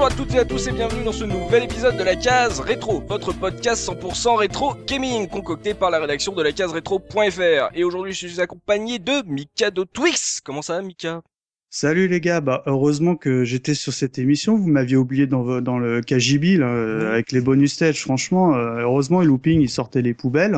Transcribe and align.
Bonjour 0.00 0.14
à 0.14 0.16
toutes 0.16 0.34
et 0.34 0.38
à 0.38 0.46
tous 0.46 0.66
et 0.66 0.72
bienvenue 0.72 1.04
dans 1.04 1.12
ce 1.12 1.24
nouvel 1.24 1.64
épisode 1.64 1.98
de 1.98 2.02
la 2.02 2.16
case 2.16 2.60
rétro, 2.60 3.02
votre 3.06 3.34
podcast 3.34 3.86
100% 3.86 4.36
rétro 4.36 4.72
gaming 4.86 5.28
concocté 5.28 5.74
par 5.74 5.90
la 5.90 5.98
rédaction 5.98 6.32
de 6.32 6.42
la 6.42 6.52
case 6.52 6.72
rétro.fr. 6.72 7.68
Et 7.74 7.84
aujourd'hui 7.84 8.14
je 8.14 8.26
suis 8.26 8.40
accompagné 8.40 8.98
de 8.98 9.22
Mika 9.26 9.70
de 9.70 9.84
Twix. 9.84 10.40
Comment 10.42 10.62
ça 10.62 10.76
va 10.76 10.82
Mika? 10.82 11.20
Salut 11.68 12.08
les 12.08 12.22
gars, 12.22 12.40
bah 12.40 12.62
heureusement 12.64 13.14
que 13.14 13.44
j'étais 13.44 13.74
sur 13.74 13.92
cette 13.92 14.18
émission. 14.18 14.56
Vous 14.56 14.68
m'aviez 14.68 14.96
oublié 14.96 15.26
dans, 15.26 15.60
dans 15.60 15.78
le 15.78 16.00
KGB 16.00 16.56
là, 16.56 16.66
euh, 16.66 17.12
avec 17.12 17.30
les 17.30 17.42
bonus 17.42 17.74
stage. 17.74 18.00
Franchement, 18.00 18.56
euh, 18.56 18.80
heureusement, 18.80 19.20
le 19.20 19.26
looping 19.26 19.60
il 19.60 19.68
sortait 19.68 20.00
les 20.00 20.14
poubelles. 20.14 20.56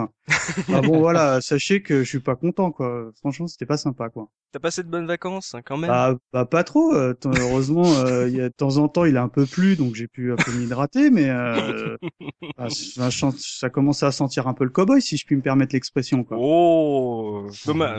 Ah 0.73 0.81
bon 0.81 0.99
voilà, 1.01 1.41
sachez 1.41 1.83
que 1.83 2.05
je 2.05 2.09
suis 2.09 2.21
pas 2.21 2.37
content 2.37 2.71
quoi. 2.71 3.11
Franchement, 3.19 3.47
c'était 3.47 3.67
pas 3.67 3.77
sympa 3.77 4.09
quoi. 4.09 4.29
T'as 4.53 4.61
passé 4.61 4.83
de 4.83 4.89
bonnes 4.89 5.07
vacances 5.07 5.55
hein, 5.55 5.62
quand 5.65 5.79
même 5.79 5.91
bah, 5.91 6.15
bah, 6.33 6.45
pas 6.45 6.62
trop. 6.62 6.95
Euh, 6.95 7.15
heureusement, 7.25 7.85
il 8.27 8.37
y 8.37 8.41
a, 8.41 8.48
de 8.48 8.55
temps 8.55 8.77
en 8.77 8.89
temps 8.89 9.05
il 9.05 9.17
a 9.17 9.23
un 9.23 9.29
peu 9.29 9.47
plu, 9.47 9.77
donc 9.77 9.95
j'ai 9.95 10.09
pu 10.09 10.33
un 10.33 10.37
peu 10.37 10.53
m'hydrater, 10.53 11.11
mais 11.11 11.29
bah, 12.59 12.69
ça, 12.71 13.71
commence 13.71 14.03
à 14.03 14.12
sentir 14.12 14.47
un 14.48 14.55
peu 14.55 14.65
le 14.65 14.71
cowboy 14.71 15.01
si 15.01 15.17
je 15.17 15.27
puis 15.27 15.37
me 15.37 15.43
permettre 15.43 15.75
l'expression 15.75 16.25
quoi. 16.25 16.37
Oh, 16.41 17.47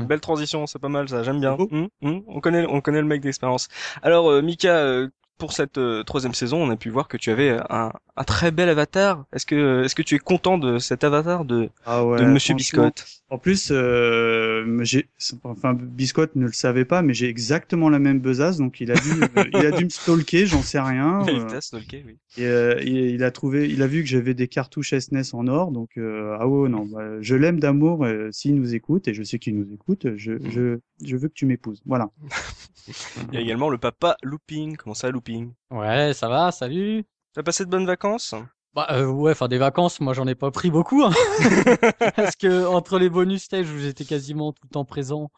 belle 0.08 0.22
transition, 0.22 0.68
c'est 0.68 0.80
pas 0.80 0.90
mal 0.90 1.10
ça, 1.10 1.24
j'aime 1.24 1.40
bien. 1.40 1.58
Hum, 1.60 1.88
hum, 2.02 2.24
on 2.28 2.40
connaît, 2.40 2.66
on 2.68 2.82
connaît 2.82 3.02
le 3.02 3.08
mec 3.08 3.22
d'expérience. 3.22 3.68
Alors 4.02 4.30
euh, 4.30 4.42
Mika, 4.42 4.76
euh, 4.78 5.10
pour 5.38 5.54
cette 5.54 5.78
euh, 5.78 6.04
troisième 6.04 6.34
saison, 6.34 6.62
on 6.64 6.70
a 6.70 6.76
pu 6.76 6.90
voir 6.90 7.08
que 7.08 7.18
tu 7.18 7.32
avais 7.32 7.58
un, 7.70 7.92
un 8.16 8.24
très 8.24 8.52
bel 8.52 8.70
avatar. 8.70 9.26
Est-ce 9.34 9.46
que 9.46 9.84
est-ce 9.84 9.96
que 9.96 10.02
tu 10.02 10.16
es 10.16 10.20
content 10.20 10.58
de 10.58 10.78
cet 10.78 11.04
avatar 11.04 11.46
de 11.46 11.70
ah 11.86 12.02
de 12.02 12.26
Monsieur 12.26 12.54
Biscotte 12.54 13.06
En 13.30 13.38
plus, 13.38 13.70
euh, 13.72 14.84
j'ai 14.84 15.10
enfin 15.44 15.74
Biscotte 15.74 16.36
ne 16.36 16.46
le 16.46 16.52
savait 16.52 16.86
pas, 16.86 17.02
mais 17.02 17.14
j'ai 17.14 17.28
exactement 17.28 17.90
la 17.90 18.00
même 18.00 18.20
besace, 18.20 18.58
donc 18.58 18.82
il 18.82 18.92
a 18.92 18.96
dû 18.96 19.10
il 19.54 19.66
a 19.66 19.72
dû 19.72 19.86
me 19.86 19.90
stalker, 19.90 20.46
j'en 20.46 20.62
sais 20.62 20.80
rien. 20.80 21.26
il 21.28 21.46
t'a 21.48 21.62
stalké, 21.62 22.04
oui. 22.06 22.18
Et, 22.38 23.14
il 23.14 23.24
a 23.24 23.32
trouvé, 23.32 23.70
il 23.70 23.82
a 23.82 23.88
vu 23.88 24.04
que 24.04 24.10
j'avais 24.10 24.34
des 24.34 24.48
cartouches 24.48 24.98
SNES 24.98 25.34
en 25.34 25.48
or, 25.48 25.72
donc 25.72 25.98
ah 25.98 26.48
ouais 26.48 26.70
non, 26.70 26.86
bah, 26.86 27.22
je 27.22 27.36
l'aime 27.36 27.60
d'amour. 27.60 28.06
S'il 28.32 28.56
nous 28.56 28.76
écoute, 28.76 29.08
et 29.08 29.14
je 29.14 29.24
sais 29.24 29.40
qu'il 29.40 29.58
nous 29.58 29.74
écoute, 29.74 30.08
je 30.16 30.34
je 30.50 30.80
je 31.04 31.18
veux 31.18 31.28
que 31.28 31.34
tu 31.34 31.46
m'épouses. 31.46 31.82
Voilà. 31.86 32.10
Il 33.32 33.36
y 33.36 33.38
a 33.38 33.42
également 33.42 33.70
le 33.70 33.78
papa 33.78 34.18
Looping. 34.24 34.76
Comment 34.76 34.94
ça, 34.94 35.10
Looping? 35.10 35.52
Ouais, 35.72 36.14
ça 36.14 36.28
va, 36.28 36.52
salut. 36.52 37.06
T'as 37.34 37.44
passé 37.44 37.66
de 37.66 37.70
bonnes 37.70 37.86
vacances? 37.86 38.36
Bah 38.76 38.88
euh, 38.92 39.06
ouais, 39.06 39.32
enfin 39.32 39.48
des 39.48 39.60
vacances, 39.60 40.00
moi 40.00 40.14
j'en 40.14 40.26
ai 40.28 40.36
pas 40.36 40.50
pris 40.50 40.72
beaucoup, 40.72 41.04
hein. 41.04 41.12
parce 42.16 42.36
que 42.36 42.66
entre 42.66 42.98
les 42.98 43.10
bonus 43.10 43.44
stages 43.44 43.70
où 43.70 43.78
j'étais 43.78 44.06
quasiment 44.06 44.52
tout 44.52 44.64
le 44.64 44.70
temps 44.70 44.86
présent 44.86 45.30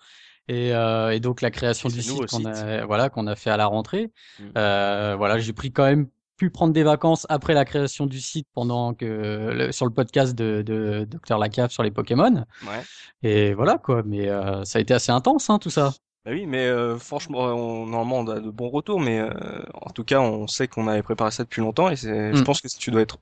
et, 0.48 0.74
euh, 0.74 1.10
et 1.12 1.20
donc 1.20 1.42
la 1.42 1.52
création 1.52 1.90
du 1.90 2.02
site 2.02 2.28
qu'on 2.28 2.46
a, 2.46 2.86
voilà, 2.86 3.10
qu'on 3.10 3.28
a 3.28 3.36
fait 3.36 3.50
à 3.50 3.58
la 3.58 3.66
rentrée, 3.66 4.12
mm. 4.40 4.44
euh, 4.58 5.16
voilà, 5.18 5.38
j'ai 5.40 5.54
pris 5.54 5.72
quand 5.72 5.84
même 5.84 6.08
pu 6.38 6.50
prendre 6.50 6.74
des 6.74 6.84
vacances 6.84 7.26
après 7.30 7.54
la 7.54 7.66
création 7.66 8.06
du 8.06 8.20
site 8.20 8.48
pendant 8.54 8.94
que 8.94 9.70
sur 9.72 9.86
le 9.86 9.92
podcast 9.92 10.36
de, 10.36 10.62
de 10.62 11.08
Dr 11.10 11.38
Lacave 11.38 11.72
sur 11.72 11.84
les 11.84 11.92
Pokémon. 11.92 12.46
Ouais. 12.64 12.84
Et 13.24 13.54
voilà 13.54 13.78
quoi, 13.78 14.04
mais 14.06 14.28
euh, 14.28 14.64
ça 14.66 14.80
a 14.80 14.82
été 14.82 14.94
assez 14.94 15.12
intense 15.12 15.50
hein, 15.50 15.60
tout 15.60 15.70
ça. 15.70 15.94
Bah 16.26 16.32
oui, 16.32 16.48
mais 16.48 16.66
euh, 16.66 16.98
franchement, 16.98 17.40
on, 17.40 17.86
normalement, 17.86 18.20
on 18.20 18.28
a 18.36 18.40
de 18.40 18.50
bons 18.50 18.70
retours, 18.70 19.00
mais 19.00 19.20
euh, 19.20 19.30
en 19.76 19.92
tout 19.92 20.04
cas, 20.04 20.20
on 20.20 20.48
sait 20.48 20.68
qu'on 20.68 20.88
avait 20.88 21.04
préparé 21.04 21.30
ça 21.30 21.44
depuis 21.44 21.62
longtemps, 21.62 21.90
et 21.90 21.96
c'est, 21.96 22.34
je 22.34 22.42
mm. 22.42 22.44
pense 22.44 22.62
que 22.62 22.68
tu 22.68 22.90
dois 22.90 23.02
être 23.02 23.20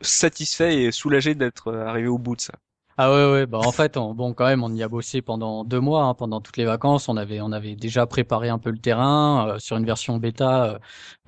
satisfait 0.00 0.82
et 0.82 0.90
soulagé 0.90 1.34
d'être 1.34 1.68
euh, 1.68 1.86
arrivé 1.86 2.08
au 2.08 2.16
bout 2.16 2.34
de 2.34 2.40
ça. 2.40 2.54
Ah 2.98 3.12
ouais 3.12 3.30
ouais 3.30 3.44
bah 3.44 3.58
en 3.58 3.72
fait 3.72 3.98
on, 3.98 4.14
bon 4.14 4.32
quand 4.32 4.46
même 4.46 4.64
on 4.64 4.72
y 4.74 4.82
a 4.82 4.88
bossé 4.88 5.20
pendant 5.20 5.64
deux 5.64 5.80
mois 5.80 6.04
hein, 6.04 6.14
pendant 6.14 6.40
toutes 6.40 6.56
les 6.56 6.64
vacances 6.64 7.10
on 7.10 7.18
avait 7.18 7.42
on 7.42 7.52
avait 7.52 7.76
déjà 7.76 8.06
préparé 8.06 8.48
un 8.48 8.58
peu 8.58 8.70
le 8.70 8.78
terrain 8.78 9.56
sur 9.58 9.76
une 9.76 9.84
version 9.84 10.16
bêta 10.16 10.80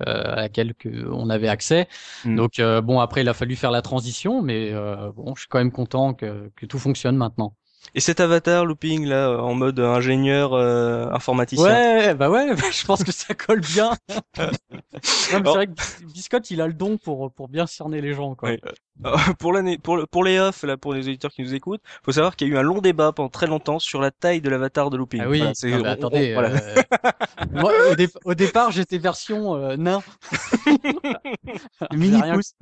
à 0.03 0.35
laquelle 0.35 0.73
que 0.73 1.07
on 1.11 1.29
avait 1.29 1.47
accès 1.47 1.87
mm. 2.25 2.35
donc 2.37 2.59
bon 2.59 2.99
après 3.01 3.21
il 3.21 3.29
a 3.29 3.35
fallu 3.35 3.55
faire 3.55 3.69
la 3.69 3.83
transition 3.83 4.41
mais 4.41 4.73
bon 5.15 5.35
je 5.35 5.41
suis 5.41 5.47
quand 5.47 5.59
même 5.59 5.71
content 5.71 6.15
que, 6.15 6.49
que 6.55 6.65
tout 6.65 6.79
fonctionne 6.79 7.15
maintenant 7.17 7.53
et 7.95 7.99
cet 7.99 8.19
avatar 8.19 8.65
looping 8.65 9.05
là 9.05 9.37
en 9.41 9.55
mode 9.55 9.79
ingénieur 9.79 10.53
euh, 10.53 11.07
informaticien. 11.11 11.65
Ouais, 11.65 12.13
bah 12.13 12.29
ouais, 12.29 12.55
je 12.71 12.85
pense 12.85 13.03
que 13.03 13.11
ça 13.11 13.33
colle 13.33 13.61
bien. 13.61 13.91
c'est 15.01 15.39
vrai 15.39 15.67
que 15.67 15.73
Biscotte, 16.05 16.51
il 16.51 16.61
a 16.61 16.67
le 16.67 16.73
don 16.73 16.97
pour 16.97 17.31
pour 17.31 17.47
bien 17.47 17.65
cerner 17.65 18.01
les 18.01 18.13
gens 18.13 18.35
quoi. 18.35 18.49
Euh, 19.05 19.17
pour 19.39 19.53
l'année, 19.53 19.77
pour 19.77 20.05
pour 20.09 20.23
les 20.23 20.39
off 20.39 20.63
là, 20.63 20.77
pour 20.77 20.93
les 20.93 21.07
auditeurs 21.07 21.31
qui 21.31 21.41
nous 21.41 21.53
écoutent, 21.53 21.81
faut 22.03 22.11
savoir 22.11 22.35
qu'il 22.35 22.47
y 22.47 22.51
a 22.51 22.53
eu 22.55 22.57
un 22.57 22.61
long 22.63 22.79
débat 22.81 23.11
pendant 23.13 23.29
très 23.29 23.47
longtemps 23.47 23.79
sur 23.79 24.01
la 24.01 24.11
taille 24.11 24.41
de 24.41 24.49
l'avatar 24.49 24.89
de 24.89 24.97
Looping. 24.97 25.21
Ah 25.23 25.29
oui. 25.29 25.41
attendez. 25.85 26.35
Euh, 26.37 26.81
moi, 27.51 27.71
au, 28.25 28.35
départ, 28.35 28.71
j'étais 28.71 28.97
version 28.97 29.55
euh, 29.55 29.77
nain. 29.77 30.01
Mini 31.93 32.21
pouce. 32.33 32.53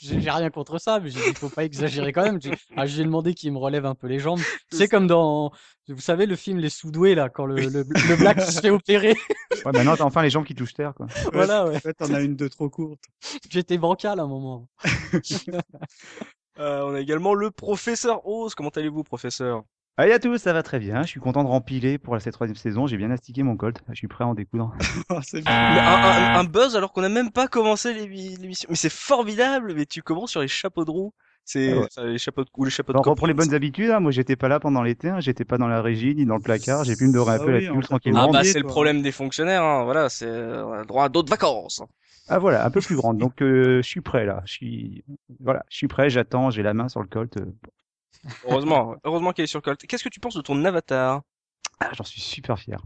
J'ai 0.00 0.18
rien 0.18 0.50
contre 0.50 0.78
ça, 0.78 0.98
mais 1.00 1.10
j'ai 1.10 1.20
dit 1.20 1.34
faut 1.36 1.48
pas 1.48 1.64
exagérer 1.64 2.12
quand 2.12 2.24
même. 2.24 2.40
J'ai 2.42 2.52
ah, 2.76 2.86
demandé 2.86 3.34
qu'il 3.34 3.52
me 3.52 3.58
relève 3.58 3.86
un 3.86 3.94
peu 3.94 4.08
les 4.08 4.18
jambes. 4.18 4.40
C'est 4.70 4.88
comme 4.88 5.06
dans 5.06 5.52
vous 5.88 6.00
savez 6.00 6.24
le 6.24 6.36
film 6.36 6.58
Les 6.58 6.70
Soudoués 6.70 7.14
là, 7.14 7.28
quand 7.28 7.44
le, 7.44 7.56
le, 7.56 7.84
le 7.84 8.16
black 8.16 8.40
se 8.40 8.60
fait 8.60 8.70
opérer. 8.70 9.14
Ouais, 9.64 9.72
maintenant 9.72 9.96
t'as 9.96 10.04
enfin 10.04 10.22
les 10.22 10.30
jambes 10.30 10.46
qui 10.46 10.54
touchent 10.54 10.74
terre 10.74 10.94
quoi. 10.94 11.06
Voilà, 11.32 11.66
ouais. 11.66 11.76
En 11.76 11.80
fait, 11.80 11.94
t'en 11.94 12.12
as 12.14 12.22
une 12.22 12.36
de 12.36 12.48
trop 12.48 12.70
courte. 12.70 13.02
J'étais 13.50 13.76
bancal 13.76 14.18
à 14.18 14.22
un 14.22 14.26
moment. 14.26 14.68
euh, 16.58 16.82
on 16.82 16.94
a 16.94 17.00
également 17.00 17.34
le 17.34 17.50
professeur 17.50 18.26
Oz. 18.26 18.54
Comment 18.54 18.70
allez-vous, 18.70 19.04
professeur? 19.04 19.62
Allez 19.96 20.12
à 20.12 20.18
tous, 20.18 20.38
ça 20.38 20.52
va 20.52 20.62
très 20.62 20.80
bien. 20.80 21.02
Je 21.02 21.08
suis 21.08 21.20
content 21.20 21.44
de 21.44 21.48
rempiler 21.48 21.98
pour 21.98 22.20
cette 22.20 22.32
troisième 22.32 22.56
saison. 22.56 22.86
J'ai 22.86 22.96
bien 22.96 23.10
astiqué 23.12 23.42
mon 23.44 23.56
colt. 23.56 23.80
Je 23.90 23.94
suis 23.94 24.08
prêt 24.08 24.24
à 24.24 24.26
en 24.26 24.34
découdre. 24.34 24.74
Oh, 25.10 25.20
un, 25.34 25.42
un, 25.46 26.38
un, 26.40 26.44
buzz 26.44 26.74
alors 26.76 26.92
qu'on 26.92 27.02
n'a 27.02 27.08
même 27.08 27.30
pas 27.30 27.46
commencé 27.46 27.94
l'émission. 27.94 28.68
Mais 28.70 28.76
c'est 28.76 28.90
formidable. 28.90 29.74
Mais 29.74 29.86
tu 29.86 30.02
commences 30.02 30.32
sur 30.32 30.40
les 30.40 30.48
chapeaux 30.48 30.84
de 30.84 30.90
roue. 30.90 31.12
C'est 31.44 31.74
ah 31.96 32.04
les 32.04 32.18
chapeaux 32.18 32.42
de 32.42 32.50
ou 32.56 32.64
les 32.64 32.70
chapeaux 32.70 32.92
de 32.92 32.98
Alors, 32.98 33.14
pour 33.14 33.26
les 33.26 33.34
bonnes 33.34 33.52
habitudes, 33.52 33.90
hein, 33.90 34.00
moi 34.00 34.10
j'étais 34.10 34.36
pas 34.36 34.48
là 34.48 34.60
pendant 34.60 34.82
l'été, 34.82 35.10
hein, 35.10 35.20
j'étais 35.20 35.44
pas 35.44 35.58
dans 35.58 35.68
la 35.68 35.82
régie 35.82 36.14
ni 36.14 36.24
dans 36.24 36.36
le 36.36 36.42
placard, 36.42 36.84
j'ai 36.84 36.96
pu 36.96 37.06
me 37.06 37.12
dorer 37.12 37.32
un 37.32 37.38
ah 37.40 37.44
peu 37.44 37.50
la 37.50 37.58
pile 37.58 37.80
tranquillement. 37.82 38.28
Ah 38.28 38.32
bah 38.32 38.44
c'est 38.44 38.58
le 38.58 38.66
problème 38.66 39.02
des 39.02 39.12
fonctionnaires, 39.12 39.62
hein, 39.62 39.84
voilà, 39.84 40.08
c'est 40.08 40.26
euh, 40.26 40.84
droit 40.84 41.04
à 41.04 41.08
d'autres 41.10 41.28
vacances. 41.28 41.82
Ah 42.28 42.38
voilà, 42.38 42.64
un 42.64 42.70
peu 42.70 42.80
plus 42.80 42.96
grande. 42.96 43.18
Donc 43.18 43.42
euh, 43.42 43.82
je 43.82 43.88
suis 43.88 44.00
prêt 44.00 44.24
là, 44.24 44.42
je 44.46 44.52
suis 44.52 45.04
voilà, 45.40 45.64
je 45.68 45.76
suis 45.76 45.88
prêt, 45.88 46.08
j'attends, 46.08 46.50
j'ai 46.50 46.62
la 46.62 46.72
main 46.72 46.88
sur 46.88 47.02
le 47.02 47.08
colt. 47.08 47.36
Euh. 47.36 47.44
Heureusement, 48.48 48.96
heureusement 49.04 49.32
qu'elle 49.32 49.44
est 49.44 49.48
sur 49.48 49.58
le 49.58 49.64
colt. 49.64 49.84
Qu'est-ce 49.86 50.04
que 50.04 50.08
tu 50.08 50.20
penses 50.20 50.36
de 50.36 50.40
ton 50.40 50.64
avatar? 50.64 51.20
Ah, 51.80 51.90
j'en 51.92 52.04
suis 52.04 52.20
super 52.20 52.58
fier. 52.58 52.80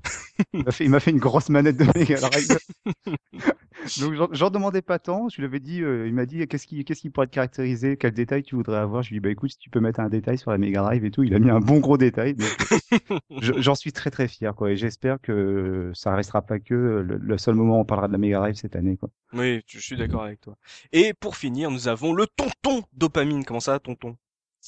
Il 0.54 0.90
m'a 0.90 0.98
fait, 0.98 1.10
une 1.10 1.18
grosse 1.18 1.50
manette 1.50 1.76
de 1.76 1.84
Drive. 1.84 2.58
Donc 4.00 4.32
j'en 4.32 4.50
demandais 4.50 4.82
pas 4.82 4.98
tant. 4.98 5.28
Je 5.28 5.38
lui 5.38 5.44
avais 5.44 5.60
dit, 5.60 5.82
euh, 5.82 6.06
il 6.06 6.14
m'a 6.14 6.26
dit 6.26 6.46
qu'est-ce 6.46 6.66
qui, 6.66 6.84
qu'est-ce 6.84 7.00
qui 7.00 7.10
pourrait 7.10 7.26
te 7.26 7.32
caractériser, 7.32 7.96
quel 7.96 8.12
détail 8.12 8.42
tu 8.42 8.54
voudrais 8.56 8.78
avoir? 8.78 9.02
Je 9.02 9.10
lui 9.10 9.16
ai 9.16 9.20
dit 9.20 9.24
bah 9.24 9.30
écoute, 9.30 9.50
si 9.50 9.58
tu 9.58 9.70
peux 9.70 9.80
mettre 9.80 10.00
un 10.00 10.08
détail 10.08 10.38
sur 10.38 10.50
la 10.50 10.58
Mega 10.58 10.82
Drive 10.82 11.04
et 11.04 11.10
tout, 11.10 11.22
il 11.22 11.34
a 11.34 11.38
mis 11.38 11.50
un 11.50 11.60
bon 11.60 11.78
gros 11.78 11.98
détail. 11.98 12.36
j'en 13.40 13.74
suis 13.74 13.92
très 13.92 14.10
très 14.10 14.28
fier 14.28 14.54
quoi. 14.54 14.70
Et 14.70 14.76
j'espère 14.76 15.20
que 15.20 15.90
ça 15.94 16.14
restera 16.14 16.42
pas 16.42 16.58
que 16.58 16.74
le, 16.74 17.38
seul 17.38 17.54
moment 17.54 17.78
où 17.78 17.80
on 17.80 17.84
parlera 17.84 18.08
de 18.08 18.12
la 18.12 18.18
Mega 18.18 18.38
Drive 18.38 18.54
cette 18.56 18.76
année 18.76 18.96
quoi. 18.96 19.10
Oui, 19.32 19.62
je 19.66 19.78
suis 19.78 19.96
d'accord 19.96 20.24
avec 20.24 20.40
toi. 20.40 20.56
Et 20.92 21.12
pour 21.14 21.36
finir, 21.36 21.70
nous 21.70 21.88
avons 21.88 22.12
le 22.12 22.26
tonton 22.26 22.82
dopamine. 22.92 23.44
Comment 23.44 23.60
ça, 23.60 23.78
tonton? 23.78 24.16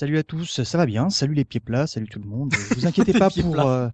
Salut 0.01 0.17
à 0.17 0.23
tous, 0.23 0.63
ça 0.63 0.79
va 0.79 0.87
bien? 0.87 1.11
Salut 1.11 1.35
les 1.35 1.45
pieds 1.45 1.61
plats, 1.61 1.87
salut 1.87 2.09
tout 2.09 2.21
le 2.21 2.27
monde. 2.27 2.55
Vous 2.75 2.87
inquiétez 2.87 3.13
pas 3.19 3.29
pour 3.29 3.61
euh, 3.61 3.87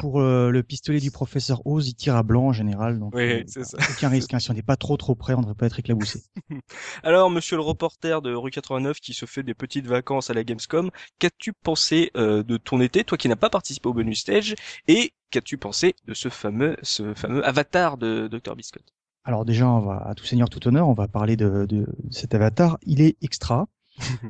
pour 0.00 0.20
euh, 0.20 0.50
le 0.50 0.64
pistolet 0.64 0.98
du 0.98 1.12
professeur 1.12 1.64
Oz, 1.64 1.86
il 1.86 1.94
tire 1.94 2.16
à 2.16 2.24
blanc 2.24 2.46
en 2.46 2.52
général, 2.52 2.98
donc 2.98 3.14
oui, 3.14 3.22
euh, 3.22 3.44
c'est 3.46 3.62
ça. 3.62 3.78
aucun 3.88 4.08
risque. 4.08 4.34
Hein. 4.34 4.40
Si 4.40 4.50
on 4.50 4.54
n'est 4.54 4.62
pas 4.62 4.74
trop 4.74 4.96
trop 4.96 5.14
près, 5.14 5.34
on 5.34 5.36
ne 5.36 5.42
devrait 5.42 5.54
pas 5.54 5.66
être 5.66 5.78
éclaboussé. 5.78 6.24
Alors, 7.04 7.30
monsieur 7.30 7.54
le 7.54 7.62
reporter 7.62 8.20
de 8.20 8.34
rue 8.34 8.50
89 8.50 8.98
qui 8.98 9.14
se 9.14 9.26
fait 9.26 9.44
des 9.44 9.54
petites 9.54 9.86
vacances 9.86 10.28
à 10.28 10.34
la 10.34 10.42
Gamescom, 10.42 10.90
qu'as-tu 11.20 11.52
pensé 11.52 12.10
de 12.16 12.56
ton 12.56 12.80
été, 12.80 13.04
toi 13.04 13.16
qui 13.16 13.28
n'as 13.28 13.36
pas 13.36 13.48
participé 13.48 13.88
au 13.88 13.94
bonus 13.94 14.18
stage, 14.18 14.56
et 14.88 15.12
qu'as-tu 15.30 15.56
pensé 15.56 15.94
de 16.08 16.14
ce 16.14 16.30
fameux 16.30 16.76
ce 16.82 17.14
fameux 17.14 17.46
avatar 17.46 17.96
de 17.96 18.26
Dr 18.26 18.56
Biscott 18.56 18.92
Alors 19.22 19.44
déjà, 19.44 19.68
on 19.68 19.82
va 19.82 20.04
à 20.04 20.16
tout 20.16 20.24
seigneur 20.24 20.50
tout 20.50 20.66
honneur, 20.66 20.88
on 20.88 20.94
va 20.94 21.06
parler 21.06 21.36
de, 21.36 21.64
de 21.64 21.86
cet 22.10 22.34
avatar. 22.34 22.76
Il 22.82 23.00
est 23.00 23.16
extra. 23.22 23.68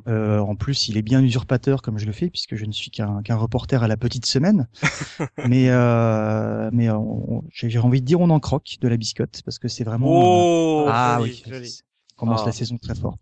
Euh, 0.07 0.39
en 0.39 0.55
plus, 0.55 0.89
il 0.89 0.97
est 0.97 1.03
bien 1.03 1.23
usurpateur 1.23 1.83
comme 1.83 1.99
je 1.99 2.07
le 2.07 2.13
fais 2.13 2.31
puisque 2.31 2.57
je 2.57 2.65
ne 2.65 2.73
suis 2.73 2.91
qu'un 2.91 3.37
reporter 3.37 3.83
à 3.83 3.89
la 3.89 3.97
petite 3.97 4.27
semaine. 4.27 4.69
mais 5.49 5.69
euh, 5.69 6.71
mais 6.73 6.89
j'ai 7.53 7.79
envie 7.79 8.01
de 8.01 8.07
dire 8.07 8.21
on 8.21 8.31
en 8.31 8.41
croque 8.41 8.77
de 8.81 8.89
la 8.89 8.97
biscotte 8.97 9.43
parce 9.45 9.59
que 9.59 9.69
c'est 9.69 9.85
vraiment 9.85 10.07
oh, 10.09 10.87
ah 10.89 11.19
oui, 11.21 11.43
commence 12.19 12.43
la 12.43 12.49
ah. 12.49 12.53
saison 12.53 12.77
très 12.77 12.95
fort. 12.95 13.17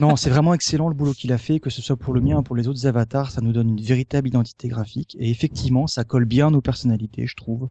non, 0.00 0.14
c'est 0.14 0.30
vraiment 0.30 0.54
excellent 0.54 0.88
le 0.88 0.94
boulot 0.94 1.14
qu'il 1.14 1.32
a 1.32 1.38
fait, 1.38 1.58
que 1.58 1.70
ce 1.70 1.82
soit 1.82 1.96
pour 1.96 2.14
le 2.14 2.20
mien 2.20 2.38
ou 2.38 2.42
pour 2.42 2.54
les 2.54 2.68
autres 2.68 2.86
avatars, 2.86 3.30
ça 3.30 3.40
nous 3.40 3.52
donne 3.52 3.70
une 3.70 3.80
véritable 3.80 4.28
identité 4.28 4.68
graphique 4.68 5.16
et 5.18 5.30
effectivement, 5.30 5.86
ça 5.86 6.04
colle 6.04 6.26
bien 6.26 6.50
nos 6.50 6.60
personnalités, 6.60 7.26
je 7.26 7.34
trouve. 7.34 7.68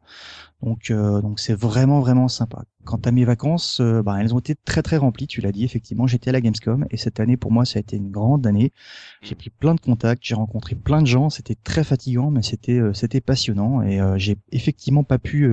Donc 0.65 0.89
euh, 0.89 1.21
donc 1.21 1.39
c'est 1.39 1.53
vraiment 1.53 1.99
vraiment 1.99 2.27
sympa. 2.27 2.63
Quant 2.85 2.99
à 3.05 3.11
mes 3.11 3.23
vacances, 3.23 3.79
euh, 3.81 4.01
bah, 4.01 4.17
elles 4.19 4.33
ont 4.33 4.39
été 4.39 4.55
très 4.55 4.81
très 4.81 4.97
remplies. 4.97 5.27
Tu 5.27 5.39
l'as 5.39 5.51
dit 5.51 5.63
effectivement, 5.63 6.07
j'étais 6.07 6.29
à 6.29 6.33
la 6.33 6.41
Gamescom 6.41 6.87
et 6.89 6.97
cette 6.97 7.19
année 7.19 7.37
pour 7.37 7.51
moi 7.51 7.65
ça 7.65 7.77
a 7.77 7.81
été 7.81 7.97
une 7.97 8.09
grande 8.09 8.47
année. 8.47 8.73
J'ai 9.21 9.35
pris 9.35 9.51
plein 9.51 9.75
de 9.75 9.79
contacts, 9.79 10.23
j'ai 10.25 10.33
rencontré 10.33 10.73
plein 10.73 11.03
de 11.03 11.07
gens. 11.07 11.29
C'était 11.29 11.53
très 11.53 11.83
fatigant, 11.83 12.31
mais 12.31 12.41
c'était 12.41 12.81
c'était 12.93 13.21
passionnant 13.21 13.83
et 13.83 13.99
j'ai 14.17 14.37
effectivement 14.51 15.03
pas 15.03 15.19
pu 15.19 15.51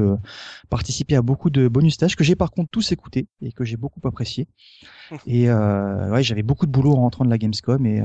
participer 0.70 1.14
à 1.14 1.20
beaucoup 1.20 1.50
de 1.50 1.68
bonus 1.68 1.94
stages 1.94 2.16
que 2.16 2.24
j'ai 2.24 2.34
par 2.34 2.50
contre 2.50 2.70
tous 2.70 2.90
écoutés 2.92 3.28
et 3.42 3.52
que 3.52 3.64
j'ai 3.64 3.76
beaucoup 3.76 4.00
apprécié. 4.08 4.48
Et 5.26 5.50
ouais, 5.52 6.22
j'avais 6.22 6.42
beaucoup 6.42 6.64
de 6.64 6.70
boulot 6.70 6.92
en 6.92 7.02
rentrant 7.02 7.26
de 7.26 7.30
la 7.30 7.36
Gamescom 7.36 7.84
et, 7.84 8.02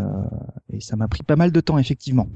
et 0.74 0.82
ça 0.82 0.98
m'a 0.98 1.08
pris 1.08 1.24
pas 1.24 1.38
mal 1.38 1.54
de 1.54 1.62
temps 1.62 1.78
effectivement. 1.78 2.28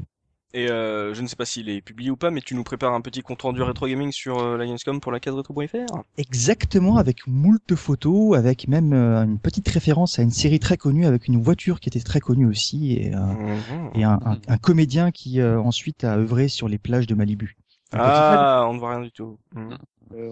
Et 0.53 0.69
euh, 0.69 1.13
je 1.13 1.21
ne 1.21 1.27
sais 1.27 1.37
pas 1.37 1.45
s'il 1.45 1.69
est 1.69 1.81
publié 1.81 2.11
ou 2.11 2.17
pas, 2.17 2.29
mais 2.29 2.41
tu 2.41 2.55
nous 2.55 2.63
prépares 2.63 2.93
un 2.93 2.99
petit 2.99 3.21
compte 3.21 3.41
rendu 3.41 3.61
rétro 3.61 3.87
gaming 3.87 4.11
sur 4.11 4.39
euh, 4.39 4.57
la 4.57 4.65
Gamescom 4.65 4.99
pour 4.99 5.11
la 5.11 5.21
case 5.21 5.33
rétro.fr 5.33 6.03
Exactement, 6.17 6.97
avec 6.97 7.25
moult 7.25 7.75
photos, 7.75 8.37
avec 8.37 8.67
même 8.67 8.91
euh, 8.91 9.23
une 9.23 9.39
petite 9.39 9.69
référence 9.69 10.19
à 10.19 10.23
une 10.23 10.31
série 10.31 10.59
très 10.59 10.75
connue, 10.75 11.05
avec 11.05 11.27
une 11.27 11.41
voiture 11.41 11.79
qui 11.79 11.87
était 11.87 12.01
très 12.01 12.19
connue 12.19 12.47
aussi, 12.47 12.93
et, 12.93 13.11
mhm. 13.11 13.91
et 13.95 14.03
un, 14.03 14.19
un, 14.47 14.57
comédien 14.57 15.11
qui 15.11 15.41
ensuite 15.41 16.03
a 16.03 16.17
œuvré 16.17 16.49
sur 16.49 16.67
les 16.67 16.77
plages 16.77 17.07
de 17.07 17.15
Malibu. 17.15 17.55
Ah, 17.93 18.65
on 18.67 18.73
ne 18.73 18.79
voit 18.79 18.91
rien 18.91 19.01
du 19.01 19.11
tout. 19.11 19.37
Mhm. 19.55 19.77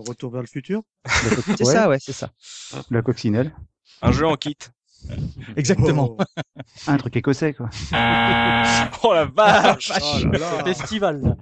retour 0.08 0.32
vers 0.32 0.42
le 0.42 0.48
futur? 0.48 0.82
C'est 1.58 1.66
ça, 1.66 1.88
ouais, 1.88 1.98
c'est 2.00 2.14
ça. 2.14 2.32
La 2.90 3.02
coccinelle. 3.02 3.54
Un 4.02 4.12
jeu 4.12 4.28
en 4.28 4.36
kit. 4.36 4.58
Exactement. 5.56 6.16
Oh. 6.18 6.42
Un 6.88 6.98
truc 6.98 7.16
écossais, 7.16 7.54
quoi. 7.54 7.70
oh 9.04 9.14
la 9.14 9.26
vache, 9.26 9.92
oh 10.02 10.64
Festival. 10.64 11.36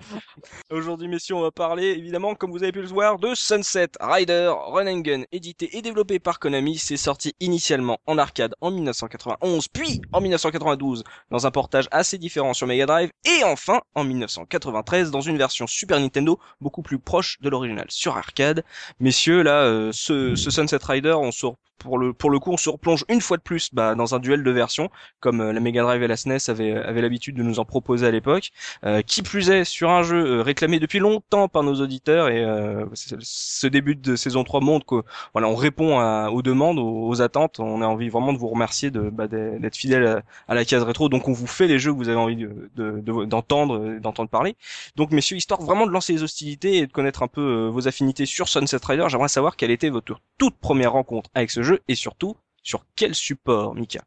Aujourd'hui, 0.71 1.07
messieurs, 1.07 1.35
on 1.35 1.41
va 1.41 1.51
parler, 1.51 1.87
évidemment, 1.87 2.35
comme 2.35 2.51
vous 2.51 2.63
avez 2.63 2.71
pu 2.71 2.81
le 2.81 2.87
voir, 2.87 3.19
de 3.19 3.33
Sunset 3.35 3.89
Rider 3.99 4.51
Run 4.67 4.87
and 4.87 4.99
Gun, 4.99 5.23
édité 5.31 5.77
et 5.77 5.81
développé 5.81 6.19
par 6.19 6.39
Konami. 6.39 6.77
C'est 6.77 6.97
sorti 6.97 7.35
initialement 7.39 7.99
en 8.05 8.17
arcade 8.17 8.55
en 8.61 8.71
1991, 8.71 9.67
puis 9.67 10.01
en 10.13 10.21
1992 10.21 11.03
dans 11.31 11.47
un 11.47 11.51
portage 11.51 11.87
assez 11.91 12.17
différent 12.17 12.53
sur 12.53 12.67
Mega 12.67 12.85
Drive, 12.85 13.11
et 13.25 13.43
enfin 13.43 13.81
en 13.95 14.03
1993 14.03 15.11
dans 15.11 15.21
une 15.21 15.37
version 15.37 15.67
Super 15.67 15.99
Nintendo 15.99 16.39
beaucoup 16.61 16.81
plus 16.81 16.99
proche 16.99 17.37
de 17.41 17.49
l'original 17.49 17.85
sur 17.89 18.17
arcade. 18.17 18.63
Messieurs, 18.99 19.41
là, 19.41 19.63
euh, 19.63 19.91
ce, 19.93 20.35
ce 20.35 20.49
Sunset 20.49 20.79
Rider, 20.83 21.13
on 21.13 21.31
sort 21.31 21.55
pour 21.77 21.97
le 21.97 22.13
pour 22.13 22.29
le 22.29 22.39
coup 22.39 22.51
on 22.51 22.57
se 22.57 22.69
replonge 22.69 23.05
une 23.09 23.21
fois 23.21 23.37
de 23.37 23.41
plus 23.41 23.73
bah, 23.73 23.95
dans 23.95 24.15
un 24.15 24.19
duel 24.19 24.43
de 24.43 24.51
versions 24.51 24.89
comme 25.19 25.41
euh, 25.41 25.53
la 25.53 25.59
Mega 25.59 25.83
Drive 25.83 26.01
et 26.03 26.07
la 26.07 26.17
SNES 26.17 26.49
avaient 26.49 26.75
avaient 26.75 27.01
l'habitude 27.01 27.35
de 27.35 27.43
nous 27.43 27.59
en 27.59 27.65
proposer 27.65 28.07
à 28.07 28.11
l'époque 28.11 28.51
euh, 28.85 29.01
qui 29.01 29.21
plus 29.21 29.49
est 29.49 29.63
sur 29.63 29.89
un 29.89 30.03
jeu 30.03 30.39
euh, 30.39 30.41
réclamé 30.41 30.79
depuis 30.79 30.99
longtemps 30.99 31.47
par 31.47 31.63
nos 31.63 31.75
auditeurs 31.75 32.29
et 32.29 32.45
ce 32.93 33.67
début 33.67 33.95
de 33.95 34.15
saison 34.15 34.43
3 34.43 34.61
montre 34.61 34.85
que 34.85 35.03
voilà 35.33 35.47
on 35.47 35.55
répond 35.55 35.99
aux 36.27 36.41
demandes 36.41 36.79
aux, 36.79 37.21
attentes 37.21 37.59
on 37.59 37.81
a 37.81 37.87
envie 37.87 38.09
vraiment 38.09 38.33
de 38.33 38.37
vous 38.37 38.47
remercier 38.47 38.91
de 38.91 39.09
bah, 39.09 39.27
d'être 39.27 39.75
fidèle 39.75 40.23
à, 40.47 40.55
la 40.55 40.65
case 40.65 40.83
rétro. 40.83 41.09
Donc 41.09 41.27
on 41.27 41.33
vous 41.33 41.47
fait 41.47 41.67
les 41.67 41.79
jeux 41.79 41.91
que 41.91 41.97
vous 41.97 42.09
avez 42.09 42.17
envie 42.17 42.35
de 42.35 43.25
d'entendre 43.25 43.99
d'entendre 43.99 44.29
parler. 44.29 44.55
Donc 44.95 45.11
messieurs 45.11 45.37
histoire 45.37 45.61
vraiment 45.61 45.85
de 45.85 45.91
lancer 45.91 46.13
les 46.13 46.23
hostilités 46.23 46.77
et 46.77 46.87
de 46.87 46.91
connaître 46.91 47.23
un 47.23 47.27
peu 47.27 47.67
vos 47.67 47.87
affinités 47.87 48.25
sur 48.25 48.47
Sunset 48.47 48.77
Rider 48.83 49.05
j'aimerais 49.09 49.27
savoir 49.27 49.55
quelle 49.55 49.71
était 49.71 49.89
votre 49.89 50.19
toute 50.37 50.55
première 50.57 50.93
rencontre 50.93 51.29
avec 51.33 51.51
ce 51.51 51.63
jeu 51.63 51.66
et 51.87 51.95
surtout 51.95 52.35
sur 52.63 52.85
quel 52.95 53.15
support, 53.15 53.75
Mika? 53.75 54.03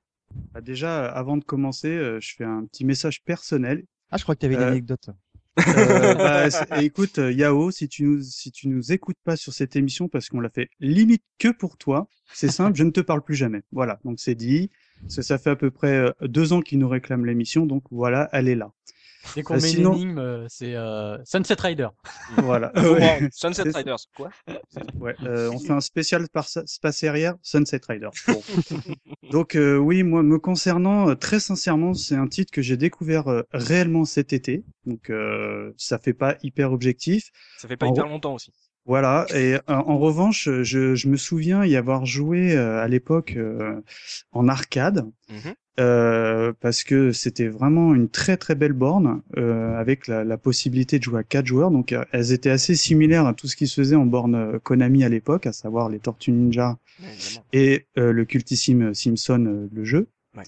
Bah 0.53 0.61
Déjà, 0.61 1.07
avant 1.07 1.37
de 1.37 1.45
commencer, 1.45 1.89
euh, 1.89 2.21
je 2.21 2.35
fais 2.35 2.45
un 2.45 2.65
petit 2.67 2.85
message 2.85 3.23
personnel. 3.25 3.85
Ah, 4.11 4.17
je 4.17 4.23
crois 4.23 4.35
que 4.35 4.41
tu 4.41 4.47
avais 4.47 4.57
une 4.57 4.63
euh, 4.63 4.71
anecdote. 4.71 5.11
Euh, 5.67 6.15
bah, 6.15 6.83
écoute, 6.83 7.19
Yao, 7.19 7.71
si 7.71 7.89
tu 7.89 8.05
nous 8.05 8.23
si 8.23 8.51
tu 8.51 8.69
nous 8.69 8.93
écoutes 8.93 9.19
pas 9.25 9.37
sur 9.37 9.53
cette 9.53 9.77
émission 9.77 10.09
parce 10.09 10.29
qu'on 10.29 10.41
l'a 10.41 10.49
fait 10.49 10.71
limite 10.79 11.23
que 11.39 11.49
pour 11.49 11.77
toi, 11.77 12.09
c'est 12.33 12.51
simple, 12.51 12.79
je 12.79 12.85
ne 12.85 12.91
te 12.91 13.01
parle 13.01 13.21
plus 13.21 13.35
jamais. 13.35 13.61
Voilà, 13.71 13.99
donc 14.05 14.21
c'est 14.21 14.37
dit. 14.37 14.71
Ça, 15.09 15.23
ça 15.23 15.39
fait 15.39 15.51
à 15.51 15.57
peu 15.57 15.71
près 15.71 16.15
deux 16.23 16.55
ans 16.55 16.63
qu'il 16.63 16.79
nous 16.79 16.89
réclame 16.89 17.27
l'émission, 17.27 17.67
donc 17.67 17.83
voilà, 17.91 18.31
elle 18.33 18.49
est 18.49 18.55
là. 18.55 18.73
Dès 19.35 19.43
qu'on 19.43 19.57
met 19.57 19.73
une 19.73 19.87
énigme, 19.87 20.47
c'est 20.49 20.75
euh, 20.75 21.19
Sunset 21.25 21.57
Rider. 21.59 21.89
Voilà. 22.39 22.73
Sunset 23.33 23.71
Riders, 23.75 23.99
quoi 24.17 24.31
ouais, 24.99 25.15
euh, 25.23 25.51
On 25.53 25.59
fait 25.59 25.73
un 25.73 25.81
spécial 25.81 26.29
par 26.33 26.49
space 26.49 27.05
arrière, 27.05 27.35
Sunset 27.43 27.81
Rider. 27.89 28.09
Donc 29.31 29.55
euh, 29.55 29.77
oui, 29.77 30.03
moi, 30.03 30.23
me 30.23 30.39
concernant, 30.39 31.15
très 31.17 31.41
sincèrement, 31.41 31.95
c'est 31.95 32.17
un 32.17 32.27
titre 32.27 32.53
que 32.53 32.63
j'ai 32.63 32.77
découvert 32.77 33.45
réellement 33.53 34.05
cet 34.05 34.33
été. 34.33 34.65
Donc 34.87 35.13
ça 35.77 35.99
fait 35.99 36.15
pas 36.15 36.37
hyper 36.43 36.73
objectif. 36.73 37.31
Ça 37.59 37.69
fait 37.69 37.77
pas 37.77 37.87
hyper 37.87 38.07
longtemps 38.07 38.35
aussi. 38.35 38.53
Voilà. 38.87 39.27
Et 39.35 39.57
en 39.69 39.99
revanche, 39.99 40.49
je, 40.63 40.95
je, 40.95 41.09
me 41.09 41.17
souviens 41.17 41.65
y 41.65 41.77
avoir 41.77 42.07
joué 42.07 42.57
à 42.57 42.89
l'époque 42.89 43.37
en 44.33 44.49
arcade. 44.49 45.07
Mmh 45.29 45.51
euh, 45.81 46.53
parce 46.61 46.85
que 46.85 47.11
c'était 47.11 47.49
vraiment 47.49 47.95
une 47.95 48.11
très 48.11 48.37
très 48.37 48.55
belle 48.55 48.75
borne 48.75 49.23
euh, 49.39 49.79
avec 49.79 50.09
la, 50.09 50.25
la, 50.25 50.37
possibilité 50.37 50.99
de 50.99 51.05
jouer 51.05 51.21
à 51.21 51.23
quatre 51.23 51.47
joueurs. 51.47 51.71
Donc 51.71 51.93
euh, 51.93 52.05
elles 52.13 52.33
étaient 52.33 52.51
assez 52.51 52.75
similaires 52.75 53.27
à 53.27 53.33
tout 53.33 53.47
ce 53.47 53.57
qui 53.57 53.67
se 53.67 53.81
faisait 53.81 53.97
en 53.97 54.05
borne 54.05 54.35
euh, 54.35 54.59
Konami 54.59 55.05
à 55.05 55.09
l'époque, 55.09 55.47
à 55.47 55.53
savoir 55.53 55.89
les 55.89 55.99
Tortues 55.99 56.33
Ninja 56.33 56.77
et 57.55 57.87
le 57.97 58.25
cultissime 58.25 58.93
Simpson 58.93 59.69
le 59.73 59.85
jeu. 59.85 60.09
Ouais. 60.37 60.45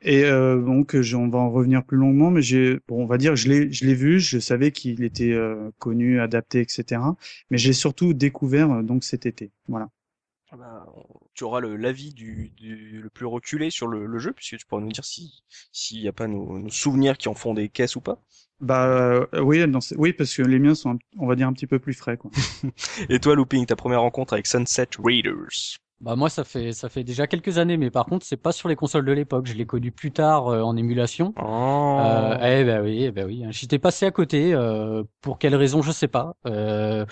Et 0.00 0.22
donc 0.22 0.96
on 0.96 1.28
va 1.28 1.38
en 1.38 1.50
revenir 1.50 1.84
plus 1.84 1.98
longuement, 1.98 2.30
mais 2.30 2.40
j'ai 2.40 2.78
bon 2.88 3.02
on 3.02 3.06
va 3.06 3.18
dire 3.18 3.36
je 3.36 3.48
l'ai 3.48 3.70
je 3.70 3.84
l'ai 3.84 3.94
vu, 3.94 4.20
je 4.20 4.38
savais 4.38 4.70
qu'il 4.70 5.04
était 5.04 5.36
connu, 5.78 6.20
adapté, 6.20 6.60
etc. 6.60 7.02
Mais 7.50 7.58
j'ai 7.58 7.74
surtout 7.74 8.14
découvert 8.14 8.82
donc 8.82 9.04
cet 9.04 9.26
été. 9.26 9.50
Voilà. 9.68 9.90
Ah 10.54 10.58
bah, 10.58 10.86
tu 11.32 11.44
auras 11.44 11.62
l'avis 11.62 12.12
du, 12.12 12.50
du, 12.50 13.00
le 13.00 13.08
plus 13.08 13.24
reculé 13.24 13.70
sur 13.70 13.86
le, 13.86 14.04
le, 14.04 14.18
jeu, 14.18 14.34
puisque 14.34 14.58
tu 14.58 14.66
pourras 14.66 14.82
nous 14.82 14.92
dire 14.92 15.04
si 15.04 15.42
s'il 15.72 16.02
n'y 16.02 16.08
a 16.08 16.12
pas 16.12 16.26
nos, 16.26 16.58
nos, 16.58 16.68
souvenirs 16.68 17.16
qui 17.16 17.28
en 17.28 17.34
font 17.34 17.54
des 17.54 17.70
caisses 17.70 17.96
ou 17.96 18.02
pas. 18.02 18.22
Bah 18.60 18.86
euh, 18.86 19.26
oui, 19.40 19.64
oui, 19.96 20.12
parce 20.12 20.36
que 20.36 20.42
les 20.42 20.58
miens 20.58 20.74
sont, 20.74 20.98
on 21.16 21.26
va 21.26 21.36
dire, 21.36 21.48
un 21.48 21.54
petit 21.54 21.66
peu 21.66 21.78
plus 21.78 21.94
frais. 21.94 22.18
Quoi. 22.18 22.30
Et 23.08 23.18
toi, 23.18 23.34
Looping, 23.34 23.64
ta 23.64 23.76
première 23.76 24.02
rencontre 24.02 24.34
avec 24.34 24.46
Sunset 24.46 24.88
Raiders 25.02 25.78
bah 26.02 26.16
moi 26.16 26.28
ça 26.28 26.42
fait 26.42 26.72
ça 26.72 26.88
fait 26.88 27.04
déjà 27.04 27.28
quelques 27.28 27.58
années 27.58 27.76
mais 27.76 27.90
par 27.90 28.06
contre 28.06 28.26
c'est 28.26 28.36
pas 28.36 28.50
sur 28.50 28.68
les 28.68 28.74
consoles 28.74 29.04
de 29.04 29.12
l'époque. 29.12 29.46
Je 29.46 29.54
l'ai 29.54 29.66
connu 29.66 29.92
plus 29.92 30.10
tard 30.10 30.48
euh, 30.48 30.60
en 30.62 30.76
émulation. 30.76 31.32
Oh. 31.40 31.98
euh, 32.00 32.36
eh 32.42 32.64
ben 32.64 32.82
oui 32.82 33.04
eh 33.04 33.12
ben 33.12 33.24
oui 33.24 33.44
j'étais 33.50 33.78
passé 33.78 34.04
à 34.04 34.10
côté 34.10 34.52
euh, 34.52 35.04
pour 35.20 35.38
quelle 35.38 35.54
raison 35.54 35.80
je 35.80 35.92
sais 35.92 36.08
pas. 36.08 36.34
Euh, 36.44 37.06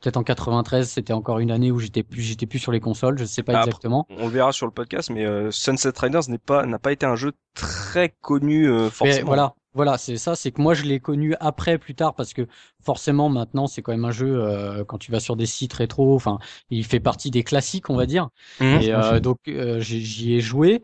peut-être 0.00 0.18
en 0.18 0.22
93 0.22 0.86
c'était 0.88 1.14
encore 1.14 1.38
une 1.38 1.50
année 1.50 1.70
où 1.70 1.78
j'étais 1.78 2.02
plus 2.02 2.20
j'étais 2.20 2.44
plus 2.44 2.58
sur 2.58 2.72
les 2.72 2.80
consoles 2.80 3.18
je 3.18 3.24
sais 3.24 3.42
pas 3.42 3.60
exactement. 3.60 4.06
on 4.10 4.26
le 4.26 4.32
verra 4.32 4.52
sur 4.52 4.66
le 4.66 4.72
podcast 4.72 5.10
mais 5.10 5.24
euh, 5.24 5.50
Sunset 5.50 5.92
Riders 5.96 6.28
n'est 6.28 6.36
pas 6.36 6.66
n'a 6.66 6.78
pas 6.78 6.92
été 6.92 7.06
un 7.06 7.16
jeu 7.16 7.32
très 7.54 8.14
connu 8.20 8.68
forcément 8.90 9.16
mais 9.16 9.22
voilà 9.22 9.54
voilà, 9.76 9.98
c'est 9.98 10.16
ça, 10.16 10.34
c'est 10.34 10.52
que 10.52 10.62
moi 10.62 10.72
je 10.72 10.84
l'ai 10.84 11.00
connu 11.00 11.34
après, 11.38 11.76
plus 11.76 11.94
tard, 11.94 12.14
parce 12.14 12.32
que 12.32 12.46
forcément 12.82 13.28
maintenant 13.28 13.66
c'est 13.66 13.82
quand 13.82 13.92
même 13.92 14.04
un 14.06 14.10
jeu 14.12 14.40
euh, 14.40 14.84
quand 14.84 14.96
tu 14.96 15.10
vas 15.12 15.20
sur 15.20 15.36
des 15.36 15.44
sites 15.44 15.74
rétro, 15.74 16.14
enfin 16.14 16.38
il 16.70 16.84
fait 16.84 17.00
partie 17.00 17.30
des 17.30 17.44
classiques, 17.44 17.90
on 17.90 17.96
va 17.96 18.06
dire. 18.06 18.28
Mmh. 18.60 18.64
et 18.64 18.94
euh, 18.94 19.20
donc 19.20 19.38
euh, 19.48 19.80
j'y 19.80 20.34
ai 20.34 20.40
joué. 20.40 20.82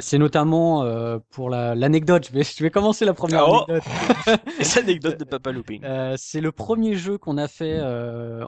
C'est 0.00 0.18
notamment 0.18 0.84
pour 1.30 1.48
l'anecdote. 1.50 2.26
je 2.28 2.32
vais 2.32 2.42
je 2.42 2.62
vais 2.62 2.70
commencer 2.70 3.04
la 3.04 3.14
première 3.14 3.48
oh 3.48 3.64
anecdote. 3.68 3.84
anecdote 4.78 5.20
de 5.20 5.24
Papa 5.36 5.52
Looping. 5.52 5.82
c'est 6.16 6.40
le 6.40 6.50
premier 6.50 6.96
jeu 6.96 7.18
qu'on 7.18 7.38
a 7.38 7.46
fait 7.46 7.80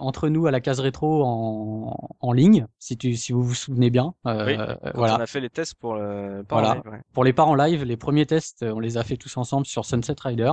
entre 0.00 0.28
nous 0.28 0.48
à 0.48 0.50
la 0.50 0.60
case 0.60 0.80
rétro 0.80 1.22
en, 1.22 1.94
en 2.18 2.32
ligne, 2.32 2.66
si 2.80 2.96
tu 2.96 3.14
si 3.14 3.32
vous 3.32 3.42
vous 3.44 3.54
souvenez 3.54 3.90
bien. 3.90 4.14
oui, 4.24 4.56
voilà. 4.94 5.16
On 5.16 5.20
a 5.20 5.26
fait 5.26 5.40
les 5.40 5.50
tests 5.50 5.74
pour 5.74 5.94
le 5.94 6.44
voilà. 6.50 6.74
live, 6.74 6.92
ouais. 6.92 7.00
Pour 7.12 7.22
les 7.22 7.32
parents 7.32 7.54
live, 7.54 7.84
les 7.84 7.96
premiers 7.96 8.26
tests, 8.26 8.64
on 8.64 8.80
les 8.80 8.96
a 8.96 9.04
fait 9.04 9.16
tous 9.16 9.36
ensemble 9.36 9.59
sur 9.66 9.84
Sunset 9.84 10.16
Rider, 10.22 10.52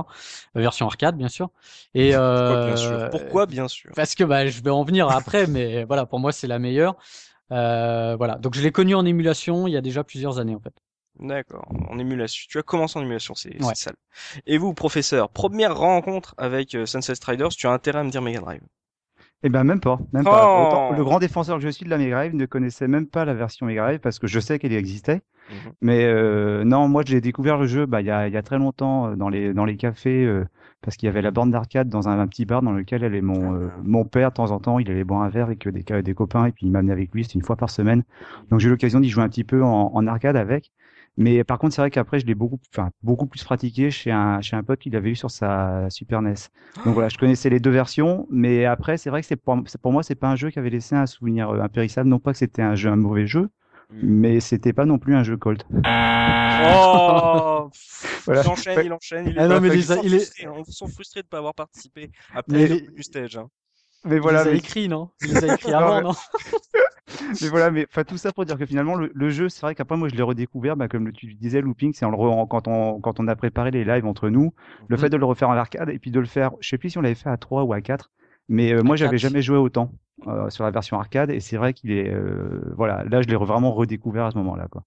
version 0.54 0.86
arcade 0.86 1.16
bien 1.16 1.28
sûr. 1.28 1.50
Et 1.94 2.12
pourquoi 2.16 2.56
bien 2.56 2.76
sûr? 2.76 3.00
Euh, 3.00 3.08
Pourquoi 3.10 3.46
bien 3.46 3.68
sûr? 3.68 3.90
Parce 3.94 4.14
que 4.14 4.24
bah, 4.24 4.46
je 4.46 4.62
vais 4.62 4.70
en 4.70 4.84
venir 4.84 5.08
après, 5.08 5.46
mais 5.46 5.84
voilà, 5.88 6.06
pour 6.06 6.20
moi 6.20 6.32
c'est 6.32 6.46
la 6.46 6.58
meilleure. 6.58 6.96
Euh, 7.50 8.16
voilà, 8.16 8.36
donc 8.36 8.54
je 8.54 8.62
l'ai 8.62 8.72
connu 8.72 8.94
en 8.94 9.06
émulation 9.06 9.66
il 9.66 9.72
y 9.72 9.76
a 9.76 9.80
déjà 9.80 10.04
plusieurs 10.04 10.38
années 10.38 10.54
en 10.54 10.60
fait. 10.60 10.74
D'accord, 11.18 11.66
en 11.88 11.98
émulation. 11.98 12.46
Tu 12.48 12.58
as 12.58 12.62
commencé 12.62 12.98
en 12.98 13.02
émulation, 13.02 13.34
c'est 13.34 13.60
ouais. 13.62 13.74
sale. 13.74 13.96
Et 14.46 14.56
vous, 14.56 14.72
professeur, 14.72 15.30
première 15.30 15.76
rencontre 15.76 16.34
avec 16.38 16.74
euh, 16.76 16.86
Sunset 16.86 17.14
Riders, 17.26 17.48
tu 17.48 17.66
as 17.66 17.72
intérêt 17.72 17.98
à 18.00 18.04
me 18.04 18.10
dire 18.10 18.22
Mega 18.22 18.40
Drive 18.40 18.60
eh 19.42 19.48
ben 19.48 19.64
même 19.64 19.80
pas, 19.80 19.98
même 20.12 20.24
pas. 20.24 20.90
Oh 20.90 20.94
le 20.96 21.04
grand 21.04 21.18
défenseur 21.18 21.58
que 21.58 21.62
je 21.62 21.68
suis 21.68 21.84
de 21.84 21.90
la 21.90 21.98
Mega 21.98 22.16
Drive 22.16 22.34
ne 22.34 22.46
connaissait 22.46 22.88
même 22.88 23.06
pas 23.06 23.24
la 23.24 23.34
version 23.34 23.66
Mega 23.66 23.82
Drive 23.84 24.00
parce 24.00 24.18
que 24.18 24.26
je 24.26 24.40
sais 24.40 24.58
qu'elle 24.58 24.72
existait. 24.72 25.22
Mhm. 25.50 25.72
Mais 25.80 26.04
euh, 26.04 26.64
non, 26.64 26.88
moi 26.88 27.02
j'ai 27.06 27.20
découvert 27.20 27.56
le 27.56 27.66
jeu 27.66 27.86
bah 27.86 28.00
il 28.00 28.06
y 28.06 28.10
a, 28.10 28.28
y 28.28 28.36
a 28.36 28.42
très 28.42 28.58
longtemps 28.58 29.16
dans 29.16 29.28
les 29.28 29.54
dans 29.54 29.64
les 29.64 29.76
cafés 29.76 30.24
euh, 30.26 30.44
parce 30.82 30.96
qu'il 30.96 31.06
y 31.06 31.10
avait 31.10 31.22
la 31.22 31.30
bande 31.30 31.52
d'arcade 31.52 31.88
dans 31.88 32.08
un, 32.08 32.26
petit 32.26 32.44
bar 32.44 32.62
dans 32.62 32.72
lequel 32.72 33.02
allait 33.04 33.20
mon, 33.20 33.54
euh, 33.54 33.68
mon 33.82 34.04
père 34.04 34.30
de 34.30 34.34
temps 34.34 34.50
en 34.50 34.60
temps. 34.60 34.78
Il 34.78 34.90
allait 34.90 35.04
boire 35.04 35.22
un 35.22 35.28
verre 35.28 35.46
avec 35.46 35.66
des, 35.68 36.02
des 36.02 36.14
copains 36.14 36.46
et 36.46 36.52
puis 36.52 36.66
il 36.66 36.72
m'amenait 36.72 36.92
avec 36.92 37.12
lui. 37.12 37.24
C'était 37.24 37.34
une 37.34 37.44
fois 37.44 37.56
par 37.56 37.70
semaine. 37.70 38.04
Donc 38.50 38.60
j'ai 38.60 38.68
eu 38.68 38.70
l'occasion 38.70 39.00
d'y 39.00 39.08
jouer 39.08 39.24
un 39.24 39.28
petit 39.28 39.44
peu 39.44 39.62
en, 39.62 39.90
en 39.94 40.06
arcade 40.06 40.36
avec. 40.36 40.72
Mais 41.18 41.42
par 41.42 41.58
contre, 41.58 41.74
c'est 41.74 41.82
vrai 41.82 41.90
qu'après, 41.90 42.20
je 42.20 42.26
l'ai 42.26 42.36
beaucoup, 42.36 42.60
enfin, 42.72 42.90
beaucoup 43.02 43.26
plus 43.26 43.42
pratiqué 43.42 43.90
chez 43.90 44.12
un, 44.12 44.40
chez 44.40 44.54
un 44.54 44.62
pote 44.62 44.78
qui 44.78 44.88
l'avait 44.88 45.10
eu 45.10 45.16
sur 45.16 45.32
sa 45.32 45.90
Super 45.90 46.22
NES. 46.22 46.34
Donc 46.84 46.94
voilà, 46.94 47.08
je 47.08 47.18
connaissais 47.18 47.50
les 47.50 47.58
deux 47.58 47.72
versions, 47.72 48.28
mais 48.30 48.64
après, 48.64 48.98
c'est 48.98 49.10
vrai 49.10 49.20
que 49.20 49.26
c'est 49.26 49.34
pour, 49.34 49.58
pour 49.82 49.92
moi, 49.92 50.04
c'est 50.04 50.14
pas 50.14 50.28
un 50.28 50.36
jeu 50.36 50.50
qui 50.50 50.60
avait 50.60 50.70
laissé 50.70 50.94
un 50.94 51.06
souvenir 51.06 51.50
euh, 51.50 51.60
impérissable. 51.60 52.08
Non 52.08 52.20
pas 52.20 52.30
que 52.30 52.38
c'était 52.38 52.62
un 52.62 52.76
jeu, 52.76 52.88
un 52.88 52.94
mauvais 52.94 53.26
jeu, 53.26 53.48
hmm. 53.90 53.98
mais 54.00 54.38
c'était 54.38 54.72
pas 54.72 54.84
non 54.84 55.00
plus 55.00 55.16
un 55.16 55.24
jeu 55.24 55.36
Colt. 55.36 55.66
Oh 55.70 57.68
voilà. 58.24 58.42
Il 58.44 58.48
enchaîne, 58.48 58.86
il 58.86 58.92
enchaîne, 58.92 59.26
il 59.26 59.36
est, 59.36 59.40
ah 59.40 59.48
non, 59.48 59.60
mais 59.60 59.70
il, 59.70 59.84
il 60.04 60.14
est... 60.14 60.46
on 60.46 60.62
se 60.62 60.70
sent 60.70 60.86
frustré 60.86 61.22
de 61.22 61.26
pas 61.26 61.38
avoir 61.38 61.54
participé 61.54 62.12
après 62.32 62.68
le 62.68 63.02
stage. 63.02 63.36
Hein. 63.38 63.48
Mais 64.04 64.18
voilà, 64.18 64.42
il 64.42 64.48
les 64.48 64.52
a 64.52 64.54
écrit, 64.58 64.88
non? 64.88 65.10
Il 65.22 65.34
les 65.34 65.50
a 65.50 65.54
écrit 65.54 65.72
avant, 65.72 66.00
non? 66.00 66.12
Mais 67.42 67.48
voilà, 67.48 67.70
mais 67.70 67.86
enfin 67.90 68.04
tout 68.04 68.16
ça 68.16 68.32
pour 68.32 68.44
dire 68.44 68.58
que 68.58 68.66
finalement 68.66 68.94
le, 68.94 69.30
jeu, 69.30 69.48
c'est 69.48 69.62
vrai 69.62 69.74
qu'après 69.74 69.96
moi 69.96 70.08
je 70.08 70.14
l'ai 70.14 70.22
redécouvert, 70.22 70.76
bah, 70.76 70.88
comme 70.88 71.12
tu 71.12 71.34
disais, 71.34 71.60
looping, 71.60 71.92
c'est 71.92 72.04
en 72.04 72.10
le 72.10 72.46
quand 72.46 72.68
on 72.68 73.00
quand 73.00 73.20
on 73.20 73.28
a 73.28 73.36
préparé 73.36 73.70
les 73.70 73.84
lives 73.84 74.06
entre 74.06 74.28
nous, 74.28 74.52
le 74.88 74.96
mhm. 74.96 75.02
fait 75.02 75.10
de 75.10 75.16
le 75.16 75.24
refaire 75.24 75.48
en 75.48 75.56
arcade 75.56 75.88
et 75.88 75.98
puis 75.98 76.10
de 76.10 76.20
le 76.20 76.26
faire, 76.26 76.52
je 76.60 76.68
sais 76.68 76.78
plus 76.78 76.90
si 76.90 76.98
on 76.98 77.00
l'avait 77.00 77.14
fait 77.14 77.30
à 77.30 77.36
3 77.36 77.64
ou 77.64 77.72
à 77.72 77.80
4, 77.80 78.10
mais 78.48 78.72
euh, 78.72 78.82
moi 78.82 78.96
j'avais 78.96 79.18
jamais 79.18 79.42
joué 79.42 79.56
autant 79.56 79.92
euh, 80.26 80.50
sur 80.50 80.64
la 80.64 80.70
version 80.70 80.98
arcade 80.98 81.30
et 81.30 81.40
c'est 81.40 81.56
vrai 81.56 81.72
qu'il 81.72 81.92
est 81.92 82.12
euh, 82.12 82.72
voilà, 82.76 83.04
là 83.04 83.22
je 83.22 83.28
l'ai 83.28 83.36
vraiment 83.36 83.72
redécouvert 83.72 84.26
à 84.26 84.30
ce 84.30 84.38
moment-là 84.38 84.68
quoi. 84.70 84.84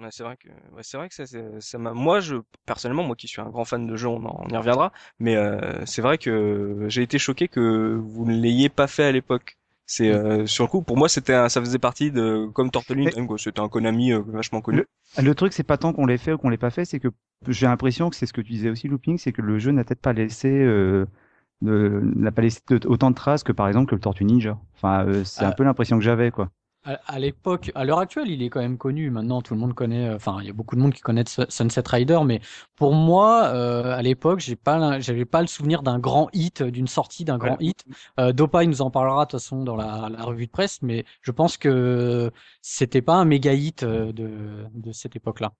Ouais, 0.00 0.08
c'est 0.10 0.22
vrai 0.22 0.36
que 0.36 0.48
ouais, 0.48 0.82
c'est 0.82 0.96
vrai 0.96 1.08
que 1.08 1.14
ça, 1.14 1.24
ça 1.60 1.78
m'a 1.78 1.92
moi 1.92 2.20
je 2.20 2.36
personnellement 2.66 3.02
moi 3.02 3.16
qui 3.16 3.26
suis 3.26 3.40
un 3.40 3.50
grand 3.50 3.64
fan 3.64 3.86
de 3.86 3.96
jeux 3.96 4.08
on, 4.08 4.24
on 4.24 4.48
y 4.48 4.56
reviendra 4.56 4.92
mais 5.18 5.36
euh, 5.36 5.84
c'est 5.86 6.02
vrai 6.02 6.18
que 6.18 6.86
j'ai 6.88 7.02
été 7.02 7.18
choqué 7.18 7.48
que 7.48 7.98
vous 8.00 8.24
ne 8.24 8.32
l'ayez 8.32 8.68
pas 8.68 8.86
fait 8.86 9.04
à 9.04 9.12
l'époque. 9.12 9.56
C'est 9.90 10.10
euh, 10.10 10.44
sur 10.44 10.64
le 10.64 10.68
coup, 10.68 10.82
pour 10.82 10.98
moi, 10.98 11.08
c'était 11.08 11.48
ça 11.48 11.62
faisait 11.62 11.78
partie 11.78 12.10
de 12.10 12.46
comme 12.52 12.70
Tortellini, 12.70 13.10
c'était 13.38 13.60
un 13.60 13.70
Konami 13.70 14.12
euh, 14.12 14.20
vachement 14.26 14.60
connu. 14.60 14.84
Le, 15.18 15.34
truc, 15.34 15.54
c'est 15.54 15.62
pas 15.62 15.78
tant 15.78 15.94
qu'on 15.94 16.04
l'ait 16.04 16.18
fait 16.18 16.34
ou 16.34 16.36
qu'on 16.36 16.50
l'ait 16.50 16.58
pas 16.58 16.68
fait, 16.68 16.84
c'est 16.84 17.00
que 17.00 17.08
j'ai 17.46 17.66
l'impression 17.66 18.10
que 18.10 18.16
c'est 18.16 18.26
ce 18.26 18.34
que 18.34 18.42
tu 18.42 18.52
disais 18.52 18.68
aussi, 18.68 18.86
Looping, 18.86 19.16
c'est 19.16 19.32
que 19.32 19.40
le 19.40 19.58
jeu 19.58 19.70
n'a 19.70 19.84
peut-être 19.84 20.02
pas 20.02 20.12
laissé 20.12 20.50
euh, 21.64 22.00
n'a 22.14 22.30
pas 22.30 22.42
laissé 22.42 22.60
autant 22.86 23.10
de 23.10 23.16
traces 23.16 23.42
que 23.42 23.52
par 23.52 23.66
exemple 23.66 23.90
que 23.90 23.94
le 23.94 24.00
Tortue 24.00 24.24
Ninja. 24.24 24.58
Enfin, 24.76 25.04
euh, 25.06 25.24
c'est 25.24 25.44
un 25.44 25.52
peu 25.52 25.64
l'impression 25.64 25.98
que 25.98 26.04
j'avais, 26.04 26.30
quoi 26.30 26.50
à, 27.06 27.18
l'époque, 27.18 27.70
à 27.74 27.84
l'heure 27.84 27.98
actuelle, 27.98 28.30
il 28.30 28.42
est 28.42 28.48
quand 28.48 28.60
même 28.60 28.78
connu. 28.78 29.10
Maintenant, 29.10 29.42
tout 29.42 29.54
le 29.54 29.60
monde 29.60 29.74
connaît. 29.74 30.08
Euh, 30.08 30.16
enfin, 30.16 30.38
il 30.40 30.46
y 30.46 30.50
a 30.50 30.52
beaucoup 30.52 30.76
de 30.76 30.80
monde 30.80 30.94
qui 30.94 31.00
connaît 31.00 31.24
Sunset 31.26 31.82
Rider, 31.86 32.20
mais 32.24 32.40
pour 32.76 32.94
moi, 32.94 33.46
euh, 33.46 33.96
à 33.96 34.02
l'époque, 34.02 34.40
j'ai 34.40 34.56
pas, 34.56 35.00
j'avais 35.00 35.24
pas 35.24 35.40
le 35.40 35.46
souvenir 35.46 35.82
d'un 35.82 35.98
grand 35.98 36.28
hit, 36.32 36.62
d'une 36.62 36.86
sortie 36.86 37.24
d'un 37.24 37.38
grand 37.38 37.56
hit. 37.60 37.84
Euh, 38.18 38.32
Dopa, 38.32 38.64
il 38.64 38.70
nous 38.70 38.82
en 38.82 38.90
parlera 38.90 39.24
de 39.24 39.30
toute 39.30 39.40
façon 39.40 39.64
dans 39.64 39.76
la, 39.76 40.08
la, 40.10 40.22
revue 40.22 40.46
de 40.46 40.50
presse, 40.50 40.80
mais 40.82 41.04
je 41.22 41.30
pense 41.30 41.56
que 41.56 42.30
c'était 42.62 43.02
pas 43.02 43.14
un 43.14 43.24
méga 43.24 43.52
hit 43.52 43.82
euh, 43.82 44.12
de, 44.12 44.30
de 44.72 44.92
cette 44.92 45.16
époque-là. 45.16 45.52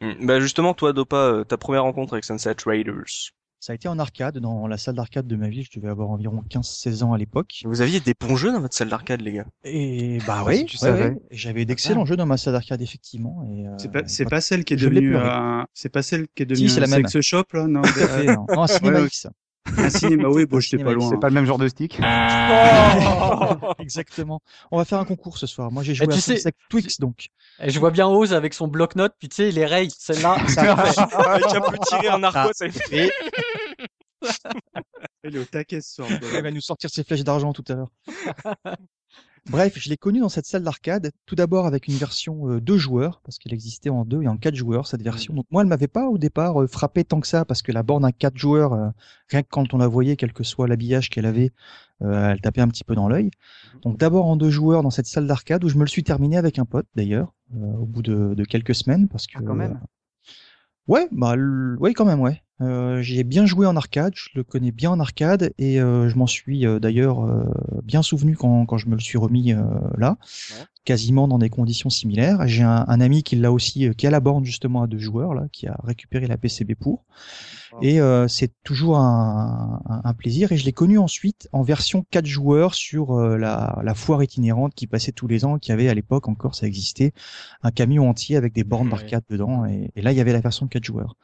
Mmh. 0.00 0.26
Bah 0.26 0.40
justement, 0.40 0.74
toi, 0.74 0.92
Dopa, 0.92 1.44
ta 1.46 1.56
première 1.56 1.82
rencontre 1.82 2.14
avec 2.14 2.24
Sunset 2.24 2.56
Riders. 2.66 3.32
Ça 3.64 3.72
a 3.72 3.76
été 3.76 3.88
en 3.88 3.98
arcade, 3.98 4.36
dans 4.40 4.66
la 4.66 4.76
salle 4.76 4.94
d'arcade 4.94 5.26
de 5.26 5.36
ma 5.36 5.48
ville. 5.48 5.64
Je 5.64 5.80
devais 5.80 5.88
avoir 5.88 6.10
environ 6.10 6.44
15-16 6.50 7.02
ans 7.02 7.14
à 7.14 7.16
l'époque. 7.16 7.62
Vous 7.64 7.80
aviez 7.80 7.98
des 7.98 8.12
bons 8.12 8.36
jeux 8.36 8.52
dans 8.52 8.60
votre 8.60 8.74
salle 8.74 8.90
d'arcade, 8.90 9.22
les 9.22 9.32
gars. 9.32 9.46
Et 9.64 10.18
bah 10.26 10.40
ah, 10.40 10.44
oui, 10.44 10.66
tu 10.66 10.76
savais. 10.76 11.16
J'avais 11.30 11.64
d'excellents 11.64 12.04
jeux 12.04 12.16
dans 12.16 12.26
ma 12.26 12.36
salle 12.36 12.52
d'arcade, 12.52 12.82
effectivement. 12.82 13.42
Euh, 13.48 13.74
c'est 13.78 13.90
pas, 13.90 14.02
c'est 14.06 14.26
pas 14.26 14.42
celle 14.42 14.66
qui 14.66 14.74
est 14.74 14.76
devenue, 14.76 15.16
c'est 15.72 15.88
pas 15.88 16.02
celle 16.02 16.26
qui 16.34 16.42
est 16.42 16.46
devenue 16.46 16.68
si, 16.68 16.76
un 16.76 16.80
la 16.80 17.08
sex 17.08 17.18
shop, 17.22 17.44
là, 17.54 17.66
non? 17.66 17.80
non, 18.26 18.46
non, 18.54 18.66
Cinéma 18.66 19.00
X. 19.00 19.28
Un 19.78 19.88
cinéma, 19.88 20.28
oui, 20.28 20.44
bon, 20.44 20.60
j'étais 20.60 20.82
pas 20.82 20.92
loin. 20.92 21.08
C'est 21.08 21.18
pas 21.18 21.28
le 21.28 21.34
même 21.34 21.46
genre 21.46 21.58
de 21.58 21.68
stick. 21.68 21.98
Oh 22.00 23.74
Exactement. 23.78 24.40
On 24.70 24.76
va 24.76 24.84
faire 24.84 24.98
un 24.98 25.04
concours 25.04 25.38
ce 25.38 25.46
soir. 25.46 25.72
Moi, 25.72 25.82
j'ai 25.82 25.94
joué 25.94 26.06
à 26.12 26.16
sais... 26.16 26.52
Twix, 26.68 27.00
donc. 27.00 27.28
Et 27.62 27.70
je 27.70 27.80
vois 27.80 27.90
bien 27.90 28.06
Oz 28.06 28.34
avec 28.34 28.52
son 28.52 28.68
bloc-notes, 28.68 29.14
puis 29.18 29.28
tu 29.28 29.36
sais, 29.36 29.50
les 29.50 29.64
rayes, 29.64 29.90
celle-là, 29.96 30.36
ça 30.48 30.72
Avec 30.74 31.46
un 31.46 31.60
peu 31.60 31.78
tiré 31.86 32.10
en 32.10 32.22
arco, 32.22 32.50
ça 32.52 32.68
fait. 32.68 33.10
Elle 35.22 35.36
est 35.36 35.38
au 35.38 35.44
taquet 35.44 35.80
ce 35.80 35.94
soir. 35.94 36.08
Elle 36.10 36.42
va 36.42 36.50
nous 36.50 36.60
sortir 36.60 36.90
ses 36.90 37.04
flèches 37.04 37.24
d'argent 37.24 37.52
tout 37.52 37.64
à 37.68 37.74
l'heure. 37.74 37.90
Bref, 39.50 39.78
je 39.78 39.90
l'ai 39.90 39.98
connu 39.98 40.20
dans 40.20 40.30
cette 40.30 40.46
salle 40.46 40.62
d'arcade, 40.62 41.10
tout 41.26 41.34
d'abord 41.34 41.66
avec 41.66 41.86
une 41.86 41.94
version 41.94 42.48
euh, 42.48 42.60
deux 42.62 42.78
joueurs, 42.78 43.20
parce 43.22 43.38
qu'elle 43.38 43.52
existait 43.52 43.90
en 43.90 44.06
deux 44.06 44.22
et 44.22 44.28
en 44.28 44.38
quatre 44.38 44.54
joueurs, 44.54 44.86
cette 44.86 45.02
version. 45.02 45.34
Donc 45.34 45.44
moi, 45.50 45.60
elle 45.60 45.68
m'avait 45.68 45.86
pas 45.86 46.08
au 46.08 46.16
départ 46.16 46.62
euh, 46.62 46.66
frappé 46.66 47.04
tant 47.04 47.20
que 47.20 47.26
ça, 47.26 47.44
parce 47.44 47.60
que 47.60 47.70
la 47.70 47.82
borne 47.82 48.06
à 48.06 48.12
quatre 48.12 48.38
joueurs, 48.38 48.72
euh, 48.72 48.88
rien 49.28 49.42
que 49.42 49.48
quand 49.50 49.74
on 49.74 49.78
la 49.78 49.86
voyait, 49.86 50.16
quel 50.16 50.32
que 50.32 50.44
soit 50.44 50.66
l'habillage 50.66 51.10
qu'elle 51.10 51.26
avait, 51.26 51.52
elle 52.00 52.40
tapait 52.40 52.60
un 52.60 52.68
petit 52.68 52.84
peu 52.84 52.94
dans 52.94 53.08
l'œil. 53.08 53.26
Mhm. 53.74 53.80
Donc 53.82 53.98
d'abord 53.98 54.26
en 54.26 54.36
deux 54.36 54.50
joueurs 54.50 54.82
dans 54.82 54.90
cette 54.90 55.06
salle 55.06 55.26
d'arcade, 55.26 55.62
où 55.62 55.68
je 55.68 55.76
me 55.76 55.82
le 55.82 55.88
suis 55.88 56.04
terminé 56.04 56.38
avec 56.38 56.58
un 56.58 56.64
pote 56.64 56.86
d'ailleurs, 56.94 57.34
au 57.54 57.84
bout 57.84 58.02
de, 58.02 58.34
de, 58.34 58.44
quelques 58.44 58.74
semaines, 58.74 59.08
parce 59.08 59.26
que... 59.26 59.36
Ah, 59.36 59.42
quand 59.46 59.54
même. 59.54 59.78
Ouais, 60.86 61.08
bah, 61.12 61.34
ouais, 61.78 61.94
quand 61.94 62.04
même, 62.04 62.20
ouais. 62.20 62.42
Euh, 62.60 63.02
j'ai 63.02 63.24
bien 63.24 63.46
joué 63.46 63.66
en 63.66 63.74
arcade, 63.76 64.12
je 64.14 64.28
le 64.34 64.44
connais 64.44 64.70
bien 64.70 64.90
en 64.90 65.00
arcade 65.00 65.52
et 65.58 65.80
euh, 65.80 66.08
je 66.08 66.16
m'en 66.16 66.28
suis 66.28 66.66
euh, 66.66 66.78
d'ailleurs 66.78 67.24
euh, 67.24 67.42
bien 67.82 68.00
souvenu 68.02 68.36
quand, 68.36 68.64
quand 68.64 68.78
je 68.78 68.86
me 68.88 68.94
le 68.94 69.00
suis 69.00 69.18
remis 69.18 69.54
là, 69.98 70.16
quasiment 70.84 71.28
dans 71.28 71.38
des 71.38 71.50
conditions 71.50 71.90
similaires. 71.90 72.46
J'ai 72.46 72.62
un, 72.62 72.84
un, 72.86 73.00
ami 73.00 73.22
qui 73.22 73.36
l'a 73.36 73.52
aussi, 73.52 73.90
qui 73.96 74.06
a 74.06 74.10
la 74.10 74.20
borne 74.20 74.44
justement 74.44 74.82
à 74.82 74.86
deux 74.86 74.98
joueurs 74.98 75.34
là, 75.34 75.46
qui 75.52 75.66
a 75.66 75.76
récupéré 75.82 76.26
la 76.26 76.36
PCB 76.36 76.74
pour. 76.74 77.04
Et 77.82 77.98
c'est 78.28 78.52
toujours 78.62 78.98
un, 78.98 79.80
un, 79.88 80.02
un, 80.04 80.14
plaisir. 80.14 80.52
Et 80.52 80.56
je 80.56 80.64
l'ai 80.64 80.72
connu 80.72 80.96
ensuite 80.96 81.48
en 81.52 81.62
version 81.62 82.06
4 82.08 82.24
joueurs 82.24 82.74
sur 82.74 83.18
la, 83.18 83.80
la, 83.82 83.94
foire 83.94 84.22
itinérante 84.22 84.74
qui 84.76 84.86
passait 84.86 85.10
tous 85.10 85.26
les 85.26 85.44
ans, 85.44 85.58
qui 85.58 85.72
avait 85.72 85.88
à 85.88 85.94
l'époque 85.94 86.28
encore, 86.28 86.54
ça 86.54 86.68
existait, 86.68 87.12
un 87.64 87.72
camion 87.72 88.08
entier 88.08 88.36
avec 88.36 88.52
des 88.52 88.62
bornes 88.62 88.90
d'arcade 88.90 89.24
dedans. 89.28 89.64
Et, 89.64 89.90
et, 89.96 90.02
là, 90.02 90.12
il 90.12 90.18
y 90.18 90.20
avait 90.20 90.32
la 90.32 90.40
version 90.40 90.68
4 90.68 90.84
joueurs. 90.84 91.16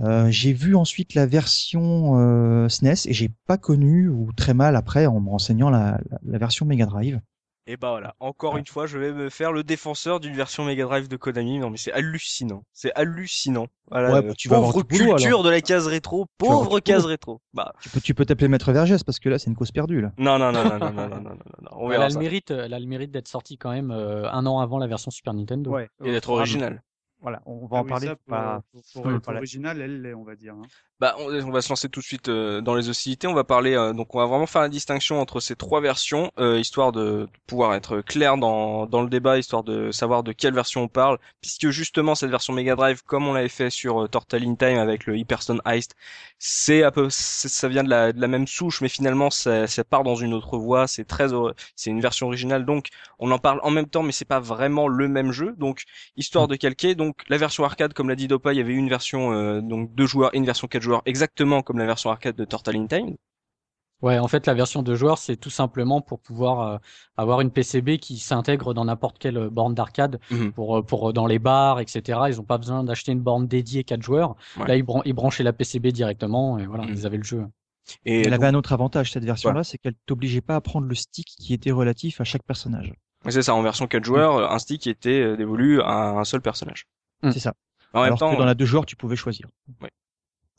Euh, 0.00 0.28
j'ai 0.30 0.52
vu 0.52 0.74
ensuite 0.74 1.14
la 1.14 1.26
version 1.26 2.18
euh, 2.18 2.68
SNES 2.68 3.06
e 3.06 3.10
et 3.10 3.12
j'ai 3.12 3.30
pas 3.46 3.58
connu 3.58 4.08
ou 4.08 4.32
très 4.32 4.52
mal 4.52 4.74
après 4.74 5.06
en 5.06 5.20
me 5.20 5.30
renseignant 5.30 5.70
la, 5.70 6.00
la, 6.24 6.38
version 6.38 6.66
Mega 6.66 6.86
Drive. 6.86 7.20
Et 7.66 7.78
bah 7.78 7.90
voilà, 7.90 8.14
encore 8.20 8.56
ah. 8.56 8.58
une 8.58 8.66
fois, 8.66 8.86
je 8.86 8.98
vais 8.98 9.12
me 9.12 9.30
faire 9.30 9.50
le 9.50 9.64
défenseur 9.64 10.20
d'une 10.20 10.34
version 10.34 10.64
Mega 10.64 10.84
Drive 10.84 11.08
de 11.08 11.16
Konami. 11.16 11.58
Non 11.58 11.70
mais 11.70 11.78
c'est 11.78 11.92
hallucinant, 11.92 12.62
c'est 12.74 12.92
hallucinant. 12.94 13.68
Voilà, 13.90 14.20
bah, 14.20 14.34
tu 14.36 14.50
pauvre 14.50 14.82
culture 14.82 15.42
de 15.42 15.48
la 15.48 15.62
case 15.62 15.86
rétro, 15.86 16.26
pauvre 16.36 16.80
case 16.80 17.06
rétro. 17.06 17.40
Bah 17.54 17.72
tu 17.80 17.88
peux, 17.88 18.00
tu 18.00 18.14
peux 18.14 18.26
t'appeler 18.26 18.48
Maître 18.48 18.70
Vergès 18.70 19.02
parce 19.02 19.18
que 19.18 19.30
là 19.30 19.38
c'est 19.38 19.48
une 19.48 19.56
cause 19.56 19.72
perdue 19.72 20.02
là. 20.02 20.12
Non 20.18 20.38
non 20.38 20.52
non 20.52 20.64
non 20.64 20.78
non 20.78 20.92
non 20.92 21.08
non, 21.08 21.20
non, 21.20 21.30
non. 21.30 21.70
On 21.72 21.90
elle, 21.90 22.02
a 22.02 22.08
le 22.08 22.18
mérite, 22.18 22.50
euh, 22.50 22.64
elle 22.66 22.74
a 22.74 22.78
le 22.78 22.86
mérite 22.86 23.10
d'être 23.10 23.28
sortie 23.28 23.56
quand 23.56 23.70
même 23.70 23.90
euh, 23.90 24.30
un 24.30 24.44
an 24.44 24.60
avant 24.60 24.78
la 24.78 24.86
version 24.86 25.10
Super 25.10 25.32
Nintendo. 25.32 25.70
Ouais. 25.70 25.88
Et 26.04 26.10
d'être 26.10 26.28
ah, 26.30 26.34
originale. 26.34 26.82
Voilà, 27.24 27.40
on 27.46 27.66
va 27.66 27.78
ah 27.78 27.80
en 27.80 27.84
parler. 27.86 28.08
Ça, 28.08 28.16
pas... 28.28 28.62
pour, 28.92 29.02
pour, 29.02 29.34
original, 29.34 29.80
elle 29.80 30.02
l'est, 30.02 30.12
on 30.12 30.24
va 30.24 30.36
dire. 30.36 30.52
Hein. 30.52 30.66
Bah, 31.00 31.16
on, 31.18 31.50
va 31.50 31.62
se 31.62 31.70
lancer 31.70 31.88
tout 31.88 32.00
de 32.00 32.04
suite 32.04 32.28
euh, 32.28 32.60
dans 32.60 32.74
les 32.74 32.90
hostilités. 32.90 33.26
On 33.26 33.34
va 33.34 33.44
parler, 33.44 33.74
euh, 33.74 33.94
donc 33.94 34.14
on 34.14 34.18
va 34.18 34.26
vraiment 34.26 34.46
faire 34.46 34.60
la 34.60 34.68
distinction 34.68 35.20
entre 35.20 35.40
ces 35.40 35.56
trois 35.56 35.80
versions, 35.80 36.30
euh, 36.38 36.58
histoire 36.58 36.92
de, 36.92 37.28
pouvoir 37.46 37.74
être 37.74 38.00
clair 38.00 38.36
dans, 38.36 38.86
dans 38.86 39.02
le 39.02 39.08
débat, 39.08 39.38
histoire 39.38 39.64
de 39.64 39.90
savoir 39.90 40.22
de 40.22 40.32
quelle 40.32 40.54
version 40.54 40.82
on 40.82 40.88
parle, 40.88 41.18
puisque 41.40 41.70
justement 41.70 42.14
cette 42.14 42.30
version 42.30 42.52
Mega 42.52 42.76
Drive, 42.76 43.02
comme 43.04 43.26
on 43.26 43.32
l'avait 43.32 43.48
fait 43.48 43.70
sur 43.70 44.08
Turtle 44.10 44.44
in 44.44 44.54
Time 44.54 44.78
avec 44.78 45.06
le 45.06 45.16
Hyperstone 45.16 45.62
Heist, 45.64 45.96
c'est 46.38 46.84
un 46.84 46.90
peu, 46.90 47.08
ça 47.10 47.68
vient 47.68 47.84
de 47.84 47.90
la, 47.90 48.12
de 48.12 48.20
la 48.20 48.28
même 48.28 48.46
souche, 48.46 48.80
mais 48.80 48.88
finalement 48.88 49.30
ça, 49.30 49.66
ça 49.66 49.82
part 49.82 50.04
dans 50.04 50.14
une 50.14 50.34
autre 50.34 50.58
voie. 50.58 50.86
C'est 50.86 51.04
très, 51.04 51.28
c'est 51.74 51.90
une 51.90 52.00
version 52.00 52.26
originale, 52.26 52.64
donc 52.64 52.88
on 53.18 53.30
en 53.30 53.38
parle 53.38 53.60
en 53.62 53.70
même 53.70 53.86
temps, 53.86 54.02
mais 54.02 54.12
c'est 54.12 54.24
pas 54.24 54.40
vraiment 54.40 54.88
le 54.88 55.08
même 55.08 55.32
jeu. 55.32 55.54
Donc 55.58 55.84
histoire 56.16 56.48
de 56.48 56.56
calquer, 56.56 56.94
donc 56.94 57.13
la 57.28 57.36
version 57.36 57.64
arcade, 57.64 57.92
comme 57.92 58.08
l'a 58.08 58.16
dit 58.16 58.28
Dopa, 58.28 58.52
il 58.52 58.56
y 58.56 58.60
avait 58.60 58.74
une 58.74 58.88
version 58.88 59.32
euh, 59.32 59.60
donc 59.60 59.94
deux 59.94 60.06
joueurs 60.06 60.34
et 60.34 60.38
une 60.38 60.46
version 60.46 60.68
quatre 60.68 60.82
joueurs, 60.82 61.02
exactement 61.06 61.62
comme 61.62 61.78
la 61.78 61.86
version 61.86 62.10
arcade 62.10 62.36
de 62.36 62.44
Turtle 62.44 62.76
in 62.76 62.86
Time. 62.86 63.16
Ouais, 64.02 64.18
en 64.18 64.28
fait, 64.28 64.46
la 64.46 64.52
version 64.52 64.82
deux 64.82 64.96
joueurs, 64.96 65.16
c'est 65.16 65.36
tout 65.36 65.50
simplement 65.50 66.02
pour 66.02 66.20
pouvoir 66.20 66.60
euh, 66.60 66.78
avoir 67.16 67.40
une 67.40 67.50
PCB 67.50 67.96
qui 67.98 68.18
s'intègre 68.18 68.74
dans 68.74 68.84
n'importe 68.84 69.18
quelle 69.18 69.38
euh, 69.38 69.50
borne 69.50 69.74
d'arcade, 69.74 70.20
mhm. 70.30 70.52
pour 70.52 70.84
pour 70.84 71.12
dans 71.14 71.26
les 71.26 71.38
bars, 71.38 71.80
etc. 71.80 72.20
Ils 72.28 72.38
ont 72.38 72.44
pas 72.44 72.58
besoin 72.58 72.84
d'acheter 72.84 73.12
une 73.12 73.20
borne 73.20 73.46
dédiée 73.46 73.82
quatre 73.82 74.02
joueurs. 74.02 74.36
Là, 74.66 74.76
ils, 74.76 74.84
ils, 75.06 75.14
branchaient 75.14 75.42
la 75.42 75.54
PCB 75.54 75.86
directement 75.86 76.58
et 76.58 76.66
voilà, 76.66 76.84
mhm. 76.84 76.92
ils 76.92 77.06
avaient 77.06 77.16
le 77.16 77.22
jeu. 77.22 77.46
Et 78.04 78.22
elle 78.22 78.34
avait 78.34 78.46
un 78.46 78.54
autre 78.54 78.72
avantage 78.72 79.12
cette 79.12 79.24
version-là, 79.24 79.64
c'est 79.64 79.78
qu'elle 79.78 79.94
t'obligeait 80.06 80.40
pas 80.40 80.56
à 80.56 80.60
prendre 80.60 80.86
le 80.86 80.94
stick 80.94 81.26
qui 81.26 81.54
était 81.54 81.70
relatif 81.70 82.20
à 82.20 82.24
chaque 82.24 82.42
personnage. 82.42 82.92
C'est 83.28 83.42
ça, 83.42 83.54
en 83.54 83.62
version 83.62 83.86
4 83.86 84.04
joueurs, 84.04 84.52
un 84.52 84.58
stick 84.58 84.86
était 84.86 85.36
dévolu 85.36 85.80
à 85.80 86.10
un 86.10 86.24
seul 86.24 86.42
personnage. 86.42 86.86
Mm. 87.24 87.32
C'est 87.32 87.40
ça. 87.40 87.54
En 87.92 88.02
Alors 88.02 88.10
même 88.10 88.18
temps, 88.18 88.32
que 88.32 88.38
dans 88.38 88.44
la 88.44 88.54
deux 88.54 88.66
joueurs, 88.66 88.86
tu 88.86 88.96
pouvais 88.96 89.16
choisir. 89.16 89.48
Ouais. 89.80 89.90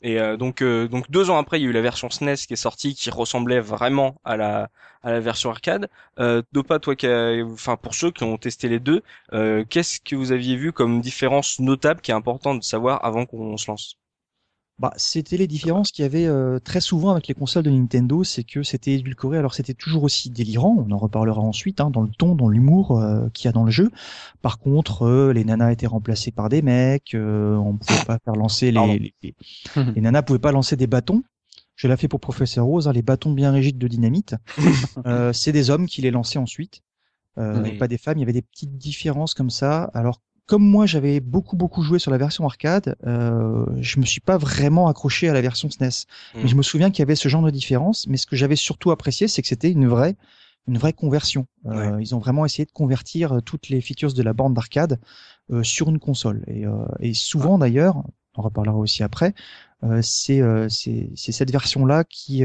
Et 0.02 0.20
euh, 0.20 0.36
donc 0.36 0.62
euh, 0.62 0.88
donc 0.88 1.10
deux 1.10 1.30
ans 1.30 1.38
après, 1.38 1.58
il 1.58 1.62
y 1.64 1.66
a 1.66 1.70
eu 1.70 1.72
la 1.72 1.80
version 1.80 2.10
SNES 2.10 2.36
qui 2.46 2.52
est 2.52 2.56
sortie, 2.56 2.94
qui 2.94 3.10
ressemblait 3.10 3.60
vraiment 3.60 4.20
à 4.24 4.36
la 4.36 4.68
à 5.02 5.10
la 5.12 5.20
version 5.20 5.50
arcade. 5.50 5.88
Euh, 6.18 6.42
Dopa, 6.52 6.78
toi, 6.78 6.96
qui 6.96 7.06
enfin 7.06 7.76
pour 7.76 7.94
ceux 7.94 8.10
qui 8.10 8.24
ont 8.24 8.36
testé 8.36 8.68
les 8.68 8.80
deux, 8.80 9.02
euh, 9.32 9.64
qu'est-ce 9.68 10.00
que 10.00 10.14
vous 10.16 10.32
aviez 10.32 10.56
vu 10.56 10.72
comme 10.72 11.00
différence 11.00 11.58
notable 11.60 12.00
qui 12.02 12.10
est 12.10 12.14
importante 12.14 12.58
de 12.60 12.64
savoir 12.64 13.04
avant 13.04 13.26
qu'on 13.26 13.56
se 13.56 13.70
lance? 13.70 13.96
Bah, 14.78 14.92
c'était 14.96 15.38
les 15.38 15.46
différences 15.46 15.90
qu'il 15.90 16.02
y 16.02 16.06
avait 16.06 16.26
euh, 16.26 16.58
très 16.58 16.82
souvent 16.82 17.12
avec 17.12 17.28
les 17.28 17.34
consoles 17.34 17.62
de 17.62 17.70
Nintendo, 17.70 18.24
c'est 18.24 18.44
que 18.44 18.62
c'était 18.62 18.92
édulcoré. 18.92 19.38
Alors 19.38 19.54
c'était 19.54 19.72
toujours 19.72 20.02
aussi 20.02 20.28
délirant, 20.28 20.76
on 20.86 20.90
en 20.90 20.98
reparlera 20.98 21.40
ensuite, 21.40 21.80
hein, 21.80 21.88
dans 21.88 22.02
le 22.02 22.10
ton, 22.10 22.34
dans 22.34 22.50
l'humour 22.50 23.00
euh, 23.00 23.28
qu'il 23.32 23.46
y 23.46 23.48
a 23.48 23.52
dans 23.52 23.64
le 23.64 23.70
jeu. 23.70 23.90
Par 24.42 24.58
contre, 24.58 25.06
euh, 25.06 25.32
les 25.32 25.44
nanas 25.44 25.72
étaient 25.72 25.86
remplacées 25.86 26.30
par 26.30 26.50
des 26.50 26.60
mecs, 26.60 27.16
on 27.18 27.78
pouvait 27.78 28.04
pas 28.04 28.18
faire 28.22 28.34
lancer 28.34 28.70
les, 28.70 29.14
les, 29.22 29.34
les, 29.94 30.00
nanas 30.02 30.22
pouvaient 30.22 30.38
pas 30.38 30.52
lancer 30.52 30.76
des 30.76 30.86
bâtons. 30.86 31.22
Je 31.74 31.88
l'ai 31.88 31.96
fait 31.96 32.08
pour 32.08 32.20
Professeur 32.20 32.66
Rose, 32.66 32.86
hein, 32.86 32.92
les 32.92 33.02
bâtons 33.02 33.32
bien 33.32 33.52
rigides 33.52 33.78
de 33.78 33.88
dynamite. 33.88 34.34
c'est 35.32 35.52
des 35.52 35.70
hommes 35.70 35.86
qui 35.86 36.02
les 36.02 36.10
lançaient 36.10 36.38
ensuite. 36.38 36.82
et 37.38 37.78
pas 37.78 37.88
des 37.88 37.98
femmes. 37.98 38.18
Il 38.18 38.20
y 38.20 38.24
avait 38.24 38.32
des 38.34 38.42
petites 38.42 38.76
différences 38.76 39.32
comme 39.32 39.50
ça. 39.50 39.90
Alors 39.94 40.20
comme 40.46 40.64
moi 40.64 40.86
j'avais 40.86 41.20
beaucoup 41.20 41.56
beaucoup 41.56 41.82
joué 41.82 41.98
sur 41.98 42.10
la 42.10 42.18
version 42.18 42.44
arcade, 42.46 42.96
euh, 43.06 43.66
je 43.80 44.00
me 44.00 44.04
suis 44.04 44.20
pas 44.20 44.38
vraiment 44.38 44.88
accroché 44.88 45.28
à 45.28 45.32
la 45.32 45.40
version 45.40 45.68
SNES. 45.70 46.06
Mais 46.34 46.44
hmm. 46.44 46.46
je 46.46 46.54
me 46.54 46.62
souviens 46.62 46.90
qu'il 46.90 47.00
y 47.00 47.02
avait 47.02 47.16
ce 47.16 47.28
genre 47.28 47.42
de 47.42 47.50
différence. 47.50 48.06
Mais 48.06 48.16
ce 48.16 48.26
que 48.26 48.36
j'avais 48.36 48.56
surtout 48.56 48.90
apprécié, 48.90 49.28
c'est 49.28 49.42
que 49.42 49.48
c'était 49.48 49.70
une 49.70 49.86
vraie 49.88 50.16
une 50.68 50.78
vraie 50.78 50.92
conversion. 50.92 51.46
Euh, 51.66 51.98
Ils 52.00 52.14
ont 52.14 52.18
vraiment 52.18 52.44
essayé 52.44 52.64
de 52.64 52.72
convertir 52.72 53.36
euh, 53.36 53.40
toutes 53.40 53.68
les 53.68 53.80
features 53.80 54.12
de 54.12 54.22
la 54.22 54.32
bande 54.32 54.54
d'arcade 54.54 54.98
euh, 55.52 55.62
sur 55.62 55.88
une 55.88 56.00
console. 56.00 56.42
Et, 56.48 56.66
euh, 56.66 56.84
et 56.98 57.14
souvent 57.14 57.56
d'ailleurs, 57.56 58.02
on 58.34 58.42
reparlera 58.42 58.76
aussi 58.76 59.04
après, 59.04 59.32
euh, 59.84 60.02
c'est 60.02 60.42
cette 61.16 61.52
version-là 61.52 62.02
qui, 62.02 62.42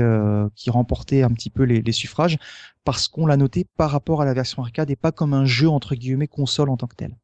qui 0.55 0.69
remportait 0.69 1.23
un 1.23 1.31
petit 1.31 1.49
peu 1.49 1.63
les, 1.63 1.81
les 1.81 1.91
suffrages 1.91 2.37
parce 2.83 3.07
qu'on 3.07 3.25
l'a 3.25 3.37
noté 3.37 3.65
par 3.75 3.89
rapport 3.89 4.21
à 4.21 4.25
la 4.25 4.33
version 4.33 4.61
arcade 4.61 4.91
et 4.91 4.95
pas 4.95 5.11
comme 5.11 5.33
un 5.33 5.45
jeu 5.45 5.67
entre 5.67 5.95
guillemets 5.95 6.27
console 6.27 6.69
en 6.69 6.77
tant 6.77 6.87
que 6.87 6.95
tel. 6.95 7.17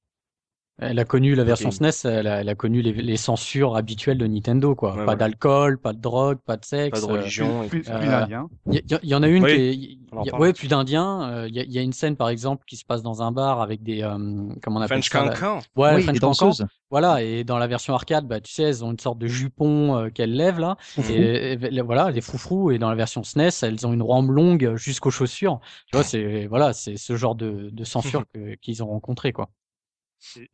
Elle 0.79 0.99
a 0.99 1.05
connu 1.05 1.33
la 1.33 1.43
version 1.43 1.71
SNES, 1.71 1.89
elle 2.05 2.27
a, 2.27 2.41
elle 2.41 2.49
a 2.49 2.53
connu 2.53 2.83
les, 2.83 2.93
les, 2.93 3.17
censures 3.17 3.75
habituelles 3.75 4.19
de 4.19 4.27
Nintendo, 4.27 4.75
quoi. 4.75 5.05
pas 5.05 5.15
d'alcool, 5.15 5.79
pas 5.79 5.91
de 5.91 5.99
drogue, 5.99 6.37
pas 6.45 6.55
de 6.55 6.65
sexe. 6.65 6.99
Pas 6.99 7.07
de 7.07 7.11
religion. 7.11 7.63
Euh, 7.63 7.67
plus, 7.67 7.81
plus, 7.81 7.91
d'Indiens. 7.91 8.47
Il 8.67 8.83
y, 9.01 9.15
en 9.15 9.23
a 9.23 9.27
une 9.27 9.43
qui 9.43 9.99
est, 10.13 10.35
ouais, 10.35 10.53
plus 10.53 10.67
d'Indiens. 10.67 11.47
Il 11.47 11.55
y, 11.55 11.73
y, 11.73 11.79
a 11.79 11.81
une 11.81 11.93
scène, 11.93 12.15
par 12.15 12.29
exemple, 12.29 12.63
qui 12.67 12.77
se 12.77 12.85
passe 12.85 13.01
dans 13.01 13.23
un 13.23 13.31
bar 13.31 13.59
avec 13.59 13.81
des, 13.81 14.03
euh, 14.03 14.17
comment 14.61 14.79
on 14.79 14.83
appelle 14.83 15.01
French 15.01 15.09
ça 15.09 15.35
Cancan. 15.35 15.59
Ouais, 15.75 15.95
oui, 15.95 16.03
French 16.03 16.19
Cancan. 16.19 16.51
Voilà, 16.91 17.23
et 17.23 17.43
dans 17.43 17.57
la 17.57 17.65
version 17.65 17.95
arcade, 17.95 18.27
bah, 18.27 18.39
tu 18.39 18.53
sais, 18.53 18.63
elles 18.63 18.85
ont 18.85 18.91
une 18.91 18.99
sorte 18.99 19.17
de 19.17 19.27
jupon 19.27 19.97
euh, 19.97 20.09
qu'elles 20.09 20.35
lèvent 20.35 20.59
là, 20.59 20.77
et, 21.09 21.57
voilà, 21.81 22.11
les 22.11 22.21
froufrous. 22.21 22.69
Et 22.69 22.77
dans 22.77 22.89
la 22.89 22.95
version 22.95 23.23
SNES, 23.23 23.49
elles 23.63 23.87
ont 23.87 23.93
une 23.93 24.03
rampe 24.03 24.29
longue 24.29 24.75
jusqu'aux 24.75 25.09
chaussures. 25.09 25.59
Tu 25.87 25.97
vois, 25.97 26.03
c'est 26.03 26.45
voilà, 26.45 26.73
c'est 26.73 26.97
ce 26.97 27.15
genre 27.15 27.33
de, 27.33 27.71
de 27.71 27.83
censure 27.83 28.25
qu'ils 28.61 28.83
ont 28.83 28.87
rencontré, 28.87 29.33
quoi. 29.33 29.49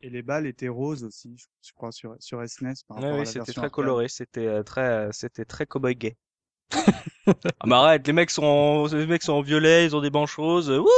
Et, 0.00 0.10
les 0.10 0.22
balles 0.22 0.46
étaient 0.46 0.68
roses 0.68 1.04
aussi, 1.04 1.36
je, 1.62 1.72
crois, 1.72 1.92
sur, 1.92 2.16
sur 2.18 2.46
SNES. 2.46 2.74
Par 2.86 2.98
oui, 2.98 3.26
c'était 3.26 3.52
très 3.52 3.70
coloré, 3.70 4.08
c'était 4.08 4.46
euh, 4.46 4.62
très, 4.62 4.88
euh, 4.88 5.08
c'était 5.12 5.44
très 5.44 5.66
cowboy 5.66 5.94
gay. 5.94 6.16
ah, 7.26 7.32
mais 7.66 7.74
arrête, 7.74 8.06
les 8.06 8.12
mecs 8.12 8.30
sont 8.30 8.44
en, 8.44 8.86
les 8.86 9.06
mecs 9.06 9.22
sont 9.22 9.34
en 9.34 9.42
violet, 9.42 9.86
ils 9.86 9.96
ont 9.96 10.00
des 10.00 10.10
banches 10.10 10.36
roses. 10.36 10.70
Wouh, 10.70 10.88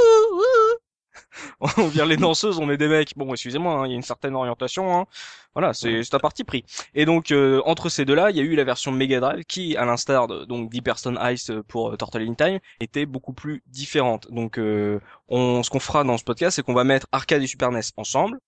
on 1.78 1.88
vient 1.88 2.06
les 2.06 2.16
danseuses, 2.16 2.58
on 2.58 2.66
met 2.66 2.76
des 2.76 2.88
mecs. 2.88 3.16
Bon, 3.16 3.32
excusez-moi, 3.32 3.74
hein, 3.74 3.86
il 3.86 3.90
y 3.90 3.92
a 3.92 3.96
une 3.96 4.02
certaine 4.02 4.34
orientation. 4.34 4.98
Hein. 4.98 5.06
Voilà, 5.54 5.72
c'est 5.72 6.02
c'est 6.02 6.14
un 6.14 6.18
parti 6.18 6.44
pris. 6.44 6.64
Et 6.94 7.06
donc 7.06 7.30
euh, 7.30 7.62
entre 7.64 7.88
ces 7.88 8.04
deux-là, 8.04 8.30
il 8.30 8.36
y 8.36 8.40
a 8.40 8.42
eu 8.42 8.54
la 8.54 8.64
version 8.64 8.92
Mega 8.92 9.20
Drive 9.20 9.44
qui, 9.44 9.76
à 9.76 9.84
l'instar 9.84 10.26
de 10.26 10.44
donc 10.44 10.70
d'Hyperstone 10.70 11.18
Ice 11.32 11.50
pour 11.68 11.92
euh, 11.92 11.96
Turtle 11.96 12.22
in 12.22 12.34
Time, 12.34 12.58
était 12.80 13.06
beaucoup 13.06 13.32
plus 13.32 13.62
différente. 13.66 14.30
Donc 14.30 14.58
euh, 14.58 15.00
on, 15.28 15.62
ce 15.62 15.70
qu'on 15.70 15.80
fera 15.80 16.04
dans 16.04 16.18
ce 16.18 16.24
podcast, 16.24 16.56
c'est 16.56 16.62
qu'on 16.62 16.74
va 16.74 16.84
mettre 16.84 17.06
arcade 17.12 17.42
et 17.42 17.46
Super 17.46 17.70
NES 17.70 17.80
ensemble. 17.96 18.38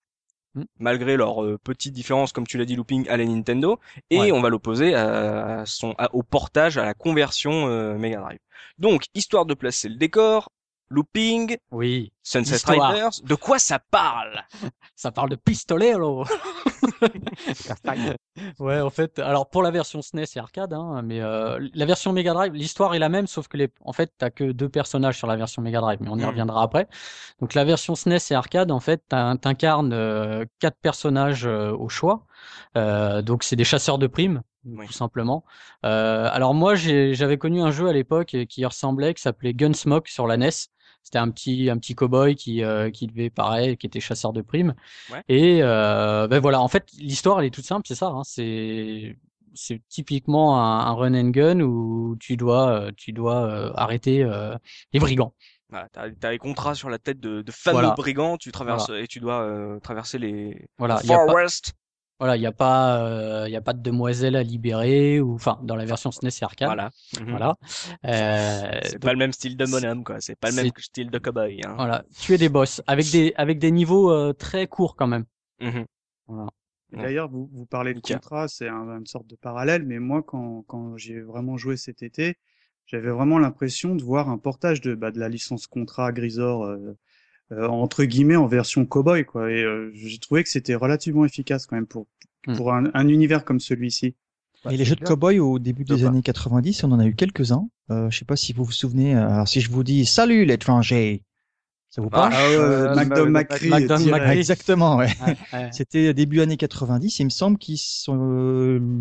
Mm. 0.58 0.64
malgré 0.80 1.16
leurs 1.16 1.44
euh, 1.44 1.58
petites 1.62 1.92
différences, 1.92 2.32
comme 2.32 2.46
tu 2.46 2.58
l'as 2.58 2.64
dit, 2.64 2.74
looping 2.74 3.08
à 3.08 3.16
la 3.16 3.24
Nintendo, 3.24 3.78
et 4.10 4.32
on 4.32 4.40
va 4.40 4.48
l'opposer 4.48 4.94
à, 4.94 5.64
son 5.66 5.94
au 6.12 6.22
portage, 6.22 6.78
à 6.78 6.84
la 6.84 6.94
conversion 6.94 7.68
euh, 7.68 7.96
Mega 7.96 8.18
Drive. 8.18 8.38
Donc, 8.78 9.04
histoire 9.14 9.46
de 9.46 9.54
placer 9.54 9.88
le 9.88 9.96
décor, 9.96 10.50
Looping, 10.90 11.56
oui, 11.70 12.12
Sunset 12.22 12.58
Riders, 12.66 13.10
de 13.22 13.34
quoi 13.34 13.58
ça 13.58 13.78
parle? 13.78 14.42
Ça 14.96 15.12
parle 15.12 15.30
de 15.30 15.36
pistolero. 15.36 16.24
ouais, 18.58 18.80
en 18.80 18.90
fait, 18.90 19.20
alors 19.20 19.48
pour 19.48 19.62
la 19.62 19.70
version 19.70 20.02
SNES 20.02 20.24
et 20.34 20.38
arcade, 20.40 20.72
hein, 20.72 21.02
mais 21.04 21.20
euh, 21.20 21.64
la 21.72 21.86
version 21.86 22.12
Mega 22.12 22.34
Drive, 22.34 22.52
l'histoire 22.52 22.96
est 22.96 22.98
la 22.98 23.08
même, 23.08 23.28
sauf 23.28 23.46
que 23.46 23.56
les, 23.56 23.68
en 23.84 23.92
fait, 23.92 24.12
t'as 24.18 24.30
que 24.30 24.50
deux 24.50 24.68
personnages 24.68 25.16
sur 25.16 25.28
la 25.28 25.36
version 25.36 25.62
Mega 25.62 25.80
Drive, 25.80 25.98
mais 26.00 26.08
on 26.10 26.18
y 26.18 26.24
hmm. 26.24 26.28
reviendra 26.28 26.64
après. 26.64 26.88
Donc 27.40 27.54
la 27.54 27.64
version 27.64 27.94
SNES 27.94 28.18
et 28.30 28.34
arcade, 28.34 28.72
en 28.72 28.80
fait, 28.80 29.04
t'incarnes 29.08 29.92
euh, 29.92 30.44
quatre 30.58 30.78
personnages 30.80 31.46
euh, 31.46 31.72
au 31.72 31.88
choix. 31.88 32.26
Euh, 32.76 33.22
donc 33.22 33.44
c'est 33.44 33.56
des 33.56 33.64
chasseurs 33.64 33.98
de 33.98 34.06
primes, 34.06 34.42
tout 34.64 34.92
simplement. 34.92 35.44
Euh, 35.84 36.28
alors 36.30 36.54
moi, 36.54 36.74
j'avais 36.74 37.38
connu 37.38 37.60
un 37.60 37.70
jeu 37.70 37.88
à 37.88 37.92
l'époque 37.92 38.36
qui 38.48 38.64
ressemblait, 38.64 39.14
qui 39.14 39.22
s'appelait 39.22 39.54
Gunsmoke 39.54 40.08
sur 40.08 40.26
la 40.26 40.36
NES. 40.36 40.50
C'était 41.02 41.18
un 41.18 41.30
petit 41.30 41.70
un 41.70 41.78
petit 41.78 41.94
cowboy 41.94 42.34
qui 42.34 42.62
euh, 42.62 42.90
qui 42.90 43.06
devait 43.06 43.30
pareil, 43.30 43.76
qui 43.78 43.86
était 43.86 44.00
chasseur 44.00 44.32
de 44.32 44.42
primes. 44.42 44.74
Et 45.28 45.60
euh, 45.62 46.28
ben 46.28 46.38
voilà, 46.38 46.60
en 46.60 46.68
fait, 46.68 46.90
l'histoire 46.98 47.40
elle 47.40 47.46
est 47.46 47.50
toute 47.50 47.64
simple, 47.64 47.86
c'est 47.88 47.94
ça. 47.94 48.08
Hein, 48.08 48.22
c'est 48.24 49.16
c'est 49.54 49.80
typiquement 49.88 50.60
un, 50.62 50.92
run 50.92 51.14
and 51.14 51.30
gun 51.30 51.60
où 51.60 52.16
tu 52.20 52.36
dois 52.36 52.68
euh, 52.68 52.90
tu 52.94 53.12
dois 53.12 53.72
arrêter 53.74 54.22
les 54.92 55.00
brigands. 55.00 55.34
Voilà, 55.70 55.88
t'as 55.92 56.08
as 56.22 56.30
les 56.30 56.38
contrats 56.38 56.74
sur 56.74 56.90
la 56.90 56.98
tête 56.98 57.20
de, 57.20 57.42
de 57.42 57.52
fameux 57.52 57.90
brigands, 57.96 58.36
tu 58.36 58.52
traverses 58.52 58.90
et 58.90 59.06
tu 59.06 59.20
dois 59.20 59.78
traverser 59.82 60.18
les 60.18 60.68
voilà, 60.76 60.98
Far 60.98 61.26
West. 61.28 61.72
Voilà, 62.18 62.36
il 62.36 62.40
n'y 62.40 62.46
a 62.46 62.52
pas, 62.52 63.04
euh, 63.04 63.44
il 63.46 63.52
y 63.52 63.56
a 63.56 63.60
pas 63.60 63.72
de 63.72 63.80
demoiselle 63.80 64.34
à 64.34 64.42
libérer 64.42 65.20
ou, 65.20 65.34
enfin, 65.34 65.60
dans 65.62 65.76
la 65.76 65.84
version 65.84 66.10
SNES 66.10 66.30
et 66.40 66.44
arcade. 66.44 66.68
Voilà. 66.68 66.90
Mhm. 67.20 67.30
Voilà. 67.30 67.56
Euh, 68.04 68.80
c'est 68.82 68.98
pas 68.98 69.12
le 69.12 69.18
même 69.18 69.32
style 69.32 69.56
de 69.56 69.64
bonhomme, 69.66 70.02
quoi. 70.02 70.20
C'est 70.20 70.34
pas 70.34 70.50
le 70.50 70.56
même 70.56 70.70
style 70.78 71.10
de 71.10 71.18
cowboy. 71.18 71.60
Hein. 71.64 71.74
Voilà. 71.76 72.04
Tu 72.18 72.34
es 72.34 72.38
des 72.38 72.48
boss 72.48 72.82
avec 72.86 73.10
des, 73.12 73.32
avec 73.36 73.58
des 73.58 73.70
niveaux 73.70 74.10
euh, 74.12 74.32
très 74.32 74.66
courts 74.66 74.96
quand 74.96 75.06
même. 75.06 75.24
Mhm. 75.60 75.86
Voilà. 76.26 76.48
D'ailleurs, 76.92 77.28
vous, 77.28 77.48
vous 77.52 77.66
parlez 77.66 77.94
de 77.94 78.00
contrat, 78.00 78.48
c'est 78.48 78.68
une 78.68 79.06
sorte 79.06 79.26
de 79.26 79.36
parallèle, 79.36 79.84
mais 79.84 79.98
moi, 79.98 80.22
quand, 80.22 80.64
quand 80.66 80.96
j'ai 80.96 81.20
vraiment 81.20 81.56
joué 81.58 81.76
cet 81.76 82.02
été, 82.02 82.38
j'avais 82.86 83.10
vraiment 83.10 83.38
l'impression 83.38 83.94
de 83.94 84.02
voir 84.02 84.30
un 84.30 84.38
portage 84.38 84.80
de, 84.80 84.94
bah, 84.94 85.10
de 85.10 85.20
la 85.20 85.28
licence 85.28 85.66
contrat 85.66 86.10
Grisor 86.12 86.64
euh, 86.64 86.76
euh, 86.76 86.98
entre 87.56 88.04
guillemets 88.04 88.36
en 88.36 88.46
version 88.46 88.84
cowboy 88.84 89.24
quoi. 89.24 89.50
Et 89.50 89.62
euh, 89.62 89.90
j'ai 89.94 90.18
trouvé 90.18 90.42
que 90.42 90.50
c'était 90.50 90.74
relativement 90.74 91.24
efficace 91.24 91.66
quand 91.66 91.76
même 91.76 91.86
pour 91.86 92.06
hmm. 92.46 92.56
pour 92.56 92.72
un, 92.72 92.90
un, 92.94 93.08
univers 93.08 93.44
comme 93.44 93.60
celui-ci. 93.60 94.14
Et 94.70 94.76
les 94.76 94.84
jeux 94.84 94.96
de 94.96 95.04
cowboy 95.04 95.38
au 95.38 95.58
début 95.58 95.84
des 95.84 96.04
années 96.04 96.20
90, 96.20 96.82
on 96.84 96.92
en 96.92 96.98
a 96.98 97.06
eu 97.06 97.14
quelques-uns. 97.14 97.68
Euh, 97.90 98.10
je 98.10 98.18
sais 98.18 98.24
pas 98.24 98.36
si 98.36 98.52
vous 98.52 98.64
vous 98.64 98.72
souvenez. 98.72 99.14
Alors 99.14 99.48
si 99.48 99.60
je 99.60 99.70
vous 99.70 99.84
dis 99.84 100.04
salut 100.04 100.44
l'étranger, 100.44 101.22
ça 101.90 102.02
vous 102.02 102.10
parle? 102.10 102.32
Ah, 102.34 102.42
euh, 102.42 102.94
McDonald 102.94 103.30
McCree. 103.30 104.38
Exactement, 104.38 104.96
ouais. 104.96 105.08
C'était 105.72 106.12
début 106.12 106.40
années 106.40 106.56
90. 106.56 107.18
Il 107.18 107.24
me 107.24 107.30
semble 107.30 107.56
qu'il 107.56 107.78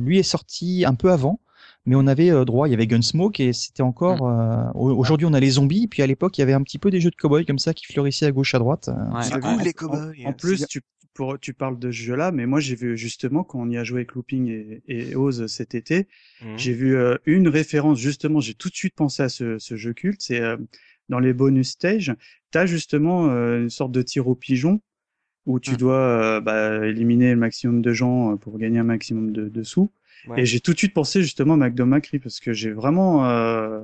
lui 0.05 0.19
est 0.19 0.23
sorti 0.23 0.85
un 0.85 0.93
peu 0.93 1.11
avant 1.11 1.39
mais 1.87 1.95
on 1.95 2.05
avait 2.05 2.29
euh, 2.29 2.43
droit, 2.43 2.67
il 2.67 2.71
y 2.71 2.73
avait 2.73 2.85
Gunsmoke 2.85 3.39
et 3.39 3.53
c'était 3.53 3.81
encore. 3.81 4.27
Mm. 4.27 4.71
Euh, 4.75 4.79
aujourd'hui, 4.79 5.25
on 5.25 5.33
a 5.33 5.39
les 5.39 5.51
zombies, 5.51 5.87
puis 5.87 6.03
à 6.03 6.07
l'époque, 6.07 6.37
il 6.37 6.41
y 6.41 6.43
avait 6.43 6.53
un 6.53 6.61
petit 6.61 6.77
peu 6.77 6.91
des 6.91 6.99
jeux 6.99 7.09
de 7.09 7.15
cowboys 7.15 7.45
comme 7.45 7.59
ça 7.59 7.73
qui 7.73 7.85
fleurissaient 7.85 8.25
à 8.25 8.31
gauche 8.31 8.53
à 8.53 8.59
droite. 8.59 8.89
Ouais. 9.13 9.63
les 9.63 9.73
cowboys. 9.73 10.13
En, 10.25 10.33
plus, 10.33 10.67
tu, 10.67 10.81
pour, 11.13 11.39
tu 11.39 11.53
parles 11.53 11.79
de 11.79 11.89
ce 11.89 11.97
jeu-là, 11.97 12.31
mais 12.31 12.45
moi 12.45 12.59
j'ai 12.59 12.75
vu 12.75 12.97
justement 12.97 13.45
quand 13.45 13.59
on 13.59 13.69
y 13.69 13.77
a 13.77 13.85
joué 13.85 13.99
avec 13.99 14.13
Looping 14.13 14.49
et, 14.49 14.83
et 14.87 15.15
Oz 15.15 15.47
cet 15.47 15.75
été, 15.75 16.07
mm. 16.41 16.57
j'ai 16.57 16.73
vu 16.73 16.97
euh, 16.97 17.15
une 17.25 17.47
référence 17.47 17.99
justement. 17.99 18.41
J'ai 18.41 18.53
tout 18.53 18.69
de 18.69 18.75
suite 18.75 18.93
pensé 18.93 19.23
à 19.23 19.29
ce, 19.29 19.57
ce 19.57 19.77
jeu 19.77 19.93
culte. 19.93 20.21
C'est 20.21 20.41
dans 21.07 21.19
les 21.19 21.31
bonus 21.31 21.69
stages, 21.69 22.13
t'as 22.51 22.65
justement 22.65 23.27
une 23.27 23.69
sorte 23.69 23.93
de 23.93 24.01
tir 24.01 24.27
au 24.27 24.35
pigeon 24.35 24.81
où 25.45 25.61
tu 25.61 25.71
mm. 25.71 25.77
dois 25.77 26.41
bah, 26.41 26.85
éliminer 26.85 27.31
le 27.31 27.39
maximum 27.39 27.81
de 27.81 27.93
gens 27.93 28.35
pour 28.35 28.57
gagner 28.57 28.79
un 28.79 28.83
maximum 28.83 29.31
de, 29.31 29.47
de 29.47 29.63
sous. 29.63 29.89
Et 30.35 30.45
j'ai 30.45 30.59
tout 30.59 30.73
de 30.73 30.77
suite 30.77 30.93
pensé 30.93 31.21
justement 31.21 31.53
à 31.53 31.57
McDo 31.57 31.85
Macri 31.85 32.19
parce 32.19 32.39
que 32.39 32.53
j'ai 32.53 32.71
vraiment 32.71 33.25
euh, 33.29 33.81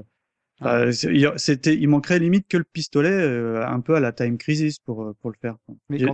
ah. 0.61 0.91
c'était 1.37 1.75
il 1.75 1.87
manquerait 1.87 2.19
limite 2.19 2.47
que 2.47 2.57
le 2.57 2.63
pistolet 2.63 3.09
euh, 3.09 3.65
un 3.65 3.79
peu 3.79 3.95
à 3.95 3.99
la 3.99 4.11
Time 4.11 4.37
Crisis 4.37 4.79
pour 4.79 5.03
euh, 5.03 5.15
pour 5.21 5.31
le 5.31 5.37
faire. 5.39 5.57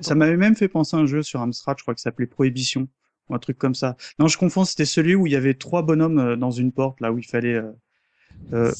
ça 0.01 0.15
m'avait 0.15 0.37
même 0.37 0.55
fait 0.55 0.67
penser 0.67 0.97
à 0.97 0.99
un 0.99 1.05
jeu 1.05 1.23
sur 1.23 1.41
Amstrad, 1.41 1.77
je 1.77 1.83
crois 1.83 1.93
que 1.93 1.99
ça 1.99 2.05
s'appelait 2.05 2.27
Prohibition 2.27 2.87
ou 3.29 3.35
un 3.35 3.39
truc 3.39 3.57
comme 3.57 3.75
ça. 3.75 3.95
Non, 4.17 4.27
je 4.27 4.37
confonds, 4.37 4.65
c'était 4.65 4.85
celui 4.85 5.15
où 5.15 5.27
il 5.27 5.33
y 5.33 5.35
avait 5.35 5.53
trois 5.53 5.83
bonhommes 5.83 6.35
dans 6.35 6.51
une 6.51 6.71
porte 6.71 6.99
là 6.99 7.11
où 7.11 7.17
il 7.17 7.25
fallait 7.25 7.61
euh, 8.53 8.71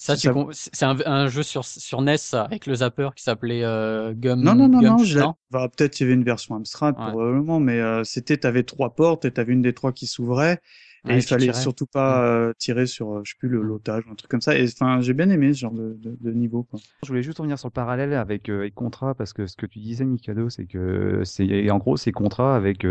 ça, 0.00 0.16
c'est 0.16 0.84
un, 0.86 0.96
un, 1.04 1.28
jeu 1.28 1.42
sur, 1.42 1.62
sur 1.66 2.00
NES 2.00 2.16
avec 2.32 2.64
le 2.64 2.76
zapper 2.76 3.10
qui 3.14 3.22
s'appelait 3.22 3.64
euh, 3.64 4.14
Gum. 4.14 4.40
Non, 4.40 4.54
non, 4.54 4.66
non, 4.66 4.80
non. 4.80 4.96
Je 5.04 5.20
bah, 5.50 5.68
peut-être 5.68 6.00
il 6.00 6.04
y 6.04 6.06
avait 6.06 6.14
une 6.14 6.24
version 6.24 6.54
Amstrad 6.54 6.94
probablement, 6.94 7.60
mais 7.60 7.80
euh, 7.80 8.02
c'était, 8.02 8.38
t'avais 8.38 8.62
trois 8.62 8.94
portes 8.94 9.26
et 9.26 9.30
t'avais 9.30 9.52
une 9.52 9.60
des 9.60 9.74
trois 9.74 9.92
qui 9.92 10.06
s'ouvrait 10.06 10.58
Et 11.06 11.16
il 11.16 11.22
fallait 11.22 11.52
surtout 11.52 11.84
pas 11.84 12.24
euh, 12.24 12.54
tirer 12.56 12.86
sur, 12.86 13.22
je 13.26 13.32
sais 13.32 13.36
plus, 13.38 13.50
le 13.50 13.60
lotage, 13.60 14.04
un 14.10 14.14
truc 14.14 14.30
comme 14.30 14.40
ça. 14.40 14.56
Et 14.56 14.64
enfin, 14.64 15.02
j'ai 15.02 15.12
bien 15.12 15.28
aimé 15.28 15.52
ce 15.52 15.58
genre 15.58 15.72
de, 15.72 15.94
de, 15.98 16.16
de, 16.18 16.32
niveau. 16.32 16.62
Quoi. 16.62 16.80
Je 17.02 17.08
voulais 17.08 17.22
juste 17.22 17.36
revenir 17.36 17.58
sur 17.58 17.68
le 17.68 17.72
parallèle 17.72 18.14
avec, 18.14 18.48
euh, 18.48 18.60
avec 18.60 18.74
Contra, 18.74 19.14
parce 19.14 19.34
que 19.34 19.46
ce 19.46 19.54
que 19.54 19.66
tu 19.66 19.80
disais, 19.80 20.06
Mikado, 20.06 20.48
c'est 20.48 20.64
que 20.64 21.20
c'est 21.24 21.70
en 21.70 21.76
gros 21.76 21.98
c'est 21.98 22.12
Contra 22.12 22.56
avec 22.56 22.86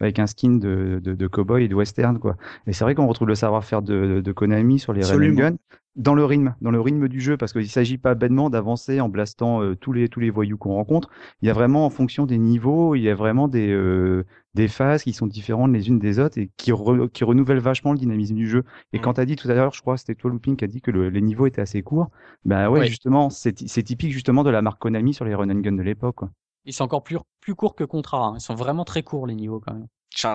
avec 0.00 0.18
un 0.18 0.26
skin 0.26 0.56
de, 0.56 1.00
de, 1.02 1.14
de 1.14 1.26
cowboy 1.28 1.64
et 1.64 1.68
de 1.68 1.74
western, 1.74 2.18
quoi. 2.18 2.36
Et 2.66 2.74
c'est 2.74 2.84
vrai 2.84 2.94
qu'on 2.94 3.06
retrouve 3.06 3.28
le 3.28 3.36
savoir-faire 3.36 3.80
de, 3.80 4.20
de, 4.22 4.32
Konami 4.32 4.78
sur 4.78 4.92
les 4.92 5.02
Run 5.02 5.32
Gun 5.32 5.56
dans 5.96 6.14
le 6.14 6.24
rythme, 6.24 6.54
dans 6.60 6.70
le 6.70 6.80
rythme 6.80 7.08
du 7.08 7.20
jeu, 7.20 7.36
parce 7.36 7.52
qu'il 7.52 7.68
s'agit 7.68 7.98
pas 7.98 8.14
bêtement 8.14 8.50
d'avancer 8.50 9.00
en 9.00 9.08
blastant 9.08 9.62
euh, 9.62 9.76
tous 9.76 9.92
les 9.92 10.08
tous 10.08 10.20
les 10.20 10.30
voyous 10.30 10.56
qu'on 10.56 10.74
rencontre. 10.74 11.10
Il 11.42 11.48
y 11.48 11.50
a 11.50 11.54
vraiment 11.54 11.84
en 11.84 11.90
fonction 11.90 12.24
des 12.24 12.38
niveaux, 12.38 12.94
il 12.94 13.02
y 13.02 13.10
a 13.10 13.14
vraiment 13.14 13.48
des 13.48 13.70
euh, 13.70 14.24
des 14.54 14.68
phases 14.68 15.02
qui 15.02 15.12
sont 15.12 15.26
différentes 15.26 15.72
les 15.72 15.88
unes 15.88 15.98
des 15.98 16.18
autres 16.18 16.38
et 16.38 16.50
qui 16.56 16.72
qui 17.12 17.24
renouvellent 17.24 17.58
vachement 17.58 17.92
le 17.92 17.98
dynamisme 17.98 18.34
du 18.34 18.48
jeu. 18.48 18.64
Et 18.92 18.98
mmh. 18.98 19.02
quand 19.02 19.14
tu 19.14 19.20
as 19.20 19.26
dit 19.26 19.36
tout 19.36 19.50
à 19.50 19.54
l'heure, 19.54 19.74
je 19.74 19.80
crois 19.82 19.96
c'était 19.98 20.14
toi 20.14 20.30
Looping 20.30 20.56
qui 20.56 20.64
a 20.64 20.68
dit 20.68 20.80
que 20.80 20.90
le, 20.90 21.10
les 21.10 21.20
niveaux 21.20 21.46
étaient 21.46 21.62
assez 21.62 21.82
courts. 21.82 22.10
Ben 22.44 22.70
ouais, 22.70 22.86
justement, 22.86 23.28
c'est 23.28 23.68
c'est 23.68 23.82
typique 23.82 24.12
justement 24.12 24.44
de 24.44 24.50
la 24.50 24.62
marque 24.62 24.80
Konami 24.80 25.12
sur 25.12 25.24
les 25.24 25.34
run 25.34 25.50
and 25.50 25.60
gun 25.60 25.72
de 25.72 25.82
l'époque. 25.82 26.20
Ils 26.64 26.72
sont 26.72 26.84
encore 26.84 27.02
plus 27.02 27.18
plus 27.40 27.54
courts 27.54 27.74
que 27.74 27.84
Contra. 27.84 28.26
Hein. 28.26 28.34
Ils 28.36 28.40
sont 28.40 28.54
vraiment 28.54 28.84
très 28.84 29.02
courts 29.02 29.26
les 29.26 29.34
niveaux 29.34 29.60
quand 29.60 29.74
même 29.74 29.88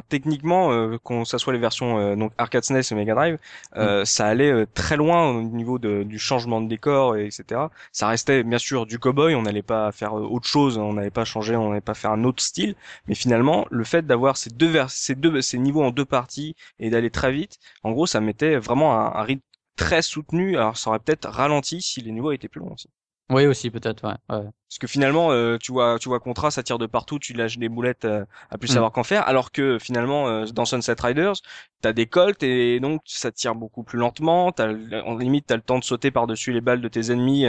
techniquement, 0.09 0.71
euh, 0.71 0.97
qu'on 1.03 1.25
ça 1.25 1.37
soit 1.37 1.53
les 1.53 1.59
versions 1.59 1.99
euh, 1.99 2.15
donc 2.15 2.31
arcade 2.37 2.63
SNES 2.63 2.81
et 2.91 2.95
Mega 2.95 3.13
Drive, 3.15 3.37
euh, 3.75 4.01
mm. 4.01 4.05
ça 4.05 4.27
allait 4.27 4.51
euh, 4.51 4.65
très 4.73 4.97
loin 4.97 5.29
au 5.29 5.41
niveau 5.41 5.79
de, 5.79 6.03
du 6.03 6.19
changement 6.19 6.61
de 6.61 6.67
décor 6.67 7.15
et 7.17 7.25
etc. 7.25 7.61
Ça 7.91 8.07
restait 8.07 8.43
bien 8.43 8.57
sûr 8.57 8.85
du 8.85 8.99
cowboy, 8.99 9.35
on 9.35 9.43
n'allait 9.43 9.61
pas 9.61 9.91
faire 9.91 10.13
autre 10.13 10.47
chose, 10.47 10.77
on 10.77 10.93
n'allait 10.93 11.11
pas 11.11 11.25
changer, 11.25 11.55
on 11.55 11.69
n'allait 11.69 11.81
pas 11.81 11.93
faire 11.93 12.11
un 12.11 12.23
autre 12.23 12.43
style, 12.43 12.75
mais 13.07 13.15
finalement 13.15 13.65
le 13.69 13.83
fait 13.83 14.05
d'avoir 14.05 14.37
ces 14.37 14.49
deux 14.49 14.69
vers 14.69 14.89
ces 14.89 15.15
deux 15.15 15.41
ces 15.41 15.57
niveaux 15.57 15.83
en 15.83 15.91
deux 15.91 16.05
parties 16.05 16.55
et 16.79 16.89
d'aller 16.89 17.11
très 17.11 17.31
vite, 17.31 17.59
en 17.83 17.91
gros 17.91 18.07
ça 18.07 18.21
mettait 18.21 18.57
vraiment 18.57 18.93
un, 18.95 19.19
un 19.19 19.23
rythme 19.23 19.41
très 19.75 20.01
soutenu. 20.01 20.57
Alors 20.57 20.77
ça 20.77 20.89
aurait 20.89 20.99
peut-être 20.99 21.29
ralenti 21.29 21.81
si 21.81 22.01
les 22.01 22.11
niveaux 22.11 22.31
étaient 22.31 22.49
plus 22.49 22.59
longs 22.61 22.73
aussi. 22.73 22.89
Oui 23.29 23.45
aussi 23.45 23.69
peut-être 23.69 24.07
ouais. 24.07 24.15
ouais. 24.29 24.45
Parce 24.69 24.79
que 24.79 24.87
finalement 24.87 25.31
euh, 25.31 25.57
tu 25.57 25.73
vois 25.73 25.99
tu 25.99 26.07
vois 26.07 26.19
Contra 26.19 26.49
ça 26.49 26.63
tire 26.63 26.77
de 26.77 26.85
partout, 26.85 27.19
tu 27.19 27.33
lâches 27.33 27.57
des 27.57 27.67
boulettes 27.67 28.05
euh, 28.05 28.25
à 28.49 28.57
plus 28.57 28.69
mm. 28.69 28.73
savoir 28.73 28.91
qu'en 28.91 29.03
faire 29.03 29.27
alors 29.27 29.51
que 29.51 29.77
finalement 29.79 30.27
euh, 30.29 30.45
dans 30.45 30.65
Sunset 30.65 30.95
Riders, 30.99 31.33
t'as 31.81 31.91
des 31.91 32.05
colts 32.05 32.41
et 32.43 32.79
donc 32.79 33.01
ça 33.05 33.31
tire 33.31 33.55
beaucoup 33.55 33.83
plus 33.83 33.99
lentement, 33.99 34.51
t'as 34.53 34.73
en 35.03 35.17
limite 35.17 35.47
t'as 35.47 35.57
le 35.57 35.61
temps 35.61 35.79
de 35.79 35.83
sauter 35.83 36.09
par-dessus 36.09 36.53
les 36.53 36.61
balles 36.61 36.81
de 36.81 36.87
tes 36.87 37.11
ennemis 37.11 37.45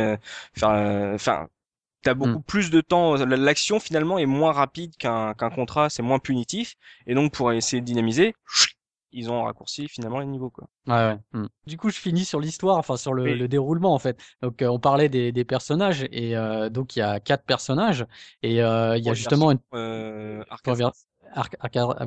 enfin 0.57 1.15
enfin 1.15 1.49
T'as 2.03 2.15
beaucoup 2.15 2.39
mm. 2.39 2.45
plus 2.45 2.71
de 2.71 2.81
temps. 2.81 3.17
L'action 3.17 3.81
finalement 3.81 4.19
est 4.19 4.27
moins 4.27 4.53
rapide 4.53 4.97
qu'un 4.97 5.35
qu'un 5.35 5.51
contrat, 5.51 5.91
c'est 5.91 6.03
moins 6.03 6.21
punitif. 6.21 6.77
Et 7.09 7.15
donc 7.15 7.33
pour 7.33 7.53
essayer 7.53 7.81
de 7.81 7.87
dynamiser, 7.87 8.35
ils 9.13 9.31
ont 9.31 9.45
raccourci 9.45 9.89
finalement 9.89 10.19
les 10.21 10.27
niveaux 10.27 10.51
quoi. 10.51 10.69
Ouais, 10.87 10.95
ouais. 10.95 11.19
Hmm. 11.33 11.47
Du 11.67 11.77
coup, 11.77 11.91
je 11.91 11.99
finis 11.99 12.25
sur 12.25 12.41
l'histoire, 12.41 12.77
enfin 12.77 12.97
sur 12.97 13.15
le, 13.15 13.35
le, 13.35 13.49
déroulement 13.49 13.95
en 13.95 13.99
fait. 13.99 14.21
Donc, 14.43 14.63
euh, 14.63 14.69
on 14.69 14.79
parlait 14.79 15.09
des, 15.09 15.33
des 15.33 15.45
personnages 15.45 16.07
et 16.11 16.37
euh, 16.37 16.69
donc 16.69 16.97
il 16.97 17.01
y 17.01 17.03
a 17.03 17.21
quatre 17.21 17.45
personnages 17.45 18.07
et 18.43 18.63
euh, 18.63 18.97
il 18.97 19.05
y 19.05 19.11
a 19.11 19.15
justement 19.15 19.51
une 19.51 19.59
euh, 19.75 20.43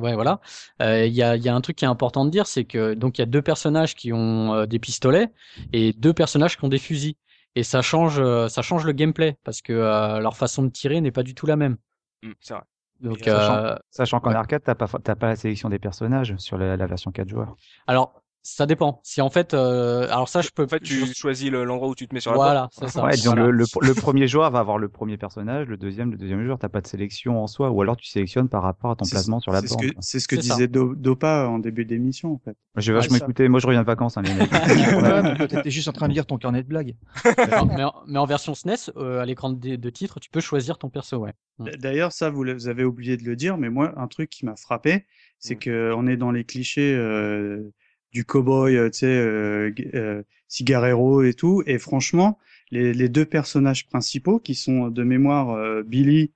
ouais, 0.00 0.14
voilà. 0.14 0.40
Il 0.80 1.12
y, 1.12 1.22
a, 1.22 1.36
y 1.36 1.48
a 1.48 1.54
un 1.54 1.60
truc 1.60 1.76
qui 1.76 1.84
est 1.84 1.88
important 1.88 2.24
de 2.24 2.30
dire, 2.30 2.46
c'est 2.46 2.64
que 2.64 2.94
donc 2.94 3.18
il 3.18 3.20
y 3.20 3.24
a 3.24 3.26
deux 3.26 3.42
personnages 3.42 3.94
qui 3.94 4.12
ont 4.12 4.64
des 4.66 4.78
pistolets 4.78 5.28
et 5.72 5.92
deux 5.92 6.12
personnages 6.12 6.56
qui 6.56 6.64
ont 6.64 6.68
des 6.68 6.78
fusils 6.78 7.14
et 7.54 7.62
ça 7.62 7.82
change, 7.82 8.20
ça 8.48 8.62
change 8.62 8.84
le 8.84 8.92
gameplay 8.92 9.36
parce 9.44 9.62
que 9.62 9.72
leur 9.72 10.36
façon 10.36 10.62
de 10.62 10.70
tirer 10.70 11.00
n'est 11.00 11.12
pas 11.12 11.22
du 11.22 11.34
tout 11.34 11.46
la 11.46 11.56
même. 11.56 11.76
Hmm, 12.22 12.32
c'est 12.40 12.54
vrai. 12.54 12.62
Donc, 13.02 13.26
euh, 13.26 13.76
sachant, 13.90 14.20
qu'en 14.20 14.30
arcade, 14.32 14.62
t'as 14.64 14.74
pas, 14.74 14.86
t'as 14.86 15.16
pas 15.16 15.26
la 15.26 15.36
sélection 15.36 15.68
des 15.68 15.78
personnages 15.78 16.36
sur 16.36 16.56
la, 16.56 16.76
la 16.76 16.86
version 16.86 17.10
4 17.10 17.28
joueurs. 17.28 17.56
Alors, 17.86 18.21
ça 18.42 18.66
dépend. 18.66 19.00
Si 19.04 19.20
en 19.20 19.30
fait, 19.30 19.54
euh, 19.54 20.08
alors 20.10 20.28
ça, 20.28 20.40
je 20.42 20.50
peux. 20.50 20.64
En 20.64 20.68
fait, 20.68 20.80
tu 20.80 21.06
choisis 21.14 21.48
l'endroit 21.48 21.88
où 21.88 21.94
tu 21.94 22.08
te 22.08 22.14
mets 22.14 22.20
sur 22.20 22.32
la 22.32 22.36
Voilà, 22.36 22.68
c'est 22.72 22.88
ça. 22.88 23.04
Ouais, 23.04 23.12
disons, 23.12 23.34
le, 23.34 23.50
le, 23.52 23.94
premier 23.94 24.26
joueur 24.26 24.50
va 24.50 24.58
avoir 24.58 24.78
le 24.78 24.88
premier 24.88 25.16
personnage, 25.16 25.68
le 25.68 25.76
deuxième, 25.76 26.10
le 26.10 26.18
deuxième 26.18 26.44
joueur. 26.44 26.58
T'as 26.58 26.68
pas 26.68 26.80
de 26.80 26.86
sélection 26.88 27.40
en 27.40 27.46
soi, 27.46 27.70
ou 27.70 27.80
alors 27.82 27.96
tu 27.96 28.06
sélectionnes 28.06 28.48
par 28.48 28.64
rapport 28.64 28.90
à 28.90 28.96
ton 28.96 29.06
placement 29.06 29.38
sur 29.38 29.52
la 29.52 29.62
borne. 29.62 29.92
C'est 30.00 30.18
ce 30.18 30.26
que 30.26 30.34
disait 30.34 30.66
Dopa 30.66 31.46
en 31.46 31.60
début 31.60 31.84
d'émission, 31.84 32.32
en 32.32 32.38
fait. 32.38 32.56
Je 32.76 32.92
vais 32.92 32.98
vachement 32.98 33.16
écouter. 33.16 33.48
Moi, 33.48 33.60
je 33.60 33.66
reviens 33.66 33.82
de 33.82 33.86
vacances, 33.86 34.16
hein. 34.16 34.22
T'étais 35.48 35.70
juste 35.70 35.88
en 35.88 35.92
train 35.92 36.08
de 36.08 36.14
lire 36.14 36.26
ton 36.26 36.36
carnet 36.36 36.64
de 36.64 36.68
blagues. 36.68 36.96
mais, 37.24 37.54
en, 37.54 37.94
mais, 38.08 38.18
en, 38.18 38.26
version 38.26 38.54
SNES, 38.54 38.90
euh, 38.96 39.20
à 39.20 39.24
l'écran 39.24 39.50
de, 39.50 39.76
de, 39.76 39.90
titre, 39.90 40.18
tu 40.18 40.30
peux 40.30 40.40
choisir 40.40 40.78
ton 40.78 40.88
perso, 40.88 41.18
ouais. 41.18 41.32
D'ailleurs, 41.78 42.10
ça, 42.10 42.28
vous, 42.28 42.44
avez 42.66 42.82
oublié 42.82 43.16
de 43.16 43.22
le 43.22 43.36
dire, 43.36 43.56
mais 43.56 43.70
moi, 43.70 43.92
un 43.96 44.08
truc 44.08 44.30
qui 44.30 44.44
m'a 44.44 44.56
frappé, 44.56 45.06
c'est 45.38 45.54
que 45.54 45.92
on 45.96 46.08
est 46.08 46.16
dans 46.16 46.32
les 46.32 46.44
clichés. 46.44 46.94
Euh, 46.94 47.72
du 48.12 48.24
cowboy, 48.24 48.76
euh, 48.76 48.90
tu 48.90 49.00
sais, 49.00 49.06
euh, 49.06 49.72
euh, 49.94 50.22
cigarero 50.48 51.22
et 51.22 51.34
tout. 51.34 51.62
Et 51.66 51.78
franchement, 51.78 52.38
les, 52.70 52.92
les, 52.92 53.08
deux 53.08 53.24
personnages 53.24 53.88
principaux 53.88 54.38
qui 54.38 54.54
sont 54.54 54.88
de 54.88 55.02
mémoire 55.02 55.50
euh, 55.50 55.82
Billy 55.82 56.32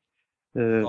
euh, 0.57 0.85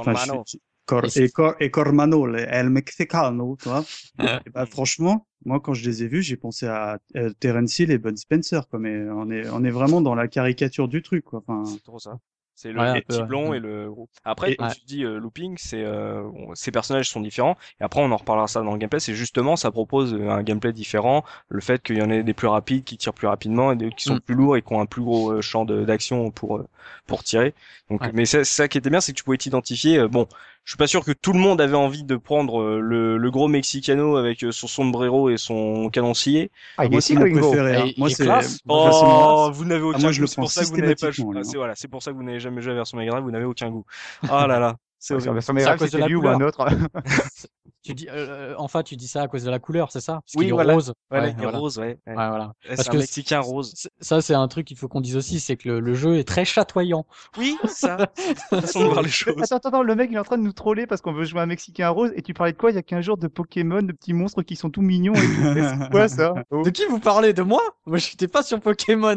Cor 0.85 1.03
et, 1.17 1.29
Cor 1.29 1.55
et 1.59 1.69
Cormano, 1.69 2.33
El 2.33 2.69
Mexicano, 2.69 3.57
tu 3.61 3.67
vois. 3.67 3.83
et 4.45 4.49
bah, 4.49 4.65
franchement, 4.65 5.27
moi 5.45 5.59
quand 5.59 5.73
je 5.73 5.87
les 5.89 6.03
ai 6.03 6.07
vus, 6.07 6.21
j'ai 6.21 6.37
pensé 6.37 6.65
à 6.65 6.99
Terence 7.41 7.77
Hill 7.79 7.91
et 7.91 7.97
Ben 7.97 8.15
Spencer, 8.15 8.69
quoi. 8.69 8.79
Mais 8.79 8.97
on 9.09 9.29
est 9.29 9.49
on 9.49 9.65
est 9.65 9.69
vraiment 9.69 9.99
dans 9.99 10.15
la 10.15 10.29
caricature 10.29 10.87
du 10.87 11.01
truc, 11.01 11.25
quoi. 11.25 11.43
Enfin, 11.45 11.65
c'est 11.65 11.83
trop 11.83 11.99
ça. 11.99 12.19
C'est 12.57 12.71
le 12.71 12.79
ouais, 12.79 13.01
petit 13.01 13.21
blond 13.21 13.53
et 13.53 13.59
le 13.59 13.91
gros. 13.91 14.09
Après, 14.25 14.55
comme 14.55 14.71
tu 14.71 14.81
dis, 14.87 15.03
euh, 15.03 15.19
looping, 15.19 15.57
c'est 15.59 15.83
euh, 15.83 16.23
ces 16.55 16.71
personnages 16.71 17.07
sont 17.07 17.21
différents. 17.21 17.55
Et 17.79 17.83
après, 17.83 18.01
on 18.01 18.11
en 18.11 18.17
reparlera 18.17 18.47
ça 18.47 18.63
dans 18.63 18.71
le 18.71 18.79
gameplay. 18.79 18.99
C'est 18.99 19.13
justement, 19.13 19.55
ça 19.55 19.69
propose 19.69 20.15
euh, 20.15 20.31
un 20.31 20.41
gameplay 20.41 20.73
différent. 20.73 21.23
Le 21.49 21.61
fait 21.61 21.83
qu'il 21.83 21.99
y 21.99 22.01
en 22.01 22.09
ait 22.09 22.23
des 22.23 22.33
plus 22.33 22.47
rapides 22.47 22.83
qui 22.83 22.97
tirent 22.97 23.13
plus 23.13 23.27
rapidement 23.27 23.73
et 23.73 23.75
des 23.75 23.91
qui 23.91 24.05
sont 24.05 24.15
mm. 24.15 24.21
plus 24.21 24.33
lourds 24.33 24.57
et 24.57 24.63
qui 24.63 24.73
ont 24.73 24.81
un 24.81 24.87
plus 24.87 25.03
gros 25.03 25.33
euh, 25.33 25.41
champ 25.41 25.65
d'action 25.65 26.31
pour 26.31 26.63
pour 27.05 27.23
tirer. 27.23 27.53
Donc, 27.91 28.01
mais 28.15 28.25
c'est 28.25 28.43
ça 28.43 28.67
qui 28.67 28.79
était 28.79 28.89
bien, 28.89 29.01
c'est 29.01 29.11
que 29.11 29.17
tu 29.17 29.23
pouvais 29.23 29.37
t'identifier. 29.37 30.07
bon, 30.07 30.27
je 30.67 30.71
suis 30.71 30.77
pas 30.77 30.87
sûr 30.87 31.05
que 31.05 31.13
tout 31.13 31.31
le 31.31 31.39
monde 31.39 31.61
avait 31.61 31.77
envie 31.77 32.03
de 32.03 32.17
prendre 32.17 32.61
euh, 32.61 32.81
le, 32.81 33.17
le 33.17 33.31
gros 33.31 33.47
Mexicano 33.47 34.17
avec 34.17 34.43
euh, 34.43 34.51
son 34.51 34.67
sombrero 34.67 35.29
et 35.29 35.37
son 35.37 35.89
canoncier. 35.89 36.51
Ah, 36.77 36.89
moi, 36.89 36.99
c'est 36.99 37.13
mon 37.13 37.21
préféré. 37.21 37.77
Hein. 37.77 37.91
Moi, 37.95 38.09
c'est. 38.09 38.27
Oh, 38.67 39.49
vous 39.53 39.63
n'avez 39.63 39.83
aucun. 39.83 39.99
Ah, 39.99 40.01
moi, 40.01 40.11
je 40.11 40.19
le 40.19 40.27
prends 40.27 40.41
pour 40.41 40.51
ça 40.51 40.65
que 40.65 40.67
vous 40.67 40.75
n'avez 40.75 40.95
pas. 40.95 41.13
C'est 41.13 41.55
voilà, 41.55 41.73
c'est 41.73 41.87
pour 41.87 42.03
ça 42.03 42.11
que 42.11 42.17
vous 42.17 42.23
n'avez 42.23 42.41
jamais 42.41 42.61
joué 42.61 42.73
à 42.73 42.75
version 42.75 42.97
Mega 42.97 43.11
Drive. 43.11 43.23
Vous 43.23 43.31
n'avez 43.31 43.45
aucun 43.45 43.69
goût. 43.69 43.85
Ah 44.29 44.45
là 44.45 44.59
là. 44.59 44.75
C'est 44.99 45.15
Mega 45.15 45.77
Drive, 45.77 45.89
c'était 45.89 46.05
lui 46.05 46.15
ou 46.15 46.27
un 46.27 46.41
autre. 46.41 46.67
Tu 47.87 47.93
dis, 47.93 48.07
euh, 48.09 48.53
enfin, 48.57 48.83
tu 48.83 48.97
dis 48.97 49.07
ça 49.07 49.21
à 49.21 49.27
cause 49.29 49.45
de 49.45 49.49
la 49.49 49.59
couleur, 49.59 49.93
c'est 49.93 50.01
ça? 50.01 50.15
Parce 50.15 50.33
Oui, 50.35 50.49
voilà. 50.49 50.73
rose. 50.73 50.91
Ouais, 51.09 51.33
il 51.37 51.41
est 51.41 51.47
rose, 51.47 51.79
ouais. 51.79 51.97
ouais. 52.05 52.13
voilà. 52.13 52.51
Parce 52.67 52.89
que 52.89 52.97
mexicain 52.97 53.39
rose. 53.39 53.87
Ça, 54.01 54.19
c'est 54.19 54.33
un 54.33 54.49
truc 54.49 54.67
qu'il 54.67 54.75
faut 54.75 54.89
qu'on 54.89 54.99
dise 54.99 55.15
aussi, 55.15 55.39
c'est 55.39 55.55
que 55.55 55.69
le, 55.69 55.79
le, 55.79 55.93
jeu 55.93 56.17
est 56.17 56.27
très 56.27 56.43
chatoyant. 56.43 57.05
Oui, 57.37 57.55
ça. 57.63 58.09
façon 58.49 58.81
de 58.81 58.85
voir 58.87 59.03
les 59.03 59.09
choses. 59.09 59.41
Attends, 59.41 59.69
attends, 59.69 59.83
le 59.83 59.95
mec 59.95 60.09
il 60.11 60.17
est 60.17 60.19
en 60.19 60.23
train 60.23 60.37
de 60.37 60.43
nous 60.43 60.51
troller 60.51 60.85
parce 60.85 60.99
qu'on 60.99 61.13
veut 61.13 61.23
jouer 61.23 61.39
un 61.39 61.45
mexicain 61.45 61.87
rose. 61.87 62.11
Et 62.17 62.21
tu 62.21 62.33
parlais 62.33 62.51
de 62.51 62.57
quoi? 62.57 62.71
Il 62.71 62.75
y 62.75 62.77
a 62.77 62.83
15 62.83 63.05
jours 63.05 63.17
de 63.17 63.27
Pokémon, 63.27 63.81
de 63.81 63.93
petits 63.93 64.11
monstres 64.11 64.41
qui 64.41 64.57
sont 64.57 64.69
tout 64.69 64.81
mignons. 64.81 65.13
Et 65.13 65.63
c'est 65.63 65.89
quoi 65.89 66.09
ça? 66.09 66.33
De 66.51 66.69
qui 66.69 66.85
vous 66.87 66.99
parlez? 66.99 67.31
De 67.31 67.43
moi? 67.43 67.61
Moi, 67.85 67.99
j'étais 67.99 68.27
pas 68.27 68.43
sur 68.43 68.59
Pokémon. 68.59 69.15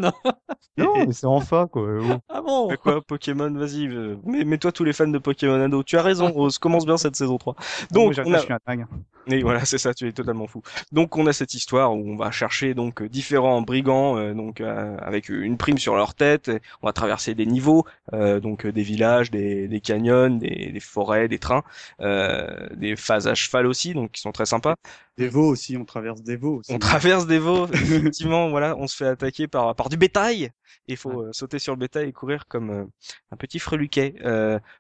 non, 0.79 1.07
mais 1.07 1.13
c'est 1.13 1.27
enfin 1.27 1.67
quoi. 1.67 1.89
Ah 2.29 2.41
bon? 2.41 2.69
Mais 2.69 2.77
quoi, 2.77 3.03
Pokémon? 3.03 3.51
Vas-y, 3.51 3.89
euh, 3.89 4.17
mets-toi 4.25 4.71
tous 4.71 4.85
les 4.85 4.93
fans 4.93 5.09
de 5.09 5.19
Pokémon 5.19 5.61
Ado. 5.61 5.83
Tu 5.83 5.97
as 5.97 6.03
raison, 6.03 6.31
Rose. 6.31 6.59
Commence 6.59 6.87
bien 6.87 6.97
cette 6.97 7.17
saison 7.17 7.39
3. 7.39 7.57
Donc, 7.91 8.15
on 8.25 8.35
a... 8.35 8.41
Et 9.27 9.43
voilà, 9.43 9.65
c'est 9.65 9.79
ça, 9.79 9.93
tu 9.95 10.09
es 10.09 10.13
totalement 10.13 10.47
fou. 10.47 10.63
Donc 10.93 11.17
on 11.17 11.27
a 11.27 11.33
cette 11.33 11.55
histoire 11.55 11.95
où 11.95 12.11
on 12.11 12.17
va 12.17 12.31
chercher 12.31 12.75
donc 12.75 13.03
différents 13.03 13.63
brigands 13.63 14.17
euh, 14.17 14.33
donc 14.35 14.61
euh, 14.61 14.97
avec 14.99 15.29
une 15.29 15.57
prime 15.57 15.79
sur 15.79 15.95
leur 15.95 16.15
tête, 16.15 16.51
on 16.83 16.87
va 16.87 16.93
traverser 16.93 17.35
des 17.35 17.47
niveaux 17.47 17.85
euh, 18.13 18.41
donc 18.41 18.67
des 18.67 18.83
villages, 18.83 19.31
des, 19.31 19.69
des 19.69 19.81
canyons, 19.81 20.31
des, 20.31 20.71
des, 20.73 20.81
forêts, 20.81 21.29
des 21.29 21.39
trains, 21.39 21.63
des 22.01 22.97
phases 22.97 23.29
à 23.29 23.35
cheval 23.35 23.67
aussi 23.67 23.95
donc 23.95 24.13
qui 24.13 24.21
sont 24.21 24.33
très 24.33 24.47
sympas. 24.47 24.75
Des 25.21 25.29
veaux 25.29 25.49
aussi, 25.49 25.77
on 25.77 25.85
traverse 25.85 26.23
des 26.23 26.37
veaux 26.37 26.59
aussi. 26.59 26.73
On 26.73 26.79
traverse 26.79 27.27
des 27.27 27.39
veaux, 27.47 27.67
effectivement, 27.67 28.49
voilà, 28.49 28.77
on 28.77 28.87
se 28.87 28.97
fait 28.97 29.07
attaquer 29.07 29.49
par 29.49 29.75
par 29.75 29.89
du 29.89 29.97
bétail. 29.97 30.51
Il 30.87 30.97
faut 30.97 31.27
sauter 31.33 31.59
sur 31.59 31.73
le 31.73 31.79
bétail 31.79 32.09
et 32.09 32.13
courir 32.13 32.47
comme 32.49 32.89
un 33.31 33.37
petit 33.37 33.59
freluquet. 33.59 34.15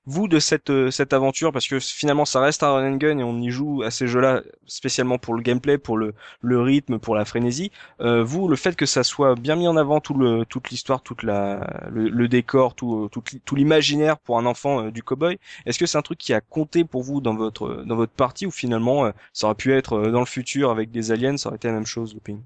vous 0.07 0.29
de 0.29 0.39
cette 0.39 0.91
cette 0.91 1.13
aventure 1.13 1.53
parce 1.53 1.69
que 1.69 1.79
finalement 1.79 2.25
ça 2.25 2.41
reste 2.41 2.63
un 2.63 2.73
run 2.73 2.93
and 2.93 2.97
gun 2.97 3.19
et 3.19 3.25
on 3.25 3.39
y 3.41 3.51
joue 3.51 3.83
à 3.83 3.91
ces 3.91 4.07
jeux-là 4.07 4.43
spécialement 4.67 5.19
pour 5.19 5.35
le 5.35 5.43
gameplay, 5.43 5.79
pour 5.79 5.97
le, 5.97 6.15
le 6.41 6.61
rythme, 6.61 6.99
pour 6.99 7.15
la 7.15 7.25
frénésie. 7.25 7.71
Euh, 8.01 8.23
vous, 8.25 8.49
le 8.49 8.57
fait 8.57 8.77
que 8.77 8.87
ça 8.87 9.03
soit 9.05 9.35
bien 9.35 9.57
mis 9.57 9.69
en 9.69 9.77
avant 9.77 10.01
tout 10.01 10.15
le, 10.15 10.45
toute 10.45 10.71
l'histoire, 10.71 11.03
toute 11.03 11.23
la, 11.23 11.89
le, 11.93 12.29
décor, 12.29 12.75
tout, 12.75 13.09
tout, 13.13 13.23
tout 13.45 13.57
l'imaginaire 13.57 14.19
pour 14.19 14.39
un 14.39 14.47
enfant 14.47 14.87
euh, 14.87 14.91
du 14.91 15.03
cowboy, 15.03 15.39
est-ce 15.67 15.79
que 15.79 15.87
c'est 15.87 15.99
un 15.99 16.03
truc 16.03 16.19
qui 16.19 16.33
a 16.33 16.41
compté 16.41 16.85
pour 16.85 17.03
vous 17.03 17.21
dans 17.21 17.35
votre, 17.35 17.85
dans 17.87 17.97
votre 17.97 18.13
partie 18.13 18.47
ou 18.47 18.51
finalement 18.51 19.07
euh, 19.07 19.11
ça 19.33 19.47
aurait 19.47 19.55
pu 19.55 19.73
être 19.73 20.09
dans 20.11 20.21
le 20.21 20.27
futur 20.31 20.71
avec 20.71 20.91
des 20.91 21.13
aliens, 21.13 21.37
ça 21.37 21.49
aurait 21.49 21.57
été 21.57 21.69
la 21.69 21.75
même 21.75 21.87
chose, 21.87 22.15
Looping 22.15 22.43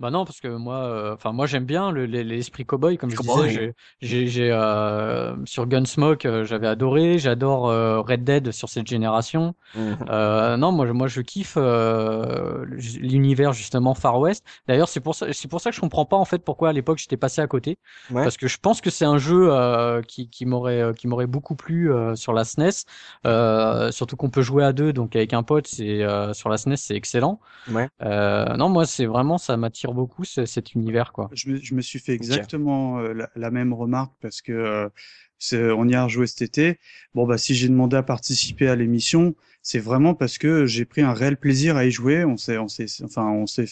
Bah 0.00 0.10
non, 0.10 0.24
parce 0.24 0.40
que 0.40 0.48
moi, 0.48 0.76
euh, 0.76 1.14
enfin 1.14 1.32
moi 1.32 1.44
j'aime 1.44 1.66
bien 1.66 1.92
l'esprit 1.92 2.64
cowboy, 2.64 2.96
comme 2.96 3.10
je 3.10 3.16
disais. 3.16 3.74
J'ai 4.00 4.50
euh, 4.50 5.36
sur 5.44 5.66
Gunsmoke, 5.66 6.24
euh, 6.24 6.44
j'avais 6.44 6.66
adoré. 6.66 7.18
J'adore 7.18 7.64
Red 8.06 8.24
Dead 8.24 8.50
sur 8.50 8.70
cette 8.70 8.86
génération. 8.86 9.54
Mhm. 9.74 9.98
non, 10.56 10.72
moi, 10.72 10.90
moi 10.94 11.06
je 11.06 11.20
kiffe 11.20 11.56
l'univers 11.56 13.52
justement 13.52 13.94
Far 13.94 14.18
West. 14.18 14.46
D'ailleurs, 14.66 14.88
c'est 14.88 15.00
pour 15.00 15.14
ça, 15.14 15.26
c'est 15.32 15.48
pour 15.48 15.60
ça 15.60 15.68
que 15.68 15.76
je 15.76 15.82
comprends 15.82 16.06
pas 16.06 16.16
en 16.16 16.24
fait 16.24 16.38
pourquoi 16.38 16.70
à 16.70 16.72
l'époque 16.72 16.96
j'étais 16.96 17.18
passé 17.18 17.42
à 17.42 17.46
côté. 17.46 17.78
Parce 18.10 18.38
que 18.38 18.48
je 18.48 18.56
pense 18.56 18.80
que 18.80 18.88
c'est 18.88 19.04
un 19.04 19.18
jeu 19.18 19.50
qui, 20.08 20.30
qui 20.30 20.46
m'aurait 20.46 20.94
qui 20.96 21.08
m'aurait 21.08 21.26
beaucoup 21.26 21.56
plu 21.56 21.92
sur 22.14 22.32
la 22.32 22.44
SNES. 22.44 22.86
E 23.26 23.90
surtout 23.90 24.16
qu'on 24.16 24.30
peut 24.30 24.42
jouer 24.42 24.64
à 24.64 24.72
deux, 24.72 24.94
donc 24.94 25.14
avec 25.14 25.34
un 25.34 25.42
pote, 25.42 25.66
c'est 25.66 26.00
sur 26.32 26.48
la 26.48 26.56
SNES, 26.56 26.76
c'est 26.76 26.96
excellent. 26.96 27.38
Ouais. 27.70 27.86
non, 28.00 28.70
moi 28.70 28.86
c'est 28.86 29.04
vraiment 29.04 29.36
ça 29.36 29.58
m'attire 29.58 29.89
beaucoup 29.94 30.24
cet 30.24 30.74
univers 30.74 31.12
quoi. 31.12 31.30
Je 31.32 31.50
me, 31.50 31.56
je 31.60 31.74
me 31.74 31.80
suis 31.80 31.98
fait 31.98 32.12
exactement 32.12 32.98
euh, 32.98 33.26
la, 33.34 33.50
même 33.50 33.72
remarque 33.72 34.12
parce 34.20 34.42
que 34.42 34.52
euh, 34.52 35.74
on 35.74 35.88
y 35.88 35.94
a 35.94 36.04
rejoué 36.04 36.26
cet 36.26 36.42
été. 36.42 36.78
Bon 37.14 37.26
bah 37.26 37.38
si 37.38 37.54
j'ai 37.54 37.68
demandé 37.68 37.96
à 37.96 38.02
participer 38.02 38.68
à 38.68 38.76
l'émission, 38.76 39.34
c'est 39.62 39.78
vraiment 39.78 40.14
parce 40.14 40.38
que 40.38 40.66
j'ai 40.66 40.84
pris 40.84 41.02
un 41.02 41.12
réel 41.12 41.36
plaisir 41.36 41.76
à 41.76 41.84
y 41.84 41.90
jouer. 41.90 42.24
On 42.24 42.36
s'est 42.36 42.58
on 42.58 42.68
s'est 42.68 42.86
enfin 43.04 43.26
on 43.28 43.46
s'est 43.46 43.66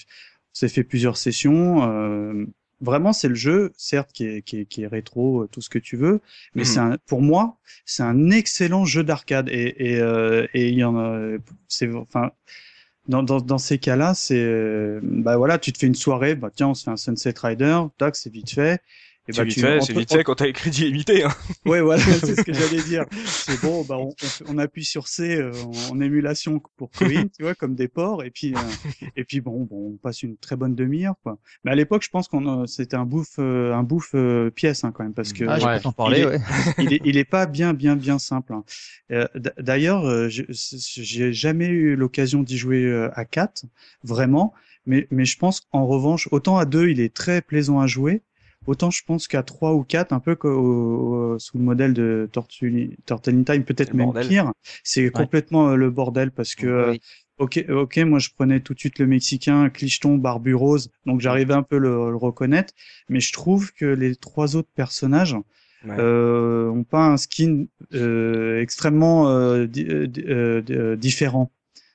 s'est 0.52 0.68
fait 0.68 0.84
plusieurs 0.84 1.16
sessions. 1.16 1.88
Euh, 1.88 2.44
vraiment, 2.80 3.12
c'est 3.12 3.28
le 3.28 3.34
jeu, 3.34 3.72
certes, 3.76 4.10
qui 4.12 4.24
est, 4.24 4.42
qui 4.42 4.60
est, 4.60 4.64
qui 4.66 4.82
est 4.82 4.86
rétro, 4.86 5.46
tout 5.48 5.60
ce 5.60 5.68
que 5.68 5.78
tu 5.78 5.96
veux, 5.96 6.20
mais 6.54 6.62
mmh. 6.62 6.64
c'est 6.64 6.78
un, 6.80 6.96
pour 7.06 7.22
moi, 7.22 7.58
c'est 7.84 8.02
un 8.02 8.30
excellent 8.30 8.84
jeu 8.84 9.04
d'arcade. 9.04 9.48
Et, 9.50 9.94
et, 9.94 9.98
et 10.54 10.68
il 10.68 10.74
y 10.74 10.84
en 10.84 10.96
a, 10.96 11.36
c'est, 11.68 11.92
enfin, 11.94 12.32
dans, 13.08 13.22
dans, 13.22 13.40
dans 13.40 13.58
ces 13.58 13.78
cas-là, 13.78 14.14
c'est 14.14 14.38
euh, 14.38 15.00
bah 15.02 15.36
voilà, 15.36 15.58
tu 15.58 15.72
te 15.72 15.78
fais 15.78 15.86
une 15.86 15.94
soirée, 15.94 16.34
bah 16.34 16.50
tiens, 16.54 16.68
on 16.68 16.74
se 16.74 16.84
fait 16.84 16.90
un 16.90 16.96
Sunset 16.96 17.34
Rider, 17.42 17.80
tac, 17.98 18.16
c'est 18.16 18.30
vite 18.32 18.50
fait. 18.50 18.82
Et 19.28 19.32
bah, 19.36 19.44
vite 19.44 19.60
fait, 19.60 19.80
c'est 19.82 19.92
vite 19.92 20.10
fait 20.10 20.24
quand 20.24 20.36
t'as 20.36 20.46
les 20.46 20.54
crédits 20.54 20.84
limités. 20.84 21.24
Hein. 21.24 21.30
Ouais, 21.66 21.82
voilà, 21.82 22.02
c'est 22.02 22.34
ce 22.34 22.42
que 22.42 22.52
j'allais 22.54 22.82
dire. 22.82 23.04
C'est 23.26 23.60
bon, 23.60 23.84
bah 23.84 23.96
on, 23.98 24.14
on, 24.48 24.56
appuie 24.56 24.86
sur 24.86 25.06
C 25.06 25.36
euh, 25.36 25.52
en, 25.90 26.00
émulation 26.00 26.62
pour 26.76 26.90
Coin, 26.90 27.26
tu 27.36 27.42
vois, 27.42 27.54
comme 27.54 27.74
des 27.74 27.88
ports, 27.88 28.24
et 28.24 28.30
puis 28.30 28.54
euh, 28.54 29.06
et 29.16 29.24
puis 29.24 29.42
bon, 29.42 29.64
bon, 29.64 29.92
on 29.92 29.96
passe 29.98 30.22
une 30.22 30.38
très 30.38 30.56
bonne 30.56 30.74
demi-heure, 30.74 31.16
quoi. 31.22 31.38
Mais 31.64 31.72
à 31.72 31.74
l'époque, 31.74 32.02
je 32.04 32.08
pense 32.08 32.26
qu'on 32.26 32.66
c'était 32.66 32.96
un 32.96 33.04
bouffe 33.04 33.38
un 33.38 33.82
bouffe 33.82 34.14
pièce 34.54 34.84
hein, 34.84 34.92
quand 34.92 35.02
même, 35.02 35.12
parce 35.12 35.34
que 35.34 35.44
ah, 35.46 35.58
ouais. 35.58 35.80
t'en 35.80 35.92
parler, 35.92 36.20
il, 36.20 36.26
ouais. 36.26 36.36
Est, 36.36 36.74
il, 36.78 36.92
est, 36.94 37.00
il 37.04 37.16
est 37.18 37.24
pas 37.24 37.44
bien 37.44 37.74
bien 37.74 37.96
bien 37.96 38.18
simple. 38.18 38.54
Hein. 38.54 39.26
D'ailleurs, 39.58 40.30
j'ai 40.30 41.32
jamais 41.34 41.66
eu 41.66 41.96
l'occasion 41.96 42.42
d'y 42.42 42.56
jouer 42.56 43.08
à 43.12 43.24
4, 43.26 43.64
vraiment. 44.04 44.54
Mais, 44.86 45.06
mais 45.10 45.26
je 45.26 45.36
pense 45.36 45.68
en 45.70 45.86
revanche, 45.86 46.28
autant 46.30 46.56
à 46.56 46.64
2, 46.64 46.88
il 46.88 47.00
est 47.00 47.14
très 47.14 47.42
plaisant 47.42 47.78
à 47.78 47.86
jouer, 47.86 48.22
Autant 48.68 48.90
je 48.90 49.02
pense 49.02 49.28
qu'à 49.28 49.42
3 49.42 49.72
ou 49.72 49.82
4, 49.82 50.12
un 50.12 50.20
peu 50.20 50.36
sous 51.38 51.56
le 51.56 51.64
modèle 51.64 51.94
de 51.94 52.28
Turtle 52.30 52.90
in 53.08 53.42
Time, 53.42 53.64
peut-être 53.64 53.94
même 53.94 54.12
pire, 54.12 54.52
c'est 54.84 55.10
complètement 55.10 55.70
euh, 55.70 55.74
le 55.74 55.90
bordel 55.90 56.30
parce 56.30 56.54
que 56.54 56.66
euh, 56.66 56.96
ok, 57.38 57.64
ok, 57.70 57.96
moi 57.96 58.18
je 58.18 58.28
prenais 58.28 58.60
tout 58.60 58.74
de 58.74 58.78
suite 58.78 58.98
le 58.98 59.06
Mexicain, 59.06 59.70
Clicheton, 59.70 60.18
Barbu 60.18 60.54
Rose, 60.54 60.90
donc 61.06 61.22
j'arrivais 61.22 61.54
un 61.54 61.62
peu 61.62 61.78
le, 61.78 62.10
le 62.10 62.16
reconnaître, 62.16 62.74
mais 63.08 63.20
je 63.20 63.32
trouve 63.32 63.72
que 63.72 63.86
les 63.86 64.14
trois 64.16 64.54
autres 64.54 64.68
personnages 64.74 65.34
euh, 65.86 66.68
ont 66.68 66.84
pas 66.84 67.06
un 67.06 67.16
skin 67.16 67.64
euh, 67.94 68.60
extrêmement 68.60 69.30
euh, 69.30 69.66
euh 69.78 70.96
différent. 70.96 71.50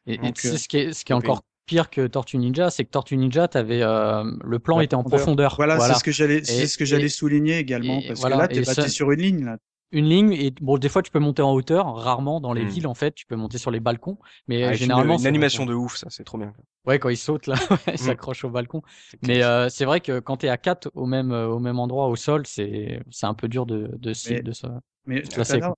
Et, 0.07 0.15
et 0.15 0.33
ce 0.35 0.67
qui 0.67 0.77
est, 0.77 0.93
ce 0.93 1.05
qui 1.05 1.11
est 1.11 1.15
encore 1.15 1.43
pire 1.65 1.89
que 1.89 2.07
Tortue 2.07 2.37
Ninja, 2.37 2.69
c'est 2.69 2.85
que 2.85 2.89
Tortue 2.89 3.17
Ninja, 3.17 3.47
t'avais 3.47 3.81
euh, 3.81 4.23
le 4.43 4.59
plan 4.59 4.79
était 4.79 4.95
en 4.95 5.03
profondeur. 5.03 5.55
Voilà, 5.55 5.79
c'est 5.79 5.93
ce 5.95 6.03
que 6.03 6.11
j'allais, 6.11 6.43
c'est 6.43 6.67
ce 6.67 6.77
que 6.77 6.85
j'allais 6.85 7.09
souligner 7.09 7.57
également, 7.57 8.01
parce 8.07 8.21
que 8.21 8.29
là, 8.29 8.47
t'es 8.47 8.61
battu 8.61 8.89
sur 8.89 9.11
une 9.11 9.21
ligne 9.21 9.45
là. 9.45 9.57
Une 9.93 10.05
ligne 10.05 10.33
et 10.33 10.51
bon, 10.59 10.79
des 10.79 10.89
fois 10.89 11.03
tu 11.03 11.11
peux 11.11 11.19
monter 11.19 11.43
en 11.43 11.53
hauteur, 11.53 11.95
rarement 11.95 12.41
dans 12.41 12.51
les 12.51 12.65
hmm. 12.65 12.69
villes 12.69 12.87
en 12.87 12.95
fait, 12.95 13.13
tu 13.13 13.27
peux 13.27 13.35
monter 13.35 13.59
sur 13.59 13.69
les 13.69 13.79
balcons, 13.79 14.17
mais 14.47 14.63
ah, 14.63 14.73
généralement 14.73 15.17
une, 15.17 15.21
une 15.21 15.27
animation 15.27 15.67
de 15.67 15.75
ouf, 15.75 15.97
ça, 15.97 16.07
c'est 16.09 16.23
trop 16.23 16.39
bien. 16.39 16.51
Ouais, 16.87 16.97
quand 16.97 17.09
il 17.09 17.17
saute 17.17 17.45
là, 17.45 17.53
il 17.87 17.93
hmm. 17.93 17.97
s'accroche 17.97 18.43
au 18.43 18.49
balcon. 18.49 18.81
Mais 19.21 19.43
euh, 19.43 19.69
c'est 19.69 19.85
vrai 19.85 20.01
que 20.01 20.19
quand 20.19 20.37
t'es 20.37 20.49
à 20.49 20.57
4 20.57 20.89
au 20.95 21.05
même 21.05 21.31
euh, 21.31 21.45
au 21.45 21.59
même 21.59 21.77
endroit 21.77 22.07
au 22.07 22.15
sol, 22.15 22.47
c'est 22.47 23.03
c'est 23.11 23.27
un 23.27 23.35
peu 23.35 23.47
dur 23.47 23.67
de 23.67 23.91
de 23.99 24.13
mais, 24.31 24.41
de 24.41 24.51
ça. 24.51 24.79
Mais 25.05 25.21
tout 25.21 25.41
à 25.41 25.57
l'heure, 25.57 25.75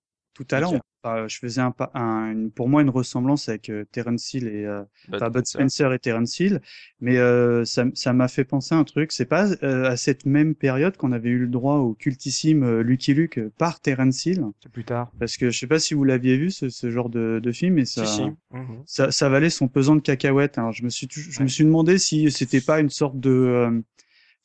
je 1.27 1.37
faisais 1.37 1.61
un, 1.61 1.73
un, 1.93 2.49
pour 2.53 2.67
moi 2.67 2.81
une 2.81 2.89
ressemblance 2.89 3.47
avec 3.47 3.69
euh, 3.69 3.85
Terence 3.91 4.33
Hill 4.33 4.47
et 4.47 4.65
euh, 4.65 4.83
Bud 5.07 5.45
Spencer 5.45 5.93
et 5.93 5.99
Terence 5.99 6.39
Hill, 6.39 6.61
mais 6.99 7.17
euh, 7.17 7.63
ça 7.65 8.13
m'a 8.13 8.27
fait 8.27 8.43
penser 8.43 8.75
à 8.75 8.77
un 8.77 8.83
truc. 8.83 9.11
C'est 9.11 9.25
pas 9.25 9.51
euh, 9.63 9.89
à 9.89 9.97
cette 9.97 10.25
même 10.25 10.55
période 10.55 10.97
qu'on 10.97 11.11
avait 11.11 11.29
eu 11.29 11.39
le 11.39 11.47
droit 11.47 11.77
au 11.77 11.93
cultissime 11.93 12.79
Lucky 12.81 13.13
Luke 13.13 13.39
par 13.57 13.79
Terence 13.79 14.25
Hill. 14.25 14.43
C'est 14.61 14.71
plus 14.71 14.83
tard. 14.83 15.11
Parce 15.19 15.37
que 15.37 15.49
je 15.49 15.59
sais 15.59 15.67
pas 15.67 15.79
si 15.79 15.93
vous 15.93 16.03
l'aviez 16.03 16.37
vu 16.37 16.51
ce, 16.51 16.69
ce, 16.69 16.89
genre 16.89 17.09
de, 17.09 17.39
de 17.41 17.51
film, 17.51 17.77
et 17.77 17.85
ça, 17.85 18.03
mhm. 18.51 18.83
ça, 18.85 19.11
ça 19.11 19.29
valait 19.29 19.49
son 19.49 19.67
pesant 19.67 19.95
de 19.95 20.01
cacahuètes. 20.01 20.57
Alors 20.57 20.71
je 20.71 20.83
me 20.83 20.89
suis, 20.89 21.07
je 21.09 21.43
me 21.43 21.47
suis 21.47 21.63
demandé 21.63 21.97
si 21.97 22.31
c'était 22.31 22.61
pas 22.61 22.79
une 22.79 22.89
sorte 22.89 23.19
de, 23.19 23.83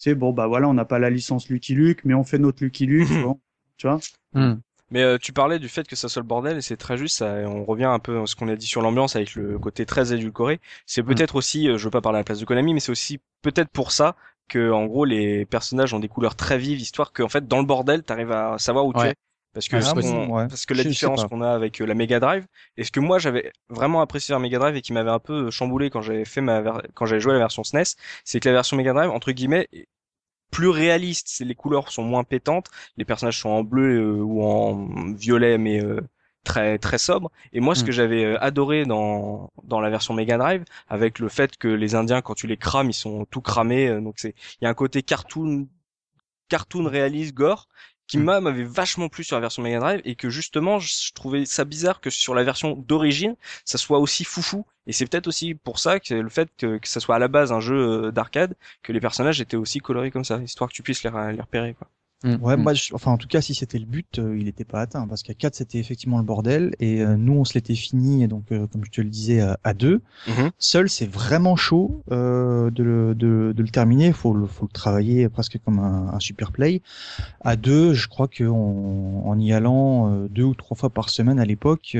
tu 0.00 0.10
sais, 0.10 0.14
bon 0.14 0.32
bah 0.32 0.46
voilà, 0.46 0.68
on 0.68 0.74
n'a 0.74 0.84
pas 0.84 0.98
la 0.98 1.10
licence 1.10 1.48
Lucky 1.48 1.74
Luke, 1.74 2.04
mais 2.04 2.14
on 2.14 2.24
fait 2.24 2.38
notre 2.38 2.62
Lucky 2.64 2.86
Luke, 2.86 3.08
tu 3.76 3.86
vois. 3.86 4.00
Hmm. 4.32 4.60
Mais 4.90 5.02
euh, 5.02 5.18
tu 5.18 5.32
parlais 5.32 5.58
du 5.58 5.68
fait 5.68 5.86
que 5.86 5.96
ça 5.96 6.08
soit 6.08 6.22
le 6.22 6.26
bordel 6.26 6.56
et 6.58 6.60
c'est 6.60 6.76
très 6.76 6.96
juste. 6.96 7.18
Ça, 7.18 7.26
on 7.46 7.64
revient 7.64 7.84
un 7.84 7.98
peu 7.98 8.20
à 8.20 8.26
ce 8.26 8.34
qu'on 8.34 8.48
a 8.48 8.56
dit 8.56 8.66
sur 8.66 8.82
l'ambiance 8.82 9.16
avec 9.16 9.34
le 9.34 9.58
côté 9.58 9.86
très 9.86 10.12
édulcoré. 10.12 10.60
C'est 10.86 11.02
mm. 11.02 11.06
peut-être 11.06 11.36
aussi, 11.36 11.68
euh, 11.68 11.78
je 11.78 11.84
veux 11.84 11.90
pas 11.90 12.00
parler 12.00 12.16
à 12.18 12.20
la 12.20 12.24
place 12.24 12.40
de 12.40 12.44
Konami, 12.44 12.74
mais 12.74 12.80
c'est 12.80 12.92
aussi 12.92 13.20
peut-être 13.42 13.70
pour 13.70 13.92
ça 13.92 14.16
que 14.48 14.72
en 14.72 14.86
gros 14.86 15.04
les 15.04 15.46
personnages 15.46 15.94
ont 15.94 16.00
des 16.00 16.08
couleurs 16.08 16.34
très 16.34 16.58
vives, 16.58 16.80
histoire 16.80 17.12
qu'en 17.12 17.28
fait 17.28 17.46
dans 17.46 17.58
le 17.58 17.64
bordel 17.64 18.02
t'arrives 18.02 18.32
à 18.32 18.58
savoir 18.58 18.84
où 18.84 18.92
tu 18.92 19.00
es. 19.00 19.14
Parce 19.52 19.66
que, 19.66 20.48
parce 20.48 20.64
que 20.64 20.74
la 20.74 20.84
différence 20.84 21.24
qu'on 21.24 21.42
a 21.42 21.50
avec 21.50 21.80
euh, 21.80 21.86
la 21.86 21.94
Mega 21.94 22.20
Drive, 22.20 22.46
et 22.76 22.84
ce 22.84 22.92
que 22.92 23.00
moi 23.00 23.18
j'avais 23.18 23.52
vraiment 23.68 24.00
apprécié 24.00 24.32
la 24.32 24.38
Mega 24.38 24.60
Drive 24.60 24.76
et 24.76 24.80
qui 24.80 24.92
m'avait 24.92 25.10
un 25.10 25.18
peu 25.18 25.50
chamboulé 25.50 25.90
quand 25.90 26.02
j'avais 26.02 26.24
fait 26.24 26.40
ma 26.40 26.62
quand 26.94 27.06
j'avais 27.06 27.20
joué 27.20 27.32
la 27.32 27.40
version 27.40 27.64
SNES, 27.64 27.96
c'est 28.24 28.38
que 28.38 28.48
la 28.48 28.54
version 28.54 28.76
Mega 28.76 28.92
Drive 28.92 29.10
entre 29.10 29.32
guillemets 29.32 29.68
plus 30.50 30.68
réaliste. 30.68 31.40
Les 31.40 31.54
couleurs 31.54 31.90
sont 31.90 32.02
moins 32.02 32.24
pétantes, 32.24 32.68
les 32.96 33.04
personnages 33.04 33.38
sont 33.40 33.48
en 33.50 33.64
bleu 33.64 34.00
euh, 34.00 34.22
ou 34.22 34.42
en 34.44 35.12
violet, 35.14 35.58
mais 35.58 35.82
euh, 35.82 36.00
très 36.44 36.78
très 36.78 36.98
sobre. 36.98 37.30
Et 37.52 37.60
moi, 37.60 37.74
ce 37.74 37.84
que 37.84 37.90
mm. 37.90 37.92
j'avais 37.92 38.24
euh, 38.24 38.42
adoré 38.42 38.84
dans 38.84 39.50
dans 39.64 39.80
la 39.80 39.90
version 39.90 40.14
Mega 40.14 40.38
Drive, 40.38 40.64
avec 40.88 41.18
le 41.18 41.28
fait 41.28 41.56
que 41.56 41.68
les 41.68 41.94
Indiens, 41.94 42.22
quand 42.22 42.34
tu 42.34 42.46
les 42.46 42.56
crames, 42.56 42.90
ils 42.90 42.94
sont 42.94 43.26
tout 43.26 43.40
cramés. 43.40 44.00
donc 44.00 44.14
c'est 44.18 44.34
il 44.60 44.64
y 44.64 44.66
a 44.66 44.70
un 44.70 44.74
côté 44.74 45.02
cartoon 45.02 45.68
cartoon 46.48 46.84
réaliste 46.84 47.34
gore 47.34 47.68
qui 48.10 48.18
mm. 48.18 48.24
m'a 48.24 48.40
m'avait 48.40 48.64
vachement 48.64 49.08
plu 49.08 49.22
sur 49.22 49.36
la 49.36 49.40
version 49.40 49.62
Mega 49.62 49.78
Drive 49.78 50.00
et 50.04 50.16
que 50.16 50.30
justement 50.30 50.80
je 50.80 51.12
trouvais 51.14 51.46
ça 51.46 51.64
bizarre 51.64 52.00
que 52.00 52.10
sur 52.10 52.34
la 52.34 52.42
version 52.42 52.72
d'origine 52.72 53.36
ça 53.64 53.78
soit 53.78 53.98
aussi 54.00 54.24
foufou 54.24 54.66
et 54.86 54.92
c'est 54.92 55.06
peut-être 55.06 55.28
aussi 55.28 55.54
pour 55.54 55.78
ça 55.78 56.00
que 56.00 56.14
le 56.14 56.28
fait 56.28 56.50
que, 56.58 56.78
que 56.78 56.88
ça 56.88 56.98
soit 57.00 57.14
à 57.16 57.18
la 57.20 57.28
base 57.28 57.52
un 57.52 57.60
jeu 57.60 57.76
euh, 58.06 58.10
d'arcade 58.10 58.56
que 58.82 58.92
les 58.92 59.00
personnages 59.00 59.40
étaient 59.40 59.56
aussi 59.56 59.78
colorés 59.78 60.10
comme 60.10 60.24
ça 60.24 60.38
histoire 60.38 60.68
que 60.68 60.74
tu 60.74 60.82
puisses 60.82 61.04
les, 61.04 61.10
les 61.10 61.40
repérer 61.40 61.74
quoi. 61.74 61.88
Mm. 62.24 62.36
Ouais, 62.42 62.56
mm. 62.56 62.62
moi, 62.62 62.72
enfin, 62.92 63.12
en 63.12 63.16
tout 63.16 63.28
cas, 63.28 63.40
si 63.40 63.54
c'était 63.54 63.78
le 63.78 63.86
but, 63.86 64.18
euh, 64.18 64.36
il 64.38 64.44
n'était 64.44 64.64
pas 64.64 64.80
atteint 64.80 65.06
parce 65.06 65.22
qu'à 65.22 65.34
4 65.34 65.54
c'était 65.54 65.78
effectivement 65.78 66.18
le 66.18 66.24
bordel 66.24 66.74
et 66.78 67.00
euh, 67.00 67.16
nous 67.16 67.32
on 67.32 67.44
se 67.44 67.54
l'était 67.54 67.74
fini 67.74 68.26
donc 68.28 68.48
comme 68.48 68.84
je 68.84 68.90
te 68.90 69.00
le 69.00 69.08
disais 69.08 69.40
à 69.64 69.74
2 69.74 70.00
mm-hmm. 70.26 70.50
Seul, 70.58 70.88
c'est 70.88 71.06
vraiment 71.06 71.56
chaud 71.56 72.02
de 72.10 72.70
le, 72.82 73.14
de, 73.14 73.52
de, 73.56 73.62
le 73.62 73.68
terminer. 73.68 74.12
Faut 74.12 74.34
le, 74.34 74.46
faut 74.46 74.66
le 74.66 74.72
travailler 74.72 75.28
presque 75.28 75.58
comme 75.64 75.78
un, 75.78 76.10
un 76.12 76.20
super 76.20 76.52
play. 76.52 76.82
À 77.40 77.56
2 77.56 77.94
je 77.94 78.08
crois 78.08 78.28
que 78.28 78.44
en 78.44 79.38
y 79.38 79.52
allant 79.52 80.26
deux 80.28 80.44
ou 80.44 80.54
trois 80.54 80.76
fois 80.76 80.90
par 80.90 81.08
semaine 81.08 81.38
à 81.38 81.44
l'époque, 81.44 81.96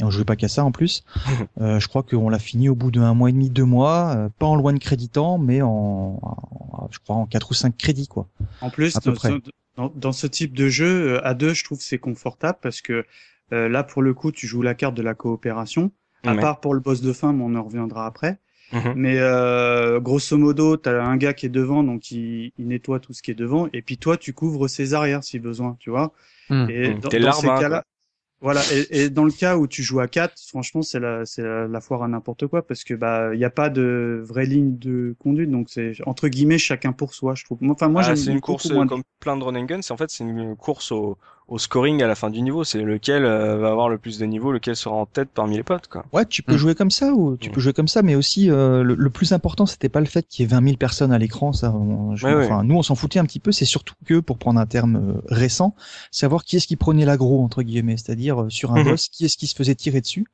et 0.00 0.04
on 0.04 0.10
jouait 0.10 0.24
pas 0.24 0.36
qu'à 0.36 0.48
ça 0.48 0.64
en 0.64 0.72
plus. 0.72 1.04
euh, 1.60 1.78
je 1.78 1.88
crois 1.88 2.02
qu'on 2.02 2.28
l'a 2.28 2.38
fini 2.38 2.68
au 2.68 2.74
bout 2.74 2.90
d'un 2.90 3.14
mois 3.14 3.30
et 3.30 3.32
demi, 3.32 3.50
deux 3.50 3.64
mois, 3.64 4.14
euh, 4.16 4.28
pas 4.38 4.46
en 4.46 4.56
loin 4.56 4.72
de 4.72 4.78
créditant, 4.78 5.38
mais 5.38 5.62
en, 5.62 6.20
je 6.90 6.98
crois 6.98 7.16
en 7.16 7.26
quatre 7.26 7.50
ou 7.50 7.54
cinq 7.54 7.76
crédits 7.76 8.08
quoi. 8.08 8.26
En 8.60 8.70
plus, 8.70 8.94
dans 8.94 9.14
ce, 9.14 9.28
dans, 9.76 9.92
dans, 9.94 10.12
ce, 10.12 10.26
type 10.26 10.54
de 10.54 10.68
jeu 10.68 11.14
euh, 11.14 11.26
à 11.26 11.34
deux, 11.34 11.54
je 11.54 11.64
trouve 11.64 11.80
c'est 11.80 11.98
confortable 11.98 12.58
parce 12.62 12.80
que 12.80 13.04
euh, 13.52 13.68
là 13.68 13.82
pour 13.82 14.02
le 14.02 14.14
coup, 14.14 14.32
tu 14.32 14.46
joues 14.46 14.62
la 14.62 14.74
carte 14.74 14.94
de 14.94 15.02
la 15.02 15.14
coopération. 15.14 15.92
À 16.22 16.34
part 16.34 16.60
pour 16.60 16.74
le 16.74 16.80
boss 16.80 17.00
de 17.00 17.14
fin, 17.14 17.32
mais 17.32 17.42
on 17.42 17.54
en 17.54 17.62
reviendra 17.62 18.04
après. 18.04 18.38
Mhm. 18.72 18.92
Mais 18.94 19.16
euh, 19.18 20.00
grosso 20.00 20.36
modo, 20.36 20.76
tu 20.76 20.88
as 20.88 21.02
un 21.02 21.16
gars 21.16 21.32
qui 21.32 21.46
est 21.46 21.50
devant, 21.50 21.82
donc 21.82 22.10
il, 22.10 22.52
il, 22.58 22.68
nettoie 22.68 23.00
tout 23.00 23.14
ce 23.14 23.22
qui 23.22 23.30
est 23.30 23.34
devant, 23.34 23.68
et 23.72 23.80
puis 23.80 23.96
toi, 23.96 24.18
tu 24.18 24.34
couvres 24.34 24.68
ses 24.68 24.92
arrières 24.92 25.24
si 25.24 25.38
besoin, 25.38 25.76
tu 25.80 25.88
vois. 25.88 26.12
Hmm. 26.50 26.66
Et 26.68 26.94
dans, 26.94 27.08
dans 27.08 27.32
ces 27.32 27.46
cas-là, 27.46 27.84
voilà, 28.42 28.62
et, 28.72 29.02
et, 29.02 29.10
dans 29.10 29.24
le 29.24 29.32
cas 29.32 29.58
où 29.58 29.66
tu 29.66 29.82
joues 29.82 30.00
à 30.00 30.08
4, 30.08 30.32
franchement, 30.48 30.80
c'est 30.80 30.98
la, 30.98 31.26
c'est 31.26 31.42
la, 31.42 31.80
foire 31.82 32.02
à 32.02 32.08
n'importe 32.08 32.46
quoi 32.46 32.66
parce 32.66 32.84
que 32.84 32.94
bah 32.94 33.34
il 33.34 33.38
n'y 33.38 33.44
a 33.44 33.50
pas 33.50 33.68
de 33.68 34.22
vraie 34.24 34.46
ligne 34.46 34.78
de 34.78 35.14
conduite, 35.18 35.50
donc 35.50 35.68
c'est 35.68 35.92
entre 36.06 36.28
guillemets 36.28 36.56
chacun 36.56 36.92
pour 36.92 37.12
soi, 37.12 37.34
je 37.34 37.44
trouve. 37.44 37.58
Enfin 37.68 37.88
moi, 37.88 38.02
ah, 38.04 38.16
c'est 38.16 38.32
une 38.32 38.40
course 38.40 38.72
comme 38.88 39.02
plein 39.18 39.36
de 39.36 39.44
run 39.44 39.56
and 39.56 39.64
gun, 39.64 39.82
c'est 39.82 39.92
en 39.92 39.98
fait 39.98 40.10
c'est 40.10 40.24
une 40.24 40.56
course 40.56 40.90
au, 40.90 41.18
au 41.50 41.58
scoring 41.58 42.02
à 42.02 42.06
la 42.06 42.14
fin 42.14 42.30
du 42.30 42.40
niveau. 42.40 42.64
C'est 42.64 42.80
lequel 42.80 43.24
euh, 43.24 43.58
va 43.58 43.70
avoir 43.70 43.88
le 43.88 43.98
plus 43.98 44.18
de 44.18 44.24
niveau, 44.24 44.52
lequel 44.52 44.76
sera 44.76 44.94
en 44.94 45.04
tête 45.04 45.28
parmi 45.34 45.56
les 45.56 45.62
potes, 45.62 45.88
quoi. 45.88 46.06
Ouais, 46.12 46.24
tu 46.24 46.42
peux 46.42 46.54
mm. 46.54 46.58
jouer 46.58 46.74
comme 46.74 46.90
ça 46.90 47.12
ou 47.12 47.36
tu 47.36 47.50
mm. 47.50 47.52
peux 47.52 47.60
jouer 47.60 47.72
comme 47.72 47.88
ça, 47.88 48.02
mais 48.02 48.14
aussi 48.14 48.50
euh, 48.50 48.82
le, 48.82 49.10
plus 49.10 49.32
important, 49.32 49.66
c'était 49.66 49.88
pas 49.88 50.00
le 50.00 50.06
fait 50.06 50.26
qu'il 50.26 50.44
y 50.44 50.48
ait 50.48 50.50
20 50.50 50.64
000 50.64 50.76
personnes 50.76 51.12
à 51.12 51.18
l'écran. 51.18 51.52
Ça, 51.52 51.74
enfin, 51.74 52.62
nous, 52.64 52.76
on 52.76 52.82
s'en 52.82 52.94
foutait 52.94 53.18
un 53.18 53.24
petit 53.24 53.40
peu. 53.40 53.52
C'est 53.52 53.64
surtout 53.64 53.94
que, 54.06 54.20
pour 54.20 54.38
prendre 54.38 54.60
un 54.60 54.66
terme 54.66 54.96
euh, 54.96 55.20
récent, 55.26 55.74
savoir 56.10 56.44
qui 56.44 56.56
est-ce 56.56 56.68
qui 56.68 56.76
prenait 56.76 57.04
l'agro 57.04 57.42
entre 57.42 57.62
guillemets, 57.62 57.96
c'est-à-dire 57.96 58.46
sur 58.48 58.72
un 58.72 58.82
mhm. 58.82 58.90
boss, 58.90 59.08
qui 59.08 59.24
est-ce 59.24 59.36
qui 59.36 59.48
se 59.48 59.54
faisait 59.54 59.74
tirer 59.74 60.00
dessus 60.00 60.26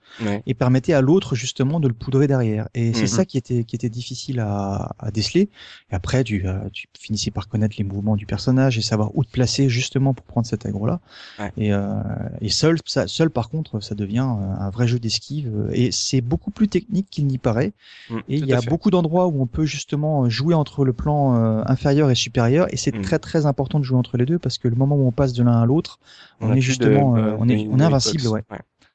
et 0.47 0.55
permettait 0.55 0.93
à 0.93 1.01
l'autre 1.01 1.35
justement 1.35 1.81
de 1.81 1.89
le 1.89 1.95
poudrer 1.95 2.27
derrière. 2.27 2.69
Et 2.75 2.93
c'est 2.95 3.07
ça 3.07 3.25
qui 3.25 3.39
était 3.39 3.65
qui 3.65 3.77
était 3.77 3.89
difficile 3.89 4.41
à, 4.41 4.95
à 4.99 5.11
déceler. 5.11 5.49
Et 5.91 5.95
après, 5.95 6.25
tu, 6.25 6.45
tu 6.73 6.87
finissais 6.99 7.31
par 7.31 7.49
connaître 7.49 7.77
les 7.79 7.85
mouvements 7.85 8.17
du 8.17 8.27
personnage 8.27 8.79
et 8.79 8.83
savoir 8.83 9.11
où 9.15 9.25
te 9.25 9.31
placer 9.31 9.69
justement 9.69 10.15
pour 10.15 10.25
prendre 10.27 10.47
cet 10.47 10.67
agro-là. 10.67 11.01
Et, 11.01 11.06
euh, 11.41 12.03
et 12.41 12.49
seul, 12.49 12.79
ça, 12.85 13.07
seul 13.07 13.31
par 13.31 13.49
contre, 13.49 13.81
ça 13.81 13.95
devient 13.95 14.27
euh, 14.29 14.65
un 14.65 14.71
vrai 14.71 14.87
jeu 14.87 14.99
d'esquive 14.99 15.69
et 15.73 15.93
c'est 15.93 16.21
beaucoup 16.21 16.51
plus 16.51 16.69
technique 16.69 17.09
qu'il 17.11 17.27
n'y 17.27 17.39
paraît. 17.39 17.73
Mm, 18.11 18.19
et 18.29 18.37
il 18.37 18.47
y 18.47 18.53
a 18.53 18.61
beaucoup 18.61 18.91
d'endroits 18.91 19.27
où 19.27 19.41
on 19.41 19.47
peut 19.47 19.65
justement 19.67 20.29
jouer 20.29 20.55
entre 20.55 20.85
le 20.85 20.93
plan 20.93 21.37
euh, 21.37 21.63
inférieur 21.67 22.11
et 22.11 22.15
supérieur 22.15 22.73
et 22.73 22.77
c'est 22.77 22.95
mm. 22.95 23.03
très 23.03 23.19
très 23.19 23.47
important 23.47 23.79
de 23.79 23.85
jouer 23.85 23.99
entre 23.99 24.17
les 24.17 24.27
deux 24.27 24.39
parce 24.39 24.59
que 24.59 24.69
le 24.69 24.77
moment 24.77 24.97
où 24.97 25.07
on 25.07 25.13
passe 25.13 25.33
de 25.33 25.43
l'un 25.43 25.61
à 25.61 25.67
l'autre, 25.67 25.99
on, 26.41 26.53
est 26.53 26.61
justement, 26.61 27.13
on 27.13 27.49
est, 27.49 27.67
on 27.71 27.79
est 27.79 27.85
invincible, 27.85 28.29
ouais. 28.29 28.43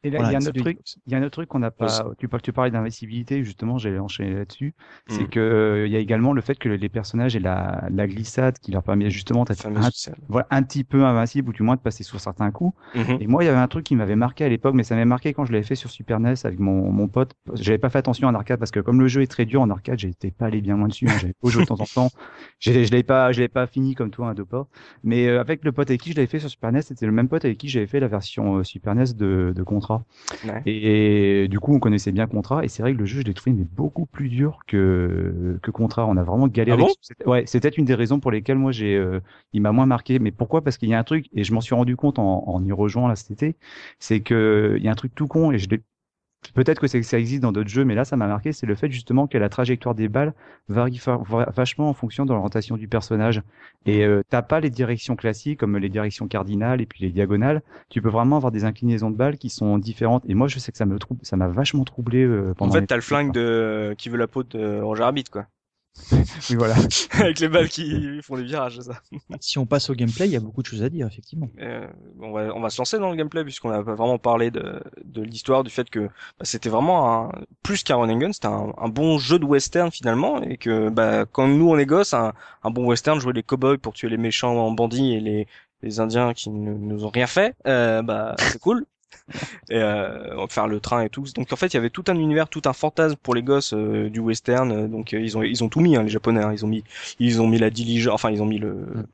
Et 0.03 0.09
là, 0.09 0.19
il 0.23 0.31
y 0.31 0.35
a 0.35 0.37
un 0.37 0.41
autre 0.41 0.59
truc, 0.59 0.79
il 1.05 1.11
y 1.11 1.15
a 1.15 1.19
un 1.19 1.21
autre 1.21 1.31
truc 1.31 1.49
qu'on 1.49 1.59
n'a 1.59 1.69
pas. 1.69 2.03
Tu, 2.17 2.27
tu 2.41 2.53
parlais 2.53 2.71
d'invisibilité, 2.71 3.43
justement, 3.43 3.77
j'ai 3.77 3.99
enchaîné 3.99 4.33
là-dessus. 4.33 4.73
C'est 5.07 5.23
mm. 5.23 5.29
que 5.29 5.39
euh, 5.39 5.87
il 5.87 5.93
y 5.93 5.95
a 5.95 5.99
également 5.99 6.33
le 6.33 6.41
fait 6.41 6.57
que 6.57 6.69
les 6.69 6.89
personnages 6.89 7.35
aient 7.35 7.39
la, 7.39 7.87
la 7.91 8.07
glissade 8.07 8.57
qui 8.59 8.71
leur 8.71 8.81
permet 8.81 9.11
justement 9.11 9.43
d'être 9.43 9.67
un, 9.67 9.89
voilà, 10.27 10.47
un 10.49 10.63
petit 10.63 10.83
peu 10.83 11.05
invincible 11.05 11.49
ou 11.49 11.53
du 11.53 11.61
moins 11.61 11.75
de 11.75 11.81
passer 11.81 12.03
sur 12.03 12.19
certains 12.19 12.49
coups. 12.51 12.75
Mm-hmm. 12.95 13.21
Et 13.21 13.27
moi, 13.27 13.43
il 13.43 13.47
y 13.47 13.49
avait 13.49 13.59
un 13.59 13.67
truc 13.67 13.85
qui 13.85 13.95
m'avait 13.95 14.15
marqué 14.15 14.43
à 14.43 14.49
l'époque, 14.49 14.73
mais 14.73 14.83
ça 14.83 14.95
m'avait 14.95 15.05
marqué 15.05 15.33
quand 15.33 15.45
je 15.45 15.51
l'avais 15.51 15.63
fait 15.63 15.75
sur 15.75 15.91
Super 15.91 16.19
NES 16.19 16.33
avec 16.43 16.59
mon, 16.59 16.91
mon 16.91 17.07
pote. 17.07 17.35
J'avais 17.53 17.77
pas 17.77 17.89
fait 17.89 17.99
attention 17.99 18.27
en 18.27 18.33
arcade 18.33 18.59
parce 18.59 18.71
que 18.71 18.79
comme 18.79 18.99
le 18.99 19.07
jeu 19.07 19.21
est 19.21 19.27
très 19.27 19.45
dur 19.45 19.61
en 19.61 19.69
arcade, 19.69 19.99
j'étais 19.99 20.31
pas 20.31 20.47
allé 20.47 20.61
bien 20.61 20.77
loin 20.77 20.87
dessus. 20.87 21.07
Hein, 21.07 21.17
j'avais 21.19 21.33
pas 21.33 21.49
joué 21.49 21.63
de 21.63 21.67
temps 21.67 21.79
en 21.79 21.85
temps. 21.85 22.09
Je 22.59 22.71
l'ai 22.71 23.03
pas, 23.03 23.31
je 23.31 23.41
l'ai 23.41 23.49
pas 23.49 23.67
fini 23.67 23.93
comme 23.93 24.09
toi, 24.09 24.27
un 24.27 24.31
hein, 24.31 24.45
pas. 24.49 24.67
Mais 25.03 25.27
euh, 25.27 25.39
avec 25.39 25.63
le 25.63 25.71
pote 25.71 25.89
avec 25.89 26.01
qui 26.01 26.11
je 26.11 26.15
l'avais 26.15 26.27
fait 26.27 26.39
sur 26.39 26.49
Super 26.49 26.71
NES, 26.71 26.81
c'était 26.81 27.05
le 27.05 27.11
même 27.11 27.29
pote 27.29 27.45
avec 27.45 27.57
qui 27.57 27.69
j'avais 27.69 27.87
fait 27.87 27.99
la 27.99 28.07
version 28.07 28.57
euh, 28.57 28.63
Super 28.63 28.95
NES 28.95 29.13
de, 29.15 29.53
de 29.55 29.63
Contra. 29.63 29.90
Et, 30.65 31.47
du 31.49 31.59
coup, 31.59 31.73
on 31.73 31.79
connaissait 31.79 32.11
bien 32.11 32.27
Contra. 32.27 32.63
Et 32.63 32.67
c'est 32.67 32.81
vrai 32.83 32.93
que 32.93 32.97
le 32.97 33.05
jeu, 33.05 33.21
je 33.21 33.25
l'ai 33.25 33.33
trouvé 33.33 33.55
mais 33.55 33.65
beaucoup 33.65 34.05
plus 34.05 34.29
dur 34.29 34.59
que 34.67 35.59
que 35.61 35.71
Contra. 35.71 36.05
On 36.05 36.17
a 36.17 36.23
vraiment 36.23 36.47
galéré. 36.47 36.83
Ah 37.25 37.29
ouais, 37.29 37.43
c'était 37.45 37.69
une 37.69 37.85
des 37.85 37.95
raisons 37.95 38.19
pour 38.19 38.31
lesquelles 38.31 38.57
moi 38.57 38.71
j'ai, 38.71 38.95
euh, 38.95 39.19
il 39.53 39.61
m'a 39.61 39.71
moins 39.71 39.85
marqué. 39.85 40.19
Mais 40.19 40.31
pourquoi? 40.31 40.61
Parce 40.63 40.77
qu'il 40.77 40.89
y 40.89 40.93
a 40.93 40.99
un 40.99 41.03
truc 41.03 41.27
et 41.33 41.43
je 41.43 41.53
m'en 41.53 41.61
suis 41.61 41.75
rendu 41.75 41.95
compte 41.95 42.19
en, 42.19 42.43
en 42.47 42.63
y 42.63 42.71
rejoignant 42.71 43.07
là 43.07 43.15
cet 43.15 43.31
été, 43.31 43.55
c'est 43.99 44.21
que 44.21 44.75
il 44.77 44.83
y 44.83 44.87
a 44.87 44.91
un 44.91 44.95
truc 44.95 45.13
tout 45.15 45.27
con 45.27 45.51
et 45.51 45.59
je 45.59 45.69
l'ai 45.69 45.81
Peut-être 46.53 46.81
que 46.81 46.87
ça 46.87 47.19
existe 47.19 47.41
dans 47.41 47.51
d'autres 47.51 47.69
jeux, 47.69 47.85
mais 47.85 47.95
là, 47.95 48.03
ça 48.03 48.17
m'a 48.17 48.27
marqué, 48.27 48.51
c'est 48.51 48.65
le 48.65 48.75
fait 48.75 48.91
justement 48.91 49.27
que 49.27 49.37
la 49.37 49.47
trajectoire 49.47 49.95
des 49.95 50.09
balles 50.09 50.33
varie 50.69 50.99
vachement 51.55 51.89
en 51.89 51.93
fonction 51.93 52.25
de 52.25 52.33
l'orientation 52.33 52.77
du 52.77 52.87
personnage. 52.87 53.41
Et 53.85 54.03
euh, 54.05 54.21
t'as 54.27 54.41
pas 54.41 54.59
les 54.59 54.69
directions 54.69 55.15
classiques 55.15 55.59
comme 55.59 55.77
les 55.77 55.89
directions 55.89 56.27
cardinales 56.27 56.81
et 56.81 56.85
puis 56.85 57.03
les 57.03 57.11
diagonales. 57.11 57.61
Tu 57.89 58.01
peux 58.01 58.09
vraiment 58.09 58.37
avoir 58.37 58.51
des 58.51 58.65
inclinaisons 58.65 59.11
de 59.11 59.15
balles 59.15 59.37
qui 59.37 59.49
sont 59.49 59.77
différentes. 59.77 60.23
Et 60.27 60.33
moi, 60.33 60.47
je 60.47 60.59
sais 60.59 60.71
que 60.71 60.77
ça 60.77 60.85
me 60.85 60.97
trouble, 60.99 61.21
ça 61.23 61.37
m'a 61.37 61.47
vachement 61.47 61.83
troublé. 61.83 62.23
Euh, 62.23 62.53
pendant 62.55 62.71
en 62.71 62.73
fait, 62.73 62.87
t'as 62.87 62.95
le 62.95 63.01
flingue 63.01 63.31
de 63.31 63.95
qui 63.97 64.09
veut 64.09 64.17
la 64.17 64.27
peau 64.27 64.43
de 64.43 64.81
Roger 64.81 65.03
Rabbit, 65.03 65.25
quoi. 65.25 65.45
oui, 66.49 66.55
voilà. 66.55 66.75
Avec 67.11 67.39
les 67.39 67.47
balles 67.47 67.69
qui 67.69 68.21
font 68.21 68.37
des 68.37 68.43
virages, 68.43 68.79
ça. 68.79 69.01
Si 69.39 69.57
on 69.57 69.65
passe 69.65 69.89
au 69.89 69.93
gameplay, 69.93 70.27
il 70.27 70.31
y 70.31 70.35
a 70.35 70.39
beaucoup 70.39 70.61
de 70.61 70.67
choses 70.67 70.83
à 70.83 70.89
dire, 70.89 71.07
effectivement. 71.07 71.49
Euh, 71.59 71.87
on, 72.19 72.31
va, 72.31 72.53
on 72.55 72.61
va 72.61 72.69
se 72.69 72.77
lancer 72.79 72.97
dans 72.97 73.09
le 73.09 73.15
gameplay 73.15 73.43
puisqu'on 73.43 73.71
a 73.71 73.81
vraiment 73.81 74.17
parlé 74.17 74.51
de, 74.51 74.81
de 75.03 75.21
l'histoire, 75.21 75.63
du 75.63 75.69
fait 75.69 75.89
que 75.89 75.99
bah, 75.99 76.43
c'était 76.43 76.69
vraiment 76.69 77.25
un, 77.25 77.31
plus 77.63 77.83
qu'un 77.83 77.95
running 77.97 78.19
gun, 78.19 78.33
c'était 78.33 78.47
un, 78.47 78.73
un, 78.77 78.89
bon 78.89 79.17
jeu 79.17 79.39
de 79.39 79.45
western 79.45 79.91
finalement, 79.91 80.41
et 80.41 80.57
que 80.57 80.89
bah, 80.89 81.25
quand 81.25 81.47
nous 81.47 81.69
on 81.69 81.77
est 81.77 81.85
gosses, 81.85 82.13
un, 82.13 82.33
un 82.63 82.71
bon 82.71 82.85
western, 82.85 83.19
jouer 83.19 83.33
les 83.33 83.43
cowboys 83.43 83.77
pour 83.77 83.93
tuer 83.93 84.09
les 84.09 84.17
méchants 84.17 84.71
bandits 84.71 85.13
et 85.13 85.19
les, 85.19 85.47
les 85.81 85.99
Indiens 85.99 86.33
qui 86.33 86.49
ne 86.49 86.73
nous 86.73 87.05
ont 87.05 87.09
rien 87.09 87.27
fait, 87.27 87.55
euh, 87.67 88.01
bah 88.01 88.35
c'est 88.37 88.59
cool 88.59 88.85
et 89.69 89.77
euh, 89.77 90.47
faire 90.47 90.67
le 90.67 90.79
train 90.79 91.01
et 91.03 91.09
tout. 91.09 91.25
Donc 91.35 91.51
en 91.51 91.55
fait, 91.55 91.67
il 91.67 91.75
y 91.75 91.77
avait 91.77 91.89
tout 91.89 92.03
un 92.07 92.15
univers, 92.15 92.49
tout 92.49 92.61
un 92.65 92.73
fantasme 92.73 93.15
pour 93.21 93.35
les 93.35 93.43
gosses 93.43 93.73
euh, 93.73 94.09
du 94.09 94.19
western. 94.19 94.89
Donc 94.89 95.13
euh, 95.13 95.19
ils 95.19 95.37
ont 95.37 95.43
ils 95.43 95.63
ont 95.63 95.69
tout 95.69 95.79
mis 95.79 95.95
hein, 95.95 96.03
les 96.03 96.09
japonais. 96.09 96.43
Hein. 96.43 96.53
Ils 96.53 96.65
ont 96.65 96.69
mis 96.69 96.83
ils 97.19 97.41
ont 97.41 97.47
mis 97.47 97.59
la 97.59 97.69
diligence. 97.69 98.13
Enfin 98.13 98.31
ils 98.31 98.41
ont 98.41 98.45
mis 98.45 98.59
le. 98.59 98.71
Mm. 98.71 99.05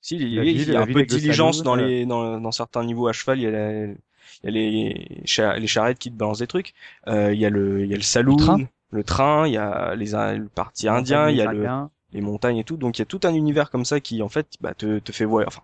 Si 0.00 0.16
il 0.16 0.28
y, 0.28 0.76
a 0.76 0.80
un 0.80 0.86
peu 0.86 1.04
de 1.04 1.08
diligence 1.08 1.62
dans 1.62 1.76
les 1.76 2.06
dans, 2.06 2.40
dans 2.40 2.50
certains 2.50 2.84
niveaux 2.84 3.06
à 3.06 3.12
cheval. 3.12 3.38
Il 3.38 3.42
y 3.42 3.46
a, 3.46 3.84
il 3.84 3.96
y 4.42 4.48
a 4.48 4.50
les 4.50 5.20
les 5.60 5.66
charrettes 5.68 5.98
qui 5.98 6.10
te 6.10 6.16
balancent 6.16 6.40
des 6.40 6.48
trucs. 6.48 6.74
il 7.06 7.34
y 7.34 7.46
a 7.46 7.50
le 7.50 7.84
il 7.84 7.90
y 7.90 7.94
a 7.94 7.96
le 7.96 8.02
saloon, 8.02 8.66
le 8.90 9.04
train. 9.04 9.46
Il 9.46 9.52
y 9.52 9.58
a 9.58 9.94
les 9.94 10.10
le 10.10 10.48
parti 10.52 10.88
indien. 10.88 11.30
Il 11.30 11.36
y 11.36 11.40
a 11.40 11.52
le 11.52 11.68
les 12.12 12.20
montagnes 12.20 12.58
et 12.58 12.64
tout. 12.64 12.76
Donc 12.76 12.98
il 12.98 13.00
y 13.00 13.02
a 13.02 13.06
tout 13.06 13.20
un 13.24 13.34
univers 13.34 13.70
comme 13.70 13.84
ça 13.84 14.00
qui 14.00 14.22
en 14.22 14.28
fait 14.28 14.46
bah, 14.60 14.74
te, 14.74 14.98
te 14.98 15.12
fait 15.12 15.24
voyager, 15.24 15.48
enfin 15.48 15.62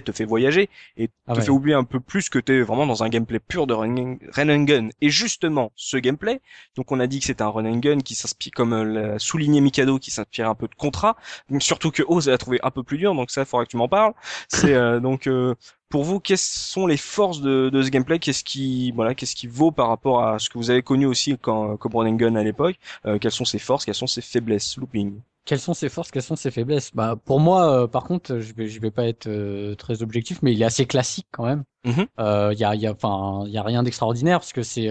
te 0.00 0.12
fait 0.12 0.24
voyager 0.24 0.68
et 0.96 1.10
ah 1.26 1.34
te 1.34 1.40
fait 1.40 1.50
oublier 1.50 1.74
un 1.74 1.84
peu 1.84 2.00
plus 2.00 2.28
que 2.28 2.38
t'es 2.38 2.60
vraiment 2.60 2.86
dans 2.86 3.02
un 3.02 3.08
gameplay 3.08 3.38
pur 3.38 3.66
de 3.66 3.74
run, 3.74 3.96
and 3.96 4.64
gun. 4.64 4.88
Et 5.00 5.10
justement, 5.10 5.72
ce 5.76 5.96
gameplay, 5.96 6.40
donc 6.76 6.92
on 6.92 7.00
a 7.00 7.06
dit 7.06 7.20
que 7.20 7.26
c'était 7.26 7.42
un 7.42 7.48
run 7.48 7.66
and 7.66 7.78
gun 7.78 7.98
qui 8.00 8.14
s'inspire, 8.14 8.52
comme 8.54 8.72
euh, 8.72 8.84
l'a 8.84 9.18
souligné 9.18 9.60
Mikado, 9.60 9.98
qui 9.98 10.10
s'inspire 10.10 10.48
un 10.48 10.54
peu 10.54 10.68
de 10.68 10.74
Contra, 10.74 11.16
surtout 11.60 11.90
que 11.90 12.02
Oz 12.06 12.28
a 12.28 12.38
trouvé 12.38 12.58
un 12.62 12.70
peu 12.70 12.82
plus 12.82 12.98
dur, 12.98 13.14
donc 13.14 13.30
ça, 13.30 13.42
il 13.42 13.46
faudra 13.46 13.64
que 13.64 13.70
tu 13.70 13.76
m'en 13.76 13.88
parles. 13.88 14.14
C'est 14.48 14.74
euh, 14.74 15.00
donc 15.00 15.26
euh, 15.26 15.54
pour 15.88 16.04
vous, 16.04 16.20
quelles 16.20 16.38
sont 16.38 16.86
les 16.86 16.96
forces 16.96 17.40
de, 17.40 17.70
de 17.70 17.82
ce 17.82 17.90
gameplay? 17.90 18.18
Qu'est-ce 18.18 18.44
qui, 18.44 18.92
voilà, 18.92 19.14
qu'est-ce 19.14 19.36
qui 19.36 19.46
vaut 19.46 19.70
par 19.70 19.88
rapport 19.88 20.22
à 20.24 20.38
ce 20.38 20.50
que 20.50 20.58
vous 20.58 20.70
avez 20.70 20.82
connu 20.82 21.06
aussi 21.06 21.36
quand, 21.40 21.76
comme 21.76 21.94
Run 21.94 22.08
and 22.08 22.16
Gun 22.16 22.34
à 22.36 22.42
l'époque? 22.42 22.76
Quelles 23.20 23.30
sont 23.30 23.44
ses 23.44 23.58
forces? 23.58 23.84
Quelles 23.84 23.94
sont 23.94 24.06
ses 24.06 24.20
faiblesses? 24.22 24.76
Looping 24.78 25.20
quelles 25.46 25.60
sont 25.60 25.74
ses 25.74 25.88
forces, 25.88 26.10
quelles 26.10 26.22
sont 26.22 26.36
ses 26.36 26.50
faiblesses? 26.50 26.90
Bah 26.94 27.16
pour 27.24 27.40
moi, 27.40 27.84
euh, 27.84 27.86
par 27.86 28.04
contre, 28.04 28.40
je 28.40 28.52
vais 28.52 28.66
je 28.68 28.80
vais 28.80 28.90
pas 28.90 29.06
être 29.06 29.28
euh, 29.28 29.74
très 29.76 30.02
objectif, 30.02 30.42
mais 30.42 30.52
il 30.52 30.60
est 30.60 30.64
assez 30.64 30.86
classique 30.86 31.28
quand 31.30 31.46
même. 31.46 31.64
Mm-hmm. 31.84 32.06
Euh, 32.18 32.50
il 32.52 32.58
y 32.58 32.64
a 32.64 32.74
il 32.74 32.80
y 32.80 32.86
a 32.86 32.92
enfin 32.92 33.44
il 33.46 33.52
y 33.52 33.58
a 33.58 33.62
rien 33.62 33.82
d'extraordinaire 33.84 34.40
parce 34.40 34.52
que 34.52 34.62
c'est 34.62 34.90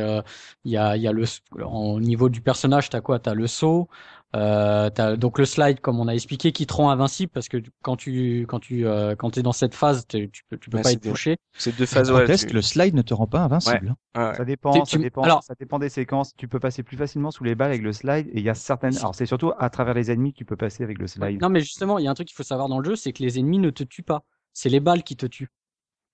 il 0.63 0.71
y 0.71 0.77
a 0.77 0.95
il 0.95 1.03
y 1.03 1.07
a 1.07 1.11
le 1.11 1.25
au 1.61 1.99
niveau 1.99 2.29
du 2.29 2.41
personnage, 2.41 2.89
t'as 2.89 3.01
quoi? 3.01 3.19
T'as 3.19 3.33
le 3.33 3.47
saut, 3.47 3.89
euh, 4.35 4.89
as 4.97 5.15
donc 5.15 5.39
le 5.39 5.45
slide, 5.45 5.79
comme 5.79 5.99
on 5.99 6.07
a 6.07 6.13
expliqué, 6.13 6.51
qui 6.51 6.67
te 6.67 6.73
rend 6.73 6.89
invincible 6.89 7.31
parce 7.31 7.47
que 7.47 7.57
quand 7.81 7.95
tu 7.95 8.45
quand 8.47 8.59
tu 8.59 8.85
euh, 8.85 9.15
quand 9.15 9.37
es 9.37 9.41
dans 9.41 9.53
cette 9.53 9.73
phase, 9.73 10.05
tu 10.07 10.29
peux 10.49 10.57
tu 10.57 10.69
peux 10.69 10.81
pas 10.81 10.91
être 10.91 11.01
touché. 11.01 11.37
C'est 11.57 11.75
deux 11.77 11.85
phases. 11.85 12.11
Ouais, 12.11 12.25
le 12.27 12.61
slide 12.61 12.95
ne 12.95 13.01
te 13.01 13.13
rend 13.13 13.27
pas 13.27 13.41
invincible. 13.41 13.95
Hein. 14.15 14.33
Ça 14.35 14.45
dépend, 14.45 14.85
ça 14.85 14.97
dépend, 14.97 15.21
alors... 15.21 15.43
ça 15.43 15.55
dépend 15.59 15.79
des 15.79 15.89
séquences. 15.89 16.35
Tu 16.35 16.47
peux 16.47 16.59
passer 16.59 16.83
plus 16.83 16.97
facilement 16.97 17.31
sous 17.31 17.43
les 17.43 17.55
balles 17.55 17.71
avec 17.71 17.81
le 17.81 17.93
slide 17.93 18.27
et 18.27 18.39
il 18.39 18.43
y 18.43 18.49
a 18.49 18.55
certaines. 18.55 18.97
Alors 18.97 19.15
c'est 19.15 19.25
surtout 19.25 19.51
à 19.57 19.69
travers 19.69 19.93
les 19.93 20.11
ennemis 20.11 20.33
que 20.33 20.37
tu 20.37 20.45
peux 20.45 20.57
passer 20.57 20.83
avec 20.83 20.99
le 20.99 21.07
slide. 21.07 21.41
Non 21.41 21.49
mais 21.49 21.61
justement, 21.61 21.97
il 21.99 22.05
y 22.05 22.07
a 22.07 22.11
un 22.11 22.15
truc 22.15 22.27
qu'il 22.27 22.35
faut 22.35 22.43
savoir 22.43 22.67
dans 22.67 22.79
le 22.79 22.85
jeu, 22.85 22.95
c'est 22.95 23.13
que 23.13 23.23
les 23.23 23.39
ennemis 23.39 23.59
ne 23.59 23.69
te 23.69 23.83
tuent 23.83 24.03
pas. 24.03 24.23
C'est 24.53 24.69
les 24.69 24.79
balles 24.79 25.03
qui 25.03 25.15
te 25.15 25.25
tuent. 25.25 25.49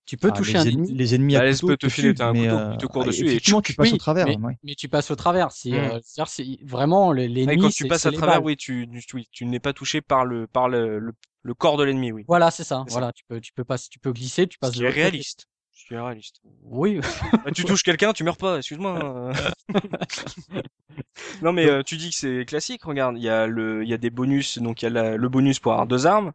Tu 0.04 0.16
peux 0.16 0.28
ah, 0.28 0.36
toucher 0.36 0.58
un 0.58 0.64
ennemi. 0.64 0.92
Les 0.92 1.14
ennemis 1.14 1.36
à 1.36 1.40
bah, 1.40 1.52
couteau 1.52 1.76
te 1.76 1.88
filer 1.88 2.20
un 2.20 2.32
couteau, 2.32 2.44
euh, 2.44 2.76
te 2.76 2.86
court 2.86 3.04
dessus 3.04 3.30
et 3.30 3.40
tu, 3.40 3.54
tu 3.62 3.74
passes 3.74 3.92
au 3.92 3.98
travers. 3.98 4.26
Mais, 4.62 4.74
tu 4.74 4.88
passes 4.88 5.10
au 5.10 5.16
travers. 5.16 5.52
C'est 5.52 5.70
mmh. 5.70 5.74
euh, 5.74 6.56
vraiment 6.64 7.12
l'ennemi. 7.12 7.56
Quand 7.58 7.70
tu 7.70 7.86
passes 7.86 8.06
à 8.06 8.12
travers, 8.12 8.42
oui, 8.42 8.56
tu, 8.56 8.88
tu, 9.06 9.24
tu 9.30 9.46
n'es 9.46 9.60
pas 9.60 9.72
touché 9.72 10.00
par 10.00 10.24
le 10.24 10.46
par 10.46 10.68
le, 10.68 11.14
le, 11.42 11.54
corps 11.54 11.76
de 11.76 11.84
l'ennemi, 11.84 12.10
oui. 12.10 12.24
Voilà, 12.26 12.50
c'est 12.50 12.64
ça. 12.64 12.84
Voilà, 12.88 13.12
tu 13.12 13.24
peux 13.28 13.40
tu 13.40 13.52
peux 13.52 13.64
pas 13.64 13.78
tu 13.78 13.98
peux 14.00 14.12
glisser, 14.12 14.46
tu 14.48 14.58
passes. 14.58 14.74
C'est 14.74 14.88
réaliste. 14.88 15.46
Je 15.72 15.86
suis 15.86 15.96
réaliste. 15.96 16.40
Oui. 16.64 17.00
Bah, 17.44 17.50
tu 17.54 17.64
touches 17.64 17.82
quelqu'un, 17.82 18.12
tu 18.12 18.24
meurs 18.24 18.36
pas. 18.36 18.58
Excuse-moi. 18.58 19.32
non 21.42 21.52
mais 21.52 21.66
euh, 21.66 21.82
tu 21.82 21.96
dis 21.96 22.10
que 22.10 22.16
c'est 22.16 22.44
classique. 22.44 22.84
Regarde, 22.84 23.16
il 23.16 23.22
y 23.22 23.28
a 23.28 23.46
le 23.46 23.82
il 23.82 23.88
y 23.88 23.94
a 23.94 23.98
des 23.98 24.10
bonus. 24.10 24.58
Donc 24.58 24.82
il 24.82 24.92
y 24.92 24.98
a 24.98 25.16
le 25.16 25.28
bonus 25.28 25.60
pour 25.60 25.72
avoir 25.72 25.86
deux 25.86 26.06
armes. 26.06 26.32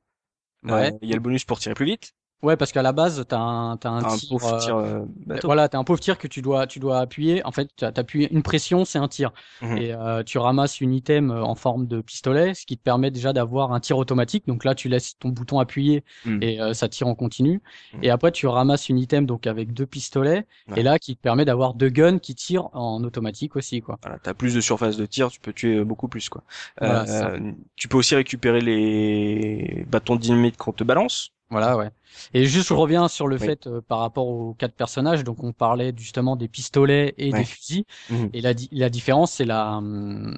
Ouais. 0.64 0.92
Il 1.02 1.10
y 1.10 1.12
a 1.12 1.16
le 1.16 1.22
bonus 1.22 1.46
pour 1.46 1.60
tirer 1.60 1.76
plus 1.76 1.86
vite. 1.86 2.14
Ouais, 2.44 2.56
parce 2.56 2.72
qu'à 2.72 2.84
la 2.84 2.92
base, 2.92 3.26
t'as 3.28 3.40
un, 3.40 3.78
t'as 3.78 3.90
un, 3.90 4.04
un 4.04 4.16
tir, 4.16 4.30
pauvre 4.30 4.60
tir 4.60 4.78
euh, 4.78 5.04
voilà, 5.44 5.68
t'as 5.70 5.80
un 5.80 5.84
pauvre 5.84 6.00
tir 6.00 6.20
que 6.20 6.28
tu 6.28 6.44
dois, 6.44 6.68
tu 6.68 6.78
dois 6.78 7.00
appuyer. 7.00 7.44
En 7.48 7.52
fait, 7.52 7.70
t'appuies 7.76 8.26
une 8.26 8.44
pression, 8.44 8.86
c'est 8.86 9.00
un 9.00 9.08
tir, 9.08 9.32
mhm. 9.64 9.78
et 9.78 9.94
euh, 9.94 10.22
tu 10.22 10.38
ramasses 10.38 10.80
une 10.80 10.94
item 10.94 11.32
euh, 11.32 11.42
en 11.42 11.56
forme 11.56 11.88
de 11.88 12.00
pistolet, 12.00 12.54
ce 12.54 12.68
qui 12.68 12.78
te 12.78 12.84
permet 12.84 13.10
déjà 13.10 13.34
d'avoir 13.34 13.74
un 13.74 13.80
tir 13.80 13.98
automatique. 13.98 14.46
Donc 14.48 14.66
là, 14.66 14.76
tu 14.76 14.88
laisses 14.88 15.18
ton 15.18 15.30
bouton 15.30 15.58
appuyé 15.58 16.04
mhm. 16.26 16.44
et 16.44 16.62
euh, 16.62 16.76
ça 16.76 16.88
tire 16.88 17.08
en 17.08 17.16
continu. 17.16 17.60
Mhm. 17.94 18.04
Et 18.04 18.12
après, 18.12 18.32
tu 18.32 18.46
ramasses 18.46 18.90
une 18.90 19.00
item 19.00 19.26
donc 19.26 19.48
avec 19.48 19.74
deux 19.74 19.88
pistolets, 19.88 20.46
et 20.76 20.84
là, 20.84 21.00
qui 21.00 21.16
te 21.16 21.22
permet 21.22 21.44
d'avoir 21.44 21.74
deux 21.74 21.90
guns 21.90 22.20
qui 22.20 22.36
tirent 22.36 22.70
en 22.74 23.04
automatique 23.04 23.56
aussi, 23.56 23.82
quoi. 23.82 23.98
Voilà, 24.04 24.20
t'as 24.20 24.36
plus 24.36 24.54
de 24.54 24.62
surface 24.62 24.96
de 24.96 25.08
tir, 25.08 25.32
tu 25.32 25.40
peux 25.40 25.54
tuer 25.54 25.84
beaucoup 25.84 26.08
plus, 26.08 26.30
quoi. 26.30 26.44
Voilà, 26.80 27.06
tu 27.76 27.88
peux 27.88 27.98
aussi 27.98 28.16
récupérer 28.16 28.62
les 28.62 29.86
bâtons 29.88 30.16
de 30.16 30.22
dynamite 30.22 30.58
qu'on 30.58 30.72
te 30.72 30.84
balance. 30.84 31.32
Voilà, 31.50 31.78
ouais. 31.78 31.90
Et 32.34 32.46
juste, 32.46 32.68
je 32.68 32.74
reviens 32.74 33.08
sur 33.08 33.28
le 33.28 33.38
fait 33.38 33.68
euh, 33.68 33.82
par 33.82 34.00
rapport 34.00 34.28
aux 34.28 34.54
quatre 34.54 34.74
personnages. 34.74 35.24
Donc, 35.24 35.44
on 35.44 35.54
parlait 35.54 35.94
justement 35.96 36.36
des 36.36 36.50
pistolets 36.50 37.14
et 37.18 37.32
des 37.32 37.46
fusils. 37.46 37.86
Mhm. 38.10 38.30
Et 38.34 38.42
la, 38.42 38.54
la 38.72 38.90
différence, 38.90 39.34
c'est 39.34 39.46
la 39.46 39.78
hum, 39.78 40.38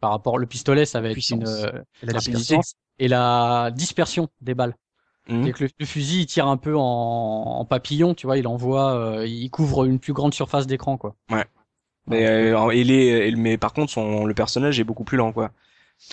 par 0.00 0.10
rapport 0.10 0.38
le 0.38 0.46
pistolet, 0.46 0.84
ça 0.84 1.00
va 1.00 1.10
être 1.10 1.30
une 1.30 1.46
euh, 1.46 1.82
la, 2.02 2.20
puissance 2.20 2.74
et 3.00 3.08
la 3.08 3.70
dispersion 3.74 4.28
des 4.40 4.54
balles. 4.54 4.76
Mmh. 5.28 5.50
Que 5.50 5.64
le, 5.64 5.86
fusil 5.86 6.22
il 6.22 6.26
tire 6.26 6.46
un 6.46 6.56
peu 6.56 6.74
en, 6.74 6.80
en 6.80 7.64
papillon, 7.66 8.14
tu 8.14 8.26
vois, 8.26 8.38
il 8.38 8.46
envoie, 8.46 9.24
il 9.26 9.50
couvre 9.50 9.84
une 9.84 9.98
plus 9.98 10.14
grande 10.14 10.32
surface 10.32 10.66
d'écran, 10.66 10.96
quoi. 10.96 11.16
Ouais. 11.30 11.44
Mais 12.06 12.54
il 12.74 12.90
est, 12.90 13.36
mais 13.36 13.58
par 13.58 13.74
contre, 13.74 13.92
son 13.92 14.24
le 14.24 14.32
personnage 14.32 14.80
est 14.80 14.84
beaucoup 14.84 15.04
plus 15.04 15.18
lent, 15.18 15.32
quoi. 15.32 15.50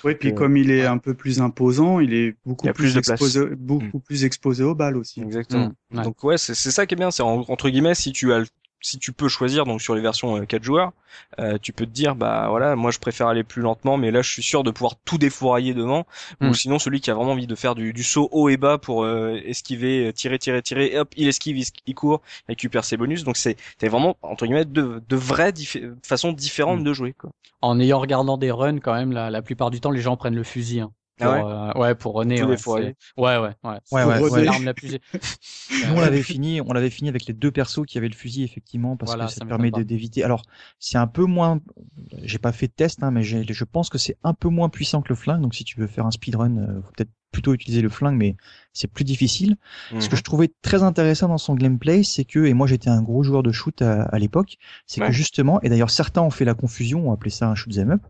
Oui, 0.04 0.16
puis 0.16 0.34
comme 0.34 0.58
il 0.58 0.72
est 0.72 0.86
un 0.86 0.98
peu 0.98 1.14
plus 1.14 1.40
imposant, 1.42 2.00
il 2.00 2.14
est 2.14 2.36
beaucoup 2.46 2.68
plus, 2.74 2.98
exposé, 2.98 3.46
beaucoup 3.56 3.98
mm. 3.98 4.02
plus 4.02 4.26
exposé 4.26 4.64
aux 4.64 4.76
balles 4.76 4.98
aussi. 4.98 5.22
Exactement. 5.22 5.72
Mm. 5.92 6.02
Donc 6.04 6.24
ouais, 6.24 6.38
c'est 6.38 6.56
ça 6.56 6.86
qui 6.86 6.96
est 6.96 6.98
bien, 6.98 7.12
c'est 7.12 7.24
entre 7.24 7.70
guillemets 7.70 7.96
si 7.96 8.12
tu 8.12 8.34
as 8.34 8.44
si 8.86 9.00
tu 9.00 9.12
peux 9.12 9.28
choisir 9.28 9.66
donc 9.66 9.82
sur 9.82 9.96
les 9.96 10.02
versions 10.02 10.46
4 10.46 10.62
euh, 10.62 10.64
joueurs, 10.64 10.92
euh, 11.40 11.58
tu 11.60 11.74
peux 11.74 11.88
te 11.88 11.92
dire 11.92 12.16
bah 12.16 12.48
voilà, 12.50 12.76
moi 12.76 12.92
je 12.92 13.00
préfère 13.00 13.28
aller 13.28 13.44
plus 13.44 13.64
lentement, 13.64 13.98
mais 13.98 14.12
là 14.12 14.22
je 14.22 14.30
suis 14.30 14.44
sûr 14.44 14.64
de 14.64 14.70
pouvoir 14.70 14.94
tout 15.06 15.18
défourailler 15.18 15.74
devant. 15.74 16.06
Ou 16.42 16.48
mm. 16.48 16.54
sinon 16.54 16.78
celui 16.78 17.02
qui 17.02 17.10
a 17.10 17.16
vraiment 17.16 17.32
envie 17.32 17.48
de 17.48 17.56
faire 17.56 17.74
du, 17.74 17.94
du 17.94 18.04
saut 18.04 18.30
haut 18.32 18.48
et 18.48 18.58
bas 18.58 18.78
pour 18.78 19.04
euh, 19.04 19.42
esquiver, 19.44 20.14
tirer, 20.14 20.38
tirer, 20.38 20.62
tirer, 20.62 20.86
et 20.94 21.00
hop, 21.00 21.12
il 21.18 21.28
esquive, 21.28 21.58
il, 21.88 21.96
court, 21.96 22.22
récupère 22.48 22.86
ses 22.86 22.96
bonus. 22.96 23.24
Donc 23.24 23.38
c'est 23.38 23.58
t'es 23.80 23.88
vraiment 23.88 24.18
entre 24.22 24.46
guillemets 24.46 24.66
de, 24.66 25.02
de 25.08 25.16
vraies 25.16 25.54
façons 26.04 26.32
différentes 26.32 26.82
mm. 26.82 26.84
de 26.84 26.94
jouer. 26.94 27.14
Quoi. 27.14 27.32
En 27.64 27.80
ayant 27.80 28.00
regardant 28.00 28.38
des 28.38 28.52
runs 28.52 28.80
quand 28.80 28.94
même, 28.94 29.12
la, 29.12 29.32
la 29.32 29.42
plupart 29.42 29.72
du 29.72 29.82
temps 29.82 29.92
les 29.92 30.02
gens 30.02 30.16
prennent 30.16 30.36
le 30.36 30.44
fusil. 30.44 30.82
Hein. 30.82 30.92
Ah 31.22 31.32
ouais, 31.32 31.42
euh, 31.44 31.80
ouais, 31.80 31.96
pour 31.96 32.14
René. 32.14 32.44
Ouais, 32.44 32.58
ouais, 32.68 32.96
ouais, 33.18 33.38
ouais, 33.92 34.04
ouais. 34.04 34.30
ouais, 34.30 34.44
L'arme 34.44 34.66
la 34.66 34.74
plus. 34.74 34.90
Nous, 35.72 35.94
on 35.96 36.02
l'avait 36.02 36.24
fini, 36.24 36.60
on 36.62 36.74
l'avait 36.74 36.90
fini 36.90 37.08
avec 37.08 37.26
les 37.26 37.34
deux 37.34 37.52
persos 37.52 37.86
qui 37.86 37.98
avaient 37.98 38.10
le 38.10 38.16
fusil 38.16 38.44
effectivement 38.44 38.98
parce 38.98 39.16
que 39.16 39.28
ça, 39.28 39.46
permet 39.46 39.72
d'éviter. 39.72 40.24
Alors, 40.24 40.44
c'est 40.80 40.98
un 40.98 41.08
peu 41.08 41.24
moins. 41.24 41.62
J'ai 42.24 42.40
pas 42.40 42.52
fait 42.52 42.68
de 42.68 42.74
test, 42.74 43.02
hein, 43.04 43.12
mais 43.12 43.24
je 43.24 43.64
pense 43.64 43.90
que 43.90 43.98
c'est 43.98 44.18
un 44.24 44.34
peu 44.34 44.50
moins 44.50 44.70
puissant 44.70 45.02
que 45.02 45.10
le 45.10 45.16
flingue. 45.16 45.42
Donc, 45.42 45.56
si 45.56 45.64
tu 45.64 45.80
veux 45.80 45.88
faire 45.88 46.06
un 46.06 46.12
speedrun, 46.12 46.58
euh, 46.58 46.82
faut 46.82 46.92
peut-être 46.92 47.12
plutôt 47.36 47.54
utiliser 47.54 47.82
le 47.82 47.90
flingue, 47.90 48.16
mais 48.16 48.38
c'est 48.72 48.88
plus 48.88 49.04
difficile. 49.04 49.58
Ce 50.00 50.08
que 50.08 50.14
mhm. 50.14 50.18
je 50.18 50.24
trouvais 50.24 50.52
très 50.62 50.84
intéressant 50.84 51.28
dans 51.28 51.38
son 51.38 51.54
gameplay, 51.54 52.04
c'est 52.04 52.24
que, 52.24 52.46
et 52.46 52.54
moi 52.54 52.66
j'étais 52.66 52.90
un 52.90 53.02
gros 53.02 53.24
joueur 53.24 53.44
de 53.44 53.52
shoot 53.52 53.82
à, 53.82 54.18
l'époque, 54.18 54.56
c'est 54.88 55.02
que 55.02 55.12
justement, 55.12 55.62
et 55.62 55.70
d'ailleurs 55.70 55.90
certains 55.90 56.22
ont 56.22 56.30
fait 56.30 56.46
la 56.46 56.54
confusion, 56.54 57.10
ont 57.10 57.12
appelé 57.12 57.30
ça 57.30 57.50
un 57.50 57.56
shoot 57.56 57.78
'em 57.78 57.92
up. 57.92 58.02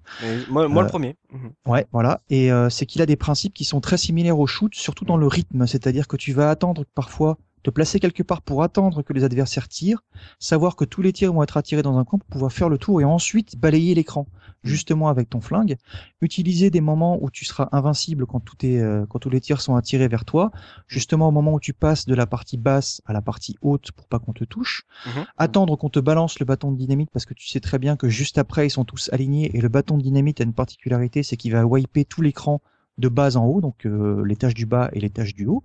moi, 0.49 0.67
moi 0.67 0.83
le 0.83 0.87
euh, 0.87 0.89
premier. 0.89 1.15
Mhm. 1.33 1.51
Ouais, 1.65 1.87
voilà. 1.91 2.21
Et 2.29 2.51
euh, 2.51 2.69
c'est 2.69 2.85
qu'il 2.85 3.01
a 3.01 3.07
des 3.07 3.15
principes 3.15 3.53
qui 3.53 3.63
sont 3.63 3.81
très 3.81 3.97
similaires 3.97 4.37
au 4.37 4.45
shoot, 4.45 4.73
surtout 4.75 5.05
dans 5.05 5.17
le 5.17 5.27
rythme, 5.27 5.65
c'est-à-dire 5.65 6.07
que 6.07 6.17
tu 6.17 6.31
vas 6.33 6.51
attendre 6.51 6.85
parfois 6.93 7.39
te 7.63 7.71
placer 7.71 7.99
quelque 7.99 8.21
part 8.21 8.43
pour 8.43 8.61
attendre 8.61 9.01
que 9.01 9.11
les 9.11 9.23
adversaires 9.23 9.67
tirent, 9.67 10.03
savoir 10.37 10.75
que 10.75 10.85
tous 10.85 11.01
les 11.01 11.11
tirs 11.13 11.33
vont 11.33 11.41
être 11.41 11.57
attirés 11.57 11.81
dans 11.81 11.97
un 11.97 12.03
coin 12.03 12.19
pour 12.19 12.27
pouvoir 12.27 12.51
faire 12.51 12.69
le 12.69 12.77
tour 12.77 13.01
et 13.01 13.05
ensuite 13.05 13.57
balayer 13.57 13.95
l'écran 13.95 14.27
justement 14.65 15.07
avec 15.09 15.29
ton 15.29 15.41
flingue, 15.41 15.77
utiliser 16.21 16.69
des 16.69 16.81
moments 16.81 17.17
où 17.21 17.29
tu 17.29 17.45
seras 17.45 17.69
invincible 17.71 18.25
quand 18.25 18.39
tout 18.39 18.65
est 18.65 18.79
euh, 18.79 19.05
quand 19.07 19.19
tous 19.19 19.29
les 19.29 19.41
tirs 19.41 19.61
sont 19.61 19.75
attirés 19.75 20.07
vers 20.07 20.25
toi, 20.25 20.51
justement 20.87 21.29
au 21.29 21.31
moment 21.31 21.53
où 21.53 21.59
tu 21.59 21.73
passes 21.73 22.05
de 22.05 22.15
la 22.15 22.25
partie 22.25 22.57
basse 22.57 23.01
à 23.05 23.13
la 23.13 23.21
partie 23.21 23.55
haute 23.61 23.91
pour 23.91 24.07
pas 24.07 24.19
qu'on 24.19 24.33
te 24.33 24.43
touche, 24.43 24.83
mhm. 25.05 25.25
attendre 25.37 25.75
qu'on 25.77 25.89
te 25.89 25.99
balance 25.99 26.39
le 26.39 26.45
bâton 26.45 26.71
de 26.71 26.77
dynamite 26.77 27.09
parce 27.11 27.25
que 27.25 27.33
tu 27.33 27.47
sais 27.47 27.59
très 27.59 27.79
bien 27.79 27.95
que 27.95 28.09
juste 28.09 28.37
après 28.37 28.67
ils 28.67 28.71
sont 28.71 28.85
tous 28.85 29.09
alignés 29.13 29.55
et 29.55 29.61
le 29.61 29.69
bâton 29.69 29.97
de 29.97 30.03
dynamite 30.03 30.41
a 30.41 30.43
une 30.43 30.53
particularité, 30.53 31.23
c'est 31.23 31.37
qu'il 31.37 31.51
va 31.51 31.65
wiper 31.65 32.05
tout 32.05 32.21
l'écran 32.21 32.61
de 32.97 33.09
bas 33.09 33.35
en 33.35 33.45
haut, 33.45 33.61
donc 33.61 33.85
euh, 33.85 34.23
l'étage 34.25 34.53
du 34.53 34.65
bas 34.65 34.89
et 34.93 34.99
l'étage 34.99 35.35
du 35.35 35.45
haut. 35.45 35.63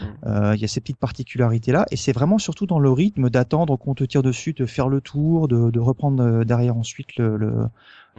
Mm. 0.00 0.04
Euh, 0.26 0.54
il 0.54 0.60
y 0.60 0.64
a 0.64 0.68
ces 0.68 0.80
petites 0.80 0.98
particularités 0.98 1.72
là, 1.72 1.86
et 1.90 1.96
c'est 1.96 2.12
vraiment 2.12 2.38
surtout 2.38 2.66
dans 2.66 2.78
le 2.78 2.90
rythme 2.90 3.30
d'attendre 3.30 3.76
qu'on 3.76 3.94
te 3.94 4.04
tire 4.04 4.22
dessus, 4.22 4.52
de 4.52 4.66
faire 4.66 4.88
le 4.88 5.00
tour, 5.00 5.48
de, 5.48 5.70
de 5.70 5.80
reprendre 5.80 6.22
euh, 6.22 6.44
derrière 6.44 6.76
ensuite 6.76 7.16
le, 7.16 7.36
le, 7.36 7.52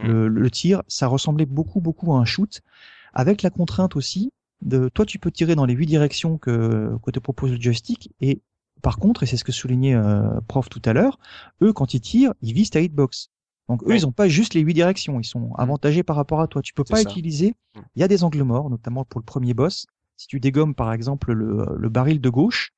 le, 0.02 0.28
le, 0.28 0.50
tir. 0.50 0.82
Ça 0.88 1.06
ressemblait 1.06 1.46
beaucoup 1.46 1.80
beaucoup 1.80 2.12
à 2.12 2.18
un 2.18 2.24
shoot, 2.24 2.60
avec 3.14 3.42
la 3.42 3.50
contrainte 3.50 3.96
aussi 3.96 4.32
de 4.62 4.90
toi 4.90 5.06
tu 5.06 5.18
peux 5.18 5.30
tirer 5.30 5.54
dans 5.54 5.64
les 5.64 5.72
huit 5.72 5.86
directions 5.86 6.36
que, 6.36 6.92
que 7.02 7.10
te 7.10 7.18
propose 7.18 7.52
le 7.52 7.60
joystick, 7.60 8.12
et 8.20 8.42
par 8.82 8.98
contre, 8.98 9.22
et 9.22 9.26
c'est 9.26 9.36
ce 9.36 9.44
que 9.44 9.52
soulignait 9.52 9.98
prof 10.48 10.68
tout 10.68 10.82
à 10.84 10.92
l'heure, 10.92 11.18
eux 11.62 11.72
quand 11.72 11.94
ils 11.94 12.00
tirent, 12.00 12.34
ils 12.42 12.52
visent 12.52 12.70
ta 12.70 12.80
hitbox. 12.80 13.30
Donc 13.70 13.84
eux, 13.84 13.94
ils 13.94 14.04
ont 14.04 14.10
pas 14.10 14.28
juste 14.28 14.54
les 14.54 14.62
huit 14.62 14.74
directions, 14.74 15.20
ils 15.20 15.24
sont 15.24 15.50
mm. 15.50 15.54
avantagés 15.58 16.02
par 16.02 16.16
rapport 16.16 16.40
à 16.40 16.48
toi. 16.48 16.60
Tu 16.60 16.74
peux 16.74 16.82
pas 16.82 17.00
utiliser. 17.00 17.54
Mm. 17.76 17.80
Il 17.94 18.00
y 18.00 18.02
a 18.02 18.08
des 18.08 18.24
angles 18.24 18.42
morts, 18.42 18.68
notamment 18.68 19.04
pour 19.04 19.20
le 19.20 19.24
premier 19.24 19.54
boss. 19.54 19.86
Si 20.16 20.26
tu 20.26 20.40
dégommes 20.40 20.74
par 20.74 20.92
exemple 20.92 21.32
le, 21.32 21.66
le 21.78 21.88
baril 21.88 22.20
de 22.20 22.28
gauche 22.28 22.72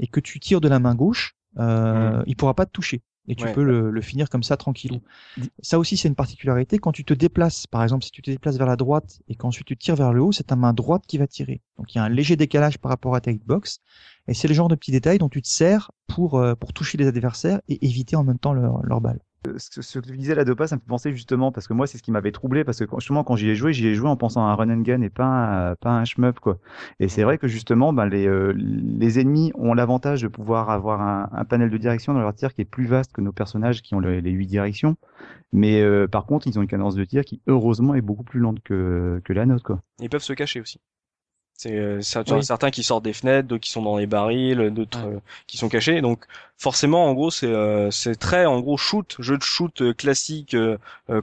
et 0.00 0.08
que 0.08 0.18
tu 0.18 0.40
tires 0.40 0.60
de 0.60 0.68
la 0.68 0.80
main 0.80 0.96
gauche, 0.96 1.36
euh, 1.58 2.18
mm. 2.18 2.24
il 2.26 2.34
pourra 2.34 2.54
pas 2.54 2.66
te 2.66 2.72
toucher 2.72 3.02
et 3.28 3.36
tu 3.36 3.46
peux 3.52 3.62
le, 3.62 3.92
le, 3.92 4.00
finir 4.00 4.28
comme 4.28 4.42
ça 4.42 4.56
tranquillou. 4.56 5.00
Ça 5.62 5.78
aussi 5.78 5.96
c'est 5.96 6.08
une 6.08 6.16
particularité. 6.16 6.78
Quand 6.78 6.90
tu 6.90 7.04
te 7.04 7.14
déplaces, 7.14 7.68
par 7.68 7.84
exemple, 7.84 8.04
si 8.04 8.10
tu 8.10 8.20
te 8.20 8.32
déplaces 8.32 8.56
vers 8.56 8.66
la 8.66 8.74
droite 8.74 9.20
et 9.28 9.36
qu'ensuite 9.36 9.68
tu 9.68 9.76
tires 9.76 9.94
vers 9.94 10.12
le 10.12 10.20
haut, 10.22 10.32
c'est 10.32 10.48
ta 10.48 10.56
main 10.56 10.72
droite 10.72 11.04
qui 11.06 11.18
va 11.18 11.28
tirer. 11.28 11.60
Donc 11.78 11.94
il 11.94 11.98
y 11.98 12.00
a 12.00 12.04
un 12.04 12.08
léger 12.08 12.34
décalage 12.34 12.78
par 12.78 12.90
rapport 12.90 13.14
à 13.14 13.20
ta 13.20 13.30
hitbox 13.30 13.78
et 14.26 14.34
c'est 14.34 14.48
le 14.48 14.54
genre 14.54 14.66
de 14.66 14.74
petits 14.74 14.90
détails 14.90 15.18
dont 15.18 15.28
tu 15.28 15.40
te 15.40 15.48
sers 15.48 15.92
pour 16.08 16.34
euh, 16.34 16.56
pour 16.56 16.72
toucher 16.72 16.98
les 16.98 17.06
adversaires 17.06 17.60
et 17.68 17.86
éviter 17.86 18.16
en 18.16 18.24
même 18.24 18.40
temps 18.40 18.54
leur, 18.54 18.82
leur 18.82 19.00
balle 19.00 19.20
ce, 19.56 19.98
que 19.98 20.06
tu 20.06 20.16
disais 20.16 20.34
la 20.34 20.44
Dopa, 20.44 20.66
ça 20.66 20.76
me 20.76 20.80
fait 20.80 20.86
penser 20.86 21.12
justement 21.12 21.52
parce 21.52 21.66
que 21.66 21.72
moi 21.72 21.86
c'est 21.86 21.98
ce 21.98 22.02
qui 22.02 22.12
m'avait 22.12 22.32
troublé 22.32 22.64
parce 22.64 22.78
que 22.78 22.84
justement 22.98 23.24
quand 23.24 23.36
j'y 23.36 23.48
ai 23.48 23.54
joué, 23.54 23.72
j'y 23.72 23.88
ai 23.88 23.94
joué 23.94 24.08
en 24.08 24.16
pensant 24.16 24.46
à 24.46 24.50
un 24.50 24.54
run 24.54 24.70
and 24.70 24.82
gun 24.82 25.00
et 25.02 25.10
pas 25.10 25.24
un, 25.70 25.74
pas 25.76 25.90
un 25.90 26.04
shmup 26.04 26.40
quoi. 26.40 26.58
Et 27.00 27.08
c'est 27.08 27.22
vrai 27.22 27.38
que 27.38 27.48
justement, 27.48 27.92
ben, 27.92 28.06
les, 28.06 28.26
euh, 28.26 28.52
les 28.56 29.20
ennemis 29.20 29.52
ont 29.54 29.74
l'avantage 29.74 30.22
de 30.22 30.28
pouvoir 30.28 30.70
avoir 30.70 31.00
un, 31.00 31.28
un, 31.32 31.44
panel 31.44 31.70
de 31.70 31.76
direction 31.76 32.14
dans 32.14 32.20
leur 32.20 32.34
tir 32.34 32.54
qui 32.54 32.62
est 32.62 32.66
plus 32.66 32.86
vaste 32.86 33.12
que 33.12 33.20
nos 33.20 33.32
personnages 33.32 33.82
qui 33.82 33.94
ont 33.94 34.00
les 34.00 34.30
huit 34.30 34.46
directions. 34.46 34.96
Mais 35.52 35.82
euh, 35.82 36.06
par 36.08 36.24
contre, 36.26 36.46
ils 36.46 36.58
ont 36.58 36.62
une 36.62 36.68
cadence 36.68 36.94
de 36.94 37.04
tir 37.04 37.24
qui 37.24 37.40
heureusement 37.46 37.94
est 37.94 38.00
beaucoup 38.00 38.24
plus 38.24 38.40
lente 38.40 38.60
que, 38.62 39.20
que 39.24 39.32
la 39.32 39.46
nôtre 39.46 39.64
quoi. 39.64 39.82
Ils 40.00 40.08
peuvent 40.08 40.22
se 40.22 40.32
cacher 40.32 40.60
aussi. 40.60 40.80
C'est 41.62 41.78
euh, 41.78 42.00
certains 42.00 42.72
qui 42.72 42.82
sortent 42.82 43.04
des 43.04 43.12
fenêtres, 43.12 43.46
d'autres 43.46 43.62
qui 43.62 43.70
sont 43.70 43.82
dans 43.82 43.96
les 43.96 44.08
barils, 44.08 44.70
d'autres 44.70 45.06
euh, 45.06 45.20
qui 45.46 45.58
sont 45.58 45.68
cachés. 45.68 46.00
Donc 46.00 46.24
forcément, 46.58 47.06
en 47.06 47.14
gros, 47.14 47.30
c'est 47.30 47.46
euh, 47.46 47.88
c'est 47.92 48.16
très 48.16 48.46
en 48.46 48.58
gros 48.60 48.76
shoot, 48.76 49.14
jeu 49.20 49.38
de 49.38 49.44
shoot 49.44 49.94
classique, 49.96 50.56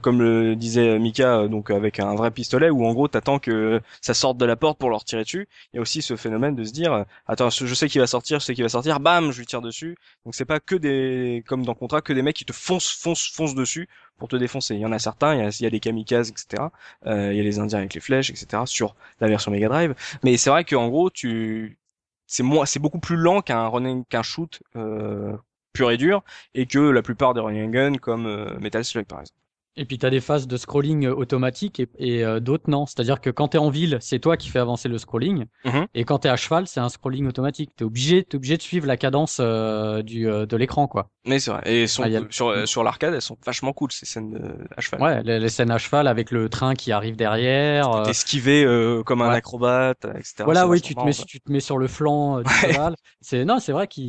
comme 0.02 0.22
le 0.22 0.56
disait 0.56 0.98
Mika, 0.98 1.46
donc 1.48 1.70
avec 1.70 2.00
un 2.00 2.14
vrai 2.14 2.30
pistolet 2.30 2.70
où 2.70 2.86
en 2.86 2.94
gros 2.94 3.06
t'attends 3.06 3.38
que 3.38 3.82
ça 4.00 4.14
sorte 4.14 4.38
de 4.38 4.46
la 4.46 4.56
porte 4.56 4.78
pour 4.78 4.88
leur 4.88 5.04
tirer 5.04 5.24
dessus. 5.24 5.46
Il 5.72 5.76
y 5.76 5.78
a 5.78 5.82
aussi 5.82 6.00
ce 6.00 6.16
phénomène 6.16 6.54
de 6.54 6.64
se 6.64 6.72
dire, 6.72 7.04
attends, 7.26 7.50
je 7.50 7.74
sais 7.74 7.88
qu'il 7.90 8.00
va 8.00 8.06
sortir, 8.06 8.40
je 8.40 8.46
sais 8.46 8.54
qu'il 8.54 8.64
va 8.64 8.70
sortir, 8.70 8.98
bam, 8.98 9.32
je 9.32 9.40
lui 9.40 9.46
tire 9.46 9.60
dessus. 9.60 9.98
Donc 10.24 10.34
c'est 10.34 10.46
pas 10.46 10.58
que 10.58 10.74
des 10.74 11.44
comme 11.46 11.66
dans 11.66 11.74
Contra, 11.74 12.00
que 12.00 12.14
des 12.14 12.22
mecs 12.22 12.36
qui 12.36 12.46
te 12.46 12.54
foncent, 12.54 12.90
foncent, 12.90 13.28
foncent 13.30 13.54
dessus 13.54 13.88
pour 14.20 14.28
te 14.28 14.36
défoncer. 14.36 14.76
Il 14.76 14.80
y 14.80 14.86
en 14.86 14.92
a 14.92 15.00
certains, 15.00 15.34
il 15.34 15.40
y 15.40 15.42
a, 15.42 15.48
il 15.60 15.70
des 15.70 15.80
kamikazes, 15.80 16.30
etc. 16.30 16.64
Euh, 17.06 17.32
il 17.32 17.38
y 17.38 17.40
a 17.40 17.42
les 17.42 17.58
Indiens 17.58 17.78
avec 17.78 17.94
les 17.94 18.00
flèches, 18.00 18.30
etc. 18.30 18.62
Sur 18.66 18.94
la 19.20 19.26
version 19.26 19.50
Mega 19.50 19.68
Drive. 19.68 19.94
Mais 20.22 20.36
c'est 20.36 20.50
vrai 20.50 20.64
qu'en 20.64 20.88
gros, 20.88 21.10
tu, 21.10 21.78
c'est 22.26 22.44
moi, 22.44 22.66
c'est 22.66 22.78
beaucoup 22.78 23.00
plus 23.00 23.16
lent 23.16 23.40
qu'un 23.40 23.66
running, 23.66 24.04
qu'un 24.04 24.22
shoot 24.22 24.62
euh, 24.76 25.36
pur 25.72 25.90
et 25.90 25.96
dur, 25.96 26.22
et 26.54 26.66
que 26.66 26.78
la 26.78 27.02
plupart 27.02 27.34
des 27.34 27.40
running 27.40 27.70
guns 27.72 27.98
comme 27.98 28.26
euh, 28.26 28.56
Metal 28.60 28.84
Slug 28.84 29.06
par 29.06 29.20
exemple. 29.20 29.40
Et 29.76 29.84
puis 29.84 29.98
tu 29.98 30.06
as 30.06 30.10
des 30.10 30.20
phases 30.20 30.48
de 30.48 30.56
scrolling 30.56 31.06
euh, 31.06 31.14
automatique 31.14 31.78
et, 31.78 31.88
et 31.98 32.24
euh, 32.24 32.40
d'autres 32.40 32.68
non. 32.68 32.86
C'est-à-dire 32.86 33.20
que 33.20 33.30
quand 33.30 33.48
tu 33.48 33.56
es 33.56 33.60
en 33.60 33.70
ville, 33.70 33.98
c'est 34.00 34.18
toi 34.18 34.36
qui 34.36 34.48
fais 34.48 34.58
avancer 34.58 34.88
le 34.88 34.98
scrolling. 34.98 35.46
Mhm. 35.64 35.86
Et 35.94 36.04
quand 36.04 36.20
tu 36.20 36.28
es 36.28 36.30
à 36.30 36.36
cheval, 36.36 36.66
c'est 36.66 36.80
un 36.80 36.88
scrolling 36.88 37.26
automatique. 37.28 37.70
Tu 37.76 37.84
es 37.84 37.86
obligé, 37.86 38.18
es 38.18 38.34
obligé 38.34 38.56
de 38.56 38.62
suivre 38.62 38.86
la 38.86 38.96
cadence 38.96 39.38
euh, 39.40 40.02
du, 40.02 40.24
de 40.24 40.56
l'écran. 40.56 40.88
quoi. 40.88 41.10
Mais 41.24 41.38
c'est 41.38 41.52
vrai. 41.52 41.62
Et 41.66 41.86
sont, 41.86 42.02
ah, 42.02 42.20
sur, 42.30 42.66
sur 42.66 42.82
l'arcade, 42.82 43.14
elles 43.14 43.22
sont 43.22 43.36
vachement 43.44 43.72
cool 43.72 43.92
ces 43.92 44.06
scènes 44.06 44.38
à 44.76 44.80
cheval. 44.80 45.02
Ouais, 45.02 45.22
les, 45.22 45.48
scènes 45.48 45.70
à 45.70 45.78
cheval 45.78 46.08
avec 46.08 46.30
le 46.30 46.48
train 46.48 46.74
qui 46.74 46.90
arrive 46.90 47.14
derrière. 47.14 48.02
T'es 48.04 48.10
esquivé 48.10 48.64
comme 49.06 49.22
un 49.22 49.30
acrobate, 49.30 50.04
etc. 50.16 50.44
Voilà, 50.44 50.66
oui, 50.66 50.80
tu 50.80 50.94
te, 50.94 51.02
mets, 51.02 51.12
tu 51.12 51.40
te 51.40 51.52
mets 51.52 51.60
sur 51.60 51.78
le 51.78 51.86
flanc 51.86 52.40
du 52.40 52.52
cheval. 52.52 52.96
C'est 53.20 53.44
non, 53.44 53.60
c'est 53.60 53.72
vrai 53.72 53.86
qu'il 53.86 54.04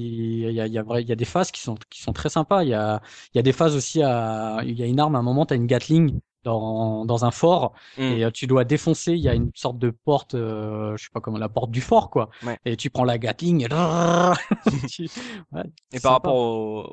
y 0.52 0.60
a, 0.60 0.68
y, 0.68 0.80
a, 0.80 1.00
il 1.00 1.08
y 1.08 1.12
a 1.12 1.16
des 1.16 1.26
phases 1.26 1.52
qui 1.52 1.62
sont, 1.62 1.76
qui 1.90 2.02
sont 2.02 2.14
très 2.14 2.30
sympas. 2.30 2.64
Il 2.64 2.70
y 2.70 2.74
a, 2.74 3.02
il 3.34 3.38
y 3.38 3.40
a 3.40 3.44
des 3.44 3.52
phases 3.52 3.76
aussi 3.76 4.02
à. 4.02 4.60
Il 4.64 4.80
y 4.80 4.84
a 4.84 4.86
une 4.86 5.00
arme 5.00 5.16
à 5.16 5.20
un 5.20 5.24
moment 5.24 5.46
t'as 5.52 5.58
une 5.58 5.68
Gatling 5.68 6.20
dans, 6.44 7.06
dans 7.06 7.26
un 7.26 7.30
fort 7.32 7.74
mm. 7.98 8.02
et 8.02 8.24
euh, 8.24 8.32
tu 8.32 8.48
dois 8.48 8.64
défoncer. 8.64 9.12
Il 9.12 9.20
y 9.20 9.30
a 9.30 9.36
une 9.36 9.52
sorte 9.54 9.78
de 9.78 9.92
porte, 9.92 10.34
euh, 10.34 10.96
je 10.98 11.04
sais 11.04 11.10
pas 11.14 11.20
comment, 11.20 11.38
la 11.38 11.50
porte 11.50 11.72
du 11.72 11.82
fort 11.82 12.10
quoi. 12.10 12.30
Et 12.66 12.78
tu 12.78 12.90
prends 12.90 13.04
la 13.04 13.18
Gatling. 13.18 13.68
Et, 13.68 13.68
et 15.94 16.00
par 16.00 16.14
rapport 16.14 16.36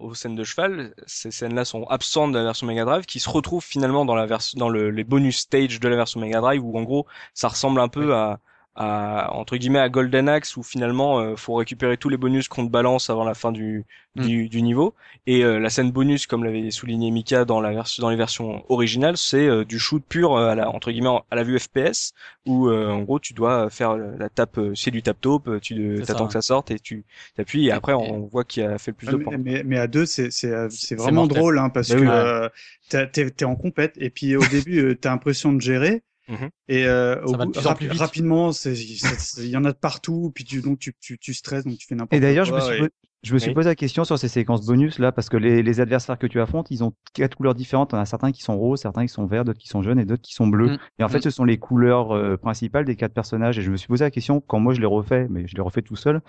aux, 0.02 0.14
scènes 0.14 0.34
de 0.34 0.44
cheval, 0.44 0.94
ces 1.06 1.30
scènes-là 1.30 1.64
sont 1.64 1.84
absentes 1.84 2.32
de 2.32 2.38
la 2.38 2.44
version 2.44 2.66
Mega 2.66 2.84
Drive, 2.84 3.06
qui 3.06 3.20
se 3.20 3.30
retrouvent 3.30 3.64
finalement 3.64 4.04
dans 4.04 4.14
la 4.14 4.26
version, 4.26 4.58
dans 4.58 4.68
le, 4.68 4.90
les 4.90 5.04
bonus 5.04 5.38
stage 5.38 5.80
de 5.80 5.88
la 5.88 5.96
version 5.96 6.20
Mega 6.20 6.40
Drive, 6.40 6.64
où 6.64 6.76
en 6.76 6.82
gros 6.82 7.06
ça 7.34 7.48
ressemble 7.48 7.80
un 7.80 7.88
peu 7.88 8.14
à 8.14 8.40
à, 8.80 9.34
entre 9.34 9.56
guillemets 9.56 9.80
à 9.80 9.88
Golden 9.88 10.28
Axe 10.28 10.56
où 10.56 10.62
finalement 10.62 11.18
euh, 11.18 11.34
faut 11.34 11.54
récupérer 11.54 11.96
tous 11.96 12.08
les 12.08 12.16
bonus 12.16 12.46
qu'on 12.46 12.64
te 12.64 12.70
balance 12.70 13.10
avant 13.10 13.24
la 13.24 13.34
fin 13.34 13.50
du 13.50 13.84
mm. 14.14 14.22
du, 14.22 14.48
du, 14.48 14.62
niveau. 14.62 14.94
Et 15.26 15.44
euh, 15.44 15.58
la 15.58 15.68
scène 15.68 15.90
bonus 15.90 16.28
comme 16.28 16.44
l'avait 16.44 16.70
souligné 16.70 17.10
Mika 17.10 17.44
dans 17.44 17.60
la 17.60 17.72
version 17.72 18.00
dans 18.00 18.08
les 18.08 18.16
versions 18.16 18.64
originales 18.68 19.16
c'est 19.16 19.48
euh, 19.48 19.64
du 19.64 19.80
shoot 19.80 20.04
pur 20.08 20.38
à 20.38 20.54
la 20.54 20.70
entre 20.70 20.92
guillemets 20.92 21.18
à 21.28 21.34
la 21.34 21.42
vue 21.42 21.58
FPS 21.58 22.12
où 22.46 22.70
en 22.70 23.02
gros 23.02 23.18
tu 23.18 23.34
dois 23.34 23.68
faire 23.68 23.96
la 23.96 24.28
tape 24.28 24.60
c'est 24.74 24.92
du 24.92 25.02
tap 25.02 25.20
top 25.20 25.60
tu 25.60 26.00
attends 26.08 26.28
que 26.28 26.32
ça 26.32 26.40
sorte 26.40 26.70
et 26.70 26.78
tu 26.78 27.04
t'appuies. 27.36 27.66
Et 27.66 27.72
après 27.72 27.94
on 27.94 28.26
voit 28.26 28.44
qui 28.44 28.62
a 28.62 28.78
fait 28.78 28.92
le 28.92 28.96
plus 28.96 29.08
de 29.08 29.16
points. 29.16 29.36
mais, 29.38 29.64
mais, 29.64 29.78
à 29.78 29.88
deux 29.88 30.06
c'est 30.06 30.30
c'est 30.30 30.54
c'est 30.70 30.94
vraiment 30.94 31.26
drôle 31.26 31.58
hein, 31.58 31.68
parce 31.68 31.90
bah 31.90 32.50
que 32.88 33.06
t'es 33.06 33.30
t'es 33.30 33.44
en 33.44 33.56
compète. 33.56 33.94
Et 33.98 34.10
puis 34.10 34.36
au 34.36 34.46
début 34.52 34.96
t'as 35.00 35.10
l'impression 35.10 35.52
de 35.52 35.60
gérer 35.60 36.04
Mhm. 36.28 36.50
Et 36.68 36.84
euh, 36.84 37.22
au 37.24 37.32
bout, 37.32 37.52
rapidement, 37.56 38.50
il 38.52 39.46
y 39.46 39.56
en 39.56 39.64
a 39.64 39.72
de 39.72 39.78
partout, 39.78 40.30
puis 40.34 40.44
tu, 40.44 40.60
donc 40.60 40.78
tu, 40.78 40.94
tu, 41.00 41.18
tu 41.18 41.32
stresses, 41.32 41.64
donc 41.64 41.78
tu 41.78 41.86
fais 41.86 41.94
n'importe 41.94 42.10
quoi. 42.10 42.18
Et 42.18 42.20
d'ailleurs, 42.20 42.44
je 42.44 42.54
me 42.54 42.60
suis, 42.60 42.88
je 43.22 43.34
me 43.34 43.38
suis 43.38 43.52
posé 43.52 43.68
la 43.68 43.74
question 43.74 44.04
sur 44.04 44.18
ces 44.18 44.28
séquences 44.28 44.64
bonus 44.64 44.98
là, 44.98 45.12
parce 45.12 45.28
que 45.28 45.36
les, 45.36 45.62
les, 45.62 45.80
adversaires 45.80 46.18
que 46.18 46.26
tu 46.26 46.40
affrontes, 46.40 46.68
ils 46.70 46.84
ont 46.84 46.92
quatre 47.14 47.36
couleurs 47.36 47.54
différentes. 47.54 47.92
On 47.92 47.98
a 47.98 48.04
certains 48.04 48.32
qui 48.32 48.42
sont 48.42 48.56
roses, 48.56 48.80
certains 48.80 49.02
qui 49.02 49.12
sont 49.12 49.26
verts, 49.26 49.44
d'autres 49.44 49.58
qui 49.58 49.68
sont 49.68 49.82
jaunes 49.82 49.98
et 49.98 50.04
d'autres 50.04 50.22
qui 50.22 50.34
sont 50.34 50.46
bleus. 50.46 50.72
Mm. 50.72 50.78
Et 51.00 51.04
en 51.04 51.08
fait, 51.08 51.18
mm. 51.18 51.22
ce 51.22 51.30
sont 51.30 51.44
les 51.44 51.58
couleurs 51.58 52.12
euh, 52.14 52.36
principales 52.36 52.84
des 52.84 52.96
quatre 52.96 53.12
personnages. 53.12 53.58
Et 53.58 53.62
je 53.62 53.70
me 53.70 53.76
suis 53.76 53.88
posé 53.88 54.04
la 54.04 54.10
question 54.10 54.40
quand 54.40 54.60
moi 54.60 54.72
je 54.72 54.80
les 54.80 54.86
refais, 54.86 55.26
mais 55.30 55.46
je 55.46 55.56
les 55.56 55.62
refais 55.62 55.82
tout 55.82 55.96
seul. 55.96 56.20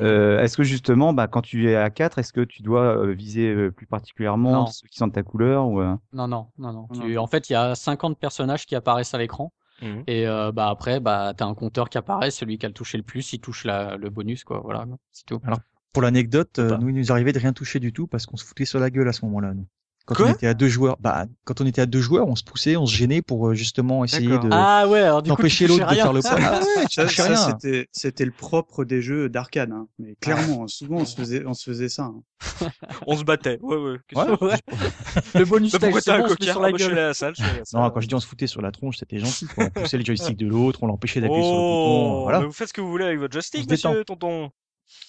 Euh, 0.00 0.42
est-ce 0.42 0.56
que 0.56 0.64
justement, 0.64 1.12
bah, 1.12 1.28
quand 1.28 1.42
tu 1.42 1.70
es 1.70 1.76
à 1.76 1.88
quatre, 1.90 2.18
est-ce 2.18 2.32
que 2.32 2.42
tu 2.42 2.62
dois 2.62 2.98
euh, 2.98 3.12
viser 3.12 3.48
euh, 3.48 3.70
plus 3.70 3.86
particulièrement 3.86 4.66
ceux 4.66 4.86
qui 4.88 4.98
sont 4.98 5.06
de 5.06 5.12
ta 5.12 5.22
couleur 5.22 5.66
ou 5.66 5.82
Non, 6.12 6.28
non, 6.28 6.48
non, 6.58 6.72
non. 6.72 6.88
Tu... 6.92 7.16
En 7.16 7.26
fait, 7.26 7.48
il 7.48 7.54
y 7.54 7.56
a 7.56 7.74
50 7.74 8.18
personnages 8.18 8.66
qui 8.66 8.74
apparaissent 8.74 9.14
à 9.14 9.18
l'écran. 9.18 9.52
Mm. 9.82 10.02
Et 10.06 10.26
euh, 10.26 10.52
bah 10.52 10.68
après, 10.68 11.00
bah 11.00 11.32
t'as 11.36 11.46
un 11.46 11.54
compteur 11.54 11.88
qui 11.88 11.98
apparaît, 11.98 12.30
celui 12.30 12.58
qui 12.58 12.66
a 12.66 12.68
le 12.68 12.74
touché 12.74 12.96
le 12.96 13.04
plus, 13.04 13.32
il 13.32 13.40
touche 13.40 13.64
la, 13.64 13.96
le 13.96 14.10
bonus, 14.10 14.44
quoi. 14.44 14.60
Voilà, 14.60 14.86
c'est 15.12 15.26
tout. 15.26 15.40
Alors, 15.44 15.58
pour 15.94 16.02
l'anecdote, 16.02 16.58
euh, 16.58 16.76
nous, 16.76 16.90
il 16.90 16.96
nous 16.96 17.12
arrivait 17.12 17.32
de 17.32 17.38
rien 17.38 17.54
toucher 17.54 17.80
du 17.80 17.92
tout 17.92 18.06
parce 18.06 18.26
qu'on 18.26 18.36
se 18.36 18.44
foutait 18.44 18.66
sur 18.66 18.80
la 18.80 18.90
gueule 18.90 19.08
à 19.08 19.12
ce 19.12 19.24
moment-là. 19.24 19.54
Nous. 19.54 19.66
Quand 20.06 20.20
on 20.20 20.28
était 20.28 20.46
à 20.46 20.52
deux 20.52 20.68
joueurs, 20.68 20.98
bah, 21.00 21.24
quand 21.44 21.62
on 21.62 21.66
était 21.66 21.80
à 21.80 21.86
deux 21.86 22.00
joueurs, 22.00 22.28
on 22.28 22.36
se 22.36 22.44
poussait, 22.44 22.76
on 22.76 22.84
se 22.84 22.94
gênait 22.94 23.22
pour 23.22 23.48
euh, 23.48 23.54
justement 23.54 24.04
essayer 24.04 24.38
de 24.38 24.48
ah 24.50 24.86
ouais, 24.86 25.08
d'empêcher 25.22 25.66
l'autre 25.66 25.88
de 25.88 25.94
faire 25.94 26.12
le 26.12 26.20
pas. 26.20 26.36
Ah 26.38 26.60
ouais, 26.60 26.84
ça, 26.90 27.08
ça 27.08 27.36
c'était 27.36 27.88
c'était 27.90 28.26
le 28.26 28.30
propre 28.30 28.84
des 28.84 29.00
jeux 29.00 29.30
d'arcade, 29.30 29.72
hein. 29.72 29.86
mais 29.98 30.14
clairement, 30.20 30.68
souvent 30.68 30.96
on 30.96 31.04
se 31.06 31.16
faisait 31.16 31.46
on 31.46 31.54
se 31.54 31.64
faisait 31.64 31.88
ça. 31.88 32.02
Hein. 32.02 32.68
on 33.06 33.16
se 33.16 33.24
battait, 33.24 33.58
ouais 33.62 33.76
ouais. 33.76 33.98
ouais, 34.14 34.56
le 35.34 35.44
bonus 35.46 35.74
stage, 35.74 35.94
c'est 36.02 36.18
bon, 36.18 36.26
on 36.38 36.44
sur 36.44 36.60
la 36.60 36.72
gueule. 36.72 36.94
La 36.94 37.14
salle, 37.14 37.32
non, 37.72 37.88
quand 37.88 38.00
je 38.00 38.06
dis 38.08 38.14
on 38.14 38.20
se 38.20 38.26
foutait 38.26 38.46
sur 38.46 38.60
la 38.60 38.72
tronche, 38.72 38.98
c'était 38.98 39.18
gentil. 39.18 39.46
Quoi. 39.46 39.68
On 39.74 39.80
poussait 39.80 39.96
le 39.96 40.04
joystick 40.04 40.36
de 40.36 40.46
l'autre, 40.46 40.82
on 40.82 40.86
l'empêchait 40.86 41.22
d'appuyer 41.22 41.42
sur 41.42 41.52
le 41.52 41.58
bouton. 41.58 42.22
Voilà. 42.24 42.40
Mais 42.40 42.46
vous 42.46 42.52
faites 42.52 42.68
ce 42.68 42.74
que 42.74 42.82
vous 42.82 42.90
voulez 42.90 43.06
avec 43.06 43.20
votre 43.20 43.32
joystick, 43.32 43.70
monsieur, 43.70 44.04
tonton. 44.04 44.50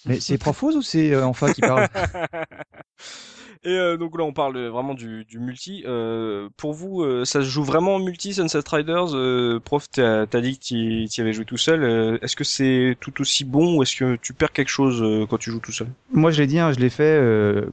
Mais 0.04 0.20
c'est 0.20 0.38
Profos 0.38 0.72
ou 0.72 0.82
c'est 0.82 1.12
euh, 1.12 1.26
Enfa 1.26 1.52
qui 1.52 1.60
parle? 1.60 1.88
Et 3.66 3.76
euh, 3.76 3.96
donc 3.96 4.16
là, 4.16 4.22
on 4.22 4.32
parle 4.32 4.56
vraiment 4.68 4.94
du, 4.94 5.24
du 5.24 5.40
multi. 5.40 5.82
Euh, 5.88 6.48
pour 6.56 6.72
vous, 6.72 7.02
euh, 7.02 7.24
ça 7.24 7.40
se 7.40 7.46
joue 7.46 7.64
vraiment 7.64 7.96
en 7.96 7.98
multi, 7.98 8.32
Sunset 8.32 8.60
Riders? 8.70 9.12
Euh, 9.12 9.58
Prof, 9.58 9.90
t'as 9.90 10.20
as 10.20 10.40
dit 10.40 10.56
que 10.56 11.08
tu 11.08 11.20
avais 11.20 11.32
joué 11.32 11.44
tout 11.44 11.56
seul. 11.56 11.82
Euh, 11.82 12.16
est-ce 12.22 12.36
que 12.36 12.44
c'est 12.44 12.96
tout 13.00 13.20
aussi 13.20 13.44
bon 13.44 13.76
ou 13.76 13.82
est-ce 13.82 13.96
que 13.96 14.16
tu 14.22 14.34
perds 14.34 14.52
quelque 14.52 14.68
chose 14.68 15.26
quand 15.28 15.38
tu 15.38 15.50
joues 15.50 15.58
tout 15.58 15.72
seul? 15.72 15.88
Moi, 16.12 16.30
je 16.30 16.40
l'ai 16.40 16.46
dit, 16.46 16.60
hein, 16.60 16.72
je 16.72 16.78
l'ai 16.78 16.90
fait. 16.90 17.20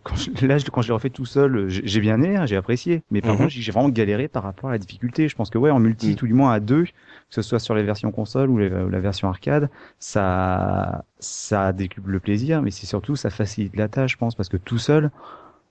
quand 0.01 0.15
je, 0.15 0.47
là, 0.47 0.57
quand 0.71 0.81
je 0.81 0.87
l'ai 0.87 0.93
refait 0.95 1.11
tout 1.11 1.27
seul, 1.27 1.65
j'ai 1.69 2.01
bien 2.01 2.15
aimé, 2.15 2.37
hein, 2.37 2.47
j'ai 2.47 2.55
apprécié. 2.55 3.03
Mais 3.11 3.21
par 3.21 3.33
mhm. 3.33 3.37
contre, 3.37 3.49
j'ai 3.51 3.71
vraiment 3.71 3.89
galéré 3.89 4.27
par 4.27 4.41
rapport 4.41 4.71
à 4.71 4.73
la 4.73 4.79
difficulté. 4.79 5.29
Je 5.29 5.35
pense 5.35 5.51
que 5.51 5.59
ouais, 5.59 5.69
en 5.69 5.79
multi, 5.79 6.09
mhm. 6.09 6.15
tout 6.15 6.25
du 6.25 6.33
moins 6.33 6.53
à 6.53 6.59
deux, 6.59 6.85
que 6.85 6.91
ce 7.29 7.43
soit 7.43 7.59
sur 7.59 7.75
les 7.75 7.83
versions 7.83 8.11
console 8.11 8.49
ou, 8.49 8.55
ou 8.55 8.89
la 8.89 8.99
version 8.99 9.29
arcade, 9.29 9.69
ça, 9.99 11.05
ça 11.19 11.71
décuple 11.71 12.09
le 12.09 12.19
plaisir, 12.19 12.63
mais 12.63 12.71
c'est 12.71 12.87
surtout 12.87 13.15
ça 13.15 13.29
facilite 13.29 13.75
la 13.75 13.89
tâche, 13.89 14.13
je 14.13 14.17
pense, 14.17 14.33
parce 14.33 14.49
que 14.49 14.57
tout 14.57 14.79
seul 14.79 15.11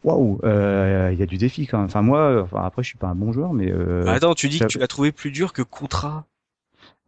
waouh, 0.05 0.41
euh, 0.45 1.11
il 1.13 1.19
y 1.19 1.23
a 1.23 1.27
du 1.27 1.39
défi 1.39 1.67
quand 1.67 1.79
même. 1.79 1.87
Enfin 1.87 2.03
moi, 2.03 2.43
enfin, 2.43 2.63
après 2.65 2.83
je 2.83 2.89
suis 2.89 2.99
pas 2.99 3.09
un 3.09 3.15
bon 3.15 3.33
joueur, 3.33 3.53
mais. 3.53 3.71
Euh, 3.71 4.07
attends, 4.07 4.35
tu 4.35 4.49
dis 4.49 4.59
que 4.59 4.67
tu 4.67 4.79
l'as 4.79 4.89
trouvé 4.89 5.13
plus 5.13 5.31
dur 5.31 5.53
que 5.53 5.63
Contra. 5.63 6.27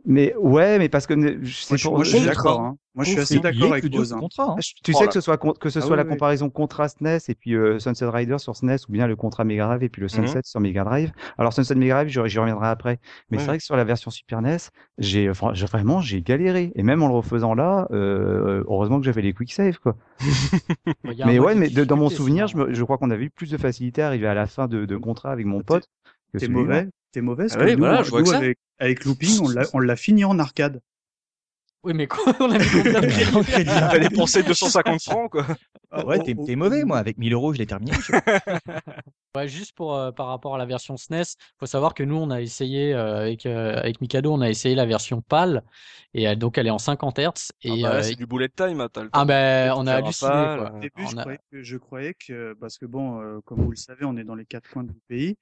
Mais 0.07 0.35
ouais, 0.37 0.79
mais 0.79 0.89
parce 0.89 1.07
que 1.07 1.45
c'est 1.47 1.81
pour. 1.83 1.95
Moi, 1.95 2.05
je 2.05 2.17
suis 2.17 2.27
d'accord. 2.27 2.61
Hein. 2.61 2.77
Moi, 2.95 3.05
je 3.05 3.11
suis 3.11 3.21
assez 3.21 3.39
d'accord 3.41 3.73
avec 3.73 3.93
Rose. 3.93 4.13
Hein. 4.13 4.21
Hein. 4.39 4.57
Tu 4.85 4.93
sais 4.93 5.07
que 5.07 5.13
ce 5.13 5.21
soit 5.21 5.37
que 5.37 5.69
ce 5.69 5.79
ah 5.81 5.83
soit 5.83 5.97
la 5.97 6.05
comparaison 6.05 6.49
contrat 6.49 6.89
SNES 6.89 7.19
et 7.29 7.35
puis 7.35 7.55
euh, 7.55 7.79
Sunset 7.81 8.07
Rider 8.07 8.39
sur 8.39 8.55
SNES 8.55 8.77
ou 8.89 8.93
bien 8.93 9.09
le 9.09 9.17
contrat 9.17 9.45
Mega 9.45 9.67
Drive 9.67 9.83
et 9.83 9.89
puis 9.89 10.01
le 10.01 10.07
mhm. 10.07 10.27
Sunset 10.27 10.43
sur 10.45 10.61
Mega 10.61 10.85
Drive. 10.85 11.11
Alors 11.39 11.53
Sunset 11.53 11.75
Mega 11.75 12.05
Drive, 12.05 12.27
j'y 12.27 12.39
reviendrai 12.39 12.69
après. 12.69 13.01
Mais 13.31 13.39
c'est 13.39 13.47
vrai 13.47 13.59
que 13.59 13.65
sur 13.65 13.77
la 13.77 13.85
version 13.85 14.11
Super 14.11 14.43
NES, 14.43 14.59
j'ai 14.99 15.29
vraiment 15.29 16.01
j'ai 16.01 16.23
galéré 16.23 16.71
et 16.77 16.83
même 16.83 17.03
en 17.03 17.09
le 17.09 17.15
refaisant 17.15 17.55
là, 17.55 17.89
euh, 17.91 18.63
heureusement 18.69 19.01
que 19.01 19.07
j'avais 19.07 19.23
les 19.23 19.33
quick 19.33 19.53
save 19.53 19.79
quoi. 19.81 19.97
mais 21.05 21.39
ouais, 21.39 21.55
mais 21.55 21.71
dans 21.71 21.97
mon 21.97 22.11
souvenir, 22.11 22.47
je, 22.47 22.57
je 22.73 22.85
crois 22.85 22.99
qu'on 22.99 23.11
avait 23.11 23.25
eu 23.25 23.31
plus 23.31 23.51
de 23.51 23.57
facilité 23.57 24.03
à 24.03 24.07
arriver 24.07 24.29
à 24.29 24.35
la 24.35 24.47
fin 24.47 24.69
de, 24.69 24.85
de 24.85 24.97
contrat 24.97 25.33
avec 25.33 25.47
mon 25.47 25.63
pote. 25.63 25.89
T'es 26.39 26.49
mauvais 26.49 26.89
t'es 27.15 27.21
mauvaise. 27.21 27.55
Ah 27.59 27.65
oui, 27.65 27.75
voilà, 27.77 28.03
je 28.03 28.11
vois 28.11 28.25
ça. 28.25 28.37
Avec, 28.37 28.59
avec 28.79 29.05
Looping, 29.05 29.41
on 29.73 29.79
l'a 29.79 29.97
fini 29.97 30.25
en 30.25 30.39
arcade. 30.39 30.81
Oui, 31.85 31.93
mais 31.95 32.07
quoi 32.07 32.35
On 32.41 32.51
a 32.51 32.59
mis 32.59 32.67
combien 32.73 33.01
de 33.01 33.43
crédits 33.43 33.71
T'as 33.71 33.99
dépensé 33.99 34.43
250 34.43 35.03
francs, 35.03 35.31
quoi. 35.31 35.47
Ah 35.91 36.05
ouais, 36.05 36.19
t'es 36.19 36.57
mauvais, 36.57 36.85
moi. 36.85 36.99
Avec 36.99 37.19
1000 37.19 37.33
euros, 37.33 37.53
je 37.53 37.59
l'ai 37.59 37.67
terminé. 37.67 37.93
ouais, 39.35 39.49
juste 39.49 39.73
pour 39.75 39.95
euh, 39.95 40.13
par 40.13 40.29
rapport 40.29 40.55
à 40.55 40.59
la 40.59 40.67
version 40.67 40.97
SNES, 40.97 41.37
faut 41.59 41.67
savoir 41.67 41.95
que 41.95 42.03
nous, 42.03 42.17
on 42.17 42.31
a 42.31 42.41
essayé 42.41 42.95
euh, 42.95 43.23
avec 43.23 43.47
euh, 43.47 43.79
avec 43.79 44.01
Mikado, 44.01 44.33
on 44.33 44.41
a 44.41 44.49
essayé 44.49 44.75
la 44.75 44.87
version 44.87 45.21
PAL 45.21 45.63
et 46.15 46.35
donc 46.37 46.59
elle 46.59 46.67
est 46.67 46.71
en 46.71 46.79
50 46.79 47.19
Hz. 47.19 47.53
Et 47.63 47.85
ah 47.85 47.91
bah 47.91 48.03
c'est 48.03 48.15
du 48.15 48.27
bullet 48.27 48.49
time, 48.49 48.81
hein, 48.81 48.89
Ah 49.13 49.25
ben, 49.25 49.73
on 49.77 49.87
a 49.87 49.95
halluciné. 49.95 50.31
Quoi. 50.31 50.73
Au 50.75 50.79
début, 50.79 51.07
je, 51.07 51.17
croyais 51.17 51.41
que, 51.51 51.63
je 51.63 51.77
croyais 51.77 52.15
que 52.15 52.55
parce 52.61 52.79
que 52.79 52.87
bon, 52.87 53.41
comme 53.45 53.63
vous 53.63 53.71
le 53.71 53.77
savez, 53.77 54.05
on 54.05 54.17
est 54.17 54.25
dans 54.25 54.37
les 54.37 54.47
quatre 54.47 54.69
coins 54.71 54.85
du 54.85 54.95
pays. 55.09 55.37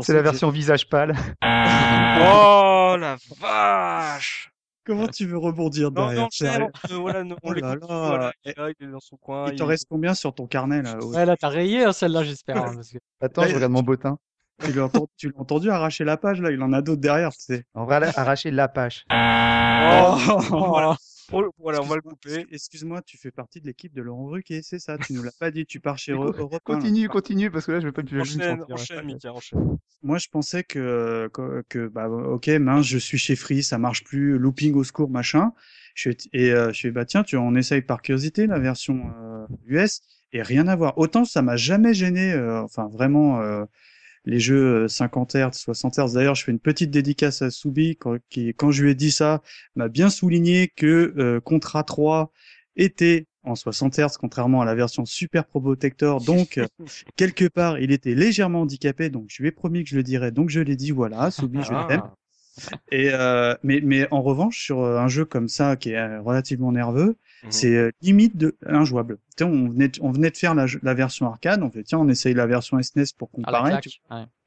C'est 0.00 0.14
la 0.14 0.22
version 0.22 0.50
visage 0.50 0.88
pâle. 0.88 1.14
oh 1.42 2.96
la 2.98 3.16
vache 3.40 4.53
Comment 4.84 5.08
tu 5.08 5.26
veux 5.26 5.38
rebondir 5.38 5.90
derrière 5.90 6.28
Non, 6.40 6.68
non, 6.90 7.00
voilà, 7.00 7.22
on 7.22 7.36
oh 7.42 7.52
là 7.54 7.76
là. 7.76 8.32
il 8.44 8.86
est 8.86 8.90
dans 8.90 9.00
son 9.00 9.16
coin. 9.16 9.46
Il, 9.50 9.56
te 9.56 9.62
reste 9.62 9.86
combien 9.88 10.14
sur 10.14 10.34
ton 10.34 10.46
carnet 10.46 10.82
là 10.82 10.98
Ouais, 11.02 11.24
là, 11.24 11.36
t'as 11.36 11.48
rayé 11.48 11.84
hein, 11.84 11.92
celle-là, 11.92 12.22
j'espère. 12.22 12.58
Hein, 12.58 12.80
Attends, 13.20 13.44
je 13.46 13.54
regarde 13.54 13.72
mon 13.72 13.82
bottin. 13.82 14.18
Tu 14.62 14.72
l'as 14.72 14.84
entendu, 14.84 15.32
entendu, 15.36 15.70
arracher 15.70 16.04
la 16.04 16.16
page 16.16 16.40
là, 16.40 16.50
il 16.50 16.62
en 16.62 16.72
a 16.72 16.82
d'autres 16.82 17.00
derrière, 17.00 17.32
tu 17.32 17.40
sais. 17.40 17.64
On 17.74 17.84
va 17.84 17.96
arracher 18.16 18.50
la 18.50 18.68
page. 18.68 19.04
Oh, 19.10 19.14
voilà. 20.50 20.96
Oh, 21.32 21.50
voilà, 21.58 21.80
on 21.80 21.86
va 21.86 21.96
le 21.96 22.02
couper. 22.02 22.46
Excuse-moi, 22.52 23.02
tu 23.02 23.16
fais 23.16 23.30
partie 23.30 23.60
de 23.60 23.66
l'équipe 23.66 23.92
de 23.94 24.02
Laurent 24.02 24.26
Ruquier, 24.26 24.62
c'est 24.62 24.78
ça? 24.78 24.98
Tu 24.98 25.14
nous 25.14 25.22
l'as 25.22 25.32
pas 25.32 25.50
dit, 25.50 25.64
tu 25.66 25.80
pars 25.80 25.98
chez 25.98 26.12
Europe 26.12 26.36
Continue, 26.62 27.08
continue, 27.08 27.50
parce 27.50 27.66
que 27.66 27.72
là, 27.72 27.80
je 27.80 27.86
vais 27.86 27.92
pas 27.92 28.02
plus 28.02 28.20
enchaîne, 28.20 28.64
enchaîne, 28.70 29.06
Mika, 29.06 29.32
enchaîne. 29.32 29.78
Moi, 30.02 30.18
je 30.18 30.28
pensais 30.28 30.62
que, 30.62 31.30
que, 31.68 31.88
bah, 31.88 32.08
ok, 32.08 32.48
mince, 32.48 32.86
je 32.86 32.98
suis 32.98 33.18
chez 33.18 33.36
Free, 33.36 33.62
ça 33.62 33.78
marche 33.78 34.04
plus, 34.04 34.38
looping 34.38 34.74
au 34.74 34.84
secours, 34.84 35.10
machin. 35.10 35.52
Je 35.94 36.10
et 36.32 36.52
euh, 36.52 36.72
je 36.72 36.80
fais, 36.80 36.90
bah 36.90 37.04
tiens, 37.04 37.22
tu 37.22 37.36
on 37.36 37.54
essaye 37.54 37.80
par 37.80 38.02
curiosité 38.02 38.46
la 38.46 38.58
version 38.58 39.12
US 39.66 40.00
euh, 40.00 40.38
et 40.38 40.42
rien 40.42 40.66
à 40.66 40.74
voir. 40.74 40.98
Autant 40.98 41.24
ça 41.24 41.40
m'a 41.40 41.56
jamais 41.56 41.94
gêné, 41.94 42.32
euh, 42.32 42.62
enfin 42.62 42.88
vraiment 42.88 43.40
les 44.24 44.40
jeux 44.40 44.88
50 44.88 45.34
Hz, 45.34 45.52
60 45.52 45.98
Hz. 45.98 46.12
D'ailleurs, 46.14 46.34
je 46.34 46.44
fais 46.44 46.52
une 46.52 46.58
petite 46.58 46.90
dédicace 46.90 47.42
à 47.42 47.50
Soubi 47.50 47.96
quand, 47.96 48.16
qui, 48.30 48.54
quand 48.54 48.70
je 48.70 48.82
lui 48.82 48.90
ai 48.90 48.94
dit 48.94 49.10
ça, 49.10 49.42
m'a 49.76 49.88
bien 49.88 50.10
souligné 50.10 50.68
que 50.68 51.14
euh, 51.18 51.40
Contra 51.40 51.84
3 51.84 52.32
était 52.76 53.26
en 53.42 53.54
60 53.54 53.98
Hz, 53.98 54.16
contrairement 54.18 54.62
à 54.62 54.64
la 54.64 54.74
version 54.74 55.04
Super 55.04 55.44
Pro 55.44 55.60
Protector. 55.60 56.20
Donc, 56.20 56.58
quelque 57.16 57.46
part, 57.46 57.78
il 57.78 57.92
était 57.92 58.14
légèrement 58.14 58.62
handicapé. 58.62 59.10
Donc, 59.10 59.26
je 59.28 59.42
lui 59.42 59.48
ai 59.48 59.52
promis 59.52 59.84
que 59.84 59.90
je 59.90 59.96
le 59.96 60.02
dirais. 60.02 60.30
Donc, 60.32 60.48
je 60.48 60.60
l'ai 60.60 60.76
dit. 60.76 60.90
Voilà, 60.90 61.30
Soubi, 61.30 61.62
je 61.62 61.70
l'aime. 61.70 62.02
Ah. 62.02 62.14
Et 62.92 63.10
euh, 63.12 63.54
mais 63.62 63.80
mais 63.82 64.06
en 64.10 64.22
revanche 64.22 64.64
sur 64.64 64.80
euh, 64.80 64.98
un 64.98 65.08
jeu 65.08 65.24
comme 65.24 65.48
ça 65.48 65.76
qui 65.76 65.90
est 65.90 65.96
euh, 65.96 66.20
relativement 66.20 66.72
nerveux, 66.72 67.16
mhm. 67.44 67.52
c'est 67.52 67.76
euh, 67.76 67.90
limite 68.02 68.36
de 68.36 68.56
injouable. 68.66 69.18
on 69.40 69.68
venait 69.68 69.88
de, 69.88 69.98
on 70.02 70.10
venait 70.10 70.30
de 70.30 70.36
faire 70.36 70.54
la, 70.54 70.66
la, 70.82 70.94
version 70.94 71.26
arcade, 71.26 71.62
on 71.62 71.70
fait 71.70 71.82
tiens 71.84 71.98
on 71.98 72.08
essaye 72.08 72.34
la 72.34 72.46
version 72.46 72.80
SNES 72.82 73.14
pour 73.16 73.30
comparer. 73.30 73.80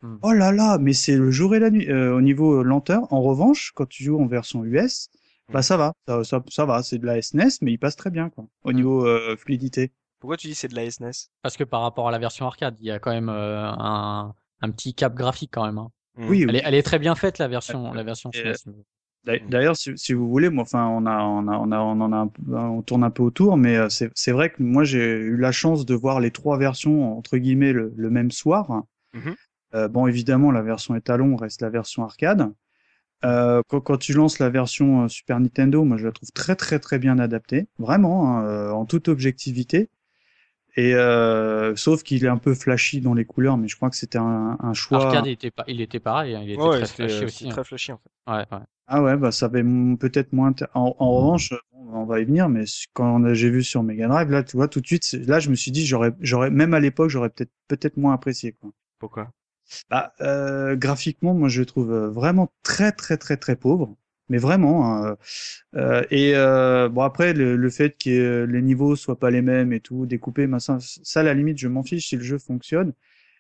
Hmm. 0.02 0.18
Oh 0.22 0.32
là 0.32 0.52
là, 0.52 0.78
mais 0.80 0.94
c'est 0.94 1.18
le 1.18 1.32
jour 1.32 1.56
et 1.56 1.60
la 1.60 1.70
nuit 1.70 1.92
au 1.92 2.22
niveau 2.22 2.64
lenteur. 2.64 3.12
En 3.12 3.22
revanche, 3.22 3.72
quand 3.76 3.88
tu 3.88 4.04
joues 4.04 4.22
en 4.22 4.28
version 4.28 4.64
US, 4.64 5.10
bah 5.52 5.62
ça 5.62 5.78
va, 5.78 5.94
ça, 6.08 6.24
ça, 6.24 6.44
ça 6.50 6.66
va, 6.66 6.84
c'est 6.84 6.98
de 6.98 7.06
la 7.06 7.22
SNES, 7.22 7.60
mais 7.62 7.72
il 7.72 7.78
passe 7.78 7.96
très 7.96 8.12
bien 8.12 8.30
quoi 8.30 8.46
au 8.64 8.74
niveau 8.74 9.08
fluidité. 9.38 9.92
Pourquoi 10.20 10.38
tu 10.38 10.48
dis 10.48 10.56
c'est 10.56 10.68
de 10.68 10.76
la 10.76 10.90
SNES 10.90 11.30
Parce 11.42 11.58
que 11.58 11.64
par 11.64 11.82
rapport 11.82 12.08
à 12.08 12.12
la 12.12 12.20
version 12.20 12.46
arcade, 12.46 12.76
il 12.80 12.86
y 12.86 12.92
a 12.92 13.00
quand 13.00 13.12
même 13.12 13.30
un, 13.30 14.34
un 14.62 14.72
petit 14.72 14.94
cap 14.94 15.14
graphique 15.14 15.52
quand 15.54 15.66
même. 15.66 15.78
Hein. 15.78 15.92
Mm. 16.18 16.30
Oui, 16.30 16.46
elle, 16.48 16.56
Est, 16.56 16.62
elle 16.66 16.76
est 16.76 16.84
très 16.84 17.00
bien 17.00 17.16
faite 17.16 17.38
la 17.38 17.48
version, 17.48 17.94
la 17.94 18.04
version 18.04 18.32
D'ailleurs, 19.50 19.76
si, 19.76 19.92
si, 19.98 20.14
vous 20.14 20.30
voulez, 20.30 20.50
moi, 20.50 20.64
enfin, 20.64 20.88
on 20.88 21.06
a, 21.06 21.22
on 21.22 21.48
a, 21.48 21.58
on 21.58 21.72
a, 21.72 21.80
on 21.80 22.02
en 22.02 22.14
a, 22.14 22.30
on 22.50 22.82
tourne 22.82 23.04
un 23.04 23.10
peu 23.10 23.24
autour, 23.24 23.58
mais 23.58 23.76
euh, 23.76 23.88
c'est 23.90 24.32
vrai 24.32 24.50
que 24.50 24.64
moi, 24.64 24.84
j'ai 24.84 25.04
eu 25.04 25.38
la 25.38 25.52
chance 25.52 25.86
de 25.86 25.96
voir 25.96 26.20
les 26.20 26.32
trois 26.32 26.58
versions 26.58 27.18
entre 27.18 27.38
guillemets 27.38 27.74
le, 27.74 27.94
le 27.96 28.10
même 28.10 28.32
soir. 28.32 28.84
Mm-hmm. 29.14 29.36
euh, 29.76 29.88
bon, 29.88 30.08
évidemment, 30.08 30.52
la 30.52 30.62
version 30.62 30.96
étalon 30.96 31.36
reste 31.36 31.62
la 31.62 31.70
version 31.70 32.04
arcade. 32.04 32.52
Euh, 33.26 33.62
quand, 33.68 33.82
quand, 33.82 33.98
tu 33.98 34.14
lances 34.14 34.40
la 34.40 34.50
version 34.50 35.10
Super 35.10 35.40
Nintendo, 35.40 35.84
moi, 35.84 35.98
je 35.98 36.06
la 36.06 36.12
trouve 36.12 36.32
très, 36.32 36.56
très, 36.56 36.80
très 36.80 37.00
bien 37.00 37.20
adaptée, 37.20 37.68
vraiment, 37.80 38.38
hein, 38.38 38.72
en 38.72 38.86
toute 38.86 39.08
objectivité. 39.08 39.90
Et 40.78 40.94
euh, 40.94 41.76
sauf 41.76 42.04
qu'il 42.04 42.24
est 42.24 42.30
un 42.30 42.38
peu 42.38 42.54
flashy 42.54 43.02
dans 43.02 43.16
les 43.16 43.26
couleurs, 43.26 43.58
mais 43.58 43.68
je 43.68 43.76
crois 43.76 43.90
que 43.90 43.96
c'était 43.96 44.20
un, 44.20 44.58
un, 44.60 44.74
choix. 44.74 45.08
Arcade, 45.08 45.26
il 45.26 45.32
était, 45.32 45.50
pas, 45.50 45.64
il 45.68 45.82
était 45.82 46.00
pareil, 46.00 46.36
hein, 46.36 46.42
il 46.44 46.52
était 46.52 46.62
très 46.62 46.86
flashy 46.86 47.26
aussi. 47.26 47.48
Hein. 47.48 47.50
Très 47.50 47.64
flashy 47.64 47.92
en 47.94 47.98
fait. 47.98 48.32
Ouais, 48.32 48.46
ouais. 48.52 48.64
Ah 48.86 49.02
ouais, 49.02 49.18
bah 49.18 49.32
ça 49.32 49.48
avait 49.48 49.64
peut-être 50.00 50.34
moins. 50.34 50.54
En, 50.76 50.96
en, 51.00 51.12
revanche, 51.18 51.52
on 51.74 52.06
va 52.06 52.20
y 52.20 52.26
venir, 52.26 52.48
mais 52.48 52.64
quand 52.94 53.34
j'ai 53.34 53.50
vu 53.50 53.64
sur 53.64 53.82
Mega 53.82 54.08
Drive, 54.08 54.30
là, 54.30 54.44
tu 54.44 54.56
vois, 54.56 54.68
tout 54.68 54.80
de 54.80 54.86
suite, 54.86 55.12
là, 55.28 55.40
je 55.40 55.50
me 55.50 55.56
suis 55.56 55.72
dit, 55.72 55.84
j'aurais, 55.84 56.14
j'aurais, 56.22 56.52
même 56.52 56.76
à 56.76 56.80
l'époque, 56.80 57.10
j'aurais 57.10 57.32
peut-être, 57.32 57.52
peut-être 57.68 57.98
moins 57.98 58.14
apprécié, 58.14 58.52
quoi. 58.54 58.70
Pourquoi? 59.00 59.32
Bah, 59.90 60.14
euh, 60.22 60.76
graphiquement, 60.76 61.34
moi 61.34 61.50
je 61.50 61.60
le 61.60 61.66
trouve 61.66 61.92
vraiment 61.92 62.50
très 62.64 62.92
très 62.92 63.18
très 63.18 63.36
très 63.36 63.56
pauvre, 63.56 63.96
mais 64.30 64.38
vraiment. 64.38 64.96
Hein, 64.96 65.18
euh, 65.76 66.04
et 66.12 66.34
euh, 66.36 66.90
bon 66.90 67.02
après 67.02 67.34
le, 67.34 67.70
fait 67.70 67.98
que 67.98 68.46
les 68.50 68.62
niveaux 68.62 68.96
soient 68.96 69.20
pas 69.20 69.32
les 69.32 69.42
mêmes 69.42 69.74
et 69.74 69.80
tout, 69.80 70.06
découpés, 70.06 70.48
ça, 70.60 70.78
ça 70.80 71.20
à 71.22 71.24
la 71.24 71.34
limite 71.34 71.58
je 71.58 71.68
m'en 71.68 71.84
fiche 71.84 72.08
si 72.08 72.16
le 72.16 72.24
jeu 72.24 72.38
fonctionne. 72.38 72.94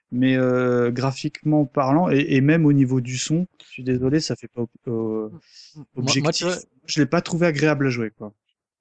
Mais 0.09 0.37
euh, 0.37 0.89
graphiquement 0.89 1.65
parlant 1.65 2.09
et, 2.09 2.25
et, 2.29 2.39
même 2.39 2.65
au 2.65 2.71
niveau 2.71 3.01
du 3.01 3.17
son, 3.17 3.45
je 3.61 3.67
suis 3.67 3.83
désolé, 3.83 4.21
ça 4.21 4.37
fait 4.37 4.47
pas 4.47 4.63
euh, 4.87 5.29
objectif. 5.97 6.45
Moi, 6.45 6.55
je 6.85 7.01
l'ai 7.01 7.05
pas 7.05 7.19
trouvé 7.19 7.45
agréable 7.45 7.87
à 7.87 7.89
jouer 7.89 8.11
quoi. 8.17 8.33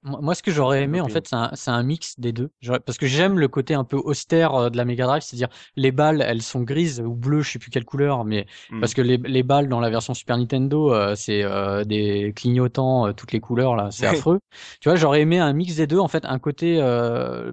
Moi, 0.03 0.35
ce 0.35 0.43
que 0.43 0.51
j'aurais 0.51 0.83
aimé, 0.83 1.01
en 1.01 1.07
fait, 1.09 1.27
c'est 1.27 1.35
un, 1.35 1.51
un, 1.67 1.83
mix 1.83 2.19
des 2.19 2.31
deux. 2.31 2.49
Parce 2.85 2.97
que 2.97 3.07
j'aime 3.07 3.39
le 3.39 3.47
côté 3.47 3.73
un 3.73 3.83
peu 3.83 3.97
austère 3.97 4.53
euh, 4.53 4.69
de 4.69 4.77
la 4.77 4.85
Mega 4.85 5.05
Drive, 5.05 5.21
c'est-à-dire 5.21 5.49
les 5.75 5.91
balles, 5.91 6.21
elles 6.21 6.41
sont 6.41 6.61
grises 6.61 7.01
ou 7.01 7.13
bleues, 7.13 7.41
je 7.41 7.51
sais 7.51 7.59
plus 7.59 7.71
quelle 7.71 7.83
couleur, 7.83 8.23
mais 8.23 8.45
mmh. 8.69 8.79
parce 8.79 8.93
que 8.93 9.01
les, 9.01 9.17
les, 9.17 9.43
balles 9.43 9.67
dans 9.67 9.79
la 9.79 9.89
version 9.89 10.13
Super 10.13 10.37
Nintendo, 10.37 10.93
euh, 10.93 11.15
c'est 11.15 11.43
euh, 11.43 11.83
des 11.83 12.31
clignotants, 12.35 13.11
toutes 13.13 13.31
les 13.31 13.39
couleurs 13.39 13.75
là, 13.75 13.89
c'est 13.91 14.05
affreux. 14.05 14.39
Tu 14.81 14.89
vois, 14.89 14.95
j'aurais 14.95 15.21
aimé 15.21 15.39
un 15.39 15.51
mix 15.53 15.75
des 15.75 15.87
deux, 15.87 15.99
en 15.99 16.07
fait, 16.07 16.25
un 16.25 16.39
côté 16.39 16.77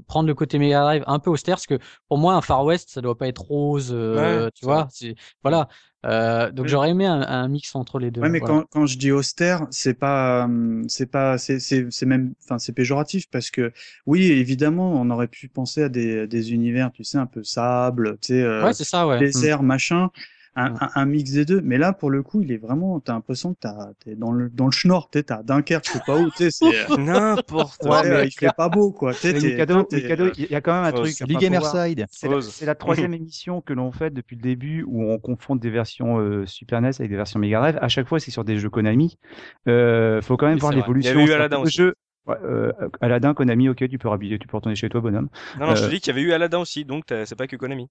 prendre 0.06 0.28
le 0.28 0.34
côté 0.34 0.58
Mega 0.58 0.80
Drive 0.80 1.04
un 1.06 1.18
peu 1.18 1.30
austère, 1.30 1.56
parce 1.56 1.66
que 1.66 1.78
pour 2.08 2.18
moi, 2.18 2.34
un 2.34 2.42
Far 2.42 2.64
West, 2.64 2.90
ça 2.90 3.00
doit 3.00 3.16
pas 3.16 3.28
être 3.28 3.42
rose, 3.42 3.88
tu 4.54 4.64
vois. 4.64 4.88
Voilà, 5.42 5.68
euh, 6.04 6.50
donc 6.50 6.66
j'aurais 6.66 6.90
aimé 6.90 7.06
un, 7.06 7.22
un, 7.22 7.48
mix 7.48 7.74
entre 7.74 7.98
les 7.98 8.10
deux. 8.10 8.20
Ouais, 8.20 8.28
mais 8.28 8.40
quand, 8.40 8.64
quand 8.70 8.86
je 8.86 8.98
dis 8.98 9.10
austère, 9.10 9.66
c'est 9.70 9.94
pas, 9.94 10.48
c'est 10.88 11.10
pas, 11.10 11.38
c'est, 11.38 11.58
c'est, 11.60 11.86
c'est 11.90 12.06
même, 12.06 12.34
enfin, 12.44 12.58
c'est 12.58 12.72
péjoratif 12.72 13.28
parce 13.30 13.50
que 13.50 13.72
oui, 14.06 14.26
évidemment, 14.26 14.92
on 14.92 15.08
aurait 15.10 15.28
pu 15.28 15.48
penser 15.48 15.82
à 15.82 15.88
des, 15.88 16.26
des 16.26 16.52
univers, 16.52 16.92
tu 16.92 17.04
sais, 17.04 17.18
un 17.18 17.26
peu 17.26 17.42
sable, 17.42 18.18
tu 18.20 18.34
sais, 18.34 18.42
euh, 18.42 18.64
ouais, 18.64 18.74
c'est 18.74 18.84
ça, 18.84 19.06
ouais. 19.06 19.18
désert, 19.18 19.62
machin 19.62 20.10
un, 20.56 20.74
un, 20.94 21.04
mix 21.06 21.32
des 21.32 21.44
deux. 21.44 21.60
Mais 21.60 21.78
là, 21.78 21.92
pour 21.92 22.10
le 22.10 22.22
coup, 22.22 22.40
il 22.42 22.52
est 22.52 22.56
vraiment, 22.56 23.00
t'as 23.00 23.14
l'impression 23.14 23.54
que 23.54 23.58
t'as, 23.60 23.92
t'es 24.04 24.14
dans 24.14 24.32
le, 24.32 24.48
dans 24.50 24.66
le 24.66 24.72
schnorr, 24.72 25.08
t'es, 25.10 25.22
t'as 25.22 25.42
Dunkerque, 25.42 25.86
je 25.86 25.92
sais 25.92 26.02
pas 26.06 26.18
où, 26.18 26.30
c'est. 26.34 26.50
N'importe 26.98 27.78
quoi. 27.80 28.02
Ouais, 28.02 28.26
il 28.26 28.30
fait 28.30 28.54
pas 28.56 28.68
beau, 28.68 28.92
quoi. 28.92 29.12
Les 29.22 29.56
cadeaux, 29.56 29.86
il 29.92 30.50
y 30.50 30.54
a 30.54 30.60
quand 30.60 30.72
même 30.72 30.84
un 30.84 30.92
truc. 30.92 31.14
Les 31.26 31.34
Gamerside. 31.34 32.06
C'est 32.10 32.66
la, 32.66 32.74
troisième 32.74 33.14
émission 33.14 33.60
que 33.60 33.72
l'on 33.72 33.92
fait 33.92 34.10
depuis 34.10 34.36
le 34.36 34.42
début 34.42 34.84
où 34.86 35.02
on 35.02 35.18
confronte 35.18 35.60
des 35.60 35.70
versions 35.70 36.18
euh, 36.18 36.46
Super 36.46 36.80
NES 36.80 36.88
avec 36.98 37.10
des 37.10 37.16
versions 37.16 37.38
Mega 37.40 37.58
Drive. 37.58 37.78
À 37.80 37.88
chaque 37.88 38.06
fois, 38.06 38.20
c'est 38.20 38.30
sur 38.30 38.44
des 38.44 38.58
jeux 38.58 38.70
Konami. 38.70 39.18
Euh, 39.68 40.20
faut 40.22 40.36
quand 40.36 40.46
même 40.46 40.58
voir 40.58 40.72
l'évolution. 40.72 41.18
Il 41.18 41.26
y 41.26 41.30
a 41.30 41.32
eu 41.32 41.32
Aladdin 41.32 41.58
aussi. 41.58 41.76
Jeu. 41.76 41.94
Ouais, 42.26 42.36
euh, 42.42 42.72
Aladdin, 43.02 43.34
Konami, 43.34 43.68
ok, 43.68 43.86
tu 43.86 43.98
peux 43.98 44.08
rhabiller, 44.08 44.38
tu 44.38 44.48
peux 44.48 44.56
retourner 44.56 44.76
chez 44.76 44.88
toi, 44.88 45.02
bonhomme. 45.02 45.28
Non, 45.60 45.66
non, 45.66 45.74
je 45.74 45.84
te 45.84 45.90
dis 45.90 46.00
qu'il 46.00 46.14
y 46.14 46.18
avait 46.18 46.26
eu 46.26 46.32
Aladdin 46.32 46.58
aussi, 46.58 46.84
donc 46.84 47.04
c'est 47.08 47.36
pas 47.36 47.46
que 47.46 47.56
Konami. 47.56 47.88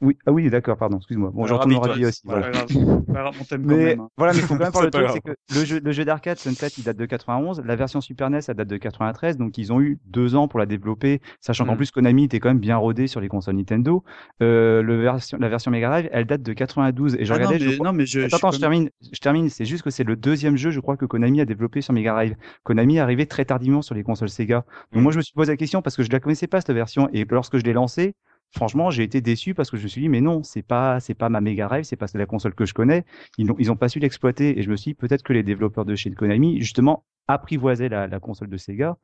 Oui, 0.00 0.16
ah 0.26 0.32
oui, 0.32 0.48
d'accord, 0.48 0.76
pardon, 0.76 0.98
excuse-moi. 0.98 1.30
Bon, 1.34 1.44
j'entends 1.46 1.68
le 1.68 2.06
aussi. 2.06 2.22
Voilà. 2.24 2.50
mais, 3.58 3.96
hein. 3.98 4.08
Voilà, 4.16 4.32
mais 4.32 4.38
il 4.38 4.44
faut 4.44 4.54
quand 4.54 4.60
même 4.64 4.72
parler 4.72 4.86
le 4.86 4.90
truc, 4.92 5.08
c'est 5.12 5.20
que 5.20 5.36
le 5.54 5.64
jeu, 5.64 5.80
le 5.82 5.90
jeu 5.92 6.04
d'arcade 6.04 6.38
Sunset, 6.38 6.68
il 6.78 6.84
date 6.84 6.96
de 6.96 7.04
91, 7.04 7.62
la 7.64 7.74
version 7.74 8.00
Super 8.00 8.30
NES, 8.30 8.38
elle 8.46 8.54
date 8.54 8.68
de 8.68 8.76
93, 8.76 9.38
donc 9.38 9.58
ils 9.58 9.72
ont 9.72 9.80
eu 9.80 9.98
deux 10.06 10.36
ans 10.36 10.46
pour 10.46 10.60
la 10.60 10.66
développer, 10.66 11.20
sachant 11.40 11.64
qu'en 11.64 11.74
mm. 11.74 11.78
plus 11.78 11.90
Konami 11.90 12.24
était 12.24 12.38
quand 12.38 12.48
même 12.48 12.60
bien 12.60 12.76
rodé 12.76 13.08
sur 13.08 13.20
les 13.20 13.28
consoles 13.28 13.56
Nintendo. 13.56 14.04
Euh, 14.40 14.82
le 14.82 15.00
version, 15.00 15.36
la 15.40 15.48
version 15.48 15.72
Mega 15.72 15.88
Drive, 15.88 16.08
elle 16.12 16.26
date 16.26 16.42
de 16.42 16.52
92, 16.52 17.16
et 17.16 17.24
je 17.24 17.32
ah 17.32 17.34
regardais. 17.34 17.58
Non, 17.58 17.66
mais, 17.66 17.76
non, 17.78 17.92
mais 17.92 18.06
je, 18.06 18.20
attends, 18.20 18.36
attends, 18.36 18.50
je, 18.52 18.60
termine, 18.60 18.90
je 19.12 19.18
termine. 19.18 19.48
C'est 19.48 19.64
juste 19.64 19.82
que 19.82 19.90
c'est 19.90 20.04
le 20.04 20.14
deuxième 20.14 20.56
jeu, 20.56 20.70
je 20.70 20.78
crois, 20.78 20.96
que 20.96 21.06
Konami 21.06 21.40
a 21.40 21.44
développé 21.44 21.80
sur 21.80 21.92
Mega 21.92 22.12
Drive. 22.12 22.36
Konami 22.62 22.98
est 22.98 23.00
arrivé 23.00 23.26
très 23.26 23.44
tardivement 23.44 23.82
sur 23.82 23.96
les 23.96 24.04
consoles 24.04 24.28
Sega. 24.28 24.64
Donc 24.92 25.00
mm. 25.00 25.02
moi, 25.02 25.12
je 25.12 25.16
me 25.16 25.22
suis 25.22 25.34
posé 25.34 25.50
la 25.50 25.56
question 25.56 25.82
parce 25.82 25.96
que 25.96 26.04
je 26.04 26.10
la 26.10 26.20
connaissais 26.20 26.46
pas 26.46 26.60
cette 26.60 26.70
version, 26.70 27.08
et 27.12 27.26
lorsque 27.28 27.58
je 27.58 27.64
l'ai 27.64 27.72
lancée, 27.72 28.14
franchement, 28.54 28.90
j'ai 28.90 29.02
été 29.02 29.20
déçu 29.20 29.54
parce 29.54 29.70
que 29.70 29.76
je 29.76 29.82
me 29.84 29.88
suis 29.88 30.02
dit, 30.02 30.08
mais 30.08 30.20
non, 30.20 30.42
c'est 30.42 30.62
pas, 30.62 31.00
c'est 31.00 31.14
pas 31.14 31.28
ma 31.28 31.40
Mega 31.40 31.66
Drive, 31.66 31.84
c'est 31.84 31.96
pas 31.96 32.06
la 32.14 32.26
console 32.26 32.54
que 32.54 32.66
je 32.66 32.74
connais. 32.74 33.04
Ils 33.36 33.46
n'ont, 33.46 33.56
ont 33.70 33.76
pas 33.76 33.88
su 33.88 33.98
l'exploiter. 33.98 34.58
Et 34.58 34.62
je 34.62 34.70
me 34.70 34.76
suis 34.76 34.92
dit, 34.92 34.94
peut-être 34.94 35.22
que 35.22 35.32
les 35.32 35.42
développeurs 35.42 35.84
de 35.84 35.94
chez 35.94 36.10
Konami, 36.10 36.60
justement, 36.60 37.04
apprivoisaient 37.28 37.88
la, 37.88 38.06
la 38.06 38.20
console 38.20 38.48
de 38.48 38.56
Sega 38.56 38.96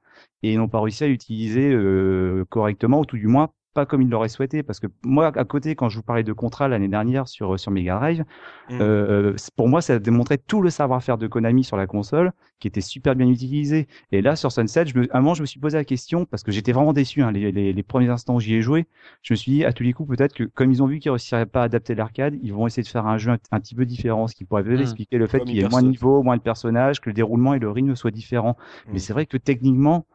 et 0.43 0.57
n'ont 0.57 0.69
pas 0.69 0.81
réussi 0.81 1.05
à 1.05 1.09
l'utiliser 1.09 1.71
euh, 1.73 2.45
correctement, 2.49 3.01
ou 3.01 3.05
tout 3.05 3.19
du 3.19 3.27
moins 3.27 3.51
pas 3.75 3.85
comme 3.87 4.03
il 4.03 4.09
l'aurait 4.09 4.29
souhaité 4.29 4.63
parce 4.63 4.81
que 4.81 4.87
moi 5.05 5.33
à 5.35 5.45
côté 5.45 5.75
quand 5.75 5.89
je 5.89 5.97
vous 5.97 6.03
parlais 6.03 6.23
de 6.23 6.33
contrat 6.33 6.69
l'année 6.69 6.89
dernière 6.89 7.29
sur 7.29 7.59
sur 7.59 7.71
Mega 7.71 7.97
Drive 7.97 8.25
mmh. 8.71 8.79
euh, 8.81 9.35
pour 9.57 9.69
moi 9.69 9.83
ça 9.83 9.99
démontrait 9.99 10.39
tout 10.39 10.63
le 10.63 10.71
savoir-faire 10.71 11.19
de 11.19 11.27
Konami 11.27 11.65
sur 11.65 11.77
la 11.77 11.87
console 11.87 12.33
qui 12.61 12.69
était 12.69 12.81
super 12.81 13.17
bien 13.17 13.29
utilisé 13.29 13.89
et 14.13 14.23
là 14.23 14.37
sur 14.37 14.53
Sunset 14.53 14.87
je 14.87 14.99
me, 14.99 15.15
à 15.15 15.19
un 15.19 15.21
moment 15.21 15.35
je 15.35 15.43
me 15.43 15.47
suis 15.47 15.61
posé 15.61 15.77
la 15.77 15.85
question 15.85 16.25
parce 16.25 16.43
que 16.43 16.53
j'étais 16.53 16.73
vraiment 16.73 16.93
déçu 16.93 17.23
hein, 17.23 17.33
les, 17.33 17.51
les, 17.51 17.73
les, 17.73 17.83
premiers 17.83 18.09
instants 18.09 18.37
où 18.37 18.41
j'y 18.41 18.55
ai 18.55 18.63
joué 18.63 18.87
je 19.23 19.35
me 19.35 19.37
suis 19.37 19.53
dit 19.53 19.65
à 19.65 19.73
tous 19.73 19.83
les 19.83 19.93
coups 19.93 20.17
peut-être 20.17 20.33
que 20.33 20.45
comme 20.45 20.71
ils 20.71 20.83
ont 20.83 20.87
vu 20.87 21.01
qu'ils 21.01 21.11
réussiraient 21.11 21.47
pas 21.47 21.63
à 21.63 21.65
adapter 21.65 21.95
l'arcade 21.95 22.39
ils 22.43 22.53
vont 22.53 22.67
essayer 22.67 22.85
de 22.85 22.89
faire 22.89 23.07
un 23.07 23.19
jeu 23.19 23.33
un, 23.51 23.61
petit 23.61 23.75
peu 23.75 23.85
différent 23.85 24.29
ce 24.29 24.35
qui 24.35 24.45
pourrait 24.45 24.63
peut-être 24.63 24.79
mmh. 24.79 24.83
expliquer 24.83 25.19
le 25.19 25.27
fait 25.27 25.41
qu'il 25.41 25.57
y 25.57 25.61
ait 25.61 25.69
moins 25.69 25.83
de 25.83 25.89
niveaux 25.89 26.23
moins 26.23 26.37
de 26.37 26.43
personnages 26.43 27.01
que 27.01 27.11
le 27.11 27.15
déroulement 27.15 27.55
et 27.55 27.59
le 27.59 27.71
rythme 27.71 27.97
soient 27.97 28.13
différents 28.13 28.57
mais 28.87 28.95
mmh. 28.95 28.99
c'est 28.99 29.13
vrai 29.13 29.27
que 29.27 29.37
techniquement 29.37 30.07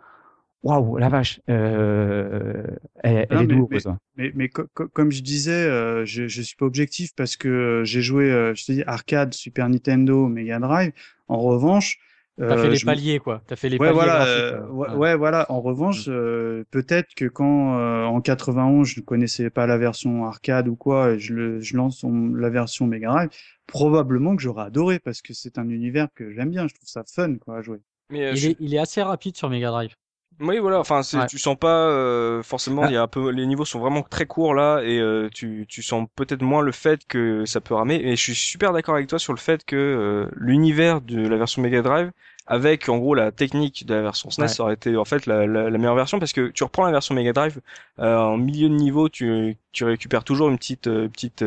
waouh, 0.64 0.98
la 0.98 1.10
vache, 1.10 1.40
euh, 1.50 2.64
elle, 3.04 3.28
est 3.30 3.48
douloureuse. 3.48 3.88
Mais, 4.18 4.32
mais, 4.36 4.50
comme 4.50 5.12
je 5.12 5.22
disais, 5.22 5.52
euh, 5.52 6.06
je, 6.06 6.28
je 6.28 6.42
suis 6.42 6.56
pas 6.56 6.66
objectif 6.66 7.12
parce 7.16 7.38
que 7.38 7.48
euh, 7.48 7.84
j'ai 7.86 8.02
joué, 8.02 8.32
euh, 8.32 8.54
je 8.56 8.66
te 8.66 8.72
dis, 8.72 8.84
arcade, 8.86 9.34
Super 9.34 9.70
Nintendo, 9.70 10.28
Mega 10.28 10.60
Drive. 10.60 10.92
En 11.28 11.40
revanche, 11.40 12.00
T'as 12.38 12.56
fait 12.56 12.70
les 12.70 12.80
paliers, 12.80 13.20
quoi. 13.20 13.42
T'as 13.48 13.58
fait 13.58 13.68
les 13.68 13.78
ouais, 13.78 13.88
paliers. 13.88 14.00
Voilà, 14.00 14.66
ouais, 14.72 14.94
ouais, 14.94 15.16
voilà. 15.18 15.46
En 15.52 15.60
revanche, 15.60 16.08
mm. 16.08 16.64
peut-être 16.72 17.14
que 17.14 17.26
quand 17.26 17.76
en 18.06 18.22
91, 18.22 18.88
je 18.88 19.02
ne 19.02 19.06
connaissais 19.06 19.50
pas 19.50 19.68
la 19.68 19.78
version 19.78 20.24
arcade 20.24 20.70
ou 20.70 20.78
quoi, 20.78 21.12
et 21.12 21.20
je, 21.20 21.34
le, 21.34 21.60
je 21.60 21.76
lance 21.76 22.06
la 22.06 22.50
version 22.50 22.88
Mega 22.88 23.10
Drive, 23.10 23.30
probablement 23.68 24.38
que 24.38 24.42
j'aurais 24.42 24.64
adoré 24.64 25.00
parce 25.00 25.22
que 25.22 25.34
c'est 25.34 25.58
un 25.58 25.68
univers 25.68 26.08
que 26.16 26.32
j'aime 26.32 26.50
bien. 26.50 26.66
Je 26.70 26.76
trouve 26.76 26.88
ça 26.88 27.04
fun, 27.04 27.36
quoi, 27.40 27.58
à 27.58 27.62
jouer. 27.62 27.82
Mais, 28.10 28.32
il, 28.32 28.46
est, 28.46 28.56
il, 28.62 28.74
est, 28.74 28.80
assez 28.80 29.04
rapide 29.04 29.36
sur 29.36 29.50
Mega 29.50 29.70
Drive. 29.70 29.96
Oui, 30.40 30.58
voilà. 30.60 30.80
Enfin, 30.80 31.02
tu 31.28 31.38
sens 31.38 31.58
pas 31.58 31.88
euh, 31.90 32.42
forcément. 32.44 32.86
Il 32.86 32.94
y 32.94 32.98
a 32.98 33.02
un 33.02 33.08
peu, 33.08 33.30
les 33.30 33.46
niveaux 33.46 33.66
sont 33.66 33.80
vraiment 33.80 34.04
très 34.04 34.26
courts 34.26 34.54
là, 34.54 34.82
et 34.84 35.00
euh, 35.00 35.30
tu, 35.34 35.66
tu 35.68 35.82
sens 35.82 36.08
peut-être 36.16 36.42
moins 36.42 36.62
le 36.62 36.72
fait 36.72 37.06
que 37.08 37.46
ça 37.46 37.60
peut 37.60 37.74
ramer. 37.74 37.96
Et 37.96 38.16
je 38.16 38.22
suis 38.22 38.36
super 38.36 38.72
d'accord 38.72 38.96
avec 38.96 39.08
toi 39.08 39.20
sur 39.20 39.34
le 39.34 39.40
fait 39.40 39.66
que 39.66 39.76
euh, 39.76 40.30
l'univers 40.36 41.02
de 41.02 41.28
la 41.28 41.38
version 41.38 41.62
Mega 41.62 41.82
Drive, 41.82 42.12
avec 42.48 42.88
en 42.90 42.98
gros 42.98 43.16
la 43.16 43.32
technique 43.32 43.86
de 43.86 43.94
la 43.94 44.02
version 44.02 44.30
SNES, 44.30 44.48
ça 44.48 44.64
aurait 44.64 44.74
été 44.74 44.96
en 44.96 45.06
fait 45.06 45.26
la, 45.26 45.46
la, 45.46 45.70
la, 45.70 45.78
meilleure 45.78 45.96
version 45.96 46.20
parce 46.20 46.34
que 46.34 46.50
tu 46.50 46.64
reprends 46.64 46.86
la 46.86 46.92
version 46.92 47.14
Mega 47.14 47.34
Drive 47.34 47.60
en 47.98 48.38
milieu 48.38 48.70
de 48.70 48.74
niveau, 48.74 49.10
tu, 49.10 49.58
tu 49.72 49.84
récupères 49.84 50.24
toujours 50.24 50.50
une 50.50 50.58
petite, 50.58 50.86
petite 50.86 51.44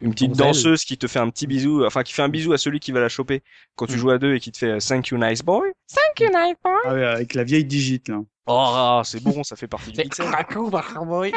une 0.00 0.12
petite 0.12 0.36
danseuse 0.36 0.84
qui 0.84 0.96
te 0.96 1.06
fait 1.06 1.18
un 1.18 1.30
petit 1.30 1.46
bisou, 1.46 1.84
enfin 1.84 2.02
qui 2.02 2.12
fait 2.12 2.22
un 2.22 2.28
bisou 2.28 2.52
à 2.52 2.58
celui 2.58 2.80
qui 2.80 2.92
va 2.92 3.00
la 3.00 3.08
choper 3.08 3.42
quand 3.74 3.86
tu 3.86 3.94
mm. 3.94 3.98
joues 3.98 4.10
à 4.10 4.18
deux 4.18 4.34
et 4.34 4.40
qui 4.40 4.52
te 4.52 4.58
fait 4.58 4.78
Thank 4.78 5.08
you 5.08 5.18
nice 5.18 5.42
boy. 5.42 5.70
Thank 5.92 6.20
you 6.20 6.28
nice 6.28 6.56
boy. 6.62 6.74
Ah 6.84 6.94
ouais, 6.94 7.04
avec 7.04 7.34
la 7.34 7.44
vieille 7.44 7.64
digite 7.64 8.08
là. 8.08 8.20
Oh, 8.50 8.56
ah, 8.56 9.02
c'est 9.04 9.22
bon, 9.22 9.44
ça 9.44 9.56
fait 9.56 9.68
partie 9.68 9.92
du 9.92 10.00
pixel. 10.00 10.24
Thank 10.30 10.52
you 10.54 10.70
nice 10.70 11.06
boy. 11.10 11.32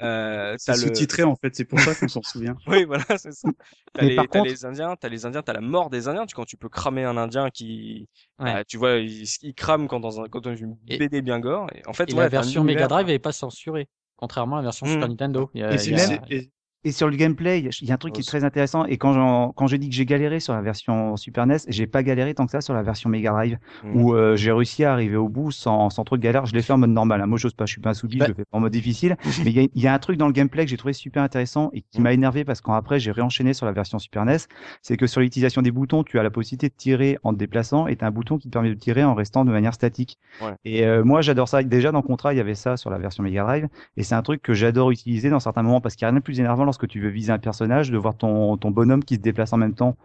Euh, 0.00 0.54
c'est 0.58 0.72
le... 0.72 0.78
sous-titré 0.78 1.22
en 1.22 1.36
fait, 1.36 1.54
c'est 1.54 1.66
pour 1.66 1.78
ça 1.80 1.94
qu'on 1.94 2.08
s'en 2.08 2.22
souvient. 2.22 2.56
oui, 2.66 2.84
voilà, 2.84 3.04
c'est 3.18 3.32
ça. 3.32 3.48
T'as 3.92 4.02
les, 4.02 4.64
Indiens, 4.64 4.96
t'as 4.98 5.08
les 5.08 5.26
Indiens, 5.26 5.42
t'as 5.42 5.52
la 5.52 5.60
mort 5.60 5.90
des 5.90 6.08
Indiens. 6.08 6.24
Tu, 6.24 6.34
quand 6.34 6.46
tu 6.46 6.56
peux 6.56 6.70
cramer 6.70 7.04
un 7.04 7.18
Indien 7.18 7.50
qui, 7.50 8.08
ouais. 8.38 8.54
bah, 8.54 8.64
tu 8.64 8.78
vois, 8.78 8.96
il, 8.96 9.24
il, 9.42 9.54
crame 9.54 9.86
quand 9.86 10.00
dans 10.00 10.22
un, 10.22 10.28
quand 10.28 10.40
dans 10.40 10.54
une 10.54 10.76
BD 10.86 11.20
bien 11.20 11.40
gore. 11.40 11.68
Et 11.74 11.82
en 11.86 11.92
fait, 11.92 12.10
et 12.10 12.14
ouais, 12.14 12.20
la 12.20 12.28
version 12.28 12.64
Mega 12.64 12.88
Drive 12.88 13.10
est 13.10 13.18
pas 13.18 13.32
censurée, 13.32 13.86
contrairement 14.16 14.56
à 14.56 14.60
la 14.60 14.64
version 14.64 14.86
mmh. 14.86 14.92
Super 14.92 15.08
Nintendo. 15.08 15.50
Il 15.52 15.60
y 15.60 15.64
a, 15.64 15.74
et, 15.74 15.84
il 15.84 15.92
y 15.92 16.00
a... 16.00 16.20
et, 16.30 16.50
et 16.86 16.92
sur 16.92 17.10
le 17.10 17.16
gameplay, 17.16 17.68
il 17.80 17.88
y 17.88 17.90
a 17.90 17.94
un 17.94 17.96
truc 17.96 18.14
qui 18.14 18.20
est 18.20 18.24
très 18.24 18.44
intéressant. 18.44 18.84
Et 18.84 18.96
quand, 18.96 19.52
quand 19.56 19.66
j'ai 19.66 19.76
dit 19.76 19.88
que 19.88 19.94
j'ai 19.96 20.06
galéré 20.06 20.38
sur 20.38 20.54
la 20.54 20.62
version 20.62 21.16
Super 21.16 21.44
NES, 21.44 21.56
j'ai 21.66 21.88
pas 21.88 22.04
galéré 22.04 22.32
tant 22.32 22.46
que 22.46 22.52
ça 22.52 22.60
sur 22.60 22.74
la 22.74 22.84
version 22.84 23.10
Mega 23.10 23.32
Drive, 23.32 23.58
mmh. 23.82 23.96
où 23.96 24.14
euh, 24.14 24.36
j'ai 24.36 24.52
réussi 24.52 24.84
à 24.84 24.92
arriver 24.92 25.16
au 25.16 25.28
bout 25.28 25.50
sans, 25.50 25.90
sans 25.90 26.04
trop 26.04 26.16
de 26.16 26.22
galère. 26.22 26.46
Je 26.46 26.54
l'ai 26.54 26.62
fait 26.62 26.72
en 26.72 26.78
mode 26.78 26.90
normal. 26.90 27.20
Hein. 27.20 27.26
Moi, 27.26 27.38
j'ose 27.38 27.54
pas, 27.54 27.66
je 27.66 27.72
suis 27.72 27.80
pas 27.80 27.90
un 27.90 27.94
soubi, 27.94 28.18
bah... 28.18 28.26
je 28.26 28.30
le 28.30 28.34
fais 28.36 28.44
en 28.52 28.60
mode 28.60 28.70
difficile. 28.70 29.16
Mais 29.44 29.50
il 29.50 29.58
y, 29.74 29.80
y, 29.80 29.88
a 29.88 29.94
un 29.94 29.98
truc 29.98 30.16
dans 30.16 30.28
le 30.28 30.32
gameplay 30.32 30.64
que 30.64 30.70
j'ai 30.70 30.76
trouvé 30.76 30.92
super 30.92 31.24
intéressant 31.24 31.70
et 31.72 31.82
qui 31.82 32.00
m'a 32.00 32.12
énervé 32.12 32.44
parce 32.44 32.60
qu'après, 32.60 33.00
j'ai 33.00 33.10
réenchaîné 33.10 33.52
sur 33.52 33.66
la 33.66 33.72
version 33.72 33.98
Super 33.98 34.24
NES. 34.24 34.36
C'est 34.80 34.96
que 34.96 35.08
sur 35.08 35.20
l'utilisation 35.20 35.62
des 35.62 35.72
boutons, 35.72 36.04
tu 36.04 36.20
as 36.20 36.22
la 36.22 36.30
possibilité 36.30 36.68
de 36.68 36.74
tirer 36.76 37.18
en 37.24 37.32
te 37.32 37.38
déplaçant 37.38 37.88
et 37.88 37.96
tu 37.96 38.04
as 38.04 38.06
un 38.06 38.12
bouton 38.12 38.38
qui 38.38 38.46
te 38.46 38.52
permet 38.52 38.68
de 38.68 38.74
tirer 38.74 39.02
en 39.02 39.14
restant 39.14 39.44
de 39.44 39.50
manière 39.50 39.74
statique. 39.74 40.20
Ouais. 40.40 40.54
Et 40.64 40.86
euh, 40.86 41.02
moi, 41.02 41.20
j'adore 41.20 41.48
ça. 41.48 41.64
Déjà, 41.64 41.90
dans 41.90 42.02
Contra, 42.02 42.32
il 42.32 42.36
y 42.36 42.40
avait 42.40 42.54
ça 42.54 42.76
sur 42.76 42.90
la 42.90 42.98
version 42.98 43.24
Mega 43.24 43.42
Drive. 43.42 43.66
Et 43.96 44.04
c'est 44.04 44.14
un 44.14 44.22
truc 44.22 44.40
que 44.40 44.54
j'adore 44.54 44.92
utiliser 44.92 45.30
dans 45.30 45.40
certains 45.40 45.64
moments 45.64 45.80
parce 45.80 45.96
qu'il 45.96 46.04
n'y 46.04 46.10
a 46.10 46.10
rien 46.12 46.20
de 46.20 46.24
plus 46.24 46.38
énervant 46.38 46.64
lorsque 46.76 46.88
tu 46.88 47.00
veux 47.00 47.08
viser 47.08 47.32
un 47.32 47.38
personnage 47.38 47.90
de 47.90 47.96
voir 47.96 48.16
ton, 48.16 48.56
ton 48.58 48.70
bonhomme 48.70 49.02
qui 49.02 49.14
se 49.14 49.20
déplace 49.20 49.52
en 49.52 49.56
même 49.56 49.74
temps. 49.74 49.96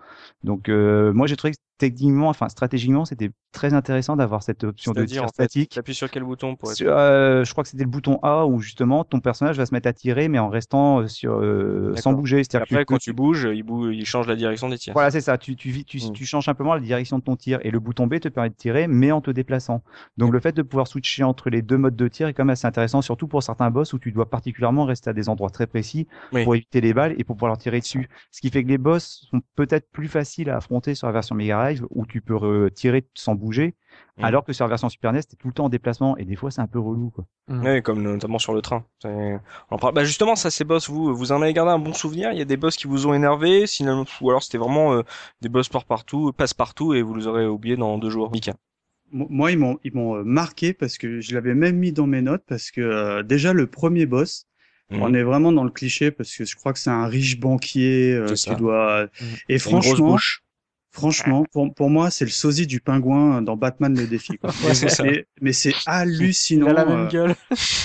Donc 0.43 0.69
euh, 0.69 1.11
moi 1.13 1.27
j'ai 1.27 1.35
trouvé 1.35 1.53
techniquement, 1.81 2.29
enfin 2.29 2.47
stratégiquement, 2.47 3.05
c'était 3.05 3.31
très 3.51 3.73
intéressant 3.73 4.15
d'avoir 4.15 4.43
cette 4.43 4.63
option 4.63 4.91
de 4.91 5.03
tir 5.03 5.27
statique. 5.29 5.71
T'appuies 5.71 5.95
sur 5.95 6.11
quel 6.11 6.23
bouton 6.23 6.55
pour 6.55 6.71
être... 6.71 6.79
euh, 6.83 7.43
Je 7.43 7.51
crois 7.51 7.63
que 7.63 7.71
c'était 7.71 7.83
le 7.83 7.89
bouton 7.89 8.19
A 8.21 8.45
où 8.45 8.59
justement 8.59 9.03
ton 9.03 9.19
personnage 9.19 9.57
va 9.57 9.65
se 9.65 9.73
mettre 9.73 9.89
à 9.89 9.93
tirer, 9.93 10.27
mais 10.27 10.37
en 10.37 10.49
restant 10.49 10.99
euh, 10.99 11.07
sur 11.07 11.39
euh, 11.39 11.95
sans 11.95 12.13
bouger. 12.13 12.43
Après, 12.53 12.85
quand 12.85 12.99
tu 12.99 13.13
bouges, 13.13 13.49
il, 13.51 13.63
bouge, 13.63 13.95
il 13.95 14.05
change 14.05 14.27
la 14.27 14.35
direction 14.35 14.69
des 14.69 14.77
tirs. 14.77 14.93
Voilà, 14.93 15.09
c'est 15.09 15.21
ça. 15.21 15.39
Tu, 15.39 15.55
tu, 15.55 15.83
tu, 15.83 15.97
mm. 15.97 16.11
tu, 16.11 16.25
changes 16.27 16.45
simplement 16.45 16.75
la 16.75 16.79
direction 16.79 17.17
de 17.17 17.23
ton 17.23 17.35
tir 17.35 17.57
et 17.63 17.71
le 17.71 17.79
bouton 17.79 18.05
B 18.05 18.19
te 18.19 18.29
permet 18.29 18.51
de 18.51 18.55
tirer, 18.55 18.85
mais 18.87 19.11
en 19.11 19.21
te 19.21 19.31
déplaçant. 19.31 19.81
Donc 20.17 20.33
le 20.33 20.39
fait 20.39 20.55
de 20.55 20.61
pouvoir 20.61 20.87
switcher 20.87 21.23
entre 21.23 21.49
les 21.49 21.63
deux 21.63 21.77
modes 21.79 21.95
de 21.95 22.07
tir 22.07 22.27
est 22.27 22.33
quand 22.33 22.45
même 22.45 22.51
assez 22.51 22.67
intéressant, 22.67 23.01
surtout 23.01 23.27
pour 23.27 23.41
certains 23.41 23.71
boss 23.71 23.93
où 23.93 23.97
tu 23.97 24.11
dois 24.11 24.29
particulièrement 24.29 24.85
rester 24.85 25.09
à 25.09 25.13
des 25.13 25.29
endroits 25.29 25.49
très 25.49 25.65
précis 25.65 26.07
pour 26.43 26.53
éviter 26.53 26.79
les 26.79 26.93
balles 26.93 27.15
et 27.17 27.23
pour 27.23 27.35
pouvoir 27.35 27.49
leur 27.49 27.57
tirer 27.57 27.79
dessus. 27.79 28.07
Ce 28.29 28.39
qui 28.39 28.51
fait 28.51 28.63
que 28.63 28.69
les 28.69 28.77
boss 28.77 29.27
sont 29.31 29.41
peut-être 29.55 29.89
plus 29.91 30.07
faciles 30.07 30.51
à 30.51 30.57
affronter 30.57 30.93
sur 30.93 31.07
la 31.07 31.13
version 31.13 31.33
Mega 31.33 31.70
Drive 31.71 31.87
où 31.89 32.05
tu 32.05 32.21
peux 32.21 32.69
tirer 32.71 33.05
sans 33.13 33.35
bouger, 33.35 33.75
mmh. 34.17 34.23
alors 34.23 34.43
que 34.43 34.53
sur 34.53 34.65
la 34.65 34.69
version 34.69 34.89
Super 34.89 35.13
NES, 35.13 35.23
t'es 35.23 35.35
tout 35.35 35.47
le 35.47 35.53
temps 35.53 35.65
en 35.65 35.69
déplacement 35.69 36.17
et 36.17 36.25
des 36.25 36.35
fois 36.35 36.51
c'est 36.51 36.61
un 36.61 36.67
peu 36.67 36.79
relou 36.79 37.09
quoi. 37.09 37.25
Mmh. 37.47 37.65
Oui, 37.65 37.81
comme 37.81 38.01
notamment 38.01 38.39
sur 38.39 38.53
le 38.53 38.61
train. 38.61 38.85
On 39.03 39.77
parle... 39.77 39.93
Bah 39.93 40.03
justement, 40.03 40.35
ça 40.35 40.49
ces 40.51 40.63
boss, 40.63 40.89
vous 40.89 41.15
vous 41.15 41.31
en 41.31 41.41
avez 41.41 41.53
gardé 41.53 41.71
un 41.71 41.79
bon 41.79 41.93
souvenir? 41.93 42.31
Il 42.31 42.39
y 42.39 42.41
a 42.41 42.45
des 42.45 42.57
boss 42.57 42.75
qui 42.75 42.87
vous 42.87 43.07
ont 43.07 43.13
énervé, 43.13 43.67
sinon 43.67 44.05
ou 44.21 44.29
alors 44.29 44.43
c'était 44.43 44.57
vraiment 44.57 44.93
euh, 44.93 45.01
des 45.41 45.49
boss 45.49 45.69
par 45.69 45.85
partout, 45.85 46.31
passe 46.33 46.53
partout 46.53 46.93
et 46.93 47.01
vous 47.01 47.15
les 47.15 47.27
aurez 47.27 47.47
oubliés 47.47 47.77
dans 47.77 47.97
deux 47.97 48.09
jours. 48.09 48.31
Mika? 48.31 48.53
Moi, 49.11 49.51
ils 49.51 49.57
m'ont 49.57 49.77
ils 49.83 49.93
m'ont 49.93 50.15
euh, 50.15 50.23
marqué 50.23 50.73
parce 50.73 50.97
que 50.97 51.19
je 51.19 51.33
l'avais 51.33 51.53
même 51.53 51.77
mis 51.77 51.91
dans 51.91 52.07
mes 52.07 52.21
notes 52.21 52.43
parce 52.47 52.71
que 52.71 52.81
euh, 52.81 53.23
déjà 53.23 53.51
le 53.53 53.67
premier 53.67 54.05
boss, 54.05 54.45
mmh. 54.89 55.01
on 55.01 55.13
est 55.13 55.23
vraiment 55.23 55.51
dans 55.51 55.65
le 55.65 55.71
cliché 55.71 56.11
parce 56.11 56.35
que 56.35 56.45
je 56.45 56.55
crois 56.55 56.73
que 56.73 56.79
c'est 56.79 56.89
un 56.89 57.07
riche 57.07 57.39
banquier 57.39 58.23
qui 58.35 58.55
doit 58.55 59.07
et 59.49 59.59
franchement 59.59 60.17
Franchement, 60.93 61.45
pour, 61.53 61.73
pour 61.73 61.89
moi, 61.89 62.11
c'est 62.11 62.25
le 62.25 62.31
sosie 62.31 62.67
du 62.67 62.81
pingouin 62.81 63.41
dans 63.41 63.55
Batman 63.55 63.97
le 63.97 64.07
défi. 64.07 64.37
Quoi. 64.37 64.51
mais, 65.03 65.25
mais 65.39 65.53
c'est 65.53 65.73
hallucinant. 65.85 66.67
Il 66.67 66.71
a 66.71 66.73
la 66.73 66.85
même 66.85 67.05
euh, 67.05 67.07
gueule. 67.07 67.35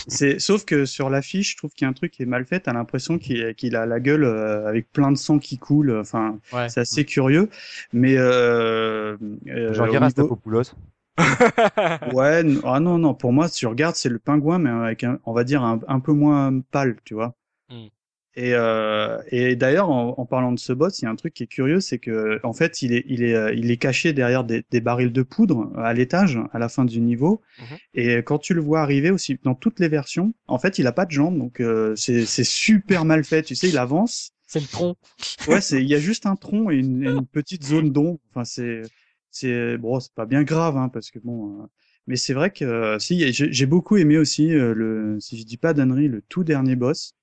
c'est 0.08 0.40
sauf 0.40 0.64
que 0.64 0.84
sur 0.84 1.08
l'affiche, 1.08 1.52
je 1.52 1.56
trouve 1.56 1.70
qu'il 1.70 1.84
y 1.84 1.86
a 1.86 1.90
un 1.90 1.92
truc 1.92 2.10
qui 2.10 2.24
est 2.24 2.26
mal 2.26 2.44
fait. 2.44 2.60
T'as 2.60 2.72
l'impression 2.72 3.18
qu'il 3.18 3.54
qu'il 3.54 3.76
a 3.76 3.86
la 3.86 4.00
gueule 4.00 4.24
euh, 4.24 4.66
avec 4.66 4.90
plein 4.92 5.12
de 5.12 5.16
sang 5.16 5.38
qui 5.38 5.56
coule. 5.56 5.96
Enfin, 6.00 6.40
c'est 6.68 6.80
assez 6.80 7.04
curieux. 7.04 7.48
Mais 7.92 8.16
euh, 8.16 9.16
euh, 9.46 9.72
Genre 9.72 9.86
niveau... 9.86 10.40
ouais, 12.12 12.42
ah 12.64 12.80
non 12.80 12.98
non, 12.98 13.14
pour 13.14 13.32
moi, 13.32 13.48
si 13.48 13.60
tu 13.60 13.66
regardes, 13.66 13.94
c'est 13.94 14.08
le 14.08 14.18
pingouin, 14.18 14.58
mais 14.58 14.70
avec 14.70 15.04
un, 15.04 15.18
on 15.24 15.32
va 15.32 15.44
dire 15.44 15.62
un, 15.62 15.80
un 15.88 16.00
peu 16.00 16.12
moins 16.12 16.60
pâle, 16.72 16.96
tu 17.04 17.14
vois. 17.14 17.34
Hmm. 17.70 17.86
Et, 18.38 18.52
euh, 18.52 19.18
et 19.28 19.56
d'ailleurs, 19.56 19.88
en, 19.88 20.14
en, 20.18 20.26
parlant 20.26 20.52
de 20.52 20.58
ce 20.58 20.74
boss, 20.74 21.00
il 21.00 21.06
y 21.06 21.08
a 21.08 21.10
un 21.10 21.16
truc 21.16 21.32
qui 21.32 21.44
est 21.44 21.46
curieux, 21.46 21.80
c'est 21.80 21.98
que 21.98 22.38
en 22.42 22.52
fait, 22.52 22.82
il 22.82 22.92
est, 22.92 23.02
il 23.08 23.22
est, 23.22 23.34
euh, 23.34 23.54
il 23.54 23.70
est 23.70 23.78
caché 23.78 24.12
derrière 24.12 24.44
des, 24.44 24.62
des 24.70 24.82
barils 24.82 25.10
de 25.12 25.22
poudre 25.22 25.72
à 25.78 25.94
l'étage, 25.94 26.38
à 26.52 26.58
la 26.58 26.68
fin 26.68 26.84
du 26.84 27.00
niveau. 27.00 27.40
Mhm. 27.58 27.76
Et 27.94 28.16
quand 28.18 28.38
tu 28.38 28.52
le 28.52 28.60
vois 28.60 28.82
arriver 28.82 29.10
aussi 29.10 29.38
dans 29.42 29.54
toutes 29.54 29.80
les 29.80 29.88
versions, 29.88 30.34
en 30.48 30.58
fait, 30.58 30.78
il 30.78 30.86
a 30.86 30.92
pas 30.92 31.06
de 31.06 31.12
jambes, 31.12 31.38
donc 31.38 31.60
euh, 31.60 31.96
c'est 31.96 32.26
super 32.26 33.06
mal 33.06 33.24
fait. 33.24 33.42
Tu 33.42 33.54
sais, 33.54 33.70
il 33.70 33.78
avance. 33.78 34.32
C'est 34.46 34.60
le 34.60 34.66
tronc. 34.66 34.96
Ouais, 35.48 35.62
c'est, 35.62 35.82
il 35.82 35.88
y 35.88 35.94
a 35.94 35.98
juste 35.98 36.26
un 36.26 36.36
tronc 36.36 36.70
et 36.70 36.76
une, 36.76 37.04
une 37.04 37.26
petite 37.26 37.64
zone 37.64 37.90
d'ombre. 37.90 38.20
Enfin, 38.30 38.44
c'est, 38.44 38.82
c'est, 39.30 39.78
bon, 39.78 39.98
c'est 39.98 40.12
pas 40.12 40.26
bien 40.26 40.42
grave, 40.42 40.76
hein, 40.76 40.90
parce 40.90 41.10
que 41.10 41.18
bon. 41.18 41.62
Euh, 41.62 41.66
mais 42.06 42.16
c'est 42.16 42.34
vrai 42.34 42.50
que 42.50 42.98
si, 43.00 43.32
j'ai 43.32 43.66
beaucoup 43.66 43.96
aimé 43.96 44.16
aussi 44.16 44.50
le, 44.50 45.16
si 45.18 45.36
je 45.36 45.44
dis 45.44 45.56
pas 45.56 45.74
d'annerie, 45.74 46.06
le 46.06 46.22
tout 46.28 46.44
dernier 46.44 46.76
boss 46.76 47.15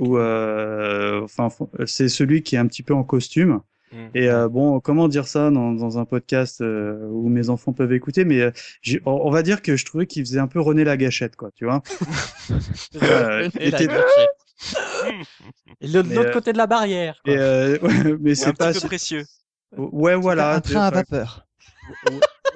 ou 0.00 0.18
euh, 0.18 1.22
enfin 1.22 1.48
c'est 1.86 2.08
celui 2.08 2.42
qui 2.42 2.56
est 2.56 2.58
un 2.58 2.66
petit 2.66 2.82
peu 2.82 2.94
en 2.94 3.04
costume. 3.04 3.60
Mmh. 3.92 3.96
Et 4.14 4.28
euh, 4.28 4.48
bon, 4.48 4.80
comment 4.80 5.08
dire 5.08 5.26
ça 5.26 5.50
dans, 5.50 5.72
dans 5.72 5.98
un 5.98 6.04
podcast 6.04 6.60
euh, 6.60 7.06
où 7.10 7.28
mes 7.28 7.48
enfants 7.48 7.72
peuvent 7.72 7.92
écouter, 7.92 8.24
mais 8.24 8.40
euh, 8.40 8.50
on 9.06 9.30
va 9.30 9.42
dire 9.42 9.62
que 9.62 9.76
je 9.76 9.84
trouvais 9.84 10.06
qu'il 10.06 10.24
faisait 10.24 10.40
un 10.40 10.46
peu 10.46 10.60
René 10.60 10.84
la 10.84 10.96
gâchette, 10.96 11.36
quoi, 11.36 11.50
tu 11.54 11.64
vois. 11.64 11.82
euh, 13.02 13.48
était... 13.58 13.88
Et 15.80 15.88
de 15.88 16.00
l'autre 16.14 16.32
côté 16.32 16.52
de 16.52 16.58
la 16.58 16.66
barrière. 16.66 17.20
Quoi. 17.24 17.34
Et 17.34 17.78
mais 18.20 18.34
c'est 18.34 18.52
pas 18.52 18.72
peu 18.72 18.80
précieux. 18.80 19.24
Ouais, 19.76 20.16
voilà. 20.16 20.54
Un 20.54 20.60
train 20.60 20.82
à 20.82 20.90
vapeur. 20.90 21.46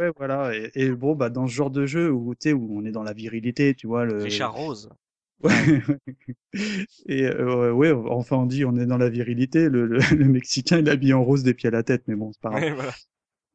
ouais, 0.01 0.11
voilà. 0.17 0.55
Et, 0.55 0.71
et, 0.75 0.91
bon, 0.91 1.15
bah 1.15 1.31
dans 1.31 1.47
ce 1.47 1.53
genre 1.53 1.71
de 1.71 1.87
jeu 1.87 2.11
où 2.11 2.35
où 2.35 2.79
on 2.79 2.85
est 2.85 2.91
dans 2.91 3.03
la 3.03 3.13
virilité, 3.13 3.75
tu 3.75 3.87
vois 3.87 4.05
le. 4.05 4.23
Richard 4.23 4.55
Rose. 4.55 4.91
Ouais. 5.43 5.83
et 7.07 7.25
euh, 7.27 7.73
ouais, 7.73 7.93
enfin 7.93 8.37
on 8.37 8.47
dit 8.47 8.65
on 8.65 8.77
est 8.77 8.87
dans 8.87 8.99
la 8.99 9.09
virilité. 9.09 9.69
Le, 9.69 9.87
le, 9.87 9.99
le, 10.17 10.25
Mexicain 10.27 10.79
il 10.79 10.89
est 10.89 10.91
habillé 10.91 11.15
en 11.15 11.25
rose 11.25 11.43
des 11.43 11.55
pieds 11.55 11.69
à 11.69 11.73
la 11.73 11.83
tête, 11.83 12.05
mais 12.07 12.15
bon 12.15 12.33
c'est 12.33 12.41
pas 12.41 12.51
grave. 12.51 12.75
voilà. 12.75 12.93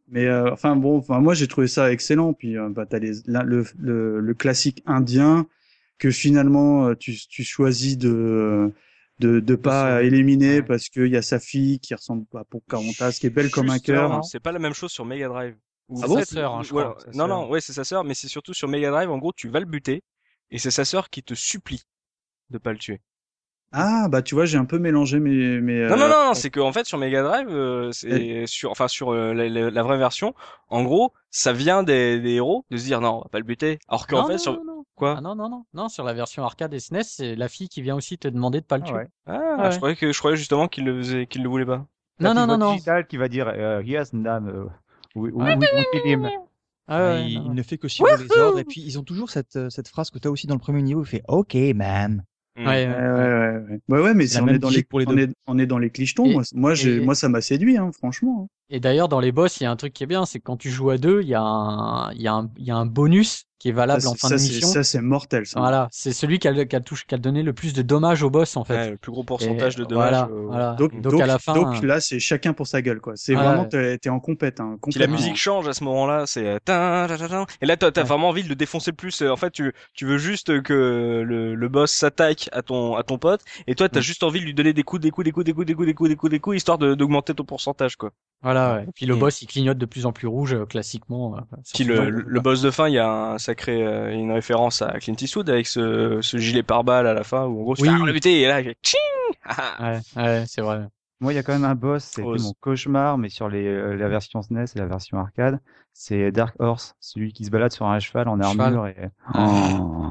Mais 0.09 0.25
euh, 0.25 0.51
enfin 0.51 0.75
bon, 0.75 0.97
enfin 0.97 1.19
moi 1.19 1.33
j'ai 1.33 1.47
trouvé 1.47 1.67
ça 1.67 1.91
excellent. 1.91 2.33
Puis 2.33 2.57
euh, 2.57 2.69
bah 2.69 2.85
t'as 2.85 2.99
les, 2.99 3.13
le, 3.25 3.65
le, 3.77 4.19
le, 4.19 4.33
classique 4.33 4.81
indien 4.85 5.47
que 5.97 6.11
finalement 6.11 6.88
euh, 6.88 6.95
tu, 6.95 7.15
tu 7.27 7.43
choisis 7.43 7.97
de 7.97 8.71
de 9.19 9.39
de 9.39 9.55
pas 9.55 10.03
éliminer 10.03 10.57
ouais. 10.57 10.61
parce 10.61 10.88
qu'il 10.89 11.07
y 11.07 11.17
a 11.17 11.21
sa 11.21 11.39
fille 11.39 11.79
qui 11.79 11.93
ressemble 11.93 12.25
à 12.35 12.45
Pocahontas, 12.45 13.17
qui 13.19 13.27
est 13.27 13.29
belle 13.29 13.45
Juste 13.45 13.55
comme 13.55 13.69
un 13.69 13.79
cœur. 13.79 14.23
C'est 14.23 14.39
pas 14.39 14.51
la 14.51 14.59
même 14.59 14.73
chose 14.73 14.91
sur 14.91 15.03
Mega 15.05 15.27
Drive. 15.27 15.55
ah 16.01 16.07
bon, 16.07 16.19
sa 16.19 16.25
sœur, 16.25 16.55
hein, 16.55 16.63
je 16.63 16.69
crois. 16.69 16.97
non, 17.13 17.27
non, 17.27 17.49
ouais, 17.49 17.59
c'est 17.59 17.73
sa 17.73 17.83
sœur, 17.83 18.03
mais 18.03 18.13
c'est 18.13 18.27
surtout 18.27 18.53
sur 18.53 18.67
Mega 18.67 18.91
Drive. 18.91 19.09
En 19.09 19.17
gros, 19.17 19.33
tu 19.33 19.49
vas 19.49 19.59
le 19.59 19.65
buter 19.65 20.03
et 20.52 20.58
c'est 20.58 20.72
sa 20.72 20.86
sœur 20.86 21.10
qui 21.10 21.24
te 21.24 21.34
supplie 21.34 21.84
de 22.50 22.58
pas 22.58 22.72
le 22.72 22.78
tuer. 22.78 23.02
Ah 23.74 24.08
bah 24.10 24.22
tu 24.22 24.34
vois 24.34 24.45
j'ai 24.45 24.58
un 24.58 24.64
peu 24.64 24.80
mélangé 24.80 25.20
mes 25.20 25.60
mes 25.60 25.88
non 25.89 25.98
non 25.98 26.06
euh, 26.06 26.28
non 26.28 26.34
c'est 26.34 26.50
que 26.50 26.62
en 26.62 26.72
fait 26.72 26.86
sur 26.86 26.98
Mega 26.98 27.22
Drive 27.22 27.50
euh, 27.50 27.91
c'est 27.91 28.45
sur 28.48 28.72
enfin 28.72 28.88
sur 28.88 29.12
euh, 29.12 29.34
la, 29.34 29.50
la, 29.50 29.70
la, 29.70 29.84
vraie 29.84 29.98
version 29.98 30.34
en 30.70 30.84
gros 30.84 31.12
ça 31.32 31.52
vient 31.52 31.84
des, 31.84 32.22
des, 32.22 32.36
héros 32.36 32.66
de 32.72 32.78
se 32.78 32.86
dire 32.86 33.02
non 33.02 33.18
on 33.18 33.22
va 33.24 33.30
pas 33.30 33.39
le 33.39 33.43
buter 33.43 33.80
alors 33.89 34.08
qu'en 34.08 34.26
fait 34.26 34.34
non, 34.34 34.38
sur 34.38 34.54
non, 34.54 34.64
non. 34.64 34.86
quoi 34.95 35.16
ah, 35.18 35.22
non 35.22 35.36
non 35.36 35.50
non 35.50 35.66
non 35.74 35.89
sur 35.89 36.06
la 36.06 36.14
version 36.14 36.45
arcade 36.45 36.74
et 36.74 36.80
SNES 36.80 37.04
c'est 37.04 37.36
la 37.36 37.50
fille 37.50 37.68
qui 37.68 37.82
vient 37.82 37.95
aussi 37.95 38.18
te 38.18 38.30
demander 38.30 38.62
de 38.62 38.66
pas 38.66 38.78
le 38.78 38.84
ah 38.86 38.88
tuer 38.88 38.95
ouais. 38.95 39.08
ah 39.26 39.64
ouais. 39.64 39.72
je 39.74 39.78
croyais 39.78 39.95
que 39.98 40.14
je 40.14 40.18
croyais 40.18 40.38
justement 40.38 40.70
qu'il 40.70 40.86
le 40.86 40.98
faisait 41.00 41.28
qu'il 41.28 41.43
le 41.43 41.50
voulait 41.50 41.66
pas 41.66 41.86
non 42.22 42.34
non 42.34 42.48
non 42.48 42.58
non 42.58 42.72
digital 42.72 43.06
qui 43.06 43.18
va 43.18 43.28
dire 43.28 43.54
yes 43.84 44.12
uh, 44.14 44.18
we, 45.14 45.30
we, 45.34 45.58
we, 45.58 45.68
we 46.16 46.47
ah 46.88 47.13
ouais, 47.13 47.25
il, 47.29 47.43
il, 47.45 47.51
ne 47.51 47.63
fait 47.63 47.77
que 47.77 47.88
suivre 47.88 48.09
les 48.17 48.38
ordres. 48.38 48.59
Et 48.59 48.63
puis, 48.63 48.81
ils 48.81 48.97
ont 48.97 49.03
toujours 49.03 49.29
cette, 49.29 49.55
euh, 49.55 49.69
cette 49.69 49.88
phrase 49.88 50.09
que 50.09 50.19
tu 50.19 50.27
as 50.27 50.31
aussi 50.31 50.47
dans 50.47 50.55
le 50.55 50.59
premier 50.59 50.81
niveau. 50.81 51.03
Il 51.03 51.07
fait 51.07 51.23
OK, 51.27 51.55
man. 51.75 52.23
Ouais, 52.57 52.65
ouais, 52.65 52.88
ouais, 52.88 52.89
ouais. 52.89 53.79
ouais, 53.88 54.01
ouais 54.01 54.13
mais 54.15 54.25
si 54.25 54.41
on 54.41 54.47
est, 54.47 54.57
dans 54.57 54.69
les, 54.69 54.77
les 54.77 55.05
on, 55.05 55.17
est, 55.17 55.29
on 55.45 55.59
est 55.59 55.67
dans 55.67 55.77
les 55.77 55.91
clichetons. 55.91 56.25
Et, 56.25 56.33
moi, 56.33 56.43
moi, 56.53 56.73
et, 56.73 56.99
moi, 57.01 57.13
ça 57.13 57.29
m'a 57.29 57.41
séduit, 57.41 57.77
hein, 57.77 57.91
franchement. 57.91 58.49
Et 58.69 58.79
d'ailleurs, 58.79 59.09
dans 59.09 59.19
les 59.19 59.31
boss, 59.31 59.59
il 59.59 59.63
y 59.63 59.65
a 59.67 59.71
un 59.71 59.75
truc 59.75 59.93
qui 59.93 60.03
est 60.03 60.07
bien, 60.07 60.25
c'est 60.25 60.39
que 60.39 60.43
quand 60.43 60.57
tu 60.57 60.69
joues 60.69 60.89
à 60.89 60.97
deux, 60.97 61.21
il 61.21 61.27
y 61.27 61.35
a 61.35 61.41
un, 61.41 62.11
il 62.13 62.21
y 62.21 62.27
a 62.27 62.33
un, 62.33 62.49
il 62.57 62.65
y 62.65 62.71
a 62.71 62.75
un 62.75 62.85
bonus 62.85 63.47
qui 63.60 63.70
est 63.70 63.74
valable 63.74 64.08
en 64.08 64.14
fin 64.14 64.30
de 64.30 64.36
mission. 64.36 64.68
Ça, 64.68 64.84
c'est 64.84 65.01
mortel. 65.01 65.45
Ça. 65.45 65.60
Voilà, 65.60 65.88
c'est 65.91 66.12
celui 66.12 66.39
qui 66.39 66.47
a, 66.47 66.66
qui, 66.66 66.76
a 66.76 66.80
touché, 66.80 67.05
qui 67.08 67.16
a, 67.16 67.18
donné 67.18 67.41
le 67.41 67.53
plus 67.53 67.74
de 67.74 67.82
dommages 67.82 68.22
au 68.22 68.30
boss, 68.30 68.55
en 68.55 68.64
fait. 68.64 68.76
Ouais, 68.76 68.89
le 68.91 68.97
plus 68.97 69.12
gros 69.12 69.24
pourcentage 69.24 69.76
de 69.76 69.84
dommages. 69.84 70.28
Euh, 70.30 70.45
voilà, 70.47 70.74
Donc, 70.74 70.99
donc, 71.01 71.20
à 71.20 71.26
la 71.26 71.39
fin. 71.39 71.53
Donc 71.53 71.84
euh, 71.84 71.88
là, 71.88 71.99
c'est 71.99 72.20
chacun 72.20 72.53
pour 72.53 72.68
sa 72.68 72.82
gueule, 72.82 72.99
quoi. 72.99 73.14
C'est 73.16 73.34
vraiment, 73.34 73.66
t'es 73.66 74.10
en 74.10 74.20
compète. 74.20 74.60
Hein, 74.60 74.78
si 74.89 74.99
la 74.99 75.08
musique 75.08 75.38
change 75.38 75.68
à 75.68 75.74
ce 75.74 75.84
moment-là, 75.86 76.26
c'est. 76.28 76.60
Euh, 76.70 77.45
et 77.62 77.66
là, 77.66 77.78
t'as 77.78 78.03
vraiment 78.03 78.30
envie 78.30 78.43
de 78.43 78.49
le 78.49 78.55
défoncer 78.55 78.91
plus. 78.91 79.22
En 79.22 79.36
fait, 79.36 79.51
tu, 79.51 79.74
tu 79.93 80.05
veux 80.05 80.18
juste 80.18 80.62
que 80.62 81.24
le, 81.26 81.55
le 81.55 81.70
boss 81.70 81.91
s'attaque 81.91 82.49
à 82.51 82.62
ton, 82.62 82.95
à 82.95 83.03
ton 83.03 83.18
pote, 83.18 83.41
et 83.66 83.76
toi, 83.76 83.89
t'as 83.89 83.99
mm. 83.99 84.03
juste 84.03 84.24
envie 84.24 84.39
de 84.39 84.45
lui 84.45 84.53
donner 84.53 84.74
des 84.74 84.84
coups, 84.84 85.01
des 85.01 85.12
coups, 85.12 85.26
des 85.26 85.32
coups, 85.32 85.45
des 85.45 85.53
coups, 85.53 85.66
des 85.66 85.74
coups, 85.74 85.88
des 85.88 85.93
coups, 85.93 86.10
des 86.10 86.16
coups, 86.16 86.32
des 86.32 86.39
coups 86.39 86.58
histoire 86.58 86.78
d'augmenter 86.78 87.34
ton 87.34 87.43
pourcentage, 87.43 87.95
quoi. 87.95 88.12
Voilà, 88.43 88.76
ouais. 88.76 88.86
Puis 88.93 89.08
le 89.08 89.16
mm. 89.16 89.20
boss, 89.20 89.41
il 89.41 89.47
clignote 89.47 89.78
de 89.78 89.86
plus 89.86 90.05
en 90.05 90.12
plus 90.12 90.28
rouge, 90.28 90.55
classiquement. 90.70 91.38
Puis 91.74 91.84
le, 91.84 92.10
le 92.10 92.39
boss 92.39 92.62
de 92.62 92.70
fin, 92.70 92.88
il 92.88 92.93
y 92.93 92.99
a 92.99 93.38
sacré, 93.48 93.86
euh, 93.86 94.12
une 94.12 94.32
référence 94.32 94.82
à 94.82 95.00
Clint 95.00 95.16
Eastwood 95.20 95.50
avec 95.50 95.68
ce, 95.68 96.20
ce 96.22 96.38
gilet 96.38 96.64
pare-balles 96.64 97.08
à 97.08 97.14
la 97.14 97.24
fin 97.24 97.45
où 97.45 97.60
en 97.60 97.64
gros 97.64 97.76
tu 97.76 97.84
oui. 97.84 97.89
fais 97.89 97.95
ah, 98.02 98.12
buter 98.12 98.41
et 98.41 98.48
là 98.48 98.62
tching 98.62 99.00
ouais, 99.80 100.00
ouais 100.16 100.43
c'est 100.48 100.62
vrai. 100.62 100.88
Moi, 101.20 101.34
il 101.34 101.36
y 101.36 101.39
a 101.39 101.43
quand 101.43 101.54
même 101.54 101.66
un 101.66 101.74
boss, 101.74 102.04
c'était 102.04 102.22
mon 102.22 102.54
cauchemar, 102.60 103.18
mais 103.18 103.30
sur 103.30 103.50
les, 103.50 103.66
euh, 103.66 103.95
la 103.95 104.08
version 104.08 104.43
SNES 104.43 104.66
et 104.76 104.80
la 104.80 104.86
version 104.86 105.18
arcade, 105.18 105.60
c'est 105.91 106.32
Dark 106.32 106.56
Horse, 106.60 106.95
celui 107.00 107.34
qui 107.34 107.43
se 107.43 107.50
balade 107.50 107.72
sur 107.72 107.88
un 107.88 107.98
cheval 107.98 108.28
en 108.28 108.39
cheval. 108.39 108.76
armure 108.76 108.88
et. 108.88 109.10
Oh. 109.34 110.10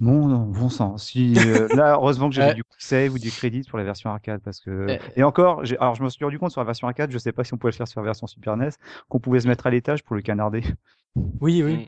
Bon, 0.00 0.26
non, 0.26 0.46
bon 0.46 0.70
sang. 0.70 0.96
Si 0.96 1.34
euh, 1.36 1.68
là, 1.76 1.92
heureusement 1.92 2.30
que 2.30 2.34
j'avais 2.34 2.54
du 2.54 2.62
save 2.78 3.12
ou 3.12 3.18
du 3.18 3.30
crédit 3.30 3.62
pour 3.68 3.78
la 3.78 3.84
version 3.84 4.10
arcade 4.10 4.40
parce 4.42 4.58
que 4.60 4.98
et 5.14 5.22
encore, 5.22 5.62
alors 5.78 5.94
je 5.94 6.02
me 6.02 6.08
suis 6.08 6.24
rendu 6.24 6.38
compte 6.38 6.50
sur 6.50 6.62
la 6.62 6.64
version 6.64 6.88
arcade, 6.88 7.10
je 7.12 7.18
sais 7.18 7.32
pas 7.32 7.44
si 7.44 7.52
on 7.52 7.58
pouvait 7.58 7.72
le 7.72 7.76
faire 7.76 7.86
sur 7.86 8.00
la 8.00 8.06
version 8.06 8.26
Super 8.26 8.56
NES, 8.56 8.70
qu'on 9.08 9.20
pouvait 9.20 9.40
se 9.40 9.46
mettre 9.46 9.66
à 9.66 9.70
l'étage 9.70 10.02
pour 10.02 10.16
le 10.16 10.22
canarder. 10.22 10.62
Oui, 11.40 11.62
oui. 11.62 11.86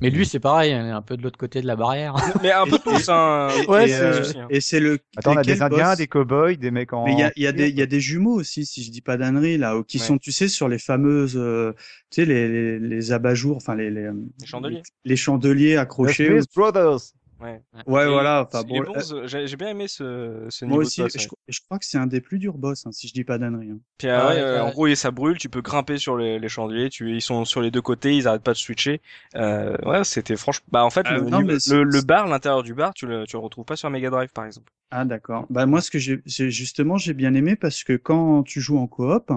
Mais 0.00 0.10
lui, 0.10 0.26
c'est 0.26 0.40
pareil, 0.40 0.72
il 0.72 0.74
est 0.74 0.90
un 0.90 1.02
peu 1.02 1.16
de 1.16 1.22
l'autre 1.22 1.38
côté 1.38 1.62
de 1.62 1.66
la 1.66 1.76
barrière. 1.76 2.14
Mais 2.42 2.52
un 2.52 2.66
peu 2.66 2.78
tous, 2.78 3.08
hein. 3.08 3.48
Ouais, 3.68 3.92
euh, 3.92 4.24
et 4.50 4.60
c'est 4.60 4.80
le. 4.80 4.98
Attends, 5.16 5.32
on 5.32 5.36
a 5.36 5.42
des 5.42 5.62
Indiens, 5.62 5.88
boss 5.88 5.96
des 5.96 6.06
cowboys, 6.06 6.56
des 6.56 6.70
mecs 6.70 6.92
en. 6.92 7.04
Mais 7.04 7.12
il 7.12 7.18
y 7.18 7.22
a, 7.22 7.32
y 7.36 7.46
a 7.46 7.52
des, 7.52 7.68
il 7.68 7.78
y 7.78 7.82
a 7.82 7.86
des 7.86 8.00
jumeaux 8.00 8.34
aussi, 8.34 8.66
si 8.66 8.84
je 8.84 8.90
dis 8.90 9.00
pas 9.00 9.16
d'annerie 9.16 9.56
là, 9.56 9.74
qui 9.86 9.98
ouais. 9.98 10.04
sont, 10.04 10.18
tu 10.18 10.32
sais, 10.32 10.48
sur 10.48 10.68
les 10.68 10.78
fameuses, 10.78 11.36
euh, 11.36 11.72
tu 12.10 12.22
sais, 12.22 12.24
les, 12.26 12.48
les, 12.48 12.78
les 12.78 13.12
abat-jours, 13.12 13.56
enfin 13.56 13.74
les, 13.74 13.90
les, 13.90 14.10
les 14.40 14.46
chandeliers, 14.46 14.82
les, 15.04 15.16
chandeliers 15.16 15.76
accrochés. 15.76 16.40
The 16.40 16.54
Brothers. 16.54 17.12
Ouais, 17.40 17.60
ouais 17.86 18.08
voilà. 18.08 18.46
Enfin, 18.46 18.62
bon, 18.62 18.82
j'ai 19.26 19.56
bien 19.56 19.68
aimé 19.68 19.88
ce, 19.88 20.46
ce 20.48 20.64
niveau 20.64 20.76
Moi 20.76 20.84
aussi, 20.84 21.00
de 21.00 21.04
boss, 21.04 21.16
je, 21.18 21.28
je, 21.48 21.60
crois 21.60 21.78
que 21.78 21.84
c'est 21.84 21.98
un 21.98 22.06
des 22.06 22.20
plus 22.20 22.38
durs 22.38 22.56
boss, 22.56 22.86
hein, 22.86 22.92
si 22.92 23.08
je 23.08 23.12
dis 23.12 23.24
pas 23.24 23.36
d'annerie. 23.36 23.70
Hein. 23.70 23.78
Puis 23.98 24.08
ah, 24.08 24.28
ouais, 24.28 24.60
en 24.60 24.70
gros, 24.70 24.92
ça 24.94 25.10
brûle, 25.10 25.36
tu 25.36 25.48
peux 25.48 25.60
grimper 25.60 25.98
sur 25.98 26.16
les, 26.16 26.38
les 26.38 26.48
chandeliers, 26.48 26.88
tu, 26.88 27.14
ils 27.14 27.20
sont 27.20 27.44
sur 27.44 27.60
les 27.60 27.70
deux 27.70 27.82
côtés, 27.82 28.16
ils 28.16 28.26
arrêtent 28.26 28.42
pas 28.42 28.52
de 28.52 28.58
switcher. 28.58 29.02
Euh, 29.34 29.76
ouais, 29.84 30.04
c'était 30.04 30.36
franchement. 30.36 30.66
Bah 30.70 30.84
en 30.84 30.90
fait, 30.90 31.02
ah, 31.04 31.18
le, 31.18 31.28
le, 31.28 31.82
le, 31.84 32.02
bar, 32.02 32.26
l'intérieur 32.26 32.62
du 32.62 32.72
bar, 32.72 32.94
tu 32.94 33.06
le, 33.06 33.26
tu 33.26 33.36
le 33.36 33.40
retrouves 33.40 33.66
pas 33.66 33.76
sur 33.76 33.90
Mega 33.90 34.08
Drive 34.08 34.30
par 34.32 34.46
exemple. 34.46 34.72
Ah 34.90 35.04
d'accord. 35.04 35.46
Bah 35.50 35.66
moi, 35.66 35.80
ce 35.80 35.90
que 35.90 35.98
j'ai 35.98 36.22
justement, 36.24 36.96
j'ai 36.96 37.12
bien 37.12 37.34
aimé 37.34 37.56
parce 37.56 37.84
que 37.84 37.94
quand 37.94 38.44
tu 38.44 38.60
joues 38.60 38.78
en 38.78 38.86
coop, 38.86 39.30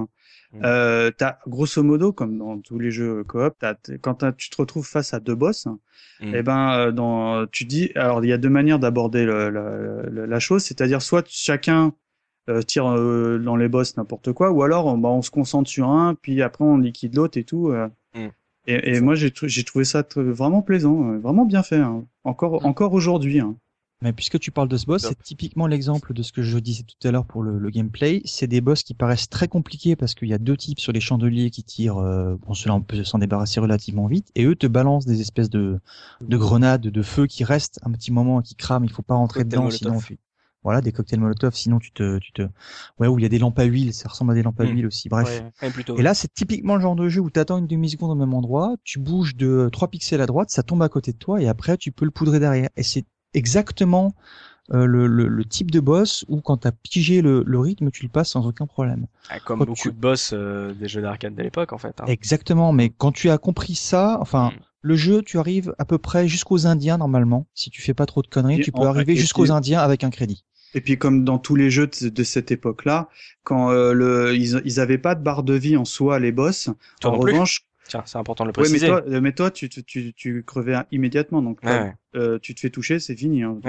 Mmh. 0.51 0.61
Euh, 0.63 1.11
t'as 1.15 1.37
grosso 1.45 1.83
modo 1.83 2.11
comme 2.11 2.39
dans 2.39 2.59
tous 2.59 2.79
les 2.79 2.89
jeux 2.89 3.23
coop, 3.23 3.63
quand 4.01 4.35
tu 4.35 4.49
te 4.49 4.57
retrouves 4.57 4.87
face 4.87 5.13
à 5.13 5.19
deux 5.19 5.35
boss, 5.35 5.67
mmh. 6.21 6.27
et 6.33 6.37
eh 6.37 6.43
ben 6.43 6.71
euh, 6.71 6.91
dans, 6.91 7.45
tu 7.45 7.65
dis, 7.65 7.91
alors 7.93 8.23
il 8.25 8.29
y 8.29 8.33
a 8.33 8.37
deux 8.37 8.49
manières 8.49 8.79
d'aborder 8.79 9.27
la 9.27 10.39
chose, 10.39 10.63
c'est-à-dire 10.63 11.03
soit 11.03 11.27
chacun 11.29 11.93
euh, 12.49 12.63
tire 12.63 12.87
euh, 12.87 13.37
dans 13.37 13.57
les 13.57 13.67
boss 13.67 13.95
n'importe 13.95 14.33
quoi, 14.33 14.49
ou 14.49 14.63
alors 14.63 14.97
bah, 14.97 15.09
on 15.09 15.21
se 15.21 15.29
concentre 15.29 15.69
sur 15.69 15.87
un, 15.87 16.15
puis 16.15 16.41
après 16.41 16.63
on 16.63 16.77
liquide 16.77 17.15
l'autre 17.15 17.37
et 17.37 17.43
tout. 17.43 17.71
Mmh. 18.15 18.27
Et, 18.65 18.95
et 18.95 19.01
moi 19.01 19.13
j'ai 19.13 19.31
trouvé 19.31 19.85
ça 19.85 20.03
vraiment 20.15 20.63
plaisant, 20.63 21.19
vraiment 21.19 21.45
bien 21.45 21.61
fait, 21.61 21.77
hein. 21.77 22.05
encore 22.23 22.65
encore 22.65 22.93
aujourd'hui. 22.93 23.39
Hein. 23.39 23.55
Mais 24.01 24.13
puisque 24.13 24.39
tu 24.39 24.51
parles 24.51 24.69
de 24.69 24.77
ce 24.77 24.85
boss, 24.85 25.01
c'est 25.01 25.21
typiquement 25.21 25.67
l'exemple 25.67 26.13
de 26.13 26.23
ce 26.23 26.31
que 26.31 26.41
je 26.41 26.57
disais 26.57 26.83
tout 26.83 27.07
à 27.07 27.11
l'heure 27.11 27.25
pour 27.25 27.43
le, 27.43 27.59
le 27.59 27.69
gameplay. 27.69 28.21
C'est 28.23 28.47
des 28.47 28.61
boss 28.61 28.83
qui 28.83 28.93
paraissent 28.93 29.27
très 29.27 29.49
compliqués 29.49 29.97
parce 29.97 30.15
qu'il 30.15 30.29
y 30.29 30.33
a 30.33 30.37
deux 30.37 30.55
types 30.55 30.79
sur 30.79 30.93
les 30.93 31.01
chandeliers 31.01 31.49
qui 31.49 31.63
tirent. 31.63 31.97
Euh, 31.97 32.35
bon, 32.47 32.53
cela 32.53 32.75
on 32.75 32.81
peut 32.81 33.03
s'en 33.03 33.19
débarrasser 33.19 33.59
relativement 33.59 34.07
vite. 34.07 34.31
Et 34.35 34.45
eux 34.45 34.55
te 34.55 34.67
balancent 34.67 35.05
des 35.05 35.19
espèces 35.19 35.49
de, 35.49 35.79
de 36.21 36.37
grenades, 36.37 36.81
de 36.81 37.01
feu 37.01 37.27
qui 37.27 37.43
restent 37.43 37.79
un 37.83 37.91
petit 37.91 38.11
moment, 38.11 38.41
qui 38.41 38.55
crament. 38.55 38.85
Il 38.85 38.91
faut 38.91 39.01
pas 39.01 39.15
rentrer 39.15 39.43
dedans, 39.43 39.69
sinon 39.69 39.99
voilà 40.63 40.81
des 40.81 40.91
cocktails 40.91 41.19
Molotov. 41.19 41.53
Sinon 41.53 41.79
tu 41.79 41.91
te, 41.91 42.19
tu 42.19 42.31
te, 42.31 42.43
ouais, 42.99 43.07
où 43.07 43.17
il 43.19 43.23
y 43.23 43.25
a 43.25 43.29
des 43.29 43.39
lampes 43.39 43.59
à 43.59 43.63
huile. 43.63 43.93
Ça 43.93 44.09
ressemble 44.09 44.31
à 44.31 44.35
des 44.35 44.43
lampes 44.43 44.59
à 44.59 44.65
hmm. 44.65 44.69
huile 44.69 44.87
aussi. 44.87 45.09
Bref. 45.09 45.43
et 45.61 46.01
là, 46.01 46.13
c'est 46.13 46.33
typiquement 46.33 46.75
le 46.75 46.81
genre 46.81 46.95
de 46.95 47.07
jeu 47.09 47.21
où 47.21 47.29
tu 47.29 47.39
attends 47.39 47.57
une 47.57 47.67
demi 47.67 47.89
seconde 47.89 48.11
au 48.11 48.15
même 48.15 48.33
endroit, 48.33 48.75
tu 48.83 48.99
bouges 48.99 49.35
de 49.35 49.69
3 49.71 49.89
pixels 49.89 50.21
à 50.21 50.25
droite, 50.25 50.49
ça 50.49 50.63
tombe 50.63 50.81
à 50.83 50.89
côté 50.89 51.11
de 51.11 51.17
toi 51.17 51.41
et 51.41 51.47
après 51.47 51.77
tu 51.77 51.91
peux 51.91 52.05
le 52.05 52.11
poudrer 52.11 52.39
derrière. 52.39 52.69
Et 52.75 52.83
c'est 52.83 53.05
exactement 53.33 54.15
euh, 54.71 54.85
le, 54.85 55.07
le, 55.07 55.27
le, 55.27 55.45
type 55.45 55.71
de 55.71 55.79
boss 55.79 56.25
où 56.27 56.41
quand 56.41 56.57
t'as 56.57 56.71
pigé 56.71 57.23
le, 57.23 57.43
le, 57.45 57.59
rythme, 57.59 57.89
tu 57.89 58.03
le 58.03 58.09
passes 58.09 58.29
sans 58.29 58.45
aucun 58.45 58.67
problème. 58.67 59.07
Ah, 59.29 59.39
comme 59.39 59.59
beaucoup 59.65 59.89
de 59.89 59.95
boss 59.95 60.31
euh, 60.31 60.73
des 60.73 60.87
jeux 60.87 61.01
d'arcade 61.01 61.33
de 61.33 61.41
l'époque 61.41 61.73
en 61.73 61.79
fait. 61.79 61.99
Hein. 61.99 62.05
Exactement, 62.05 62.71
mais 62.71 62.89
quand 62.89 63.11
tu 63.11 63.31
as 63.31 63.39
compris 63.39 63.73
ça, 63.73 64.19
enfin, 64.21 64.49
hmm. 64.49 64.59
le 64.81 64.95
jeu, 64.95 65.21
tu 65.23 65.39
arrives 65.39 65.73
à 65.79 65.85
peu 65.85 65.97
près 65.97 66.27
jusqu'aux 66.27 66.67
Indiens 66.67 66.99
normalement. 66.99 67.47
Si 67.55 67.71
tu 67.71 67.81
fais 67.81 67.95
pas 67.95 68.05
trop 68.05 68.21
de 68.21 68.27
conneries, 68.27 68.61
tu 68.61 68.71
peux 68.71 68.83
arriver 68.83 69.15
jusqu'aux 69.15 69.51
Indiens 69.51 69.79
avec 69.79 70.03
un 70.03 70.11
crédit. 70.11 70.45
Et 70.75 70.81
puis 70.81 70.99
comme 70.99 71.23
dans 71.23 71.39
tous 71.39 71.55
les 71.55 71.71
jeux 71.71 71.87
de, 71.87 72.23
cette 72.23 72.51
époque-là, 72.51 73.09
quand 73.43 73.71
euh, 73.71 73.93
le, 73.93 74.35
ils, 74.35 74.61
ils 74.65 74.79
avaient 74.79 74.99
pas 74.99 75.15
de 75.15 75.23
barre 75.23 75.41
de 75.41 75.55
vie 75.55 75.77
en 75.77 75.85
soi 75.85 76.19
les 76.19 76.31
boss. 76.31 76.69
en 77.03 77.17
revanche, 77.17 77.65
Tiens, 77.89 78.03
c'est 78.05 78.17
important 78.17 78.43
de 78.43 78.49
le 78.49 78.53
préciser. 78.53 78.87
mais 78.87 79.01
toi, 79.01 79.19
mais 79.21 79.31
toi 79.33 79.51
tu, 79.51 79.67
tu, 79.67 80.13
tu, 80.13 80.43
crevais 80.43 80.75
immédiatement, 80.91 81.41
donc 81.41 81.59
euh, 82.15 82.39
tu 82.39 82.55
te 82.55 82.59
fais 82.59 82.69
toucher, 82.69 82.99
c'est 82.99 83.15
fini. 83.15 83.43
Hein. 83.43 83.59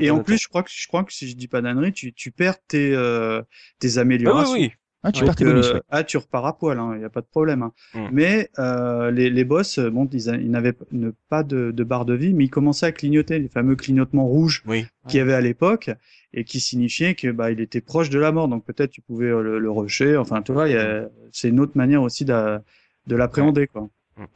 et 0.00 0.10
en 0.10 0.22
plus, 0.22 0.38
je 0.42 0.48
crois 0.48 0.62
que 0.62 0.70
je 0.72 0.86
crois 0.88 1.04
que 1.04 1.12
si 1.12 1.28
je 1.28 1.36
dis 1.36 1.48
pas 1.48 1.62
d'annerie, 1.62 1.92
tu, 1.92 2.12
tu 2.12 2.30
perds 2.32 2.62
tes 2.66 2.94
euh, 2.94 3.40
tes 3.78 3.98
améliorations. 3.98 4.52
oui, 4.52 4.60
oui. 4.60 4.72
Ah, 5.04 5.10
tu 5.10 5.24
perds 5.24 5.34
tes 5.34 5.44
bonus. 5.44 5.66
Euh, 5.66 5.80
ah, 5.90 6.04
tu 6.04 6.16
repars 6.16 6.46
à 6.46 6.56
poil, 6.56 6.76
il 6.76 6.80
hein, 6.80 6.96
n'y 6.96 7.04
a 7.04 7.10
pas 7.10 7.22
de 7.22 7.26
problème. 7.26 7.62
Hein. 7.62 7.72
Mm. 7.92 8.08
Mais 8.12 8.50
euh, 8.60 9.10
les, 9.10 9.30
les 9.30 9.44
boss, 9.44 9.80
bon, 9.80 10.08
ils, 10.12 10.28
ils 10.28 10.50
n'avaient 10.50 10.76
pas 11.28 11.42
de, 11.42 11.72
de, 11.72 11.84
barre 11.84 12.04
de 12.04 12.14
vie, 12.14 12.32
mais 12.32 12.44
ils 12.44 12.50
commençaient 12.50 12.86
à 12.86 12.92
clignoter, 12.92 13.40
les 13.40 13.48
fameux 13.48 13.74
clignotements 13.74 14.26
rouges 14.26 14.62
oui. 14.64 14.86
qu'il 15.08 15.18
y 15.18 15.20
avait 15.20 15.34
à 15.34 15.40
l'époque, 15.40 15.90
et 16.32 16.44
qui 16.44 16.60
signifiaient 16.60 17.16
que 17.16 17.32
bah 17.32 17.50
il 17.50 17.60
était 17.60 17.80
proche 17.80 18.10
de 18.10 18.18
la 18.20 18.30
mort. 18.30 18.46
Donc 18.46 18.64
peut-être 18.64 18.92
tu 18.92 19.00
pouvais 19.00 19.30
le, 19.30 19.58
le 19.58 19.70
rusher. 19.72 20.16
Enfin, 20.16 20.40
tu 20.40 20.52
vois, 20.52 20.68
c'est 21.32 21.48
une 21.48 21.58
autre 21.58 21.72
manière 21.74 22.02
aussi 22.02 22.24
de, 22.24 22.60
de 23.06 23.16
l'appréhender, 23.16 23.66
quoi. 23.66 23.88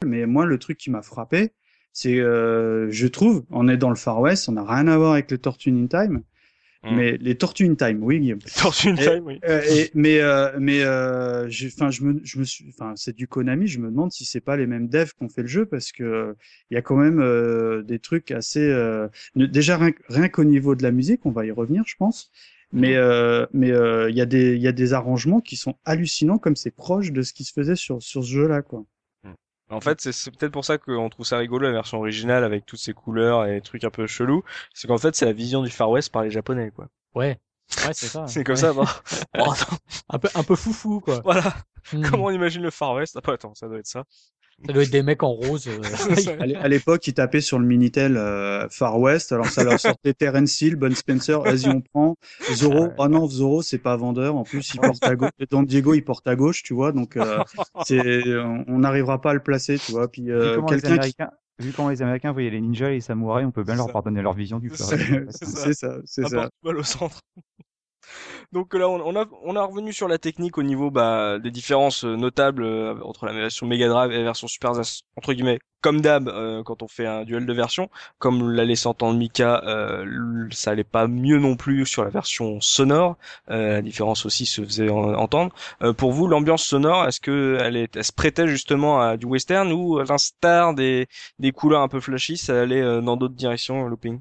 Mais 0.05 0.25
moi, 0.25 0.45
le 0.45 0.57
truc 0.57 0.77
qui 0.77 0.89
m'a 0.89 1.01
frappé, 1.01 1.51
c'est, 1.93 2.19
euh, 2.19 2.91
je 2.91 3.07
trouve, 3.07 3.45
on 3.49 3.67
est 3.67 3.77
dans 3.77 3.89
le 3.89 3.95
Far 3.95 4.19
West, 4.19 4.49
on 4.49 4.53
n'a 4.53 4.63
rien 4.63 4.87
à 4.87 4.97
voir 4.97 5.13
avec 5.13 5.31
les 5.31 5.37
Tortues 5.37 5.71
in 5.71 5.87
Time. 5.87 6.23
Mm. 6.83 6.95
Mais 6.95 7.17
les 7.17 7.35
Tortues 7.35 7.65
in 7.65 7.75
Time, 7.75 8.03
oui, 8.03 8.19
Guillaume. 8.19 8.39
Tortues 8.39 8.89
in 8.89 8.95
Time, 8.95 9.23
oui. 9.25 9.39
Euh, 9.47 9.61
et, 9.67 9.89
mais, 9.93 10.19
euh, 10.19 10.51
mais, 10.59 10.81
euh, 10.83 11.49
enfin, 11.67 11.89
je 11.89 12.03
me, 12.03 12.21
je 12.23 12.39
me 12.39 12.43
suis, 12.43 12.65
enfin, 12.69 12.93
c'est 12.95 13.15
du 13.15 13.27
Konami. 13.27 13.67
Je 13.67 13.79
me 13.79 13.89
demande 13.89 14.11
si 14.11 14.25
c'est 14.25 14.41
pas 14.41 14.57
les 14.57 14.67
mêmes 14.67 14.87
devs 14.87 15.13
qui 15.13 15.23
ont 15.23 15.29
fait 15.29 15.41
le 15.41 15.47
jeu 15.47 15.65
parce 15.65 15.91
que 15.91 16.35
il 16.69 16.75
y 16.75 16.77
a 16.77 16.81
quand 16.81 16.97
même 16.97 17.19
euh, 17.19 17.81
des 17.81 17.99
trucs 17.99 18.31
assez, 18.31 18.67
déjà 19.35 19.77
rien, 19.77 19.91
rien 20.09 20.29
qu'au 20.29 20.43
niveau 20.43 20.75
de 20.75 20.83
la 20.83 20.91
musique, 20.91 21.25
on 21.25 21.31
va 21.31 21.45
y 21.45 21.51
revenir, 21.51 21.83
je 21.87 21.95
pense. 21.97 22.31
Mais 22.71 22.95
mm. 22.97 23.47
mais 23.53 23.69
il 23.69 24.15
y 24.15 24.21
a 24.21 24.25
des 24.25 24.55
il 24.55 24.61
y 24.61 24.67
a 24.67 24.71
des 24.71 24.93
arrangements 24.93 25.41
qui 25.41 25.55
sont 25.55 25.75
hallucinants 25.85 26.37
comme 26.37 26.55
c'est 26.55 26.71
proche 26.71 27.11
de 27.11 27.21
ce 27.21 27.33
qui 27.33 27.43
se 27.43 27.53
faisait 27.53 27.75
sur 27.75 28.01
sur 28.01 28.23
ce 28.23 28.29
jeu-là, 28.29 28.61
quoi. 28.61 28.83
En 29.69 29.81
fait, 29.81 29.99
c'est 29.99 30.31
peut-être 30.31 30.53
pour 30.53 30.63
ça 30.63 30.77
qu'on 30.77 31.09
trouve 31.09 31.25
ça 31.25 31.37
rigolo 31.37 31.65
la 31.65 31.73
version 31.73 31.97
originale 31.97 32.43
avec 32.45 32.65
toutes 32.65 32.79
ces 32.79 32.93
couleurs 32.93 33.45
et 33.45 33.59
trucs 33.59 33.83
un 33.83 33.89
peu 33.89 34.07
chelous. 34.07 34.43
C'est 34.73 34.87
qu'en 34.87 34.97
fait, 34.97 35.13
c'est 35.15 35.25
la 35.25 35.33
vision 35.33 35.61
du 35.61 35.69
Far 35.69 35.89
West 35.89 36.11
par 36.11 36.23
les 36.23 36.31
Japonais, 36.31 36.71
quoi. 36.71 36.87
Ouais. 37.15 37.37
Ouais, 37.85 37.93
c'est 37.93 38.07
ça. 38.07 38.25
c'est 38.27 38.45
comme 38.45 38.55
ça, 38.55 38.71
bon. 38.71 38.85
oh, 39.37 39.53
un 40.09 40.19
peu, 40.19 40.29
un 40.35 40.43
peu 40.43 40.55
foufou, 40.55 41.01
quoi. 41.01 41.19
Voilà. 41.23 41.53
Hmm. 41.91 42.01
Comment 42.09 42.25
on 42.25 42.29
imagine 42.29 42.61
le 42.61 42.71
Far 42.71 42.93
West? 42.93 43.17
Ah, 43.17 43.21
pas, 43.21 43.33
attends, 43.33 43.55
ça 43.55 43.67
doit 43.67 43.79
être 43.79 43.87
ça. 43.87 44.05
Ça 44.65 44.73
doit 44.73 44.83
être 44.83 44.91
des 44.91 45.03
mecs 45.03 45.21
en 45.21 45.33
rose. 45.33 45.67
Euh. 45.67 46.55
à 46.59 46.67
l'époque, 46.67 47.05
ils 47.07 47.13
tapaient 47.13 47.41
sur 47.41 47.59
le 47.59 47.65
Minitel 47.65 48.17
euh, 48.17 48.67
Far 48.69 48.99
West, 48.99 49.31
alors 49.31 49.45
ça 49.45 49.63
leur 49.63 49.79
sortait 49.79 50.13
Terence 50.13 50.59
Hill, 50.61 50.75
Bon 50.75 50.93
Spencer, 50.95 51.41
vas-y 51.41 51.67
on 51.67 51.81
prend. 51.81 52.15
Zoro, 52.53 52.87
oh 52.97 53.07
non, 53.07 53.27
Zoro 53.27 53.61
c'est 53.61 53.77
pas 53.77 53.95
vendeur, 53.95 54.35
en 54.35 54.43
plus 54.43 54.73
il 54.73 54.79
porte 54.79 55.03
à 55.03 55.15
gauche. 55.15 55.29
Don 55.51 55.61
Diego 55.61 55.93
il 55.93 56.03
porte 56.03 56.27
à 56.27 56.35
gauche, 56.35 56.63
tu 56.63 56.73
vois, 56.73 56.91
donc 56.91 57.17
euh, 57.17 57.43
on 58.67 58.79
n'arrivera 58.79 59.21
pas 59.21 59.31
à 59.31 59.33
le 59.35 59.43
placer, 59.43 59.77
tu 59.77 59.91
vois. 59.91 60.07
Puis 60.07 60.29
quelqu'un 60.67 60.97
qui... 60.97 61.13
Vu 61.59 61.71
comment 61.71 61.89
les 61.89 62.03
Américains 62.03 62.31
voyaient 62.33 62.51
les 62.51 62.61
ninjas 62.61 62.89
et 62.89 62.95
les 62.95 63.01
samouraïs, 63.01 63.47
on 63.47 63.51
peut 63.51 63.63
bien 63.63 63.75
leur 63.75 63.91
pardonner 63.91 64.21
leur 64.21 64.33
vision 64.33 64.59
du 64.59 64.69
West. 64.69 64.83
C'est 65.31 65.73
ça, 65.73 65.97
c'est 66.05 66.27
ça. 66.27 66.49
Mal 66.63 66.77
au 66.77 66.83
centre. 66.83 67.21
Donc 68.51 68.73
là, 68.73 68.89
on, 68.89 69.15
a, 69.15 69.25
on 69.43 69.55
a 69.55 69.63
revenu 69.63 69.93
sur 69.93 70.07
la 70.07 70.17
technique 70.17 70.57
au 70.57 70.63
niveau 70.63 70.91
bah, 70.91 71.39
des 71.39 71.51
différences 71.51 72.05
euh, 72.05 72.15
notables 72.15 72.63
euh, 72.63 72.95
entre 73.03 73.25
la 73.25 73.33
version 73.33 73.67
Mega 73.67 73.87
Drive 73.87 74.11
et 74.11 74.17
la 74.17 74.23
version 74.23 74.47
Super 74.47 74.73
NES, 74.73 74.83
entre 75.17 75.33
guillemets, 75.33 75.59
comme 75.81 76.01
d'hab 76.01 76.27
euh, 76.29 76.63
quand 76.63 76.81
on 76.81 76.87
fait 76.87 77.05
un 77.05 77.23
duel 77.23 77.45
de 77.45 77.53
version. 77.53 77.89
Comme 78.19 78.51
l'a 78.51 78.65
laissé 78.65 78.87
entendre 78.87 79.17
Mika, 79.17 79.61
ça 80.51 80.71
allait 80.71 80.83
pas 80.83 81.07
mieux 81.07 81.39
non 81.39 81.55
plus 81.55 81.85
sur 81.85 82.03
la 82.03 82.09
version 82.09 82.61
sonore. 82.61 83.17
la 83.47 83.81
différence 83.81 84.25
aussi 84.25 84.45
se 84.45 84.63
faisait 84.63 84.89
entendre. 84.89 85.53
pour 85.97 86.11
vous, 86.11 86.27
l'ambiance 86.27 86.63
sonore, 86.63 87.07
est-ce 87.07 87.19
que 87.21 87.57
elle, 87.61 87.75
est, 87.75 87.95
elle 87.95 88.03
se 88.03 88.11
prêtait 88.13 88.47
justement 88.47 89.01
à 89.01 89.17
du 89.17 89.25
western 89.25 89.71
ou 89.71 89.99
à 89.99 90.05
l'instar 90.05 90.73
des, 90.73 91.07
des 91.39 91.51
couleurs 91.51 91.81
un 91.81 91.87
peu 91.87 91.99
flashy, 91.99 92.37
ça 92.37 92.61
allait 92.61 93.01
dans 93.01 93.17
d'autres 93.17 93.35
directions, 93.35 93.87
looping? 93.87 94.19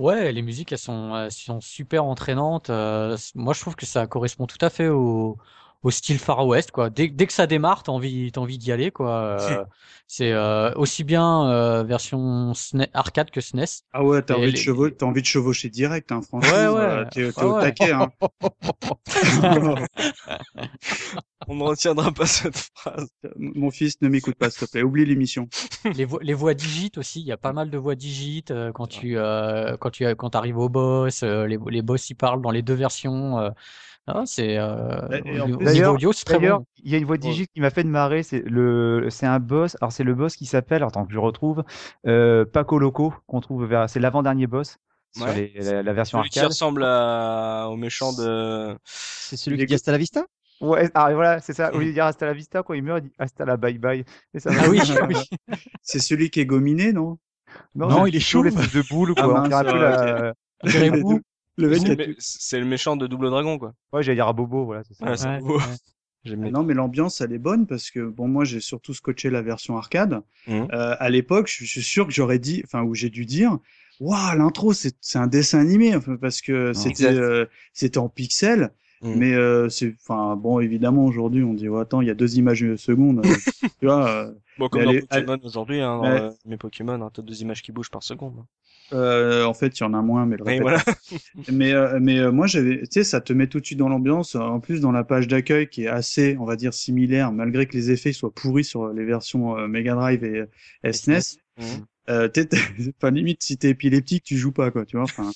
Ouais, 0.00 0.32
les 0.32 0.40
musiques, 0.42 0.72
elles 0.72 0.78
sont, 0.78 1.14
elles 1.14 1.30
sont 1.30 1.60
super 1.60 2.04
entraînantes. 2.04 2.70
Moi, 2.70 3.52
je 3.54 3.60
trouve 3.60 3.76
que 3.76 3.84
ça 3.86 4.06
correspond 4.06 4.46
tout 4.46 4.56
à 4.62 4.70
fait 4.70 4.88
au, 4.88 5.36
au 5.82 5.90
style 5.90 6.18
Far 6.18 6.46
West, 6.46 6.70
quoi. 6.70 6.90
Dès, 6.90 7.08
dès 7.08 7.26
que 7.26 7.32
ça 7.32 7.46
démarre, 7.46 7.82
t'as 7.82 7.92
envie, 7.92 8.30
t'as 8.32 8.40
envie 8.40 8.58
d'y 8.58 8.72
aller, 8.72 8.90
quoi. 8.90 9.38
Euh, 9.50 9.64
c'est 10.06 10.32
euh, 10.32 10.72
aussi 10.74 11.04
bien 11.04 11.48
euh, 11.50 11.84
version 11.84 12.52
SNES, 12.52 12.88
arcade 12.94 13.30
que 13.30 13.40
SNES. 13.40 13.84
Ah 13.92 14.02
ouais, 14.02 14.22
t'as 14.22 14.34
envie, 14.34 14.50
de 14.50 14.56
chevaucher, 14.56 14.94
t'as 14.96 15.06
envie 15.06 15.22
de 15.22 15.26
chevaucher 15.26 15.68
direct, 15.68 16.10
hein, 16.10 16.20
franchement. 16.20 16.50
Ouais, 16.50 16.66
ouais. 16.66 16.80
Euh, 16.80 17.04
t'es, 17.12 17.30
t'es 17.32 17.44
au 17.44 17.60
taquet, 17.60 17.92
hein. 17.92 18.10
On 21.48 21.54
ne 21.54 21.62
retiendra 21.64 22.12
pas 22.12 22.26
cette 22.26 22.56
phrase. 22.74 23.08
Mon 23.36 23.70
fils, 23.70 24.00
ne 24.02 24.08
m'écoute 24.08 24.34
pas, 24.36 24.50
s'il 24.50 24.66
te 24.66 24.72
plaît. 24.72 24.82
Oublie 24.82 25.04
l'émission. 25.04 25.48
les, 25.84 26.04
voix, 26.04 26.20
les 26.22 26.34
voix 26.34 26.54
digites 26.54 26.98
aussi. 26.98 27.20
Il 27.20 27.26
y 27.26 27.32
a 27.32 27.36
pas 27.36 27.52
mal 27.52 27.70
de 27.70 27.78
voix 27.78 27.94
digites 27.94 28.50
euh, 28.50 28.72
quand 28.72 28.86
tu 28.86 29.16
euh, 29.16 29.76
quand 29.78 29.90
tu 29.90 30.04
quand 30.16 30.34
arrives 30.34 30.58
au 30.58 30.68
boss. 30.68 31.22
Euh, 31.22 31.46
les, 31.46 31.58
les 31.70 31.82
boss 31.82 32.10
ils 32.10 32.14
parlent 32.14 32.42
dans 32.42 32.50
les 32.50 32.62
deux 32.62 32.74
versions. 32.74 33.52
Ah, 34.06 34.22
c'est 34.26 34.56
d'ailleurs, 34.56 35.98
c'est 36.14 36.24
très 36.24 36.38
bon. 36.38 36.64
Il 36.82 36.90
y 36.90 36.94
a 36.94 36.98
une 36.98 37.04
voix 37.04 37.18
digite 37.18 37.50
qui 37.54 37.60
m'a 37.60 37.70
fait 37.70 37.84
de 37.84 37.88
marrer. 37.88 38.22
C'est 38.22 38.42
le, 38.44 39.06
c'est 39.10 39.26
un 39.26 39.38
boss. 39.38 39.76
Alors 39.80 39.92
c'est 39.92 40.04
le 40.04 40.14
boss 40.14 40.36
qui 40.36 40.46
s'appelle. 40.46 40.82
Attends 40.82 41.06
que 41.06 41.12
je 41.12 41.18
retrouve. 41.18 41.62
Paco 42.04 42.78
Loco 42.78 43.14
qu'on 43.26 43.40
trouve 43.40 43.66
vers. 43.66 43.88
C'est 43.88 44.00
l'avant-dernier 44.00 44.46
boss. 44.46 44.78
Sur 45.16 45.26
les, 45.26 45.52
la, 45.82 45.92
version 45.92 46.18
celui 46.18 46.28
arcade. 46.28 46.42
qui 46.42 46.46
ressemble 46.46 46.84
à, 46.84 47.66
au 47.68 47.76
méchant 47.76 48.12
de. 48.12 48.76
C'est 48.84 49.36
celui 49.36 49.58
qui 49.58 49.66
dit 49.66 49.74
hasta 49.74 49.90
la 49.90 49.98
vista? 49.98 50.24
Ouais, 50.60 50.90
ah, 50.94 51.12
voilà, 51.14 51.40
c'est 51.40 51.52
ça. 51.52 51.72
Au 51.74 51.78
lieu 51.78 51.86
de 51.86 51.92
dire 51.92 52.04
hasta 52.04 52.26
la 52.26 52.34
vista, 52.34 52.62
quand 52.62 52.74
il 52.74 52.82
meurt, 52.82 53.00
il 53.02 53.08
dit 53.08 53.14
hasta 53.18 53.44
la 53.44 53.56
bye 53.56 53.78
bye. 53.78 54.04
Et 54.34 54.40
ça 54.40 54.50
ah 54.56 54.68
oui, 54.68 54.80
oui. 55.08 55.16
c'est 55.82 55.98
celui 55.98 56.30
qui 56.30 56.40
est 56.40 56.46
gominé, 56.46 56.92
non? 56.92 57.18
Non, 57.74 58.06
il 58.06 58.14
est 58.14 58.20
chaud. 58.20 58.44
de 58.44 58.88
boule, 58.88 59.14
quoi. 59.14 59.44
Ah, 59.50 59.62
la... 59.62 60.34
C'est 62.18 62.58
le 62.58 62.66
méchant 62.66 62.96
de 62.96 63.06
Double 63.06 63.30
Dragon, 63.30 63.58
quoi. 63.58 63.74
Ouais, 63.92 64.02
j'allais 64.02 64.16
dire 64.16 64.28
à 64.28 64.32
Bobo, 64.32 64.64
voilà, 64.64 64.82
c'est 64.84 64.94
ça. 64.94 65.38
Ah 66.26 66.36
non, 66.36 66.64
mais 66.64 66.74
l'ambiance, 66.74 67.22
elle 67.22 67.32
est 67.32 67.38
bonne 67.38 67.66
parce 67.66 67.90
que 67.90 68.00
bon, 68.00 68.28
moi, 68.28 68.44
j'ai 68.44 68.60
surtout 68.60 68.92
scotché 68.92 69.30
la 69.30 69.40
version 69.40 69.78
arcade. 69.78 70.20
Mmh. 70.46 70.66
Euh, 70.70 70.94
à 70.98 71.08
l'époque, 71.08 71.48
je 71.48 71.64
suis 71.64 71.82
sûr 71.82 72.06
que 72.06 72.12
j'aurais 72.12 72.38
dit, 72.38 72.60
enfin, 72.66 72.82
où 72.82 72.94
j'ai 72.94 73.08
dû 73.08 73.24
dire, 73.24 73.58
waouh, 74.00 74.36
l'intro, 74.36 74.72
c'est 74.72 74.94
c'est 75.00 75.18
un 75.18 75.26
dessin 75.26 75.60
animé, 75.60 75.94
enfin, 75.94 76.16
parce 76.16 76.42
que 76.42 76.72
c'était 76.74 77.06
euh, 77.06 77.46
c'était 77.72 77.98
en 77.98 78.10
pixels. 78.10 78.70
Mm. 79.02 79.14
Mais 79.16 79.34
euh, 79.34 79.68
c'est, 79.70 79.94
enfin 80.00 80.36
bon, 80.36 80.60
évidemment 80.60 81.06
aujourd'hui 81.06 81.42
on 81.42 81.54
dit 81.54 81.68
oh, 81.68 81.78
attends, 81.78 82.02
il 82.02 82.08
y 82.08 82.10
a 82.10 82.14
deux 82.14 82.36
images 82.36 82.76
seconde, 82.76 83.24
euh, 83.24 83.30
tu 83.80 83.86
vois. 83.86 84.10
Euh, 84.10 84.32
bon, 84.58 84.68
comme 84.68 84.84
dans 84.84 84.92
Pokémon 84.92 85.38
aujourd'hui, 85.42 85.80
hein, 85.80 86.00
dans, 86.02 86.34
mes 86.44 86.58
Pokémon, 86.58 87.00
hein, 87.00 87.10
t'as 87.12 87.22
deux 87.22 87.40
images 87.40 87.62
qui 87.62 87.72
bougent 87.72 87.90
par 87.90 88.02
seconde. 88.02 88.34
Hein. 88.38 88.46
Euh, 88.92 89.44
en 89.44 89.54
fait, 89.54 89.78
il 89.78 89.84
y 89.84 89.86
en 89.86 89.94
a 89.94 90.02
moins, 90.02 90.26
mais 90.26 90.36
le 90.36 90.44
répète. 90.44 90.62
Voilà. 90.62 90.82
mais 91.52 91.72
mais 92.00 92.30
moi 92.30 92.46
j'avais, 92.46 92.80
tu 92.80 92.88
sais, 92.90 93.04
ça 93.04 93.20
te 93.20 93.32
met 93.32 93.46
tout 93.46 93.60
de 93.60 93.64
suite 93.64 93.78
dans 93.78 93.88
l'ambiance. 93.88 94.34
En 94.34 94.60
plus, 94.60 94.80
dans 94.80 94.92
la 94.92 95.04
page 95.04 95.28
d'accueil 95.28 95.68
qui 95.68 95.84
est 95.84 95.88
assez, 95.88 96.36
on 96.38 96.44
va 96.44 96.56
dire, 96.56 96.74
similaire, 96.74 97.32
malgré 97.32 97.66
que 97.66 97.76
les 97.76 97.90
effets 97.92 98.12
soient 98.12 98.34
pourris 98.34 98.64
sur 98.64 98.88
les 98.88 99.04
versions 99.04 99.56
Mega 99.66 99.94
Drive 99.94 100.24
et 100.24 100.92
SNES. 100.92 101.38
Euh, 102.08 102.28
enfin 102.96 103.10
limite 103.10 103.42
si 103.42 103.58
t'es 103.58 103.68
épileptique 103.70 104.24
tu 104.24 104.36
joues 104.36 104.52
pas 104.52 104.70
quoi 104.70 104.86
tu 104.86 104.96
vois 104.96 105.04
enfin. 105.04 105.30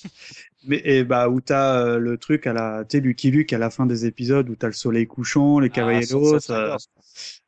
Mais 0.67 0.81
et 0.83 1.03
bah 1.03 1.29
où 1.29 1.39
t'as 1.39 1.79
euh, 1.79 1.99
le 1.99 2.17
truc 2.17 2.47
à 2.47 2.53
la 2.53 2.83
tu 2.85 2.97
sais 2.97 3.01
Lucky 3.03 3.29
Luke 3.29 3.53
à 3.53 3.59
la 3.59 3.69
fin 3.69 3.85
des 3.85 4.05
épisodes 4.05 4.49
où 4.49 4.55
t'as 4.55 4.67
le 4.67 4.73
soleil 4.73 5.05
couchant 5.05 5.59
les 5.59 5.67
ah, 5.67 5.75
Caballeros 5.75 6.51
euh, 6.51 6.75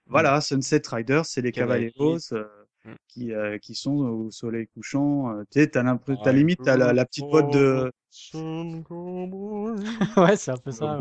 voilà 0.06 0.40
Sunset 0.40 0.84
Riders 0.88 1.26
c'est 1.26 1.42
les 1.42 1.52
Caballeros 1.52 2.20
euh, 2.32 2.46
mm. 2.86 2.94
qui 3.08 3.32
qui 3.62 3.76
sont 3.76 3.96
au 3.96 4.30
soleil 4.30 4.68
couchant 4.68 5.36
tu 5.52 5.62
sais 5.62 5.68
t'as 5.68 5.84
l'impression 5.84 6.22
t'as 6.24 6.32
limite 6.32 6.60
t'as 6.64 6.78
la, 6.78 6.94
la 6.94 7.06
petite 7.06 7.26
boîte 7.26 7.52
de 7.52 7.92
ouais 10.18 10.36
c'est 10.38 10.52
un 10.52 10.58
peu 10.58 10.72
ça 10.72 11.00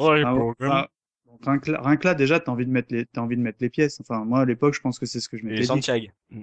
ouais. 0.00 0.84
Rien 1.46 1.96
que, 1.96 2.06
là, 2.06 2.14
déjà, 2.14 2.40
t'as 2.40 2.52
envie 2.52 2.66
de 2.66 2.70
mettre 2.70 2.92
les, 2.92 3.06
t'as 3.06 3.20
envie 3.20 3.36
de 3.36 3.42
mettre 3.42 3.58
les 3.60 3.70
pièces. 3.70 4.00
Enfin, 4.00 4.24
moi, 4.24 4.40
à 4.40 4.44
l'époque, 4.44 4.74
je 4.74 4.80
pense 4.80 4.98
que 4.98 5.06
c'est 5.06 5.20
ce 5.20 5.28
que 5.28 5.36
je 5.36 5.44
mettais. 5.44 5.60
Les 5.60 5.66
Santiago. 5.66 6.06
Mm. 6.30 6.42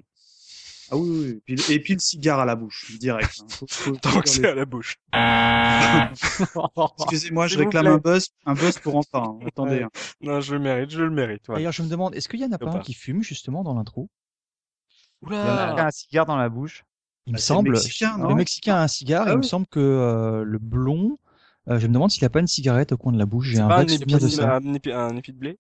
Ah 0.94 0.98
oui, 0.98 1.10
oui. 1.10 1.30
Et 1.48 1.56
puis, 1.56 1.74
et 1.74 1.80
puis, 1.80 1.94
le 1.94 2.00
cigare 2.00 2.40
à 2.40 2.46
la 2.46 2.56
bouche, 2.56 2.98
direct. 3.00 3.42
Hein. 3.42 3.96
Tant 4.02 4.20
que 4.20 4.28
c'est 4.28 4.46
à 4.46 4.54
la 4.54 4.66
bouche. 4.66 4.98
Excusez-moi, 7.00 7.48
je 7.48 7.58
réclame 7.58 7.88
un 7.88 7.98
buzz, 7.98 8.32
un 8.46 8.54
buzz 8.54 8.78
pour 8.80 8.98
enfin. 8.98 9.38
Hein. 9.42 9.46
Attendez. 9.48 9.84
Hein. 9.84 9.90
Non, 10.20 10.42
je 10.42 10.54
le 10.54 10.60
mérite, 10.60 10.90
je 10.90 11.02
le 11.02 11.10
mérite. 11.10 11.44
D'ailleurs, 11.48 11.72
je 11.72 11.82
me 11.82 11.88
demande, 11.88 12.14
est-ce 12.14 12.28
qu'il 12.28 12.42
y 12.42 12.46
en 12.46 12.52
a 12.52 12.58
pas 12.58 12.70
un 12.70 12.80
qui 12.80 12.94
fume 12.94 13.24
justement 13.24 13.64
dans 13.64 13.74
l'intro? 13.74 14.10
Oula 15.22 15.38
Il 15.38 15.48
y 15.48 15.74
en 15.74 15.78
a 15.78 15.86
un 15.86 15.92
cigare 15.92 16.26
dans 16.26 16.36
la 16.36 16.50
bouche. 16.50 16.84
Il 17.26 17.34
me 17.34 17.38
bah, 17.38 17.42
semble. 17.42 17.70
Le 17.70 17.74
Mexicain, 17.76 18.18
le 18.28 18.36
Mexicain 18.36 18.76
a 18.76 18.84
un 18.84 18.88
cigare. 18.88 19.28
et 19.28 19.32
ah 19.32 19.34
il 19.34 19.38
me 19.38 19.44
semble 19.44 19.68
que 19.68 19.80
euh, 19.80 20.44
le 20.44 20.58
blond 20.58 21.18
euh, 21.70 21.80
je 21.80 21.88
me 21.88 21.94
demande 21.94 22.12
s'il 22.12 22.26
a 22.26 22.30
pas 22.30 22.40
une 22.40 22.48
cigarette 22.48 22.92
au 22.92 22.98
coin 22.98 23.12
de 23.12 23.18
la 23.18 23.26
bouche. 23.26 23.48
J'ai 23.48 23.60
un 23.60 23.68
vague 23.68 23.90
souvenir 23.90 24.20
de 24.20 24.28
ça. 24.28 24.58
Un, 24.58 24.74
épi, 24.74 24.92
un 24.92 25.16
épi 25.16 25.32
de 25.32 25.38
blé? 25.38 25.60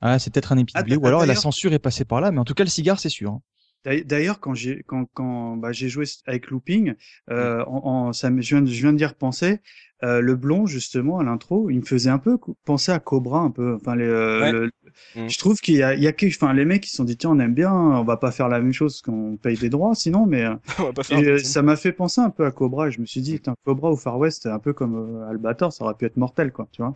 Ah, 0.00 0.18
c'est 0.18 0.32
peut-être 0.32 0.52
un 0.52 0.58
épi 0.58 0.72
de 0.72 0.78
ah, 0.78 0.82
blé, 0.82 0.96
ou 0.96 1.06
alors 1.06 1.26
la 1.26 1.34
censure 1.34 1.72
est 1.72 1.78
passée 1.78 2.04
par 2.04 2.20
là, 2.20 2.30
mais 2.30 2.38
en 2.38 2.44
tout 2.44 2.54
cas, 2.54 2.64
le 2.64 2.70
cigare, 2.70 2.98
c'est 2.98 3.08
sûr. 3.08 3.32
Hein. 3.32 3.42
D'ailleurs, 3.84 4.40
quand 4.40 4.54
j'ai 4.54 4.82
quand 4.82 5.06
quand 5.14 5.56
bah, 5.56 5.72
j'ai 5.72 5.88
joué 5.88 6.04
avec 6.26 6.48
Looping, 6.48 6.94
euh, 7.30 7.64
en, 7.66 8.12
ça 8.12 8.28
je 8.28 8.34
viens, 8.34 8.64
je 8.64 8.80
viens 8.82 8.92
de 8.92 8.98
dire 8.98 9.14
penser, 9.14 9.60
euh, 10.02 10.20
le 10.20 10.34
blond 10.34 10.66
justement 10.66 11.18
à 11.18 11.24
l'intro, 11.24 11.68
il 11.68 11.80
me 11.80 11.84
faisait 11.84 12.10
un 12.10 12.18
peu 12.18 12.38
penser 12.64 12.90
à 12.90 13.00
Cobra 13.00 13.40
un 13.40 13.50
peu. 13.50 13.74
Enfin, 13.74 13.96
les, 13.96 14.04
euh, 14.04 14.68
mm. 15.14 15.28
je 15.28 15.38
trouve 15.38 15.58
qu'il 15.58 15.76
y 15.76 15.82
a, 15.82 15.94
il 15.94 16.02
y 16.02 16.08
a 16.08 16.12
enfin 16.26 16.54
les 16.54 16.64
mecs 16.64 16.82
qui 16.82 16.90
se 16.90 16.96
sont 16.96 17.04
dit 17.04 17.16
tiens 17.16 17.30
on 17.30 17.38
aime 17.38 17.54
bien, 17.54 17.72
on 17.72 18.02
va 18.04 18.16
pas 18.16 18.30
faire 18.30 18.48
la 18.48 18.60
même 18.60 18.72
chose 18.72 19.02
qu'on 19.02 19.36
paye 19.36 19.58
des 19.58 19.68
droits 19.68 19.94
sinon, 19.94 20.24
mais 20.26 20.44
euh, 20.44 21.38
ça 21.44 21.62
m'a 21.62 21.76
fait 21.76 21.92
penser 21.92 22.20
un 22.20 22.30
peu 22.30 22.46
à 22.46 22.50
Cobra 22.50 22.88
et 22.88 22.90
je 22.90 23.00
me 23.00 23.06
suis 23.06 23.20
dit 23.20 23.34
putain 23.34 23.54
Cobra 23.64 23.90
au 23.90 23.96
Far 23.96 24.18
West, 24.18 24.46
un 24.46 24.58
peu 24.58 24.72
comme 24.72 25.22
Albator, 25.28 25.72
ça 25.72 25.84
aurait 25.84 25.94
pu 25.94 26.06
être 26.06 26.16
mortel 26.16 26.50
quoi, 26.50 26.66
tu 26.72 26.82
vois. 26.82 26.94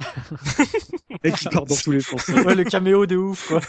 et 1.24 1.32
qui 1.32 1.48
part 1.48 1.66
dans 1.66 1.76
tous 1.76 1.92
les 1.92 2.00
sens. 2.00 2.28
Ouais, 2.44 2.54
le 2.54 2.64
caméo 2.64 3.06
de 3.06 3.16
ouf 3.16 3.48
quoi. 3.48 3.60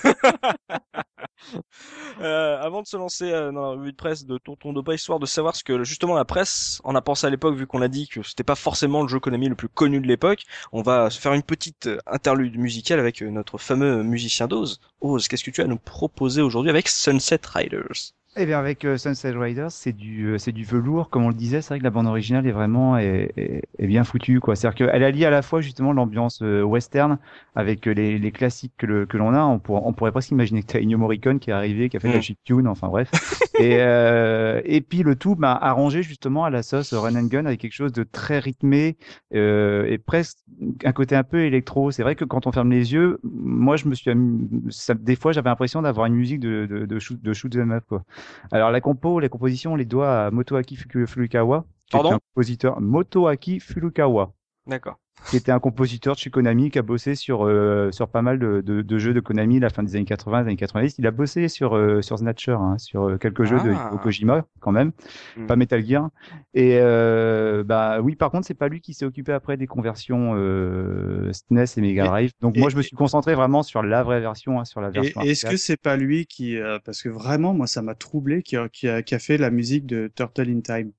Euh, 2.22 2.58
avant 2.62 2.82
de 2.82 2.88
se 2.88 2.96
lancer 2.96 3.32
euh, 3.32 3.52
dans 3.52 3.62
la 3.62 3.68
revue 3.70 3.92
de 3.92 3.98
presse 3.98 4.26
de 4.26 4.38
Tonton 4.38 4.74
Dopa, 4.74 4.94
histoire 4.94 5.20
de 5.20 5.26
savoir 5.26 5.56
ce 5.56 5.64
que 5.64 5.84
justement 5.84 6.16
la 6.16 6.26
presse 6.26 6.80
en 6.84 6.96
a 6.96 7.02
pensé 7.02 7.28
à 7.28 7.30
l'époque, 7.30 7.56
vu 7.56 7.68
qu'on 7.68 7.82
a 7.82 7.88
dit 7.88 8.08
que 8.08 8.24
c'était 8.24 8.44
pas 8.44 8.56
forcément 8.56 9.02
le 9.02 9.08
jeu 9.08 9.20
Le 9.28 9.56
plus 9.56 9.70
connu 9.70 10.00
de 10.00 10.08
l'époque, 10.08 10.44
on 10.72 10.84
va 10.84 11.10
se 11.10 11.20
faire 11.20 11.34
une 11.34 11.42
petite 11.42 11.88
euh, 11.88 11.98
interlude 12.06 12.58
musicale 12.60 13.00
avec 13.00 13.22
notre 13.22 13.58
fameux 13.58 14.04
musicien 14.04 14.48
d'Oz. 14.48 14.80
Oz, 15.02 15.28
qu'est-ce 15.28 15.44
que 15.44 15.50
tu 15.50 15.62
as 15.62 15.64
à 15.64 15.68
nous 15.68 15.80
proposer 15.80 16.44
aujourd'hui 16.44 16.70
avec 16.70 16.88
Sunset 16.88 17.42
Riders? 17.44 18.14
Eh 18.38 18.46
bien, 18.46 18.60
avec 18.60 18.84
euh, 18.86 18.98
Sunset 18.98 19.32
Riders, 19.32 19.72
c'est 19.72 19.94
du, 19.94 20.26
euh, 20.26 20.38
c'est 20.38 20.52
du 20.52 20.66
velours, 20.66 21.10
comme 21.10 21.24
on 21.24 21.30
le 21.30 21.34
disait. 21.34 21.62
C'est 21.62 21.70
vrai 21.70 21.80
que 21.80 21.84
la 21.84 21.90
bande 21.90 22.08
originale 22.08 22.46
est 22.48 22.52
vraiment 22.52 22.98
est, 22.98 23.32
est, 23.38 23.88
bien 23.88 24.04
foutue, 24.04 24.40
quoi. 24.40 24.56
C'est-à-dire 24.56 24.88
qu'elle 24.88 25.04
allie 25.04 25.26
à 25.26 25.30
la 25.30 25.42
fois 25.42 25.62
justement 25.62 25.94
l'ambiance 25.94 26.42
euh, 26.42 26.62
western 26.62 27.18
avec 27.56 27.86
les, 27.86 28.20
les 28.20 28.32
classiques 28.32 28.74
que, 28.78 29.06
que 29.06 29.18
l'on 29.18 29.34
a. 29.34 29.44
On, 29.44 29.62
on 29.68 29.94
pourrait 29.94 30.12
presque 30.12 30.32
imaginer 30.32 30.64
que 30.64 30.68
t'as 30.68 30.80
Ennio 30.80 30.98
Morricone 30.98 31.40
qui 31.40 31.50
est 31.50 31.54
arrivé, 31.54 31.90
qui 31.90 31.98
a 31.98 32.00
fait 32.00 32.10
de 32.10 32.14
la 32.14 32.20
mm. 32.20 32.36
tune, 32.44 32.68
enfin 32.68 32.90
bref. 32.90 33.10
et, 33.60 33.76
et 34.66 34.82
puis 34.82 35.04
le 35.04 35.16
tout, 35.16 35.36
bah, 35.36 35.54
arrangé 35.54 36.04
justement 36.04 36.46
à 36.46 36.50
la 36.50 36.64
sauce 36.64 36.94
Run 36.94 37.16
and 37.16 37.28
Gun 37.28 37.46
avec 37.46 37.62
quelque 37.62 37.74
chose 37.74 37.94
de 37.94 38.04
très 38.04 38.40
rythmé 38.40 38.98
euh, 39.34 39.86
et 39.86 39.98
presque 39.98 40.40
un 40.84 40.92
côté 40.92 41.16
un 41.16 41.24
peu 41.24 41.46
électro. 41.46 41.92
C'est 41.92 42.04
vrai 42.04 42.16
que 42.16 42.26
quand 42.26 42.48
on 42.48 42.52
ferme 42.52 42.72
les 42.72 42.94
yeux, 42.94 43.20
moi 43.24 43.76
je 43.78 43.88
me 43.88 43.96
suis, 43.96 44.12
ça, 44.70 44.94
des 44.94 45.16
fois 45.16 45.32
j'avais 45.32 45.50
l'impression 45.50 45.82
d'avoir 45.82 46.08
une 46.08 46.16
musique 46.16 46.40
de, 46.40 46.66
de, 46.66 46.86
de 46.86 47.00
shoot, 47.00 47.22
de 47.22 47.34
shoot 47.34 47.52
them 47.52 47.72
up, 47.72 47.84
quoi. 47.88 48.04
Alors 48.52 48.72
la 48.72 48.82
compo, 48.82 49.20
les 49.20 49.30
compositions, 49.30 49.74
on 49.74 49.76
les 49.76 49.86
doit 49.86 50.26
à 50.26 50.32
Motoaki 50.32 50.76
Furukawa, 50.76 51.66
qui 51.90 51.98
est 51.98 52.00
un 52.00 52.20
compositeur 52.20 52.82
Motoaki 52.82 53.60
Furukawa. 53.60 54.34
D'accord. 54.68 54.97
Qui 55.30 55.38
était 55.38 55.51
un 55.51 55.59
compositeur 55.59 56.16
de 56.16 56.20
chez 56.20 56.30
Konami 56.30 56.70
qui 56.70 56.78
a 56.78 56.82
bossé 56.82 57.16
sur 57.16 57.45
euh, 57.45 57.91
sur 57.91 58.09
pas 58.09 58.22
mal 58.22 58.38
de, 58.38 58.61
de, 58.61 58.82
de, 58.82 58.97
jeux 58.97 59.13
de 59.13 59.20
Konami 59.20 59.59
la 59.59 59.70
fin 59.70 59.82
des 59.82 59.95
années 59.95 60.05
80, 60.05 60.41
des 60.41 60.47
années 60.47 60.57
90. 60.57 60.95
Il 60.97 61.07
a 61.07 61.11
bossé 61.11 61.47
sur 61.47 61.76
euh, 61.76 62.01
sur 62.01 62.18
Snatcher, 62.18 62.57
hein, 62.59 62.78
sur 62.78 63.07
euh, 63.09 63.18
quelques 63.18 63.43
jeux 63.43 63.59
de 63.59 63.74
ah. 63.76 63.91
Kojima 64.03 64.45
quand 64.59 64.72
même, 64.72 64.91
hmm. 65.38 65.45
pas 65.45 65.55
Metal 65.55 65.86
Gear. 65.86 66.09
Et 66.53 66.80
bah 67.63 68.01
oui, 68.01 68.16
par 68.16 68.32
contre, 68.32 68.45
c'est 68.45 68.55
pas 68.55 68.68
lui 68.68 68.82
qui 68.82 68.93
s'est 68.93 69.05
occupé 69.05 69.32
après 69.34 69.55
des 69.57 69.68
conversions 69.68 70.34
SNES 71.32 71.66
et 71.78 71.82
Mega 71.82 72.05
Drive. 72.05 72.32
Donc 72.41 72.57
moi, 72.57 72.70
je 72.70 72.78
me 72.78 72.82
suis 72.82 72.95
concentré 72.95 73.36
vraiment 73.36 73.63
sur 73.63 73.84
la 73.84 74.03
vraie 74.03 74.20
version, 74.20 74.59
hein, 74.59 74.66
sur 74.66 74.82
la 74.82 74.89
version. 74.89 75.22
Est-ce 75.22 75.45
que 75.45 75.57
c'est 75.57 75.82
pas 75.82 75.95
lui 75.95 76.26
qui, 76.26 76.57
parce 76.84 77.01
que 77.01 77.09
vraiment, 77.09 77.53
moi, 77.53 77.68
ça 77.68 77.82
m'a 77.82 77.95
troublé, 77.95 78.43
qui 78.43 78.57
a, 78.57 78.68
qui 78.70 78.88
a, 78.88 79.01
qui 79.01 79.16
a 79.16 79.20
fait 79.20 79.38
la 79.38 79.51
musique 79.51 79.86
de 79.86 80.11
Turtle 80.16 80.49
in 80.49 80.61
Time? 80.61 80.91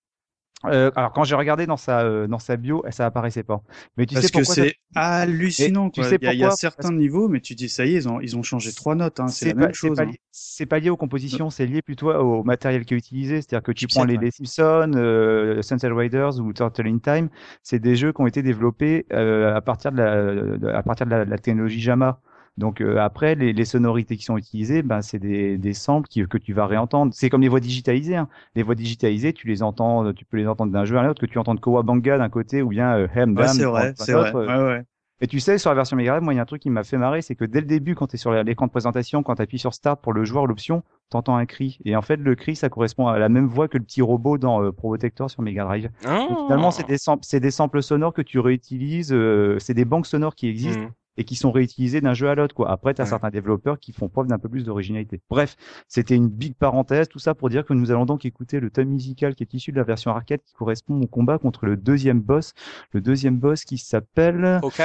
Euh, 0.65 0.91
alors 0.97 1.13
quand 1.13 1.25
j'ai 1.25 1.35
regardé 1.35 1.67
dans 1.67 1.77
sa 1.77 2.01
euh, 2.01 2.27
dans 2.27 2.39
sa 2.39 2.57
bio, 2.57 2.83
ça 2.91 3.07
apparaissait 3.07 3.43
pas. 3.43 3.63
Mais 3.97 4.07
tu 4.07 4.15
Parce 4.15 4.27
sais 4.27 4.33
que 4.33 4.45
c'est 4.45 4.75
hallucinant. 4.95 5.91
Tu 5.91 6.03
sais 6.03 6.19
il, 6.21 6.39
y 6.39 6.45
a, 6.45 6.51
certains 6.51 6.93
niveaux, 6.93 7.29
mais 7.29 7.41
tu 7.41 7.55
dis 7.55 7.69
ça 7.69 7.85
y 7.85 7.95
est, 7.95 7.97
ils 7.97 8.09
ont 8.09 8.21
ils 8.21 8.37
ont 8.37 8.43
changé 8.43 8.73
trois 8.73 8.95
notes. 8.95 9.21
Hein, 9.21 9.29
c'est 9.29 9.49
la 9.49 9.55
même 9.55 9.75
chose. 9.75 10.01
Hein. 10.01 10.11
C'est 10.33 10.67
pas, 10.67 10.79
lié 10.79 10.91
aux 10.91 10.97
compositions, 10.97 11.51
c'est 11.51 11.67
lié 11.67 11.83
plutôt 11.83 12.13
au 12.13 12.43
matériel 12.43 12.85
qui 12.85 12.95
est 12.95 12.97
utilisé. 12.97 13.37
C'est-à-dire 13.37 13.63
que 13.63 13.73
tu 13.73 13.87
prends 13.87 14.05
les, 14.05 14.17
les, 14.17 14.31
Simpsons, 14.31 14.93
euh, 14.97 15.61
Sunset 15.63 15.89
Riders 15.89 16.39
ou 16.41 16.53
Turtle 16.53 16.87
in 16.87 16.99
Time, 16.99 17.29
c'est 17.63 17.79
des 17.79 17.95
jeux 17.95 18.13
qui 18.13 18.23
ont 18.23 18.27
été 18.27 18.43
développés 18.43 19.07
euh, 19.13 19.55
à 19.55 19.61
partir 19.61 19.93
de 19.93 19.99
la 19.99 20.79
à 20.79 20.83
partir 20.83 21.07
de 21.07 21.11
la, 21.11 21.25
la 21.25 21.39
technologie 21.39 21.81
JAMA. 21.81 22.21
Donc 22.59 22.81
euh, 22.81 22.99
après, 22.99 23.35
les, 23.35 23.53
les, 23.53 23.65
sonorités 23.65 24.17
qui 24.17 24.25
sont 24.25 24.39
utilisées, 24.39 24.83
ben, 24.83 25.03
c'est 25.03 25.19
des, 25.19 25.59
des 25.59 25.75
samples 25.75 26.09
qui, 26.09 26.27
que 26.27 26.39
tu 26.39 26.55
vas 26.55 26.67
réentendre. 26.67 27.13
C'est 27.15 27.29
comme 27.29 27.43
les 27.43 27.49
voix 27.49 27.61
digitalisées. 27.61 28.17
Hein. 28.17 28.29
Les 28.55 28.63
voix 28.63 28.75
digitalisées, 28.75 29.33
tu 29.33 29.47
les 29.47 29.63
entends, 29.63 30.13
tu 30.15 30.25
peux 30.25 30.39
les 30.39 30.49
entendre 30.49 30.73
d'un 30.73 30.85
jeu 30.85 30.97
à 30.97 31.03
l'autre, 31.03 31.21
que 31.21 31.27
tu 31.27 31.39
entends 31.39 31.55
de 31.55 31.61
Kowabanga 31.61 32.17
d'un 32.17 32.31
côté 32.31 32.63
ou 32.63 32.69
bien 32.69 32.97
euh, 32.97 33.09
Hem 33.15 33.37
ouais, 33.37 33.49
c'est 33.49 33.65
vrai, 33.65 33.93
c'est 33.97 34.13
vrai. 34.13 34.33
Ouais, 34.33 34.47
ouais. 34.47 34.83
Et 35.23 35.27
tu 35.27 35.41
sais, 35.41 35.57
sur 35.57 35.71
la 35.71 35.77
version 35.77 35.97
Mega 35.97 36.11
Drive, 36.11 36.23
moi, 36.23 36.35
il 36.35 36.37
y 36.37 36.39
a 36.39 36.43
un 36.43 36.47
truc 36.47 36.61
qui 36.61 36.69
m'a 36.69 36.85
fait 36.85 36.99
marrer, 36.99 37.23
c'est 37.23 37.35
que 37.35 37.47
dès 37.47 37.61
le 37.61 37.67
début, 37.67 37.95
quand 37.95 38.07
tu 38.07 38.17
es 38.17 38.19
sur 38.19 38.33
l'écran 38.33 38.67
de 38.67 38.71
présentation, 38.71 39.23
quand 39.23 39.37
tu 39.37 39.43
appuies 39.43 39.59
sur 39.59 39.73
Start 39.73 40.03
pour 40.03 40.13
le 40.13 40.25
joueur, 40.27 40.47
l'option, 40.47 40.83
t'entends 41.09 41.37
un 41.37 41.47
cri. 41.47 41.79
Et 41.87 41.97
en 41.97 42.03
fait, 42.03 42.17
le 42.17 42.35
cri, 42.35 42.55
ça 42.55 42.69
correspond 42.69 43.07
à 43.07 43.19
la 43.19 43.31
même 43.31 43.47
voix 43.47 43.67
que 43.67 43.79
le 43.79 43.85
petit 43.85 44.03
robot 44.03 44.37
dans 44.37 44.63
euh, 44.63 44.73
Probotector 44.73 45.31
sur 45.31 45.41
Mega 45.41 45.65
Drive. 45.65 45.89
finalement, 46.01 46.71
c'est 46.71 46.87
des, 46.87 46.97
c'est 47.23 47.41
des 47.41 47.51
samples 47.51 47.83
sonores 47.83 48.13
que 48.13 48.21
tu 48.21 48.39
réutilises. 48.39 49.11
Euh, 49.11 49.59
c'est 49.59 49.73
des 49.73 49.87
banques 49.87 50.07
sonores 50.07 50.35
qui 50.35 50.49
existent. 50.49 50.83
Mmh 50.83 50.93
et 51.17 51.25
qui 51.25 51.35
sont 51.35 51.51
réutilisés 51.51 52.01
d'un 52.01 52.15
jeu 52.15 52.29
à 52.29 52.35
l'autre. 52.35 52.55
Quoi. 52.55 52.71
Après, 52.71 52.95
tu 52.95 53.03
as 53.03 53.07
certains 53.07 53.31
développeurs 53.31 53.79
qui 53.79 53.93
font 53.93 54.09
preuve 54.09 54.27
d'un 54.27 54.39
peu 54.39 54.49
plus 54.49 54.65
d'originalité. 54.65 55.21
Bref, 55.31 55.57
c'était 55.89 56.15
une 56.15 56.29
big 56.29 56.55
parenthèse, 56.55 57.09
tout 57.09 57.19
ça 57.19 57.35
pour 57.35 57.49
dire 57.49 57.65
que 57.65 57.75
nous 57.75 57.91
allons 57.91 58.07
donc 58.07 58.25
écouter 58.25 58.61
le 58.61 58.71
thème 58.71 58.89
musical 58.89 59.35
qui 59.35 59.43
est 59.43 59.55
issu 59.55 59.73
de 59.73 59.77
la 59.77 59.85
version 59.85 60.11
arcade 60.11 60.41
qui 60.45 60.55
correspond 60.55 61.01
au 61.01 61.07
combat 61.07 61.39
contre 61.39 61.67
le 61.67 61.77
deuxième 61.77 62.21
boss. 62.21 62.53
Le 62.93 63.01
deuxième 63.01 63.39
boss 63.39 63.65
qui 63.65 63.79
s'appelle... 63.79 64.61
Ok. 64.63 64.83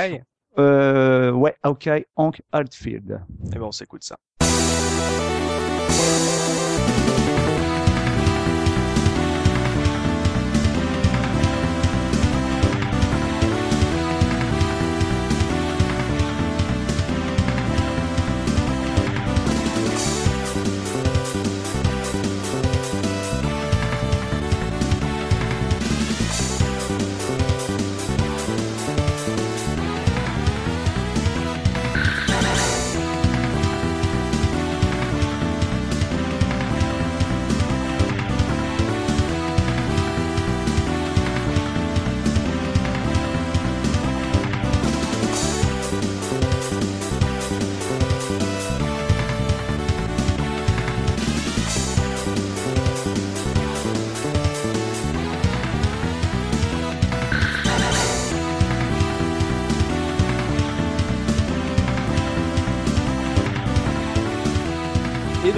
Euh, 0.58 1.32
ouais, 1.32 1.56
Ok, 1.64 1.90
Hank 2.16 2.42
Altfield. 2.52 3.22
Et 3.46 3.50
eh 3.56 3.60
ben 3.60 3.64
on 3.64 3.72
s'écoute 3.72 4.04
ça. 4.04 4.18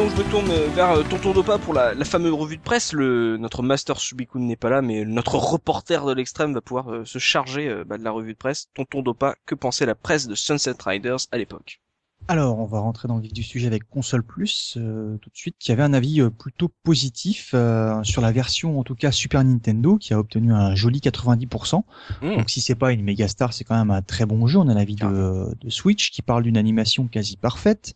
Donc 0.04 0.18
je 0.18 0.22
me 0.22 0.30
tourne 0.30 0.51
vers 0.76 1.08
Tonton 1.08 1.32
Dopa 1.32 1.58
pour 1.58 1.74
la, 1.74 1.95
fameuse 2.04 2.34
revue 2.34 2.58
de 2.58 2.62
presse. 2.62 2.93
Notre 2.93 3.64
master 3.64 4.01
Subikun 4.01 4.39
n'est 4.39 4.58
pas 4.58 4.70
là, 4.70 4.82
mais 4.82 5.06
notre 5.06 5.36
reporter 5.36 6.06
de 6.06 6.14
l'extrême 6.14 6.54
va 6.54 6.60
pouvoir 6.60 7.08
se 7.08 7.20
charger 7.20 7.84
bah, 7.86 7.97
de 7.97 8.04
la 8.04 8.12
revue 8.12 8.34
de 8.34 8.38
presse. 8.38 8.68
Tonton 8.74 9.01
Dopa, 9.01 9.36
que 9.45 9.56
pensait 9.56 9.86
la 9.86 9.95
presse 9.95 10.28
de 10.28 10.36
Sunset 10.36 10.76
Riders 10.86 11.20
à 11.32 11.38
l'époque? 11.38 11.80
Alors, 12.28 12.59
on 12.59 12.65
va 12.65 12.80
rentrer 12.80 13.07
dans 13.07 13.17
le 13.17 13.21
vif 13.21 13.34
du 13.34 13.43
sujet 13.43 13.67
avec 13.67 13.89
Console 13.89 14.24
Plus 14.24 14.78
euh, 14.78 15.17
tout 15.17 15.30
de 15.30 15.36
suite, 15.36 15.55
qui 15.59 15.71
avait 15.71 15.84
un 15.84 15.93
avis 15.93 16.21
euh, 16.21 16.30
plutôt 16.30 16.69
positif 16.84 17.51
euh, 17.53 18.01
sur 18.03 18.21
la 18.21 18.32
version, 18.32 18.80
en 18.80 18.84
tout 18.84 18.95
cas 18.95 19.11
Super 19.11 19.43
Nintendo, 19.43 19.97
qui 19.97 20.13
a 20.13 20.19
obtenu 20.19 20.53
un 20.53 20.74
joli 20.74 20.99
90%. 20.99 21.84
Mmh. 22.21 22.36
Donc, 22.36 22.49
si 22.49 22.61
c'est 22.61 22.76
pas 22.76 22.93
une 22.93 23.03
méga 23.03 23.28
star, 23.28 23.51
c'est 23.53 23.65
quand 23.65 23.78
même 23.78 23.91
un 23.91 24.01
très 24.01 24.26
bon 24.26 24.47
jeu. 24.47 24.57
On 24.59 24.69
a 24.69 24.74
l'avis 24.74 24.95
de, 24.95 25.53
de, 25.59 25.69
Switch, 25.69 26.11
qui 26.11 26.21
parle 26.21 26.43
d'une 26.43 26.57
animation 26.57 27.07
quasi 27.07 27.36
parfaite, 27.36 27.93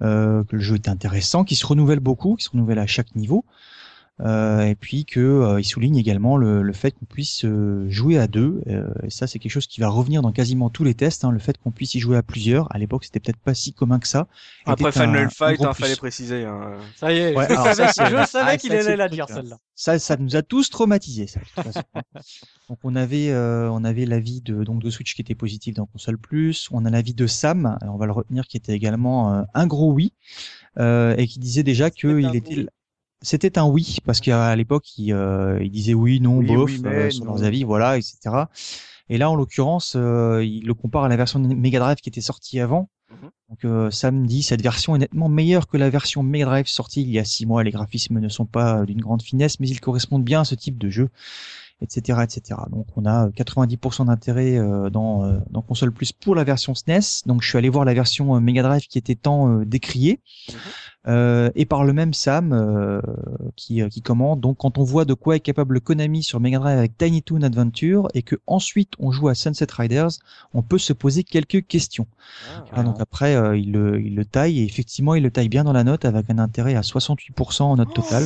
que 0.00 0.44
le 0.50 0.60
jeu 0.60 0.76
est 0.76 0.88
intéressant, 0.88 1.44
qui 1.44 1.56
se 1.56 1.66
renouvelle 1.66 2.00
beaucoup, 2.00 2.36
qui 2.36 2.44
se 2.44 2.50
renouvelle 2.50 2.78
à 2.78 2.86
chaque 2.86 3.14
niveau. 3.16 3.44
Euh, 4.20 4.62
et 4.62 4.74
puis 4.74 5.04
que 5.04 5.20
euh, 5.20 5.60
il 5.60 5.64
souligne 5.64 5.96
également 5.96 6.36
le, 6.36 6.62
le 6.62 6.72
fait 6.72 6.90
qu'on 6.90 7.04
puisse 7.04 7.44
euh, 7.44 7.88
jouer 7.88 8.18
à 8.18 8.26
deux. 8.26 8.62
et 9.02 9.10
ça, 9.10 9.26
c'est 9.26 9.38
quelque 9.38 9.52
chose 9.52 9.66
qui 9.66 9.80
va 9.80 9.88
revenir 9.88 10.22
dans 10.22 10.32
quasiment 10.32 10.70
tous 10.70 10.84
les 10.84 10.94
tests. 10.94 11.24
Hein, 11.24 11.30
le 11.30 11.38
fait 11.38 11.56
qu'on 11.58 11.70
puisse 11.70 11.94
y 11.94 12.00
jouer 12.00 12.16
à 12.16 12.22
plusieurs. 12.22 12.74
À 12.74 12.78
l'époque, 12.78 13.04
c'était 13.04 13.20
peut-être 13.20 13.38
pas 13.38 13.54
si 13.54 13.72
commun 13.72 13.98
que 13.98 14.08
ça. 14.08 14.26
Après 14.66 14.92
Final 14.92 15.30
Fight, 15.30 15.60
hein, 15.62 15.72
fallait 15.72 15.96
préciser. 15.96 16.44
Hein. 16.44 16.76
Ça 16.96 17.12
y 17.12 17.18
est, 17.18 17.34
je 17.34 18.26
savais, 18.26 18.58
qu'il 18.58 18.72
allait 18.72 18.96
la 18.96 19.08
dire 19.08 19.26
celle-là. 19.28 19.58
Ça, 19.74 19.98
ça 19.98 20.16
nous 20.16 20.34
a 20.34 20.42
tous 20.42 20.70
traumatisés. 20.70 21.28
Ça, 21.28 21.40
donc 22.68 22.78
on 22.82 22.96
avait, 22.96 23.30
euh, 23.30 23.70
on 23.70 23.84
avait 23.84 24.06
l'avis 24.06 24.40
de 24.40 24.64
donc 24.64 24.82
de 24.82 24.90
Switch 24.90 25.14
qui 25.14 25.20
était 25.20 25.36
positif 25.36 25.74
dans 25.74 25.86
console 25.86 26.18
plus. 26.18 26.68
On 26.72 26.84
a 26.84 26.90
l'avis 26.90 27.14
de 27.14 27.26
Sam, 27.26 27.78
on 27.82 27.96
va 27.96 28.06
le 28.06 28.12
retenir, 28.12 28.46
qui 28.46 28.56
était 28.56 28.72
également 28.74 29.44
un 29.54 29.66
gros 29.66 29.92
oui 29.92 30.12
euh, 30.78 31.14
et 31.16 31.26
qui 31.26 31.38
disait 31.38 31.62
déjà 31.62 31.90
qu'il 31.90 32.34
était 32.36 32.66
c'était 33.22 33.58
un 33.58 33.66
oui 33.66 33.98
parce 34.04 34.20
qu'à 34.20 34.54
l'époque 34.56 34.96
il, 34.96 35.12
euh, 35.12 35.62
il, 35.62 35.70
disait 35.70 35.94
oui, 35.94 36.20
non, 36.20 36.42
bof 36.42 36.70
euh, 36.84 37.10
sur 37.10 37.24
leurs 37.24 37.42
avis, 37.42 37.64
voilà, 37.64 37.96
etc. 37.96 38.18
Et 39.08 39.18
là, 39.18 39.30
en 39.30 39.34
l'occurrence, 39.34 39.94
euh, 39.96 40.44
il 40.44 40.66
le 40.66 40.74
compare 40.74 41.04
à 41.04 41.08
la 41.08 41.16
version 41.16 41.40
Mega 41.40 41.78
Drive 41.78 41.96
qui 41.96 42.08
était 42.08 42.20
sortie 42.20 42.60
avant. 42.60 42.90
Mhm. 43.10 43.30
Donc 43.48 43.64
euh, 43.64 43.90
Sam 43.90 44.26
dit 44.26 44.42
cette 44.42 44.62
version 44.62 44.94
est 44.94 44.98
nettement 44.98 45.30
meilleure 45.30 45.66
que 45.66 45.78
la 45.78 45.88
version 45.88 46.22
Mega 46.22 46.44
Drive 46.44 46.66
sortie 46.66 47.02
il 47.02 47.10
y 47.10 47.18
a 47.18 47.24
six 47.24 47.46
mois. 47.46 47.64
Les 47.64 47.70
graphismes 47.70 48.20
ne 48.20 48.28
sont 48.28 48.46
pas 48.46 48.84
d'une 48.84 49.00
grande 49.00 49.22
finesse, 49.22 49.58
mais 49.60 49.68
ils 49.68 49.80
correspondent 49.80 50.24
bien 50.24 50.42
à 50.42 50.44
ce 50.44 50.54
type 50.54 50.76
de 50.76 50.90
jeu, 50.90 51.08
etc., 51.80 52.20
etc. 52.22 52.60
Donc 52.70 52.86
on 52.96 53.06
a 53.06 53.30
90% 53.30 54.06
d'intérêt 54.06 54.58
dans, 54.90 55.40
dans 55.50 55.62
console 55.62 55.90
plus 55.90 56.12
pour 56.12 56.34
la 56.34 56.44
version 56.44 56.74
SNES. 56.74 57.22
Donc 57.24 57.42
je 57.42 57.48
suis 57.48 57.56
allé 57.56 57.70
voir 57.70 57.86
la 57.86 57.94
version 57.94 58.38
Mega 58.42 58.62
Drive 58.62 58.86
qui 58.86 58.98
était 58.98 59.14
tant 59.14 59.60
décriée. 59.62 60.20
Mhm. 60.50 60.58
Euh, 61.08 61.50
et 61.54 61.64
par 61.64 61.84
le 61.84 61.92
même 61.94 62.12
Sam 62.12 62.52
euh, 62.52 63.00
qui, 63.56 63.80
euh, 63.80 63.88
qui 63.88 64.02
commande. 64.02 64.40
Donc 64.40 64.58
quand 64.58 64.76
on 64.76 64.84
voit 64.84 65.06
de 65.06 65.14
quoi 65.14 65.36
est 65.36 65.40
capable 65.40 65.80
Konami 65.80 66.22
sur 66.22 66.38
Mega 66.38 66.58
Drive 66.58 66.76
avec 66.76 66.98
Tiny 66.98 67.22
Toon 67.22 67.42
Adventure 67.42 68.08
et 68.12 68.22
que 68.22 68.36
ensuite 68.46 68.92
on 68.98 69.10
joue 69.10 69.28
à 69.28 69.34
Sunset 69.34 69.66
Riders, 69.70 70.10
on 70.52 70.62
peut 70.62 70.78
se 70.78 70.92
poser 70.92 71.24
quelques 71.24 71.66
questions. 71.66 72.06
Ah, 72.72 72.82
donc 72.82 73.00
après 73.00 73.58
il, 73.58 73.72
le, 73.72 74.02
il 74.02 74.16
le 74.16 74.24
taille 74.26 74.60
et 74.60 74.64
effectivement 74.64 75.14
il 75.14 75.22
le 75.22 75.30
taille 75.30 75.48
bien 75.48 75.64
dans 75.64 75.72
la 75.72 75.84
note 75.84 76.04
avec 76.04 76.28
un 76.28 76.38
intérêt 76.38 76.74
à 76.74 76.82
68% 76.82 77.62
en 77.62 77.76
note 77.76 77.94
totale. 77.94 78.24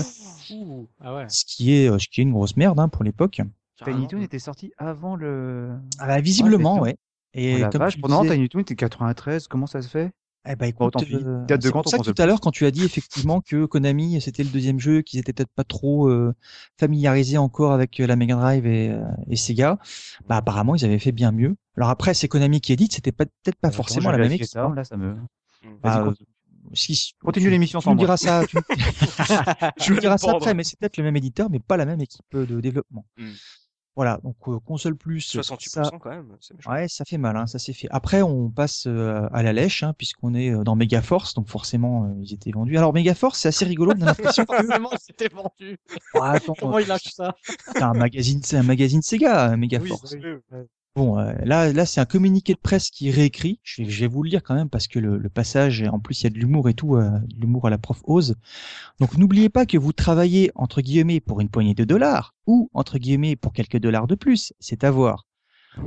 ah 1.01 1.15
ouais. 1.15 1.27
Ce 1.29 1.45
qui 1.45 1.73
est 1.73 1.87
ce 2.01 2.09
qui 2.09 2.21
est 2.21 2.25
une 2.25 2.33
grosse 2.33 2.57
merde 2.57 2.81
hein, 2.81 2.89
pour 2.89 3.05
l'époque. 3.05 3.41
Tiny 3.85 4.09
Toon 4.09 4.23
était 4.23 4.39
sorti 4.39 4.73
avant 4.79 5.15
le. 5.15 5.71
Ah 5.99 6.07
bah, 6.07 6.21
visiblement 6.21 6.81
ouais. 6.81 6.97
Et 7.35 7.65
oh 7.65 7.69
comme 7.71 7.81
vache, 7.81 8.01
pendant 8.01 8.25
Tiny 8.25 8.49
Toon 8.49 8.61
était 8.61 8.75
93, 8.75 9.47
comment 9.47 9.67
ça 9.67 9.83
se 9.83 9.89
fait? 9.89 10.13
Eh 10.49 10.57
ben 10.57 10.67
écoute, 10.67 10.97
euh, 10.97 11.47
c'est 11.49 11.71
pour 11.71 11.89
ça 11.89 11.99
que 11.99 12.11
tout 12.11 12.21
à 12.21 12.27
l'heure 12.27 12.41
quand 12.41 12.51
tu 12.51 12.67
as 12.67 12.73
dit 12.73 12.85
effectivement 12.85 13.41
que 13.41 13.65
Konami 13.65 14.21
c'était 14.21 14.43
le 14.43 14.49
deuxième 14.49 14.81
jeu, 14.81 15.03
qu'ils 15.03 15.21
étaient 15.21 15.33
peut-être 15.33 15.53
pas 15.55 15.63
trop 15.63 16.09
euh, 16.09 16.35
familiarisés 16.81 17.39
encore 17.39 17.73
avec 17.73 18.01
euh, 18.01 18.07
la 18.09 18.17
Mega 18.17 18.35
Drive 18.35 18.67
et, 18.67 18.91
euh, 18.91 19.05
et, 19.31 19.37
Sega, 19.37 19.79
bah 20.27 20.37
apparemment 20.37 20.75
ils 20.75 20.85
avaient 20.85 20.99
fait 20.99 21.13
bien 21.13 21.31
mieux. 21.31 21.55
Alors 21.77 21.91
après 21.91 22.13
c'est 22.15 22.27
Konami 22.27 22.61
qui 22.61 22.73
édite, 22.73 22.93
c'était 22.93 23.13
peut-être 23.13 23.55
pas 23.61 23.71
forcément 23.71 24.11
la 24.11 24.19
même 24.19 24.33
équipe. 24.33 24.47
Ça, 24.47 24.69
là 24.75 24.83
ça 24.83 24.97
me. 24.97 25.15
Bah, 25.81 26.13
si, 26.75 27.15
continue 27.23 27.51
l'émission 27.51 27.81
sans 27.81 27.91
tu 27.95 27.95
me 27.95 28.01
diras 28.01 28.17
ça. 28.17 28.43
Tu, 29.79 29.93
me 29.93 30.01
diras 30.01 30.19
ça 30.19 30.33
après, 30.33 30.55
mais 30.55 30.65
c'est 30.65 30.77
peut-être 30.79 30.97
le 30.97 31.05
même 31.05 31.17
éditeur, 31.17 31.51
mais 31.51 31.61
pas 31.61 31.77
la 31.77 31.85
même 31.85 32.01
équipe 32.01 32.37
de 32.37 32.61
développement. 32.61 33.05
Hmm. 33.17 33.31
Voilà, 33.95 34.19
donc 34.25 34.37
euh, 34.49 34.59
console 34.61 34.97
plus. 34.97 35.37
68% 35.37 35.69
ça... 35.69 35.91
quand 36.01 36.11
même. 36.11 36.37
Ouais, 36.67 36.89
ça 36.89 37.05
fait 37.05 37.19
mal, 37.19 37.37
hein, 37.37 37.47
ça 37.47 37.59
s'est 37.59 37.75
fait. 37.75 37.89
Après, 37.91 38.23
on 38.23 38.49
passe 38.49 38.87
euh, 38.87 39.29
à 39.33 39.43
la 39.43 39.53
lèche, 39.53 39.83
hein, 39.83 39.93
puisqu'on 39.97 40.35
est 40.35 40.51
euh, 40.51 40.65
dans 40.65 40.77
Megaforce, 40.77 41.35
donc 41.35 41.49
forcément, 41.49 42.15
ils 42.23 42.33
étaient 42.33 42.53
vendus. 42.53 42.79
Alors 42.79 42.95
Megaforce, 42.95 43.39
c'est 43.39 43.49
assez 43.49 43.67
rigolo. 43.67 43.93
On 43.97 44.03
a 44.03 44.07
l'impression 44.07 44.47
que... 44.47 44.57
forcément, 44.57 44.91
c'était 44.99 45.29
vendu. 45.29 45.79
Comment 46.59 46.79
il 46.79 46.89
lâche 46.89 47.13
ça? 47.13 47.35
C'est 47.73 47.83
un 47.83 47.93
magazine, 47.93 48.41
c'est 48.43 48.57
un 48.57 48.63
magazine 48.63 49.03
Sega, 49.03 49.57
Megaforce. 49.57 50.15
Oui, 50.15 50.21
Bon, 50.95 51.19
euh, 51.19 51.33
là, 51.45 51.73
là, 51.73 51.87
c'est 51.87 52.01
un 52.03 52.05
communiqué 52.05 52.53
de 52.53 52.59
presse 52.59 52.91
qui 52.91 53.09
est 53.09 53.13
réécrit. 53.13 53.61
Je 53.63 53.83
vais, 53.83 54.07
vous 54.07 54.23
le 54.23 54.29
lire 54.29 54.43
quand 54.43 54.55
même 54.55 54.69
parce 54.69 54.87
que 54.89 54.99
le, 54.99 55.17
le 55.17 55.29
passage, 55.31 55.83
en 55.91 55.99
plus, 55.99 56.21
il 56.21 56.25
y 56.25 56.27
a 56.27 56.31
de 56.31 56.39
l'humour 56.39 56.69
et 56.69 56.75
tout, 56.75 56.97
euh, 56.97 57.19
l'humour 57.39 57.67
à 57.67 57.71
la 57.71 57.79
prof 57.79 58.03
Ose. 58.05 58.37
Donc, 59.01 59.17
n'oubliez 59.17 59.49
pas 59.49 59.65
que 59.65 59.79
vous 59.79 59.93
travaillez 59.95 60.51
entre 60.55 60.83
guillemets 60.83 61.21
pour 61.21 61.41
une 61.41 61.49
poignée 61.49 61.75
de 61.75 61.85
dollars 61.85 62.35
ou 62.47 62.71
entre 62.75 62.99
guillemets 62.99 63.37
pour 63.37 63.55
quelques 63.55 63.79
dollars 63.79 64.07
de 64.07 64.15
plus. 64.15 64.53
C'est 64.61 64.85
à 64.85 64.91
voir. 64.91 65.27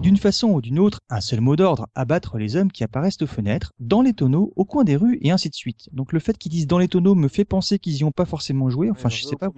D'une 0.01 0.17
façon 0.17 0.49
ou 0.49 0.61
d'une 0.61 0.79
autre, 0.79 0.99
un 1.09 1.21
seul 1.21 1.41
mot 1.41 1.55
d'ordre, 1.55 1.87
abattre 1.93 2.37
les 2.37 2.55
hommes 2.55 2.71
qui 2.71 2.83
apparaissent 2.83 3.21
aux 3.21 3.27
fenêtres, 3.27 3.71
dans 3.79 4.01
les 4.01 4.13
tonneaux, 4.13 4.51
au 4.55 4.65
coin 4.65 4.83
des 4.83 4.95
rues, 4.95 5.19
et 5.21 5.31
ainsi 5.31 5.49
de 5.49 5.55
suite. 5.55 5.89
Donc 5.91 6.11
le 6.11 6.19
fait 6.19 6.37
qu'ils 6.37 6.51
disent 6.51 6.67
dans 6.67 6.79
les 6.79 6.87
tonneaux 6.87 7.15
me 7.15 7.27
fait 7.27 7.45
penser 7.45 7.77
qu'ils 7.77 7.97
y 7.97 8.03
ont 8.03 8.11
pas 8.11 8.25
forcément 8.25 8.69
joué, 8.69 8.89
enfin 8.89 9.09
je 9.09 9.23
sais 9.23 9.35
pas. 9.35 9.49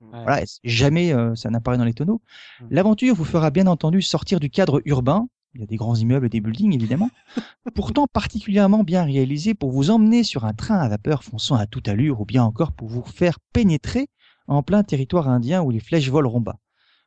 Voilà, 0.00 0.44
jamais 0.62 1.12
euh, 1.12 1.34
ça 1.34 1.50
n'apparaît 1.50 1.78
dans 1.78 1.84
les 1.84 1.94
tonneaux. 1.94 2.20
Mm. 2.60 2.66
L'aventure 2.70 3.14
vous 3.14 3.24
fera 3.24 3.50
bien 3.50 3.66
entendu 3.66 4.02
sortir 4.02 4.40
du 4.40 4.50
cadre 4.50 4.82
urbain, 4.84 5.26
il 5.54 5.60
y 5.60 5.64
a 5.64 5.66
des 5.66 5.76
grands 5.76 5.94
immeubles 5.94 6.26
et 6.26 6.28
des 6.28 6.40
buildings 6.40 6.74
évidemment, 6.74 7.10
pourtant 7.74 8.06
particulièrement 8.06 8.84
bien 8.84 9.04
réalisé 9.04 9.54
pour 9.54 9.70
vous 9.70 9.90
emmener 9.90 10.22
sur 10.22 10.44
un 10.44 10.52
train 10.52 10.78
à 10.78 10.88
vapeur 10.88 11.24
fonçant 11.24 11.56
à 11.56 11.66
toute 11.66 11.88
allure, 11.88 12.20
ou 12.20 12.26
bien 12.26 12.44
encore 12.44 12.72
pour 12.72 12.88
vous 12.88 13.02
faire 13.02 13.38
pénétrer 13.54 14.08
en 14.48 14.62
plein 14.62 14.84
territoire 14.84 15.28
indien 15.28 15.62
où 15.62 15.70
les 15.70 15.80
flèches 15.80 16.10
voleront 16.10 16.40
bas. 16.40 16.58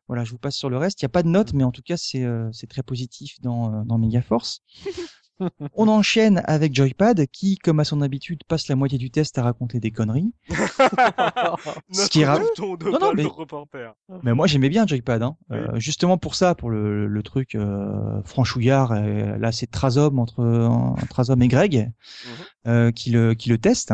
Voilà, 0.09 0.23
je 0.23 0.31
vous 0.31 0.39
passe 0.39 0.55
sur 0.55 0.69
le 0.69 0.77
reste. 0.77 1.01
Il 1.01 1.05
n'y 1.05 1.07
a 1.07 1.09
pas 1.09 1.23
de 1.23 1.29
notes, 1.29 1.53
mais 1.53 1.63
en 1.63 1.71
tout 1.71 1.83
cas, 1.83 1.95
c'est 1.95 2.23
euh, 2.23 2.49
très 2.67 2.83
positif 2.83 3.39
dans, 3.41 3.73
euh, 3.73 3.83
dans 3.85 3.97
Megaforce. 3.97 4.61
On 5.73 5.87
enchaîne 5.87 6.41
avec 6.45 6.75
Joypad, 6.75 7.25
qui, 7.27 7.57
comme 7.57 7.79
à 7.79 7.83
son 7.83 8.01
habitude, 8.01 8.43
passe 8.47 8.67
la 8.67 8.75
moitié 8.75 8.97
du 8.97 9.09
test 9.09 9.37
à 9.37 9.43
raconter 9.43 9.79
des 9.79 9.91
conneries. 9.91 10.33
Ce 11.91 12.09
qui 12.09 12.21
est 12.21 12.25
non, 12.25 12.39
non, 12.99 13.13
mais... 13.13 13.25
mais 14.23 14.33
moi 14.33 14.47
j'aimais 14.47 14.69
bien 14.69 14.85
Joypad. 14.85 15.23
Hein. 15.23 15.37
Euh, 15.51 15.79
justement 15.79 16.17
pour 16.17 16.35
ça, 16.35 16.55
pour 16.55 16.69
le, 16.69 17.07
le 17.07 17.23
truc 17.23 17.55
euh, 17.55 18.21
franchouillard, 18.23 18.91
euh, 18.91 19.37
là 19.37 19.51
c'est 19.51 19.67
Trazom 19.67 20.19
entre 20.19 20.41
euh, 20.41 21.05
Trazom 21.09 21.41
et 21.41 21.47
Greg 21.47 21.75
mhm. 21.77 22.31
euh, 22.67 22.91
qui 22.91 23.11
le 23.11 23.33
qui 23.33 23.49
le 23.49 23.57
teste. 23.57 23.93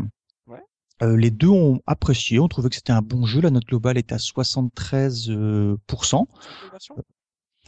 Euh, 1.01 1.17
les 1.17 1.31
deux 1.31 1.49
ont 1.49 1.81
apprécié, 1.87 2.39
on 2.39 2.47
trouvait 2.47 2.69
que 2.69 2.75
c'était 2.75 2.93
un 2.93 3.01
bon 3.01 3.25
jeu. 3.25 3.41
La 3.41 3.49
note 3.49 3.65
globale 3.65 3.97
est 3.97 4.11
à 4.11 4.17
73%. 4.17 5.29
Euh, 5.29 5.77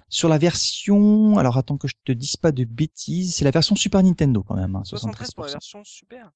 sur 0.09 0.29
la 0.29 0.37
version, 0.37 1.37
alors 1.37 1.57
attends 1.57 1.77
que 1.77 1.89
je 1.89 1.95
te 2.05 2.13
dise 2.13 2.37
pas 2.37 2.53
de 2.53 2.63
bêtises, 2.63 3.35
c'est 3.35 3.43
la 3.43 3.51
version 3.51 3.75
Super 3.75 4.01
Nintendo 4.01 4.41
quand 4.41 4.55
même. 4.55 4.75
Hein, 4.75 4.83
73 4.85 5.31
pour 5.31 5.45
la 5.45 5.51
version 5.51 5.83
Super? 5.83 6.31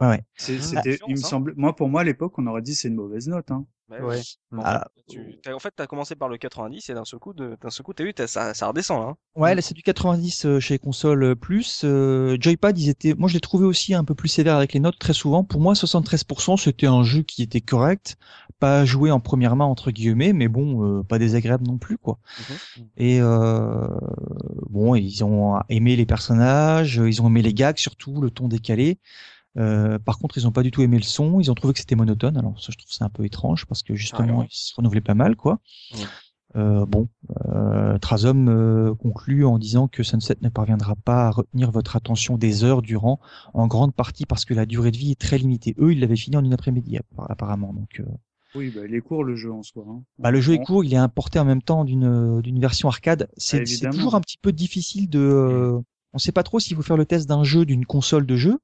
Ouais, 0.00 0.06
ouais, 0.06 0.12
ouais. 0.12 0.24
C'était, 0.36 0.98
il 1.08 1.16
me 1.16 1.20
semble, 1.20 1.54
moi 1.56 1.74
pour 1.74 1.88
moi 1.88 2.02
à 2.02 2.04
l'époque, 2.04 2.38
on 2.38 2.46
aurait 2.46 2.62
dit 2.62 2.74
c'est 2.74 2.88
une 2.88 2.94
mauvaise 2.94 3.28
note. 3.28 3.50
Hein. 3.50 3.66
Bah 3.88 4.00
ouais. 4.02 4.20
Ah, 4.58 4.86
tu, 5.08 5.40
en 5.50 5.58
fait, 5.58 5.72
t'as 5.74 5.86
commencé 5.86 6.14
par 6.14 6.28
le 6.28 6.36
90 6.36 6.90
et 6.90 6.94
d'un 6.94 7.06
seul 7.06 7.18
coup, 7.18 7.32
d'un 7.32 7.70
seul 7.70 7.84
coup, 7.84 7.94
t'as 7.94 8.04
vu, 8.04 8.12
ça, 8.26 8.52
ça 8.52 8.68
redescend 8.68 9.00
là. 9.00 9.08
Hein. 9.08 9.16
Ouais, 9.34 9.54
là 9.54 9.62
c'est 9.62 9.72
du 9.72 9.82
90 9.82 10.44
euh, 10.44 10.60
chez 10.60 10.78
console 10.78 11.22
euh, 11.22 11.34
plus. 11.34 11.82
Euh, 11.84 12.36
Joypad, 12.38 12.78
ils 12.78 12.90
étaient, 12.90 13.14
moi 13.14 13.30
je 13.30 13.34
l'ai 13.34 13.40
trouvé 13.40 13.64
aussi 13.64 13.94
un 13.94 14.04
peu 14.04 14.14
plus 14.14 14.28
sévère 14.28 14.56
avec 14.56 14.74
les 14.74 14.80
notes 14.80 14.98
très 14.98 15.14
souvent. 15.14 15.42
Pour 15.42 15.62
moi, 15.62 15.72
73%, 15.72 16.58
c'était 16.58 16.86
un 16.86 17.02
jeu 17.02 17.22
qui 17.22 17.42
était 17.42 17.62
correct, 17.62 18.18
pas 18.58 18.84
joué 18.84 19.10
en 19.10 19.20
première 19.20 19.56
main 19.56 19.64
entre 19.64 19.90
guillemets, 19.90 20.34
mais 20.34 20.48
bon, 20.48 21.02
pas 21.04 21.18
désagréable 21.18 21.66
non 21.66 21.78
plus 21.78 21.96
quoi. 21.96 22.18
Mhm. 22.76 22.86
Et 22.98 23.20
bon, 24.68 24.96
ils 24.96 25.24
ont 25.24 25.58
aimé 25.70 25.96
les 25.96 26.06
personnages, 26.06 26.96
ils 27.02 27.22
ont 27.22 27.28
aimé 27.28 27.40
les 27.40 27.54
gags 27.54 27.78
surtout, 27.78 28.20
le 28.20 28.30
ton 28.30 28.48
décalé. 28.48 28.98
Euh, 29.56 29.98
par 29.98 30.18
contre, 30.18 30.38
ils 30.38 30.44
n'ont 30.44 30.52
pas 30.52 30.62
du 30.62 30.70
tout 30.70 30.82
aimé 30.82 30.96
le 30.96 31.02
son. 31.02 31.40
Ils 31.40 31.50
ont 31.50 31.54
trouvé 31.54 31.72
que 31.72 31.80
c'était 31.80 31.96
monotone. 31.96 32.36
Alors 32.36 32.60
ça, 32.60 32.70
je 32.70 32.76
trouve 32.76 32.90
c'est 32.90 33.04
un 33.04 33.08
peu 33.08 33.24
étrange 33.24 33.66
parce 33.66 33.82
que 33.82 33.94
justement, 33.94 34.42
ils 34.42 34.48
se 34.50 34.74
renouvelaient 34.74 35.00
pas 35.00 35.14
mal, 35.14 35.36
quoi. 35.36 35.60
Euh, 36.56 36.86
bon, 36.86 37.08
euh, 37.46 37.98
Trazom 37.98 38.48
euh, 38.48 38.94
conclut 38.94 39.44
en 39.44 39.58
disant 39.58 39.86
que 39.86 40.02
Sunset 40.02 40.36
ne 40.40 40.48
parviendra 40.48 40.96
pas 40.96 41.26
à 41.26 41.30
retenir 41.30 41.70
votre 41.70 41.94
attention 41.94 42.38
des 42.38 42.64
heures 42.64 42.80
durant, 42.80 43.20
en 43.52 43.66
grande 43.66 43.94
partie 43.94 44.24
parce 44.24 44.46
que 44.46 44.54
la 44.54 44.64
durée 44.64 44.90
de 44.90 44.96
vie 44.96 45.10
est 45.10 45.20
très 45.20 45.36
limitée. 45.36 45.74
Eux, 45.78 45.92
ils 45.92 46.00
l'avaient 46.00 46.16
fini 46.16 46.36
en 46.36 46.44
une 46.44 46.54
après-midi 46.54 46.98
apparemment. 47.28 47.74
Donc, 47.74 48.00
euh, 48.00 48.04
oui, 48.54 48.72
bah, 48.74 48.80
il 48.88 48.94
est 48.94 49.00
court 49.02 49.24
le 49.24 49.36
jeu 49.36 49.52
en 49.52 49.62
soi. 49.62 49.84
Hein. 49.88 50.02
Bah, 50.18 50.30
le 50.30 50.40
jeu 50.40 50.54
est 50.54 50.64
court, 50.64 50.84
il 50.84 50.94
est 50.94 50.98
importé 50.98 51.38
en 51.38 51.44
même 51.44 51.62
temps 51.62 51.84
d'une 51.84 52.40
d'une 52.40 52.60
version 52.60 52.88
arcade. 52.88 53.28
C'est 53.36 53.64
toujours 53.90 54.14
un 54.14 54.20
petit 54.22 54.38
peu 54.38 54.52
difficile 54.52 55.10
de. 55.10 55.74
on 55.74 55.84
ne 56.14 56.18
sait 56.18 56.32
pas 56.32 56.42
trop 56.42 56.58
s'il 56.58 56.76
faut 56.76 56.82
faire 56.82 56.96
le 56.96 57.06
test 57.06 57.28
d'un 57.28 57.44
jeu, 57.44 57.66
d'une 57.66 57.84
console 57.84 58.24
de 58.24 58.36
jeu, 58.36 58.58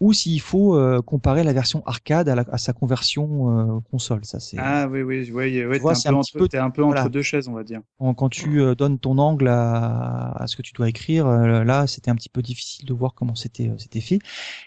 ou 0.00 0.12
s'il 0.12 0.40
faut 0.40 0.76
euh, 0.76 1.00
comparer 1.00 1.44
la 1.44 1.52
version 1.52 1.82
arcade 1.86 2.28
à, 2.28 2.34
la, 2.34 2.44
à 2.50 2.58
sa 2.58 2.72
conversion 2.72 3.76
euh, 3.76 3.80
console. 3.90 4.24
Ça, 4.24 4.40
c'est. 4.40 4.56
Ah 4.58 4.88
oui, 4.88 5.02
oui, 5.02 5.30
oui, 5.32 5.64
ouais, 5.64 5.78
t'es 5.78 6.08
un, 6.08 6.12
peu 6.12 6.16
entre, 6.16 6.54
es 6.54 6.58
un 6.58 6.70
peu 6.70 6.82
entre 6.82 7.08
deux 7.08 7.22
chaises, 7.22 7.46
on 7.46 7.52
va 7.52 7.62
dire. 7.62 7.80
Quand, 7.98 8.28
tu 8.28 8.60
euh, 8.60 8.74
donnes 8.74 8.98
ton 8.98 9.18
angle 9.18 9.46
à, 9.46 10.32
à, 10.32 10.46
ce 10.48 10.56
que 10.56 10.62
tu 10.62 10.72
dois 10.72 10.88
écrire, 10.88 11.28
là, 11.28 11.86
c'était 11.86 12.10
un 12.10 12.16
petit 12.16 12.28
peu 12.28 12.42
difficile 12.42 12.84
de 12.86 12.92
voir 12.92 13.14
comment 13.14 13.36
c'était 13.36 13.70
c'était 13.78 14.00
fait. 14.00 14.18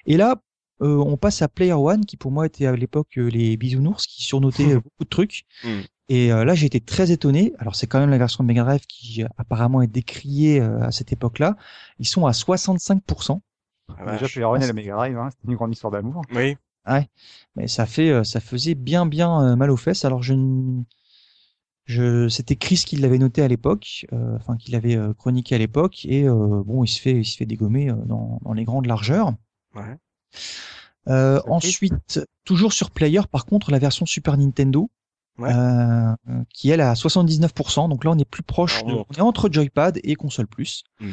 Et 0.05 0.15
là, 0.15 0.41
on 0.79 1.17
passe 1.17 1.41
à 1.41 1.49
Player 1.49 1.73
One, 1.73 2.05
qui 2.05 2.15
pour 2.15 2.31
moi 2.31 2.45
était 2.45 2.65
à 2.65 2.75
l'époque 2.75 3.15
les 3.15 3.57
bisounours, 3.57 4.07
qui 4.07 4.23
surnotaient 4.23 4.75
beaucoup 4.75 5.03
de 5.03 5.09
trucs. 5.09 5.43
Hmm. 5.63 5.81
Et 6.07 6.29
là, 6.29 6.53
j'ai 6.53 6.67
été 6.67 6.79
très 6.79 7.11
étonné. 7.11 7.53
Alors, 7.57 7.75
c'est 7.75 7.87
quand 7.87 7.99
même 7.99 8.11
la 8.11 8.17
version 8.17 8.43
de 8.43 8.47
Mega 8.47 8.63
Drive 8.63 8.85
qui 8.87 9.23
apparemment 9.37 9.81
est 9.81 9.87
décriée 9.87 10.61
à 10.61 10.91
cette 10.91 11.11
époque-là. 11.11 11.57
Ils 11.99 12.07
sont 12.07 12.25
à 12.25 12.31
65%. 12.31 13.41
Ah, 13.97 14.13
déjà, 14.13 14.27
Player 14.27 14.45
One 14.45 14.63
et 14.63 14.67
la 14.67 14.73
Mega 14.73 14.93
Drive, 14.95 15.17
hein, 15.17 15.29
c'était 15.31 15.47
une 15.47 15.55
grande 15.55 15.73
histoire 15.73 15.91
d'amour. 15.91 16.21
Oui. 16.33 16.57
Ouais. 16.87 17.09
Mais 17.55 17.67
ça 17.67 17.85
fait, 17.85 18.23
ça 18.23 18.39
faisait 18.39 18.75
bien, 18.75 19.05
bien 19.05 19.55
mal 19.55 19.71
aux 19.71 19.77
fesses. 19.77 20.05
Alors, 20.05 20.21
je 20.21 20.33
je, 21.85 22.29
c'était 22.29 22.55
Chris 22.55 22.83
qui 22.85 22.95
l'avait 22.95 23.19
noté 23.19 23.43
à 23.43 23.47
l'époque, 23.47 24.07
euh, 24.11 24.35
enfin 24.37 24.57
qui 24.57 24.71
l'avait 24.71 24.97
chroniqué 25.19 25.53
à 25.53 25.59
l'époque, 25.59 26.03
et 26.05 26.27
euh, 26.27 26.63
bon, 26.65 26.83
il 26.83 26.87
se 26.87 26.99
fait, 26.99 27.13
il 27.13 27.25
se 27.25 27.37
fait 27.37 27.45
dégommer 27.45 27.91
dans, 28.05 28.39
dans 28.43 28.53
les 28.53 28.63
grandes 28.63 28.87
largeurs. 28.87 29.33
Ouais. 29.75 29.97
Euh, 31.07 31.39
ensuite, 31.47 32.21
toujours 32.43 32.73
sur 32.73 32.91
Player, 32.91 33.21
par 33.31 33.45
contre, 33.45 33.71
la 33.71 33.79
version 33.79 34.05
Super 34.05 34.37
Nintendo, 34.37 34.89
ouais. 35.37 35.51
euh, 35.53 36.15
qui 36.53 36.69
elle 36.69 36.81
a 36.81 36.93
79%. 36.93 37.89
Donc 37.89 38.03
là, 38.03 38.11
on 38.11 38.17
est 38.17 38.29
plus 38.29 38.43
proche, 38.43 38.83
de, 38.85 38.93
on 38.93 39.13
est 39.13 39.21
entre 39.21 39.49
Joypad 39.51 39.99
et 40.03 40.15
console 40.15 40.47
plus. 40.47 40.83
Mmh. 40.99 41.11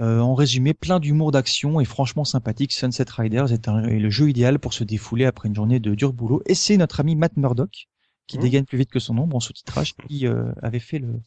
Euh, 0.00 0.20
en 0.20 0.34
résumé, 0.34 0.72
plein 0.72 0.98
d'humour 0.98 1.30
d'action 1.30 1.78
et 1.78 1.84
franchement 1.84 2.24
sympathique. 2.24 2.72
Sunset 2.72 3.04
Riders 3.10 3.52
est, 3.52 3.68
un, 3.68 3.84
est, 3.84 3.98
le 3.98 4.10
jeu 4.10 4.30
idéal 4.30 4.58
pour 4.58 4.72
se 4.72 4.82
défouler 4.82 5.26
après 5.26 5.48
une 5.48 5.54
journée 5.54 5.78
de 5.78 5.94
dur 5.94 6.12
boulot. 6.12 6.42
Et 6.46 6.54
c'est 6.54 6.76
notre 6.78 7.00
ami 7.00 7.16
Matt 7.16 7.36
Murdock 7.36 7.88
qui 8.26 8.38
mmh. 8.38 8.40
dégaine 8.40 8.64
plus 8.64 8.78
vite 8.78 8.90
que 8.90 9.00
son 9.00 9.18
ombre 9.18 9.36
en 9.36 9.40
sous-titrage 9.40 9.94
qui 10.08 10.26
euh, 10.26 10.52
avait 10.62 10.78
fait 10.78 10.98
le, 10.98 11.20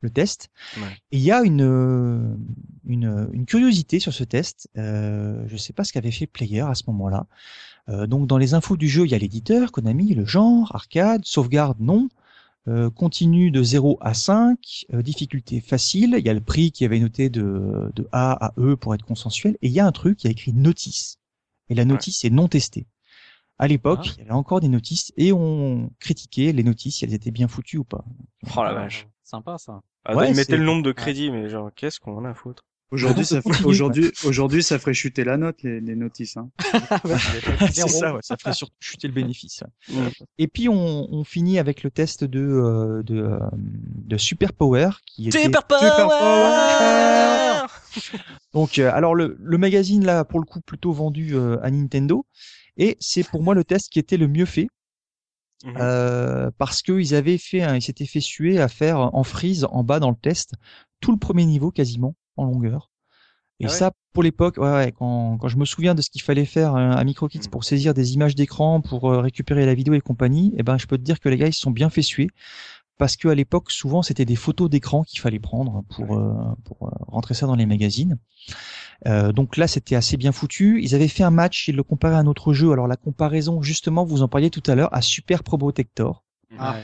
le 0.00 0.10
test. 0.10 0.50
Ouais. 0.76 0.96
Et 1.12 1.18
il 1.18 1.22
y 1.22 1.32
a 1.32 1.42
une, 1.42 2.38
une, 2.86 3.28
une, 3.32 3.46
curiosité 3.46 4.00
sur 4.00 4.12
ce 4.12 4.24
test. 4.24 4.68
Euh, 4.76 5.42
je 5.46 5.52
ne 5.52 5.58
sais 5.58 5.72
pas 5.72 5.84
ce 5.84 5.92
qu'avait 5.92 6.10
fait 6.10 6.26
Player 6.26 6.60
à 6.60 6.74
ce 6.74 6.84
moment-là. 6.88 7.26
Euh, 7.88 8.06
donc 8.06 8.26
dans 8.26 8.38
les 8.38 8.54
infos 8.54 8.76
du 8.76 8.88
jeu, 8.88 9.06
il 9.06 9.10
y 9.10 9.14
a 9.14 9.18
l'éditeur, 9.18 9.72
Konami, 9.72 10.14
le 10.14 10.24
genre, 10.24 10.74
arcade, 10.74 11.22
sauvegarde, 11.24 11.78
non. 11.80 12.08
Euh, 12.68 12.90
continue 12.90 13.50
de 13.50 13.62
0 13.62 13.96
à 14.02 14.12
5, 14.12 14.84
euh, 14.92 15.00
difficulté 15.00 15.60
facile, 15.60 16.16
il 16.18 16.26
y 16.26 16.28
a 16.28 16.34
le 16.34 16.42
prix 16.42 16.72
qui 16.72 16.84
avait 16.84 16.98
noté 16.98 17.30
de, 17.30 17.90
de 17.94 18.06
A 18.12 18.48
à 18.48 18.52
E 18.58 18.76
pour 18.76 18.94
être 18.94 19.04
consensuel, 19.04 19.56
et 19.62 19.68
il 19.68 19.72
y 19.72 19.80
a 19.80 19.86
un 19.86 19.92
truc 19.92 20.18
qui 20.18 20.26
a 20.26 20.30
écrit 20.30 20.52
notice. 20.52 21.18
Et 21.70 21.74
la 21.74 21.86
notice 21.86 22.22
ouais. 22.22 22.28
est 22.28 22.32
non 22.32 22.48
testée. 22.48 22.86
À 23.58 23.66
l'époque, 23.66 24.00
ah. 24.02 24.10
il 24.16 24.18
y 24.18 24.22
avait 24.22 24.30
encore 24.32 24.60
des 24.60 24.68
notices 24.68 25.12
et 25.16 25.32
on 25.32 25.90
critiquait 26.00 26.52
les 26.52 26.62
notices 26.62 26.96
si 26.96 27.04
elles 27.04 27.14
étaient 27.14 27.30
bien 27.30 27.48
foutues 27.48 27.78
ou 27.78 27.84
pas. 27.84 28.04
Oh 28.56 28.62
la 28.62 28.72
vache. 28.72 29.06
Sympa 29.22 29.58
ça. 29.58 29.80
Ah, 30.04 30.16
ouais, 30.16 30.30
ils 30.30 30.36
mettaient 30.36 30.56
le 30.56 30.64
nombre 30.64 30.82
de 30.82 30.92
crédits, 30.92 31.30
mais 31.30 31.48
genre, 31.48 31.70
qu'est-ce 31.74 32.00
qu'on 32.00 32.16
en 32.16 32.24
a 32.24 32.30
à 32.30 32.34
foutre? 32.34 32.64
Aujourd'hui, 32.92 33.24
ça, 33.24 33.40
fait, 33.40 33.64
aujourd'hui, 33.64 34.10
aujourd'hui, 34.24 34.62
ça 34.64 34.78
ferait 34.78 34.94
chuter 34.94 35.22
la 35.22 35.36
note, 35.36 35.62
les, 35.62 35.80
les 35.80 35.94
notices. 35.94 36.36
Hein. 36.36 36.50
c'est 37.72 37.88
ça, 37.88 38.14
ouais, 38.14 38.20
ça 38.22 38.36
ferait 38.36 38.52
surtout 38.52 38.74
chuter 38.80 39.06
le 39.06 39.14
bénéfice. 39.14 39.62
Ouais. 39.92 40.10
Et 40.38 40.48
puis, 40.48 40.68
on, 40.68 41.12
on, 41.12 41.22
finit 41.22 41.58
avec 41.58 41.84
le 41.84 41.90
test 41.90 42.24
de, 42.24 42.40
euh, 42.40 43.02
de, 43.04 43.22
euh, 43.22 43.38
de 43.52 44.16
Super 44.16 44.52
Power. 44.52 44.90
Qui 45.06 45.28
était 45.28 45.44
Super 45.44 45.64
Power, 45.64 45.80
Super 45.80 46.08
Power 46.08 47.66
Donc, 48.54 48.78
euh, 48.78 48.90
alors, 48.92 49.14
le, 49.14 49.36
le 49.38 49.58
magazine, 49.58 50.04
là, 50.04 50.24
pour 50.24 50.40
le 50.40 50.44
coup, 50.44 50.60
plutôt 50.60 50.92
vendu 50.92 51.36
à 51.62 51.70
Nintendo. 51.70 52.26
Et 52.76 52.96
c'est 52.98 53.22
pour 53.22 53.42
moi 53.42 53.54
le 53.54 53.62
test 53.62 53.88
qui 53.90 53.98
était 53.98 54.16
le 54.16 54.26
mieux 54.26 54.46
fait. 54.46 54.68
Mmh. 55.64 55.74
Euh, 55.78 56.50
parce 56.56 56.80
qu'ils 56.82 57.14
avaient 57.14 57.38
fait, 57.38 57.62
un, 57.62 57.76
ils 57.76 57.82
s'étaient 57.82 58.06
fait 58.06 58.20
suer 58.20 58.58
à 58.58 58.68
faire 58.68 58.98
en 58.98 59.22
freeze 59.24 59.66
en 59.70 59.84
bas 59.84 60.00
dans 60.00 60.10
le 60.10 60.16
test 60.16 60.54
tout 61.00 61.12
le 61.12 61.18
premier 61.18 61.44
niveau 61.44 61.70
quasiment 61.70 62.14
en 62.36 62.44
longueur. 62.44 62.90
Et 63.58 63.66
ah 63.66 63.68
ouais? 63.68 63.74
ça, 63.74 63.92
pour 64.12 64.22
l'époque, 64.22 64.56
ouais, 64.56 64.72
ouais, 64.72 64.92
quand, 64.92 65.36
quand 65.38 65.48
je 65.48 65.58
me 65.58 65.66
souviens 65.66 65.94
de 65.94 66.00
ce 66.00 66.08
qu'il 66.10 66.22
fallait 66.22 66.46
faire 66.46 66.74
à 66.74 67.04
MicroKids 67.04 67.40
mmh. 67.46 67.50
pour 67.50 67.64
saisir 67.64 67.92
des 67.92 68.14
images 68.14 68.34
d'écran, 68.34 68.80
pour 68.80 69.10
euh, 69.10 69.20
récupérer 69.20 69.66
la 69.66 69.74
vidéo 69.74 69.92
et 69.94 70.00
compagnie, 70.00 70.54
eh 70.56 70.62
ben, 70.62 70.78
je 70.78 70.86
peux 70.86 70.96
te 70.96 71.02
dire 71.02 71.20
que 71.20 71.28
les 71.28 71.36
gars, 71.36 71.46
ils 71.46 71.52
se 71.52 71.60
sont 71.60 71.70
bien 71.70 71.90
fait 71.90 72.02
suer. 72.02 72.28
Parce 73.00 73.16
qu'à 73.16 73.34
l'époque, 73.34 73.70
souvent, 73.70 74.02
c'était 74.02 74.26
des 74.26 74.36
photos 74.36 74.68
d'écran 74.68 75.04
qu'il 75.04 75.20
fallait 75.20 75.38
prendre 75.38 75.84
pour, 75.88 76.18
euh, 76.18 76.34
pour 76.64 76.86
euh, 76.86 76.90
rentrer 77.08 77.32
ça 77.32 77.46
dans 77.46 77.54
les 77.54 77.64
magazines. 77.64 78.18
Euh, 79.06 79.32
donc 79.32 79.56
là, 79.56 79.66
c'était 79.66 79.96
assez 79.96 80.18
bien 80.18 80.32
foutu. 80.32 80.82
Ils 80.82 80.94
avaient 80.94 81.08
fait 81.08 81.22
un 81.22 81.30
match, 81.30 81.66
ils 81.68 81.76
le 81.76 81.82
comparaient 81.82 82.16
à 82.16 82.18
un 82.18 82.26
autre 82.26 82.52
jeu. 82.52 82.72
Alors 82.72 82.86
la 82.86 82.96
comparaison, 82.96 83.62
justement, 83.62 84.04
vous 84.04 84.20
en 84.20 84.28
parliez 84.28 84.50
tout 84.50 84.62
à 84.70 84.74
l'heure, 84.74 84.94
à 84.94 85.00
Super 85.00 85.42
Probotector. 85.42 86.24
Ah. 86.58 86.76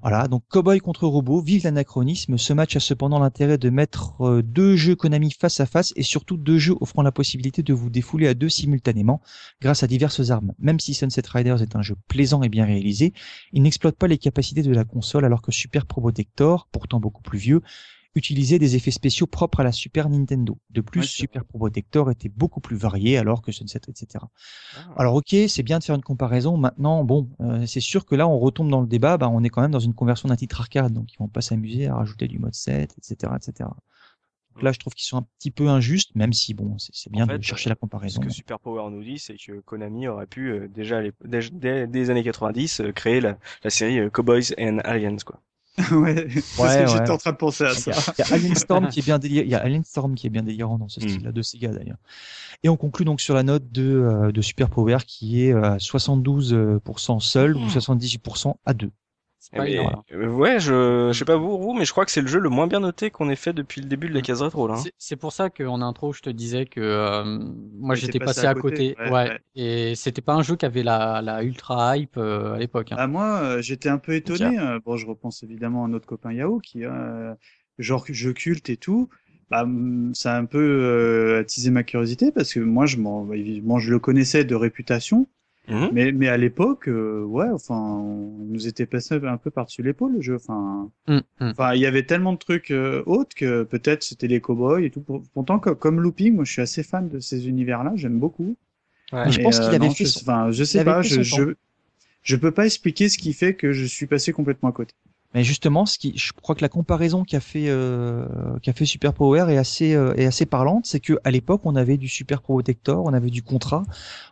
Voilà, 0.00 0.28
donc 0.28 0.44
Cowboy 0.48 0.78
contre 0.78 1.06
Robot, 1.06 1.40
vive 1.40 1.64
l'anachronisme. 1.64 2.38
Ce 2.38 2.52
match 2.52 2.76
a 2.76 2.80
cependant 2.80 3.18
l'intérêt 3.18 3.58
de 3.58 3.70
mettre 3.70 4.14
euh, 4.20 4.42
deux 4.42 4.76
jeux 4.76 4.94
Konami 4.94 5.32
face 5.32 5.60
à 5.60 5.66
face 5.66 5.92
et 5.96 6.02
surtout 6.02 6.36
deux 6.36 6.58
jeux 6.58 6.76
offrant 6.80 7.02
la 7.02 7.12
possibilité 7.12 7.62
de 7.62 7.74
vous 7.74 7.90
défouler 7.90 8.28
à 8.28 8.34
deux 8.34 8.48
simultanément 8.48 9.20
grâce 9.60 9.82
à 9.82 9.86
diverses 9.86 10.30
armes. 10.30 10.52
Même 10.58 10.80
si 10.80 10.94
Sunset 10.94 11.22
Riders 11.26 11.60
est 11.60 11.76
un 11.76 11.82
jeu 11.82 11.96
plaisant 12.08 12.42
et 12.42 12.48
bien 12.48 12.64
réalisé, 12.64 13.12
il 13.52 13.62
n'exploite 13.62 13.96
pas 13.96 14.06
les 14.06 14.18
capacités 14.18 14.62
de 14.62 14.72
la 14.72 14.84
console 14.84 15.24
alors 15.24 15.42
que 15.42 15.52
Super 15.52 15.86
Probotector, 15.86 16.68
pourtant 16.70 17.00
beaucoup 17.00 17.22
plus 17.22 17.38
vieux, 17.38 17.60
utilisait 18.14 18.58
des 18.58 18.76
effets 18.76 18.90
spéciaux 18.90 19.26
propres 19.26 19.60
à 19.60 19.64
la 19.64 19.72
Super 19.72 20.08
Nintendo. 20.08 20.58
De 20.70 20.80
plus, 20.80 21.00
ouais, 21.00 21.06
Super 21.06 21.44
Probotector 21.44 22.10
était 22.10 22.28
beaucoup 22.28 22.60
plus 22.60 22.76
varié 22.76 23.18
alors 23.18 23.42
que 23.42 23.52
Sunset, 23.52 23.80
etc. 23.88 24.24
Ah. 24.76 24.80
Alors 24.96 25.14
ok, 25.14 25.34
c'est 25.48 25.62
bien 25.62 25.78
de 25.78 25.84
faire 25.84 25.96
une 25.96 26.02
comparaison. 26.02 26.56
Maintenant, 26.56 27.04
bon, 27.04 27.28
euh, 27.40 27.66
c'est 27.66 27.80
sûr 27.80 28.04
que 28.06 28.14
là, 28.14 28.28
on 28.28 28.38
retombe 28.38 28.70
dans 28.70 28.80
le 28.80 28.86
débat. 28.86 29.16
Bah, 29.16 29.28
on 29.28 29.42
est 29.42 29.48
quand 29.48 29.62
même 29.62 29.70
dans 29.70 29.80
une 29.80 29.94
conversion 29.94 30.28
d'un 30.28 30.36
titre 30.36 30.60
arcade, 30.60 30.92
donc 30.92 31.12
ils 31.12 31.18
vont 31.18 31.28
pas 31.28 31.40
s'amuser 31.40 31.86
à 31.86 31.96
rajouter 31.96 32.28
du 32.28 32.38
mode 32.38 32.54
7, 32.54 32.94
etc., 32.98 33.32
etc. 33.36 33.68
Donc 34.54 34.62
là, 34.62 34.70
je 34.70 34.78
trouve 34.78 34.94
qu'ils 34.94 35.06
sont 35.06 35.16
un 35.16 35.26
petit 35.38 35.50
peu 35.50 35.68
injustes, 35.68 36.14
même 36.14 36.32
si 36.32 36.54
bon, 36.54 36.76
c'est 36.78 37.10
bien 37.10 37.24
en 37.24 37.26
fait, 37.26 37.38
de 37.38 37.42
chercher 37.42 37.68
la 37.68 37.74
comparaison. 37.74 38.22
Ce 38.22 38.26
que 38.26 38.32
Super 38.32 38.60
Power 38.60 38.88
nous 38.90 39.02
dit, 39.02 39.18
c'est 39.18 39.36
que 39.36 39.60
Konami 39.60 40.06
aurait 40.06 40.28
pu 40.28 40.52
euh, 40.52 40.68
déjà 40.68 41.00
les, 41.00 41.12
dès, 41.24 41.40
dès, 41.50 41.86
des 41.88 42.10
années 42.10 42.22
90 42.22 42.80
euh, 42.80 42.92
créer 42.92 43.20
la, 43.20 43.36
la 43.64 43.70
série 43.70 44.08
Cowboys 44.12 44.54
and 44.56 44.78
Aliens, 44.84 45.16
quoi. 45.26 45.40
ouais, 45.90 46.26
parce 46.56 46.76
ouais, 46.76 46.84
que 46.84 46.90
j'étais 46.90 47.10
en 47.10 47.18
train 47.18 47.32
de 47.32 47.36
penser 47.36 47.64
à 47.64 47.74
ça. 47.74 47.90
Il 48.18 48.20
y 48.20 48.22
a, 48.22 48.34
Alien 48.34 48.54
Storm 48.54 48.88
qui 48.88 49.00
est 49.00 49.02
bien 49.02 49.18
délirant, 49.18 49.44
il 49.44 49.50
y 49.50 49.54
a 49.56 49.58
Alien 49.58 49.84
Storm 49.84 50.14
qui 50.14 50.26
est 50.26 50.30
bien 50.30 50.44
délirant 50.44 50.78
dans 50.78 50.88
ce 50.88 51.00
Hmm. 51.00 51.08
style-là 51.08 51.32
de 51.32 51.42
Sega 51.42 51.68
d'ailleurs. 51.72 51.98
Et 52.62 52.68
on 52.68 52.76
conclut 52.76 53.04
donc 53.04 53.20
sur 53.20 53.34
la 53.34 53.42
note 53.42 53.72
de, 53.72 53.82
euh, 53.82 54.32
de 54.32 54.40
Super 54.40 54.70
Power 54.70 54.98
qui 55.06 55.42
est 55.42 55.52
à 55.52 55.78
72% 55.78 57.20
seul 57.20 57.56
ou 57.56 57.68
78% 57.68 58.56
à 58.64 58.74
deux. 58.74 58.92
Eh 59.52 59.60
mais, 59.60 59.78
euh, 59.78 60.28
ouais, 60.28 60.58
je, 60.58 61.10
je 61.12 61.18
sais 61.18 61.24
pas 61.24 61.36
vous, 61.36 61.58
vous, 61.58 61.74
mais 61.74 61.84
je 61.84 61.92
crois 61.92 62.04
que 62.04 62.10
c'est 62.10 62.20
le 62.20 62.26
jeu 62.26 62.38
le 62.40 62.48
moins 62.48 62.66
bien 62.66 62.80
noté 62.80 63.10
qu'on 63.10 63.28
ait 63.28 63.36
fait 63.36 63.52
depuis 63.52 63.80
le 63.80 63.88
début 63.88 64.08
de 64.08 64.14
la 64.14 64.22
case 64.22 64.42
rétro 64.42 64.66
là. 64.68 64.74
hein. 64.74 64.84
C'est 64.98 65.16
pour 65.16 65.32
ça 65.32 65.50
qu'en 65.50 65.82
intro, 65.82 66.12
je 66.12 66.20
te 66.22 66.30
disais 66.30 66.66
que 66.66 66.80
euh, 66.80 67.24
moi 67.78 67.94
j'étais 67.94 68.18
passé, 68.18 68.40
passé, 68.40 68.46
à 68.46 68.54
côté, 68.54 68.94
côté. 68.94 69.02
Ouais, 69.02 69.10
ouais. 69.10 69.28
ouais, 69.28 69.38
et 69.54 69.94
c'était 69.94 70.22
pas 70.22 70.34
un 70.34 70.42
jeu 70.42 70.56
qui 70.56 70.64
avait 70.66 70.82
la, 70.82 71.20
la 71.22 71.42
ultra 71.42 71.96
hype 71.96 72.16
euh, 72.16 72.54
à 72.54 72.58
l'époque. 72.58 72.92
Hein. 72.92 72.96
Ah, 72.98 73.06
moi, 73.06 73.40
euh, 73.42 73.62
j'étais 73.62 73.88
un 73.88 73.98
peu 73.98 74.14
étonné. 74.14 74.58
Euh, 74.58 74.80
bon, 74.84 74.96
je 74.96 75.06
repense 75.06 75.42
évidemment 75.42 75.84
à 75.84 75.88
notre 75.88 76.06
copain 76.06 76.32
Yao 76.32 76.58
qui 76.58 76.84
a 76.84 77.36
genre 77.78 78.04
jeu 78.08 78.32
culte 78.32 78.70
et 78.70 78.76
tout. 78.76 79.08
Bah, 79.50 79.66
ça 80.14 80.34
a 80.34 80.38
un 80.38 80.46
peu 80.46 81.36
attisé 81.38 81.70
ma 81.70 81.82
curiosité 81.82 82.32
parce 82.32 82.52
que 82.52 82.60
moi, 82.60 82.86
je, 82.86 82.96
moi, 82.96 83.78
je 83.78 83.90
le 83.90 83.98
connaissais 83.98 84.44
de 84.44 84.54
réputation. 84.54 85.26
Mmh. 85.66 85.86
Mais, 85.92 86.12
mais 86.12 86.28
à 86.28 86.36
l'époque, 86.36 86.88
euh, 86.88 87.22
ouais, 87.24 87.48
enfin, 87.48 87.74
on 87.74 88.44
nous 88.44 88.66
était 88.68 88.84
passé 88.84 89.14
un 89.14 89.38
peu 89.38 89.50
par-dessus 89.50 89.82
l'épaule 89.82 90.14
le 90.14 90.20
jeu. 90.20 90.36
Enfin, 90.36 90.90
mmh. 91.08 91.18
enfin, 91.40 91.74
il 91.74 91.80
y 91.80 91.86
avait 91.86 92.04
tellement 92.04 92.34
de 92.34 92.38
trucs 92.38 92.70
euh, 92.70 93.02
autres 93.06 93.34
que 93.34 93.62
peut-être 93.62 94.02
c'était 94.02 94.26
les 94.26 94.40
cowboys 94.40 94.84
et 94.84 94.90
tout. 94.90 95.00
Pourtant, 95.32 95.58
comme, 95.58 95.76
comme 95.76 96.00
Looping, 96.00 96.34
moi, 96.34 96.44
je 96.44 96.52
suis 96.52 96.62
assez 96.62 96.82
fan 96.82 97.08
de 97.08 97.18
ces 97.18 97.48
univers-là. 97.48 97.92
J'aime 97.96 98.18
beaucoup. 98.18 98.56
Ouais. 99.12 99.30
je 99.30 99.40
pense 99.40 99.58
qu'il 99.58 99.68
avait 99.68 99.78
non, 99.78 99.90
fait. 99.90 100.04
Je, 100.04 100.10
son... 100.10 100.20
Enfin, 100.22 100.50
je 100.50 100.64
sais 100.64 100.84
pas. 100.84 101.00
Je, 101.00 101.22
je, 101.22 101.54
je 102.22 102.36
peux 102.36 102.50
pas 102.50 102.66
expliquer 102.66 103.08
ce 103.08 103.16
qui 103.16 103.32
fait 103.32 103.54
que 103.54 103.72
je 103.72 103.84
suis 103.86 104.06
passé 104.06 104.32
complètement 104.32 104.68
à 104.68 104.72
côté. 104.72 104.94
Mais 105.34 105.42
justement, 105.42 105.84
ce 105.84 105.98
qui, 105.98 106.16
je 106.16 106.32
crois 106.32 106.54
que 106.54 106.62
la 106.62 106.68
comparaison 106.68 107.24
qu'a 107.24 107.40
fait 107.40 107.66
euh, 107.68 108.24
qu'a 108.62 108.72
fait 108.72 108.86
Super 108.86 109.12
Power 109.12 109.46
est 109.52 109.56
assez 109.56 109.94
euh, 109.94 110.14
est 110.14 110.26
assez 110.26 110.46
parlante, 110.46 110.86
c'est 110.86 111.00
que 111.00 111.18
à 111.24 111.32
l'époque 111.32 111.62
on 111.64 111.74
avait 111.74 111.96
du 111.96 112.06
Super 112.06 112.40
Protector, 112.40 113.04
on 113.04 113.12
avait 113.12 113.30
du 113.30 113.42
contrat, 113.42 113.82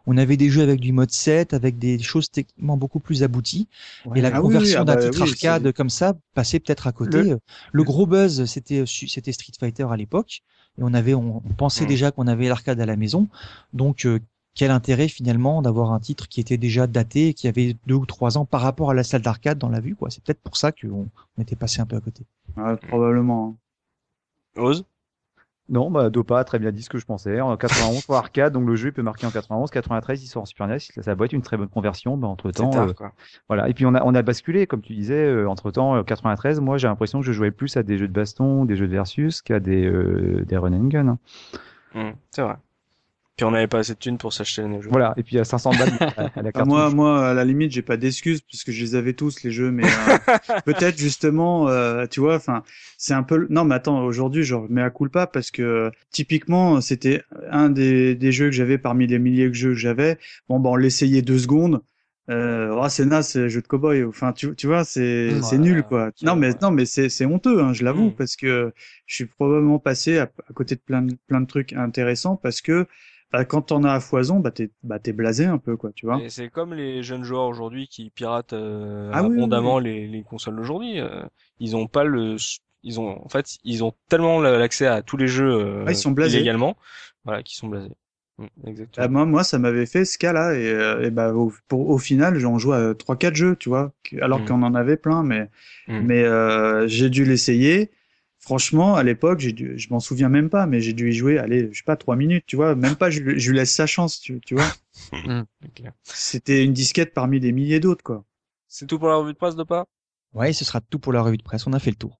on 0.06 0.16
avait 0.16 0.36
des 0.36 0.48
jeux 0.48 0.62
avec 0.62 0.78
du 0.78 0.92
mode 0.92 1.10
7, 1.10 1.54
avec 1.54 1.78
des 1.78 1.98
choses 1.98 2.30
techniquement 2.30 2.76
beaucoup 2.76 3.00
plus 3.00 3.24
abouties, 3.24 3.68
ouais. 4.06 4.20
et 4.20 4.22
la 4.22 4.30
ah 4.32 4.40
conversion 4.40 4.80
oui, 4.80 4.86
oui, 4.88 4.94
d'un 4.94 4.94
bah, 4.94 5.10
titre 5.10 5.24
oui, 5.24 5.30
arcade 5.30 5.72
comme 5.72 5.90
ça 5.90 6.14
passait 6.34 6.60
peut-être 6.60 6.86
à 6.86 6.92
côté. 6.92 7.22
Le, 7.22 7.38
le 7.72 7.84
gros 7.84 8.06
buzz 8.06 8.44
c'était 8.44 8.84
c'était 8.86 9.32
Street 9.32 9.52
Fighter 9.58 9.86
à 9.90 9.96
l'époque, 9.96 10.42
et 10.78 10.82
on 10.82 10.94
avait 10.94 11.14
on, 11.14 11.40
pensait 11.56 11.84
déjà 11.84 12.12
qu'on 12.12 12.26
avait 12.28 12.48
l'arcade 12.48 12.80
à 12.80 12.86
la 12.86 12.96
maison, 12.96 13.28
donc 13.72 14.06
euh, 14.06 14.20
quel 14.54 14.70
intérêt 14.70 15.08
finalement 15.08 15.62
d'avoir 15.62 15.92
un 15.92 16.00
titre 16.00 16.28
qui 16.28 16.40
était 16.40 16.58
déjà 16.58 16.86
daté, 16.86 17.32
qui 17.34 17.48
avait 17.48 17.76
deux 17.86 17.94
ou 17.94 18.06
trois 18.06 18.36
ans 18.38 18.44
par 18.44 18.60
rapport 18.60 18.90
à 18.90 18.94
la 18.94 19.02
salle 19.04 19.22
d'arcade 19.22 19.58
dans 19.58 19.68
la 19.70 19.80
vue, 19.80 19.96
quoi? 19.96 20.10
C'est 20.10 20.22
peut-être 20.22 20.42
pour 20.42 20.56
ça 20.56 20.72
qu'on 20.72 21.08
on 21.38 21.42
était 21.42 21.56
passé 21.56 21.80
un 21.80 21.86
peu 21.86 21.96
à 21.96 22.00
côté. 22.00 22.24
Ouais, 22.56 22.76
probablement. 22.76 23.56
Ose 24.56 24.84
Non, 25.70 25.90
bah 25.90 26.10
Dopa 26.10 26.40
a 26.40 26.44
très 26.44 26.58
bien 26.58 26.70
dit 26.70 26.82
ce 26.82 26.90
que 26.90 26.98
je 26.98 27.06
pensais. 27.06 27.40
En 27.40 27.56
91 27.56 28.04
pour 28.04 28.16
arcade, 28.16 28.52
donc 28.52 28.66
le 28.66 28.76
jeu 28.76 28.92
peut 28.92 29.00
marquer 29.02 29.24
en 29.26 29.30
91, 29.30 29.70
93 29.70 30.22
il 30.22 30.26
sort 30.26 30.42
en 30.42 30.44
Super 30.44 30.66
NES. 30.68 30.78
Ça 30.80 31.14
va 31.14 31.24
être 31.24 31.32
une 31.32 31.40
très 31.40 31.56
bonne 31.56 31.68
conversion, 31.70 32.18
mais 32.18 32.26
entre 32.26 32.50
temps, 32.50 32.68
Tard, 32.68 32.88
euh, 32.88 32.92
quoi. 32.92 33.12
voilà. 33.48 33.70
Et 33.70 33.74
puis 33.74 33.86
on 33.86 33.94
a 33.94 34.02
on 34.04 34.14
a 34.14 34.20
basculé, 34.20 34.66
comme 34.66 34.82
tu 34.82 34.92
disais, 34.92 35.24
euh, 35.24 35.48
entre 35.48 35.70
temps 35.70 36.04
93. 36.04 36.60
Moi, 36.60 36.76
j'ai 36.76 36.88
l'impression 36.88 37.20
que 37.20 37.24
je 37.26 37.32
jouais 37.32 37.52
plus 37.52 37.74
à 37.78 37.82
des 37.82 37.96
jeux 37.96 38.08
de 38.08 38.12
baston, 38.12 38.66
des 38.66 38.76
jeux 38.76 38.86
de 38.86 38.92
versus 38.92 39.40
qu'à 39.40 39.60
des 39.60 39.86
euh, 39.86 40.44
des 40.46 40.58
run 40.58 40.74
and 40.74 40.88
gun. 40.88 41.08
hein. 41.08 41.18
Hum, 41.94 42.12
c'est 42.30 42.42
vrai. 42.42 42.56
Puis 43.42 43.48
on 43.48 43.50
n'avait 43.50 43.66
pas 43.66 43.78
assez 43.80 43.94
de 43.94 43.98
thunes 43.98 44.18
pour 44.18 44.32
s'acheter 44.32 44.62
les 44.68 44.80
jeux. 44.80 44.88
Voilà. 44.88 45.14
Et 45.16 45.24
puis 45.24 45.36
à 45.36 45.42
500 45.44 45.70
balles 45.76 45.88
à, 46.16 46.26
à 46.36 46.42
la 46.42 46.48
Ah, 46.50 46.52
carte. 46.52 46.66
moi, 46.68 46.90
moi, 46.90 47.30
à 47.30 47.34
la 47.34 47.44
limite, 47.44 47.72
j'ai 47.72 47.82
pas 47.82 47.96
d'excuses 47.96 48.40
puisque 48.40 48.70
je 48.70 48.80
les 48.84 48.94
avais 48.94 49.14
tous 49.14 49.42
les 49.42 49.50
jeux, 49.50 49.72
mais 49.72 49.82
euh, 49.84 50.58
peut-être 50.64 50.96
justement, 50.96 51.68
euh, 51.68 52.06
tu 52.08 52.20
vois, 52.20 52.36
enfin, 52.36 52.62
c'est 52.98 53.14
un 53.14 53.24
peu. 53.24 53.36
le- 53.38 53.48
Non, 53.50 53.64
mais 53.64 53.74
attends, 53.74 54.04
aujourd'hui, 54.04 54.44
je 54.44 54.54
remets 54.54 54.82
à 54.82 54.90
culpa 54.90 55.26
parce 55.26 55.50
que 55.50 55.90
typiquement, 56.12 56.80
c'était 56.80 57.22
un 57.50 57.68
des, 57.68 58.14
des 58.14 58.30
jeux 58.30 58.46
que 58.46 58.52
j'avais 58.52 58.78
parmi 58.78 59.08
les 59.08 59.18
milliers 59.18 59.48
de 59.48 59.54
jeux 59.54 59.70
que 59.70 59.74
j'avais. 59.78 60.18
Bon, 60.48 60.60
bah, 60.60 60.70
on 60.70 60.76
l'essayait 60.76 61.22
deux 61.22 61.38
secondes. 61.40 61.82
Euh, 62.30 62.68
oh, 62.80 62.88
c'est 62.88 63.04
naze, 63.04 63.26
c'est 63.30 63.48
jeu 63.48 63.60
de 63.60 63.66
cowboy. 63.66 64.04
Enfin, 64.04 64.32
tu, 64.32 64.54
tu 64.54 64.68
vois, 64.68 64.84
c'est 64.84 65.40
c'est 65.42 65.56
Ouais, 65.56 65.58
nul, 65.58 65.82
quoi. 65.82 66.10
Non, 66.22 66.36
mais 66.36 66.50
non, 66.62 66.70
mais 66.70 66.84
c'est 66.86 67.08
c'est 67.08 67.26
honteux, 67.26 67.60
hein, 67.60 67.72
je 67.72 67.82
l'avoue, 67.82 68.10
Mm. 68.10 68.14
parce 68.14 68.36
que 68.36 68.72
je 69.06 69.14
suis 69.16 69.26
probablement 69.26 69.80
passé 69.80 70.18
à, 70.18 70.30
à 70.48 70.52
côté 70.54 70.76
de 70.76 70.80
plein 70.80 71.02
de 71.02 71.16
plein 71.26 71.40
de 71.40 71.46
trucs 71.46 71.72
intéressants 71.72 72.36
parce 72.36 72.60
que 72.60 72.86
bah, 73.32 73.44
quand 73.44 73.62
t'en 73.62 73.84
as 73.84 73.92
à 73.92 74.00
foison, 74.00 74.40
bah 74.40 74.50
t'es 74.50 74.70
bah 74.82 74.98
t'es 74.98 75.12
blasé 75.12 75.44
un 75.46 75.58
peu, 75.58 75.76
quoi, 75.76 75.90
tu 75.94 76.06
vois. 76.06 76.20
C'est 76.28 76.48
comme 76.50 76.74
les 76.74 77.02
jeunes 77.02 77.24
joueurs 77.24 77.46
aujourd'hui 77.46 77.88
qui 77.88 78.10
piratent 78.10 78.52
euh, 78.52 79.10
Ah 79.12 79.22
oui, 79.22 79.28
oui, 79.30 79.36
abondamment 79.36 79.78
Les, 79.78 80.06
les 80.06 80.22
consoles 80.22 80.56
d'aujourd'hui. 80.56 81.00
euh, 81.00 81.22
ils 81.58 81.76
ont 81.76 81.86
pas 81.86 82.04
le, 82.04 82.36
ils 82.82 83.00
ont 83.00 83.24
en 83.24 83.28
fait 83.28 83.46
ils 83.64 83.84
ont 83.84 83.92
tellement 84.08 84.40
la- 84.40 84.58
l'accès 84.58 84.86
à 84.86 85.02
tous 85.02 85.16
les 85.16 85.28
jeux 85.28 85.50
euh, 85.52 85.84
Ah, 85.86 85.92
ils 85.92 85.96
sont 85.96 86.10
blasés. 86.10 86.36
illégalement, 86.38 86.76
voilà, 87.24 87.42
qui 87.42 87.56
sont 87.56 87.68
blasés. 87.68 87.92
Mm, 88.38 88.46
Exactement. 88.66 89.04
Ah, 89.04 89.08
moi, 89.08 89.24
moi, 89.26 89.44
ça 89.44 89.58
m'avait 89.58 89.86
fait 89.86 90.04
ce 90.04 90.18
cas-là, 90.18 90.54
et, 90.54 90.66
euh, 90.68 91.02
et 91.06 91.10
bah, 91.10 91.32
au, 91.34 91.52
pour, 91.68 91.88
au 91.90 91.98
final, 91.98 92.38
j'en 92.38 92.58
joue 92.58 92.72
à 92.72 92.94
3-4 92.94 93.34
jeux, 93.36 93.56
tu 93.56 93.68
vois, 93.68 93.92
alors 94.20 94.40
Mm. 94.40 94.44
qu'on 94.46 94.62
en 94.62 94.74
avait 94.74 94.96
plein, 94.96 95.22
mais, 95.22 95.48
Mm. 95.88 95.98
mais 96.06 96.24
euh, 96.24 96.86
j'ai 96.88 97.10
dû 97.10 97.24
l'essayer. 97.24 97.90
Franchement, 98.44 98.96
à 98.96 99.02
l'époque, 99.04 99.38
j'ai 99.38 99.52
dû, 99.52 99.78
je 99.78 99.88
m'en 99.90 100.00
souviens 100.00 100.28
même 100.28 100.50
pas, 100.50 100.66
mais 100.66 100.80
j'ai 100.80 100.92
dû 100.92 101.10
y 101.10 101.12
jouer, 101.12 101.38
allez, 101.38 101.68
je 101.72 101.78
sais 101.78 101.84
pas, 101.84 101.96
3 101.96 102.16
minutes, 102.16 102.44
tu 102.46 102.56
vois, 102.56 102.74
même 102.74 102.96
pas, 102.96 103.08
je, 103.08 103.20
lui- 103.20 103.38
je 103.38 103.50
lui 103.50 103.56
laisse 103.56 103.72
sa 103.72 103.86
chance, 103.86 104.20
tu, 104.20 104.40
tu 104.40 104.56
vois. 104.56 104.66
Clair. 105.74 105.92
C'était 106.02 106.64
une 106.64 106.72
disquette 106.72 107.14
parmi 107.14 107.38
des 107.40 107.52
milliers 107.52 107.80
d'autres, 107.80 108.02
quoi. 108.02 108.24
C'est 108.68 108.86
tout 108.86 108.98
pour 108.98 109.08
la 109.08 109.16
revue 109.16 109.32
de 109.32 109.38
presse 109.38 109.54
de 109.56 109.62
pas 109.62 109.86
Ouais, 110.34 110.52
ce 110.52 110.64
sera 110.64 110.80
tout 110.80 110.98
pour 110.98 111.12
la 111.12 111.22
revue 111.22 111.36
de 111.36 111.42
presse. 111.42 111.66
On 111.66 111.72
a 111.72 111.78
fait 111.78 111.90
le 111.90 111.96
tour. 111.96 112.18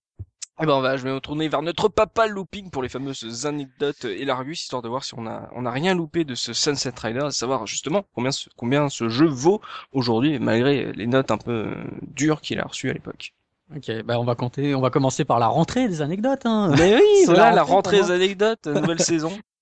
Eh 0.61 0.67
ben, 0.67 0.75
on 0.75 0.81
va, 0.81 0.97
je 0.97 1.03
vais 1.03 1.13
me 1.13 1.19
tourner 1.19 1.49
vers 1.49 1.63
notre 1.63 1.89
papa 1.89 2.27
looping 2.29 2.71
pour 2.71 2.83
les 2.83 2.89
fameuses 2.89 3.47
anecdotes 3.47 4.05
et 4.05 4.25
l'Argus, 4.25 4.63
histoire 4.63 4.83
de 4.83 4.89
voir 4.89 5.03
si 5.03 5.15
on 5.17 5.27
a, 5.27 5.51
on 5.55 5.65
a 5.67 5.71
rien 5.71 5.95
loupé 5.95 6.25
de 6.25 6.35
ce 6.35 6.53
Sunset 6.53 6.93
Rider, 7.03 7.21
à 7.25 7.31
savoir 7.31 7.67
justement 7.67 8.05
combien 8.15 8.31
ce, 8.31 8.49
combien 8.57 8.89
ce 8.91 9.09
jeu 9.09 9.27
vaut 9.27 9.61
aujourd'hui, 9.93 10.39
malgré 10.39 10.93
les 10.93 11.07
notes 11.07 11.31
un 11.31 11.39
peu 11.39 11.75
dures 12.03 12.41
qu'il 12.43 12.61
a 12.61 12.65
reçues 12.65 12.91
à 12.91 12.93
l'époque. 12.93 13.33
Ok, 13.75 14.03
bah 14.05 14.21
on 14.21 14.25
va 14.25 14.35
compter, 14.35 14.75
on 14.75 14.81
va 14.81 14.91
commencer 14.91 15.25
par 15.25 15.39
la 15.39 15.47
rentrée 15.47 15.89
des 15.89 16.03
anecdotes. 16.03 16.45
Hein. 16.45 16.73
Mais 16.77 16.97
oui, 16.97 17.03
voilà, 17.27 17.51
la 17.51 17.57
la 17.57 17.63
rentrée 17.63 17.99
rentrée 17.99 17.99
pour 17.99 18.07
des 18.09 18.15
anecdotes, 18.15 18.67
nouvelle 18.67 19.01
saison. 19.01 19.33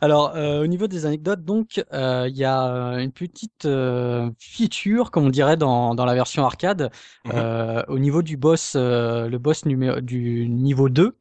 Alors, 0.00 0.34
euh, 0.36 0.62
au 0.62 0.66
niveau 0.66 0.86
des 0.86 1.06
anecdotes, 1.06 1.44
donc, 1.44 1.84
euh, 1.92 2.26
il 2.28 2.36
y 2.36 2.44
a 2.44 2.66
euh, 2.74 2.98
une 2.98 3.12
petite 3.12 3.66
euh, 3.66 4.30
feature, 4.38 5.10
comme 5.10 5.26
on 5.26 5.30
dirait 5.30 5.56
dans, 5.56 5.94
dans 5.94 6.04
la 6.04 6.14
version 6.14 6.44
arcade, 6.44 6.90
euh, 7.32 7.82
au 7.88 7.98
niveau 7.98 8.22
du 8.22 8.36
boss, 8.36 8.74
euh, 8.74 9.28
le 9.28 9.38
boss 9.38 9.64
numéro, 9.66 10.00
du 10.00 10.48
niveau 10.48 10.88
2. 10.88 11.16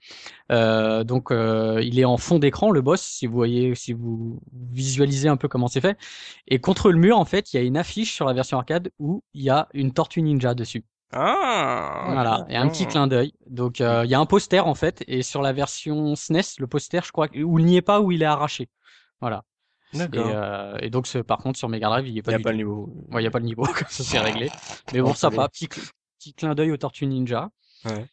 Euh, 0.52 1.04
donc, 1.04 1.32
euh, 1.32 1.82
il 1.84 2.00
est 2.00 2.06
en 2.06 2.18
fond 2.18 2.40
d'écran, 2.40 2.72
le 2.72 2.82
boss, 2.82 3.02
si 3.02 3.28
vous 3.28 3.34
voyez, 3.34 3.76
si 3.76 3.94
vous 3.94 4.40
visualisez 4.54 5.28
un 5.30 5.38
peu 5.38 5.48
comment 5.48 5.68
c'est 5.68 5.82
fait. 5.82 5.98
Et 6.48 6.60
contre 6.60 6.92
le 6.92 6.98
mur, 6.98 7.18
en 7.18 7.26
fait, 7.26 7.54
il 7.54 7.58
y 7.58 7.60
a 7.60 7.64
une 7.64 7.78
affiche 7.78 8.14
sur 8.14 8.26
la 8.26 8.34
version 8.34 8.58
arcade 8.58 8.92
où 9.00 9.24
il 9.34 9.44
y 9.44 9.50
a 9.50 9.68
une 9.74 9.94
tortue 9.94 10.22
ninja 10.22 10.54
dessus. 10.56 10.84
Ah, 11.14 12.04
Voilà, 12.14 12.46
et 12.50 12.56
un 12.56 12.68
petit 12.70 12.86
clin 12.88 13.08
d'œil. 13.08 13.34
Donc 13.48 13.82
euh, 13.82 14.04
il 14.06 14.12
y 14.12 14.16
a 14.16 14.20
un 14.20 14.26
poster 14.26 14.66
en 14.66 14.76
fait, 14.76 15.04
et 15.08 15.24
sur 15.24 15.42
la 15.42 15.54
version 15.54 16.16
SNES, 16.16 16.58
le 16.60 16.68
poster, 16.68 17.02
je 17.04 17.12
crois, 17.12 17.28
où 17.36 17.60
il 17.60 17.66
n'y 17.66 17.76
est 17.78 17.82
pas, 17.82 18.00
où 18.02 18.12
il 18.12 18.22
est 18.22 18.26
arraché. 18.26 18.70
Voilà. 19.20 19.44
Et, 19.94 20.08
euh, 20.16 20.78
et 20.82 20.90
donc 20.90 21.12
par 21.24 21.40
contre 21.40 21.60
sur 21.60 21.68
Mega 21.68 21.90
Drive, 21.90 22.08
il 22.08 22.14
n'y 22.14 22.20
Il 22.20 22.24
pas 22.24 22.32
n'y 22.32 22.36
a 22.36 22.40
pas 22.40 22.52
le 22.52 22.58
niveau. 22.58 22.94
Ouais, 23.12 23.20
il 23.22 23.24
n'y 23.24 23.28
a 23.28 23.32
pas 23.32 23.40
le 23.40 23.46
niveau, 23.46 23.64
comme 23.64 23.88
ça 23.90 24.04
c'est 24.04 24.20
réglé. 24.20 24.50
Mais 24.94 25.02
bon, 25.02 25.14
ça 25.14 25.30
va, 25.30 25.50
petit, 25.50 25.68
petit 25.68 26.34
clin 26.34 26.56
d'œil 26.56 26.72
aux 26.72 26.78
Tortues 26.78 27.08
Ninja. 27.08 27.50
Ouais. 27.86 28.06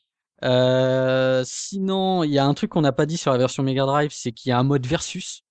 Euh, 0.45 1.43
sinon, 1.45 2.25
il 2.25 2.31
y 2.31 2.39
a 2.39 2.45
un 2.45 2.55
truc 2.55 2.71
qu'on 2.71 2.81
n'a 2.81 2.93
pas 2.93 3.07
dit 3.07 3.17
sur 3.17 3.31
la 3.33 3.39
version 3.39 3.63
Mega 3.63 3.87
Drive, 3.87 4.11
c'est 4.13 4.33
qu'il 4.33 4.51
y 4.51 4.53
a 4.53 4.59
un 4.59 4.63
mode 4.65 4.87
versus. 4.87 5.43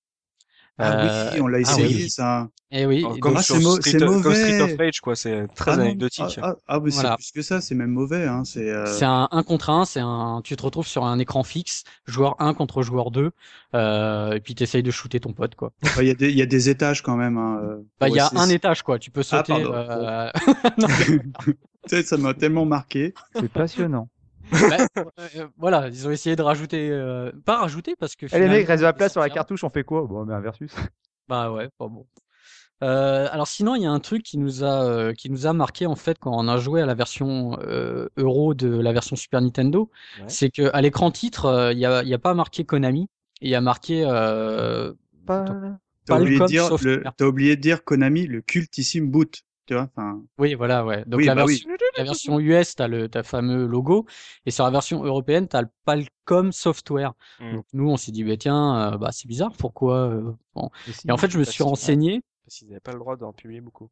Ah 0.80 0.92
Euh, 1.04 1.30
oui, 1.34 1.42
on 1.42 1.48
l'a 1.48 1.58
ah 1.58 1.62
essayé, 1.62 1.88
oui. 2.04 2.10
ça. 2.10 2.48
Et 2.70 2.86
oui, 2.86 3.04
Oh, 3.08 3.16
et 3.16 3.20
comme, 3.20 3.36
Ah, 3.38 3.42
c'est 3.42 3.60
Street, 3.62 3.82
c'est 3.92 4.00
comme 4.00 4.36
Street 4.36 4.62
mauvais. 4.62 4.74
of 4.74 4.78
Rage, 4.78 5.00
quoi, 5.02 5.16
c'est 5.16 5.48
très 5.56 5.72
Ah 5.72 5.74
anecdotique. 5.76 6.40
Ah, 6.42 6.50
ah, 6.50 6.56
ah, 6.68 6.80
mais 6.84 6.92
c'est 6.92 7.02
Voilà. 7.02 7.16
plus 7.16 7.32
que 7.32 7.42
ça, 7.42 7.62
c'est 7.62 7.76
même 7.76 7.92
mauvais, 7.92 8.26
hein, 8.28 8.44
c'est, 8.44 8.70
euh, 8.70 8.86
C'est 8.86 9.06
un 9.06 9.28
1 9.32 9.44
contre 9.44 9.70
1, 9.70 9.86
c'est 9.86 10.02
un, 10.02 10.42
tu 10.44 10.56
te 10.56 10.62
retrouves 10.64 10.86
sur 10.88 11.06
un 11.06 11.18
écran 11.18 11.44
fixe, 11.44 11.84
joueur 12.06 12.36
1 12.40 12.54
contre 12.54 12.84
joueur 12.84 13.10
2, 13.12 13.32
euh, 13.74 14.34
et 14.34 14.40
puis 14.42 14.54
t'essayes 14.54 14.84
de 14.84 14.92
shooter 14.92 15.20
ton 15.22 15.34
pote, 15.34 15.56
quoi. 15.56 15.72
bah, 15.82 16.04
il 16.04 16.08
y 16.08 16.12
a 16.12 16.14
des, 16.16 16.30
il 16.30 16.38
y 16.38 16.42
a 16.42 16.46
des 16.46 16.70
étages 16.70 17.02
quand 17.02 17.16
même, 17.16 17.38
hein, 17.38 17.60
euh, 17.64 17.78
Bah, 18.00 18.10
il 18.10 18.16
y 18.16 18.20
a 18.20 18.30
un 18.36 18.50
étage, 18.50 18.84
quoi. 18.84 19.00
Tu 19.00 19.10
peux 19.12 19.24
Ah, 19.32 19.38
sauter. 19.38 19.64
euh, 19.64 20.30
Tu 20.78 21.56
sais, 21.88 22.04
ça 22.04 22.18
m'a 22.18 22.34
tellement 22.34 22.66
marqué. 22.66 23.14
C'est 23.40 23.50
passionnant. 23.52 24.10
Bah, 24.52 24.88
euh, 25.36 25.48
voilà, 25.58 25.88
ils 25.88 26.08
ont 26.08 26.12
essayé 26.12 26.36
de 26.36 26.42
rajouter, 26.42 26.90
euh, 26.92 27.32
pas 27.46 27.58
rajouter 27.58 27.96
parce 28.00 28.16
que. 28.16 28.26
Eh, 28.32 28.40
les 28.40 28.48
mecs 28.48 28.68
de 28.68 28.82
la 28.82 28.94
place 28.94 29.12
sur 29.14 29.22
la 29.22 29.30
cartouche, 29.30 29.64
on 29.64 29.70
fait 29.70 29.84
quoi? 29.84 30.04
Bon, 30.04 30.26
mais 30.26 30.34
un 30.34 30.40
versus. 30.42 30.74
Bah 31.28 31.52
ouais, 31.52 31.70
pas 31.78 31.88
bon. 31.88 32.06
Euh, 32.84 33.28
alors 33.32 33.48
sinon, 33.48 33.76
il 33.76 33.82
y 33.82 33.86
a 33.86 33.92
un 33.92 34.00
truc 34.00 34.22
qui 34.24 34.38
nous 34.38 34.64
a 34.64 34.84
euh, 34.84 35.14
qui 35.14 35.32
nous 35.32 35.48
a 35.48 35.54
marqué 35.54 35.88
en 35.88 35.96
fait 35.96 36.20
quand 36.20 36.32
on 36.32 36.48
a 36.48 36.58
joué 36.58 36.82
à 36.82 36.86
la 36.86 36.94
version 36.94 37.58
euh, 37.64 38.08
Euro 38.18 38.54
de 38.54 38.68
la 38.68 38.94
version 38.94 39.16
Super 39.16 39.42
Nintendo, 39.42 39.90
Ouais. 40.20 40.26
c'est 40.28 40.52
que 40.52 40.70
à 40.74 40.82
l'écran 40.82 41.10
titre, 41.10 41.46
euh, 41.46 41.74
il 41.74 41.80
y 41.80 41.86
a 41.86 42.04
il 42.04 42.10
y 42.10 42.14
a 42.14 42.20
pas 42.20 42.36
marqué 42.36 42.66
Konami, 42.66 43.10
il 43.42 43.50
y 43.50 43.56
a 43.56 43.62
marqué 43.62 44.04
euh, 44.06 44.94
Pas... 45.26 45.46
T'as 46.06 46.22
oublié, 46.22 46.40
de 46.40 46.46
dire, 46.46 46.70
le, 46.84 47.04
oublié 47.26 47.56
de 47.58 47.62
dire 47.62 47.84
Konami, 47.84 48.28
le 48.28 48.42
cultissime 48.42 49.10
boot. 49.12 49.42
Tu 49.68 49.74
vois, 49.74 49.84
enfin, 49.96 50.24
Oui, 50.40 50.54
voilà, 50.56 50.86
ouais. 50.86 51.04
Donc 51.06 51.20
Oui, 51.20 51.26
la, 51.26 51.36
bah 51.36 51.46
version, 51.46 51.70
la 51.98 52.04
version 52.06 52.40
US, 52.40 52.76
t'as 52.76 52.88
le 52.88 53.10
t'as 53.10 53.20
le 53.20 53.26
fameux 53.26 53.66
logo, 53.68 54.06
et 54.46 54.52
sur 54.52 54.64
la 54.64 54.72
version 54.72 55.04
européenne, 55.04 55.48
t'as 55.48 55.62
le 55.62 55.68
Palcom 55.86 56.52
Software. 56.52 57.14
Mm. 57.40 57.54
Donc 57.56 57.66
nous, 57.74 57.90
on 57.90 57.98
s'est 57.98 58.12
dit, 58.14 58.24
bah 58.24 58.38
tiens, 58.38 58.94
euh, 58.94 58.98
bah 58.98 59.10
c'est 59.12 59.28
bizarre, 59.28 59.52
pourquoi 59.58 60.10
euh, 60.10 60.32
bon. 60.56 60.70
Et 60.88 60.94
si, 60.94 61.08
Et 61.08 61.12
en 61.12 61.18
fait, 61.18 61.30
je 61.30 61.38
me 61.38 61.44
suis 61.44 61.64
renseigné. 61.64 62.22
Parce 62.46 62.56
qu'ils 62.60 62.70
n'avaient 62.70 62.80
pas 62.80 62.94
le 62.94 63.00
droit 63.00 63.18
d'en 63.18 63.34
publier 63.34 63.60
beaucoup. 63.62 63.90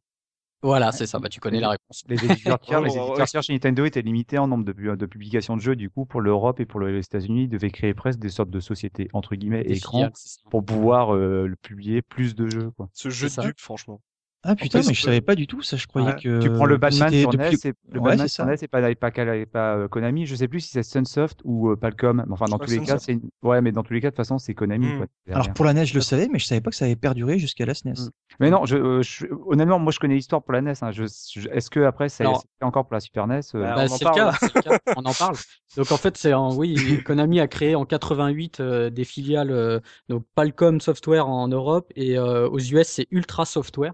Voilà, 0.62 0.92
c'est 0.92 1.06
ça. 1.06 1.20
Bah 1.20 1.30
tu 1.30 1.40
connais 1.40 1.60
la 1.60 1.70
réponse. 1.72 2.04
les 2.08 2.26
éditeurs 2.26 2.60
tiers, 2.62 2.82
les 2.82 2.98
éditeurs 2.98 3.28
tiers 3.28 3.44
chez 3.44 3.54
Nintendo 3.54 3.86
étaient 3.86 4.02
limités 4.02 4.40
en 4.40 4.48
nombre 4.48 4.64
de, 4.66 4.72
pu- 4.72 4.98
de 4.98 5.06
publications 5.06 5.56
de 5.58 5.62
jeux. 5.62 5.76
Du 5.76 5.90
coup, 5.92 6.06
pour 6.06 6.22
l'Europe 6.22 6.60
et 6.60 6.66
pour 6.66 6.80
le- 6.80 6.92
les 6.92 7.02
États-Unis, 7.06 7.44
ils 7.44 7.50
devaient 7.50 7.70
créer 7.70 7.94
presque 7.94 8.18
des 8.20 8.30
sortes 8.30 8.50
de 8.50 8.60
sociétés 8.60 9.10
entre 9.14 9.36
guillemets 9.36 9.64
Des 9.64 9.74
écran 9.78 9.98
filiales, 9.98 10.12
c'est 10.16 10.30
ça. 10.40 10.50
pour 10.50 10.66
pouvoir 10.66 11.14
euh, 11.14 11.46
le 11.48 11.56
publier 11.58 12.02
plus 12.02 12.34
de 12.34 12.48
jeux. 12.48 12.72
Quoi. 12.72 12.90
Ce 12.94 13.10
jeu 13.10 13.28
de 13.30 13.42
dupe, 13.42 13.60
franchement. 13.60 14.02
Ah 14.48 14.56
putain, 14.56 14.80
plus, 14.80 14.88
mais 14.90 14.94
je 14.94 15.02
peut- 15.02 15.06
savais 15.08 15.22
pas 15.22 15.36
du 15.36 15.48
tout 15.48 15.62
ça. 15.64 15.76
Je 15.76 15.88
croyais 15.88 16.08
Ouais. 16.10 16.16
que 16.22 16.40
tu 16.42 16.52
prends 16.52 16.66
le 16.66 16.78
Batman 16.78 17.12
sur 17.12 17.32
depuis- 17.32 17.44
NES, 17.64 17.70
et 17.70 17.74
le 17.92 18.00
Ouais, 18.00 18.10
Batman 18.12 18.28
c'est 18.28 18.34
sur. 18.36 18.46
NES 18.46 18.56
et 18.62 18.68
pas, 18.68 18.82
pas, 18.96 19.36
et 19.36 19.46
pas 19.46 19.76
euh, 19.76 19.88
Konami. 19.88 20.26
Je 20.26 20.36
sais 20.36 20.48
plus 20.48 20.60
si 20.62 20.70
c'est 20.70 20.84
Sunsoft 20.84 21.40
ou 21.44 21.72
euh, 21.72 21.76
Palcom. 21.76 22.24
Mais 22.28 22.32
Enfin, 22.32 22.46
dans 22.46 22.60
tous 22.60 22.70
les 22.72 22.80
cas, 22.82 23.00
c'est 23.00 23.20
ouais, 23.44 23.62
mais 23.62 23.72
dans 23.72 23.84
tous 23.84 23.94
les 23.94 24.02
cas, 24.02 24.08
de 24.08 24.12
toute 24.12 24.18
façon, 24.18 24.38
c'est 24.38 24.54
Konami. 24.54 24.86
Hmm. 24.88 24.98
Quoi, 24.98 25.06
Alors 25.34 25.54
pour 25.54 25.66
la 25.66 25.74
neige, 25.74 25.90
je 25.90 25.96
le 25.96 26.02
savais, 26.02 26.28
mais 26.32 26.40
je 26.40 26.46
savais 26.46 26.62
pas 26.62 26.70
que 26.70 26.76
ça 26.76 26.86
avait 26.86 26.96
perduré 26.96 27.40
jusqu'à 27.40 27.66
la 27.66 27.74
SNES. 27.74 27.94
Mm. 27.94 28.10
Mais 28.40 28.50
non, 28.52 28.66
je, 28.66 28.78
euh, 28.78 29.02
je- 29.02 29.26
honnêtement, 29.48 29.80
moi, 29.80 29.92
je 29.92 30.00
connais 30.00 30.16
l'histoire 30.16 30.44
pour 30.44 30.54
la 30.54 30.62
NES. 30.62 30.74
Hein. 30.82 30.92
Je, 30.92 31.06
je- 31.06 31.50
Est-ce 31.50 31.70
que 31.70 31.80
après, 31.82 32.10
c'est 32.10 32.26
encore 32.62 32.86
pour 32.86 32.94
la 32.94 33.00
Super 33.00 33.26
NES 33.28 33.40
euh, 33.56 33.62
Bah, 33.64 33.76
Bah, 33.76 33.82
on 33.90 33.94
en 33.94 33.98
c'est 33.98 34.06
le 34.06 34.12
parle. 34.12 34.16
cas, 34.32 34.38
c'est 34.40 34.56
le 34.56 34.62
cas, 34.62 34.80
on 34.96 35.06
en 35.06 35.14
parle. 35.14 35.36
Donc 35.78 35.92
en 35.92 35.98
fait, 35.98 36.18
c'est 36.18 36.34
en 36.34 36.56
oui, 36.56 37.02
Konami 37.04 37.40
a 37.40 37.48
créé 37.48 37.76
en 37.76 37.84
88 37.86 38.60
euh, 38.60 38.90
des 38.90 39.04
filiales 39.04 39.82
donc 40.08 40.24
Palcom 40.36 40.80
Software 40.80 41.28
en 41.28 41.48
Europe 41.48 41.92
et 41.96 42.18
aux 42.20 42.60
US 42.60 42.88
c'est 42.88 43.08
Ultra 43.12 43.46
Software. 43.46 43.94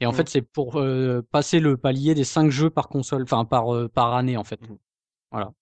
Et 0.00 0.06
en 0.06 0.10
Mhm. 0.10 0.16
fait, 0.16 0.28
c'est 0.28 0.42
pour 0.42 0.76
euh, 0.80 1.22
passer 1.30 1.60
le 1.60 1.76
palier 1.76 2.14
des 2.14 2.24
5 2.24 2.50
jeux 2.50 2.70
par 2.70 2.88
console, 2.88 3.22
enfin 3.24 3.44
par 3.44 3.74
euh, 3.74 3.88
par 3.88 4.14
année 4.14 4.36
en 4.36 4.44
fait. 4.44 4.60
Mhm. 4.62 4.78
Voilà. 5.30 5.52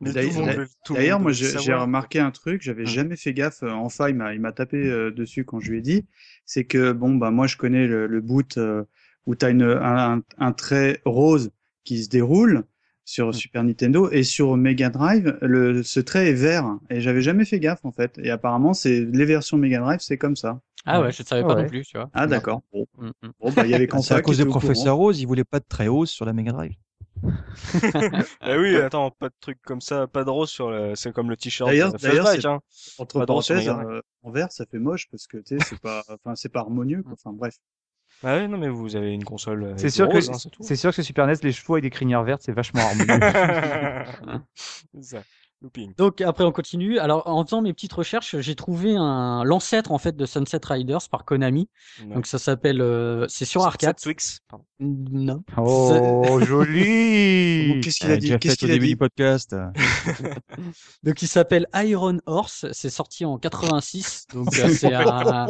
D'ailleurs- 0.00 1.20
moi, 1.20 1.32
j'ai 1.32 1.72
remarqué 1.72 2.18
un 2.20 2.30
truc, 2.30 2.60
j'avais 2.62 2.82
Hum. 2.82 2.88
jamais 2.88 3.16
fait 3.16 3.32
gaffe. 3.32 3.62
euh, 3.62 3.70
Enfin, 3.70 4.08
il 4.08 4.16
m'a, 4.16 4.34
il 4.34 4.40
m'a 4.40 4.52
tapé 4.52 4.76
euh, 4.76 5.10
dessus 5.10 5.44
quand 5.44 5.60
je 5.60 5.70
lui 5.70 5.78
ai 5.78 5.82
dit. 5.82 6.06
C'est 6.44 6.64
que 6.64 6.92
bon, 6.92 7.14
bah 7.14 7.30
moi, 7.30 7.46
je 7.46 7.56
connais 7.56 7.86
le, 7.86 8.06
le 8.06 8.20
boot 8.20 8.58
euh, 8.58 8.84
où 9.26 9.34
t'as 9.34 9.50
une 9.50 9.62
un, 9.62 10.16
un, 10.18 10.22
un 10.38 10.52
trait 10.52 11.00
rose 11.06 11.52
qui 11.84 12.02
se 12.02 12.08
déroule 12.10 12.64
sur 13.04 13.34
Super 13.34 13.62
Nintendo 13.64 14.10
et 14.10 14.22
sur 14.22 14.56
Mega 14.56 14.90
Drive, 14.90 15.36
le 15.42 15.82
ce 15.82 16.00
trait 16.00 16.28
est 16.30 16.32
vert. 16.34 16.66
Et 16.90 17.00
j'avais 17.00 17.20
jamais 17.22 17.44
fait 17.44 17.60
gaffe 17.60 17.84
en 17.84 17.92
fait. 17.92 18.18
Et 18.22 18.30
apparemment, 18.30 18.74
c'est 18.74 19.00
les 19.04 19.24
versions 19.24 19.56
Mega 19.58 19.80
Drive, 19.80 20.00
c'est 20.00 20.18
comme 20.18 20.36
ça. 20.36 20.60
Ah 20.86 21.00
Ouais. 21.00 21.12
je 21.12 21.22
ne 21.22 21.26
savais 21.26 21.42
Ah 21.42 21.46
pas 21.46 21.54
ouais. 21.54 21.62
non 21.62 21.68
plus, 21.68 21.84
tu 21.84 21.96
vois. 21.98 22.10
Ah 22.12 22.26
d'accord. 22.26 22.62
Bon, 22.72 22.86
Mm, 22.98 23.08
mm. 23.22 23.28
bon 23.40 23.52
bah 23.52 23.64
il 23.64 23.70
y 23.70 23.74
avait 23.74 23.86
qu'en 23.88 24.00
C'est 24.00 24.14
à 24.14 24.18
ça 24.18 24.22
cause 24.22 24.38
de. 24.38 24.44
Professeur 24.44 24.96
Rose, 24.96 25.20
il 25.20 25.26
voulait 25.26 25.44
pas 25.44 25.60
de 25.60 25.64
très 25.68 25.88
hausse 25.88 26.10
sur 26.10 26.24
la 26.24 26.32
Mega 26.32 26.52
Drive. 26.52 26.74
bah 27.22 27.30
oui, 28.58 28.76
attends, 28.76 29.10
pas 29.10 29.28
de 29.28 29.34
truc 29.40 29.58
comme 29.64 29.80
ça, 29.80 30.06
pas 30.06 30.24
de 30.24 30.30
rose 30.30 30.50
sur 30.50 30.70
le... 30.70 30.94
c'est 30.94 31.12
comme 31.12 31.30
le 31.30 31.36
t-shirt. 31.36 31.70
D'ailleurs, 31.70 31.94
euh, 31.94 31.98
d'ailleurs, 32.02 32.28
hein. 32.46 32.60
Entre 32.98 33.16
rose 33.16 33.26
parenthèses, 33.26 33.68
euh, 33.68 34.00
en 34.22 34.30
vert, 34.30 34.52
ça 34.52 34.66
fait 34.66 34.78
moche 34.78 35.08
parce 35.10 35.26
que 35.26 35.38
tu 35.38 35.58
sais, 35.58 35.64
c'est 35.64 35.78
pas, 35.80 36.02
enfin, 36.08 36.34
c'est 36.34 36.50
pas 36.50 36.60
harmonieux. 36.60 37.02
Quoi. 37.02 37.12
Enfin 37.12 37.32
bref. 37.32 37.54
Ah 38.22 38.38
oui, 38.38 38.48
non 38.48 38.58
mais 38.58 38.68
vous 38.68 38.96
avez 38.96 39.12
une 39.12 39.24
console. 39.24 39.64
avec 39.64 39.78
C'est 39.78 39.86
du 39.86 39.92
sûr 39.92 40.08
que 40.08 40.14
rose, 40.14 40.30
hein, 40.30 40.50
c'est 40.60 40.76
sûr 40.76 40.90
que 40.90 40.94
sur 40.96 41.04
Super 41.04 41.26
NES, 41.26 41.34
les 41.42 41.52
chevaux 41.52 41.76
et 41.76 41.80
des 41.80 41.90
crinières 41.90 42.22
vertes, 42.22 42.42
c'est 42.42 42.52
vachement 42.52 42.80
harmonieux. 42.80 43.20
C'est 44.94 45.02
ça. 45.02 45.22
Looping. 45.64 45.94
Donc 45.96 46.20
après 46.20 46.44
on 46.44 46.52
continue. 46.52 46.98
Alors 46.98 47.26
en 47.26 47.42
faisant 47.44 47.62
mes 47.62 47.72
petites 47.72 47.94
recherches, 47.94 48.38
j'ai 48.38 48.54
trouvé 48.54 48.94
un 48.96 49.42
l'ancêtre 49.44 49.92
en 49.92 49.98
fait 49.98 50.14
de 50.14 50.26
Sunset 50.26 50.60
Riders 50.62 51.08
par 51.10 51.24
Konami. 51.24 51.68
Donc 52.14 52.26
ça 52.26 52.38
s'appelle 52.38 52.82
euh, 52.82 53.26
c'est 53.28 53.46
sur 53.46 53.64
arcade. 53.64 53.96
Twix. 54.00 54.40
pardon. 54.48 54.64
Non. 54.78 55.42
oh, 55.56 56.38
joli 56.42 57.80
Qu'est-ce 57.82 57.98
qu'il 57.98 58.10
a 58.10 58.16
dit? 58.18 58.38
Qu'est-ce 58.38 58.56
qu'il 58.56 58.70
a 58.70 58.74
début 58.74 58.86
dit? 58.86 58.92
du 58.92 58.96
podcast. 58.98 59.56
Donc 61.02 61.22
il 61.22 61.28
s'appelle 61.28 61.66
Iron 61.74 62.18
Horse, 62.26 62.66
c'est 62.72 62.90
sorti 62.90 63.24
en 63.24 63.38
86. 63.38 64.26
Donc 64.34 64.48
euh, 64.58 64.68
c'est 64.68 64.92
un 64.92 65.46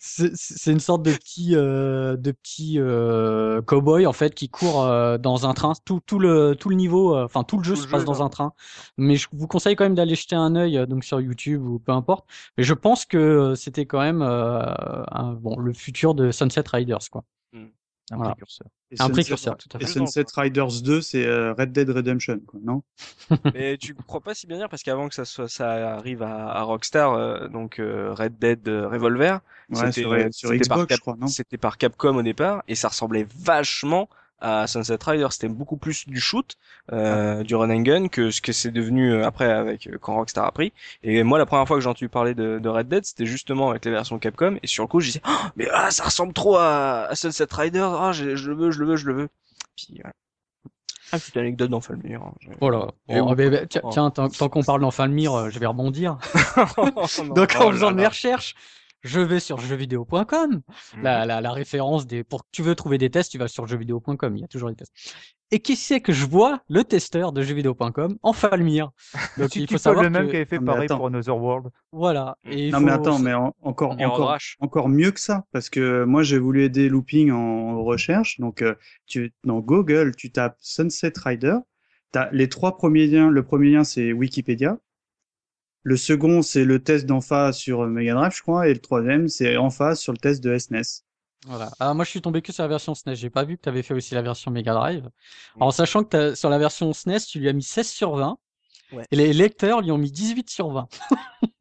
c'est 0.00 0.72
une 0.72 0.80
sorte 0.80 1.02
de 1.02 1.12
petit 1.12 1.56
euh, 1.56 2.16
de 2.16 2.32
petit 2.32 2.78
euh, 2.78 3.60
cowboy 3.62 4.06
en 4.06 4.12
fait 4.12 4.34
qui 4.34 4.48
court 4.48 4.82
euh, 4.84 5.18
dans 5.18 5.46
un 5.46 5.54
train. 5.54 5.72
Tout 5.84 6.00
tout 6.06 6.18
le 6.18 6.54
tout 6.58 6.68
le 6.68 6.76
niveau, 6.76 7.16
euh, 7.16 7.24
enfin 7.24 7.44
tout 7.44 7.58
le 7.58 7.64
jeu 7.64 7.74
Tout 7.74 7.82
se 7.82 7.86
le 7.86 7.90
passe 7.90 8.04
jeu, 8.04 8.06
dans 8.18 8.22
un 8.24 8.28
train. 8.28 8.52
Mais 8.96 9.16
je 9.16 9.28
vous 9.32 9.46
conseille 9.48 9.76
quand 9.76 9.84
même 9.84 9.94
d'aller 9.94 10.14
jeter 10.14 10.36
un 10.36 10.54
œil 10.56 10.78
euh, 10.78 10.86
donc 10.86 11.04
sur 11.04 11.20
YouTube 11.20 11.62
ou 11.66 11.78
peu 11.78 11.92
importe. 11.92 12.26
Mais 12.58 12.64
je 12.64 12.74
pense 12.74 13.04
que 13.06 13.16
euh, 13.18 13.54
c'était 13.54 13.86
quand 13.86 14.00
même 14.00 14.22
euh, 14.22 14.62
un, 15.10 15.32
bon 15.34 15.58
le 15.58 15.72
futur 15.72 16.14
de 16.14 16.30
Sunset 16.30 16.64
Riders 16.72 17.10
quoi. 17.10 17.24
Un 18.10 18.16
Voilà. 18.16 18.32
précurseur. 18.32 18.66
Et 18.90 18.96
Un 19.00 19.04
Sunset- 19.06 19.12
précurseur 19.12 19.56
tout 19.56 19.68
à 19.74 19.80
Et. 19.80 19.86
Sunset 19.86 20.26
Riders 20.36 20.82
2, 20.84 21.00
c'est 21.00 21.24
euh, 21.24 21.54
Red 21.54 21.72
Dead 21.72 21.88
Redemption, 21.88 22.38
quoi, 22.46 22.60
non? 22.62 22.82
Mais 23.54 23.78
tu 23.78 23.94
crois 23.94 24.20
pas 24.20 24.34
si 24.34 24.46
bien 24.46 24.58
dire 24.58 24.68
parce 24.68 24.82
qu'avant 24.82 25.08
que 25.08 25.14
ça 25.14 25.24
soit, 25.24 25.48
ça 25.48 25.94
arrive 25.96 26.22
à, 26.22 26.50
à 26.50 26.62
Rockstar, 26.64 27.14
euh, 27.14 27.48
donc 27.48 27.78
euh, 27.78 28.12
Red 28.12 28.38
Dead 28.38 28.68
Revolver, 28.68 29.40
Ouais, 29.70 29.90
C'était- 29.90 30.02
sur, 30.02 30.10
sur 30.34 30.48
c'était 30.50 30.68
par 30.68 30.76
Xbox, 30.76 30.88
Cap- 30.88 30.96
je 30.98 31.00
crois, 31.00 31.16
non? 31.18 31.26
c'était 31.28 31.56
par 31.56 31.78
Capcom 31.78 32.14
au 32.16 32.22
départ 32.22 32.62
et 32.68 32.74
ça 32.74 32.88
ressemblait 32.88 33.26
vachement 33.38 34.10
à 34.44 34.66
Sunset 34.66 34.98
Riders. 35.04 35.32
C'était 35.32 35.48
beaucoup 35.48 35.76
plus 35.76 36.06
du 36.06 36.20
shoot, 36.20 36.56
euh, 36.92 37.42
du 37.42 37.54
run 37.54 37.70
and 37.70 37.80
gun 37.80 38.08
que 38.08 38.30
ce 38.30 38.40
que 38.40 38.52
c'est 38.52 38.70
devenu 38.70 39.12
euh, 39.12 39.26
après 39.26 39.50
avec 39.50 39.86
euh, 39.86 39.98
quand 40.00 40.14
Rockstar 40.14 40.44
a 40.46 40.52
pris. 40.52 40.72
Et 41.02 41.22
moi, 41.22 41.38
la 41.38 41.46
première 41.46 41.66
fois 41.66 41.76
que 41.76 41.82
j'ai 41.82 41.88
entendu 41.88 42.08
parler 42.08 42.34
de, 42.34 42.58
de 42.58 42.68
Red 42.68 42.88
Dead, 42.88 43.04
c'était 43.04 43.26
justement 43.26 43.70
avec 43.70 43.84
les 43.84 43.90
versions 43.90 44.18
Capcom. 44.18 44.58
Et 44.62 44.66
sur 44.66 44.84
le 44.84 44.88
coup, 44.88 45.00
je 45.00 45.06
disais, 45.06 45.22
Oh, 45.26 45.30
mais 45.56 45.66
ah, 45.72 45.90
ça 45.90 46.04
ressemble 46.04 46.32
trop 46.32 46.56
à, 46.56 47.06
à 47.10 47.14
Sunset 47.14 47.46
Riders. 47.50 47.92
Ah, 48.00 48.12
je, 48.12 48.36
je 48.36 48.50
le 48.50 48.56
veux, 48.56 48.70
je 48.70 48.80
le 48.80 48.86
veux, 48.86 48.96
je 48.96 49.06
le 49.06 49.14
veux. 49.14 49.28
Puis 49.76 49.88
voilà. 50.00 50.12
Ah, 51.12 51.18
petite 51.18 51.36
anecdote 51.36 51.70
dans 51.70 51.80
Falmir. 51.80 52.22
hein. 52.22 52.32
Voilà. 52.60 52.88
Où- 53.08 53.34
ben, 53.34 53.50
ben, 53.50 53.66
tiens, 53.68 53.80
Oh. 53.84 53.90
tiens, 53.92 54.10
tant, 54.10 54.28
tant 54.28 54.48
qu'on 54.48 54.62
parle 54.64 54.80
d'enfin 54.80 55.06
le 55.06 55.12
mire, 55.12 55.32
euh, 55.34 55.50
je 55.50 55.58
vais 55.58 55.66
rebondir. 55.66 56.18
Donc 57.34 57.56
Oh 57.58 57.64
en 57.64 57.70
faisant 57.72 57.92
mes 57.92 58.06
recherches, 58.06 58.54
je 59.04 59.20
vais 59.20 59.38
sur 59.38 59.58
jeuxvideo.com. 59.60 60.62
La, 61.02 61.24
la, 61.26 61.40
la 61.40 61.52
référence 61.52 62.06
des 62.06 62.24
pour 62.24 62.42
que 62.44 62.48
tu 62.50 62.62
veux 62.62 62.74
trouver 62.74 62.98
des 62.98 63.10
tests, 63.10 63.30
tu 63.30 63.38
vas 63.38 63.48
sur 63.48 63.66
jeuxvideo.com, 63.66 64.36
il 64.36 64.40
y 64.40 64.44
a 64.44 64.48
toujours 64.48 64.70
des 64.70 64.74
tests. 64.76 64.92
Et 65.50 65.60
qui 65.60 65.76
c'est 65.76 66.00
que 66.00 66.12
je 66.12 66.26
vois 66.26 66.62
le 66.68 66.82
testeur 66.82 67.30
de 67.32 67.42
jeuxvideo.com 67.42 68.16
en 68.22 68.32
Falmir. 68.32 68.90
Donc 69.38 69.50
Tu 69.50 69.60
il 69.60 69.66
faut 69.68 69.74
pas 69.74 69.78
savoir 69.78 70.02
le 70.02 70.10
même 70.10 70.26
que- 70.26 70.30
qui 70.30 70.36
avait 70.36 70.44
fait 70.46 70.56
Non, 70.56 70.62
mais 70.62 70.66
pareil 70.72 70.84
attends. 70.86 70.96
pour 70.96 71.06
Another 71.06 71.36
World. 71.36 71.68
voilà. 71.92 72.36
Et 72.44 72.66
il 72.66 72.72
Non 72.72 72.78
faut- 72.80 72.84
mais 72.86 72.92
attends, 72.92 73.18
mais 73.20 73.34
en- 73.34 73.54
encore, 73.62 73.92
encore, 73.92 74.36
encore 74.58 74.88
mieux 74.88 75.12
que 75.12 75.20
ça, 75.20 75.44
parce 75.52 75.70
que 75.70 76.04
moi 76.04 76.22
j'ai 76.24 76.38
voulu 76.38 76.64
aider 76.64 76.88
Looping 76.88 77.30
en 77.30 77.84
recherche. 77.84 78.40
Donc 78.40 78.62
euh, 78.62 78.74
tu 79.06 79.32
dans 79.44 79.60
Google, 79.60 80.16
tu 80.16 80.32
tapes 80.32 80.56
Sunset 80.60 81.12
Rider, 81.24 81.56
t'as 82.10 82.30
les 82.32 82.48
trois 82.48 82.76
premiers 82.76 83.06
liens. 83.06 83.30
Le 83.30 83.44
premier 83.44 83.70
lien 83.70 83.84
c'est 83.84 84.12
Wikipédia. 84.12 84.78
Le 85.84 85.96
second 85.96 86.42
c'est 86.42 86.64
le 86.64 86.82
test 86.82 87.06
d'Enfa 87.06 87.52
sur 87.52 87.82
euh, 87.82 87.88
Mega 87.88 88.14
Drive, 88.14 88.32
je 88.34 88.42
crois, 88.42 88.68
et 88.68 88.74
le 88.74 88.80
troisième 88.80 89.28
c'est 89.28 89.56
Enfa 89.56 89.94
sur 89.94 90.12
le 90.12 90.18
test 90.18 90.42
de 90.42 90.56
SNES. 90.58 91.04
Voilà. 91.46 91.70
Alors 91.78 91.94
moi 91.94 92.04
je 92.04 92.10
suis 92.10 92.22
tombé 92.22 92.40
que 92.42 92.52
sur 92.52 92.62
la 92.62 92.68
version 92.68 92.94
SNES, 92.94 93.14
j'ai 93.16 93.30
pas 93.30 93.44
vu 93.44 93.56
que 93.56 93.62
tu 93.62 93.68
avais 93.68 93.82
fait 93.82 93.94
aussi 93.94 94.14
la 94.14 94.22
version 94.22 94.50
Mega 94.50 94.72
Drive. 94.72 95.08
En 95.60 95.70
sachant 95.70 96.02
que 96.02 96.34
sur 96.34 96.48
la 96.50 96.58
version 96.58 96.92
SNES, 96.92 97.20
tu 97.28 97.38
lui 97.38 97.48
as 97.48 97.52
mis 97.52 97.62
16 97.62 97.86
sur 97.88 98.16
20. 98.16 98.38
Ouais. 98.92 99.04
Et 99.10 99.16
les 99.16 99.32
lecteurs 99.32 99.80
lui 99.82 99.90
ont 99.92 99.98
mis 99.98 100.10
18 100.12 100.48
sur 100.50 100.70
20. 100.70 100.88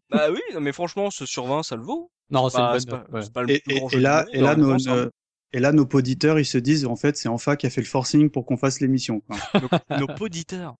Bah 0.09 0.29
oui, 0.31 0.41
non, 0.53 0.61
mais 0.61 0.71
franchement, 0.73 1.09
ce 1.09 1.25
sur 1.25 1.45
20, 1.47 1.63
ça 1.63 1.75
le 1.75 1.81
vaut. 1.81 2.11
Non, 2.29 2.47
c'est 2.49 2.57
pas, 2.57 2.77
ouais. 3.11 3.21
pas 3.33 3.41
le 3.41 3.49
Et, 3.49 3.59
plus 3.61 3.73
et, 3.73 3.79
grand 3.79 3.87
et 3.87 3.89
jeu 3.89 3.97
du 3.97 4.03
là, 4.03 4.25
monde, 4.25 4.29
et 4.35 4.41
là, 4.41 4.53
en 4.53 4.57
nos, 4.57 4.77
nos- 4.77 5.09
et 5.53 5.59
là, 5.59 5.71
nos 5.71 5.87
auditeurs, 5.91 6.39
ils 6.39 6.45
se 6.45 6.59
disent, 6.59 6.85
en 6.85 6.95
fait, 6.95 7.17
c'est 7.17 7.29
Enfa 7.29 7.55
qui 7.57 7.65
a 7.65 7.71
fait 7.71 7.81
le 7.81 7.87
forcing 7.87 8.29
pour 8.29 8.45
qu'on 8.45 8.57
fasse 8.57 8.79
l'émission. 8.79 9.23
nos, 9.89 9.99
nos 9.99 10.07
poditeurs. 10.07 10.75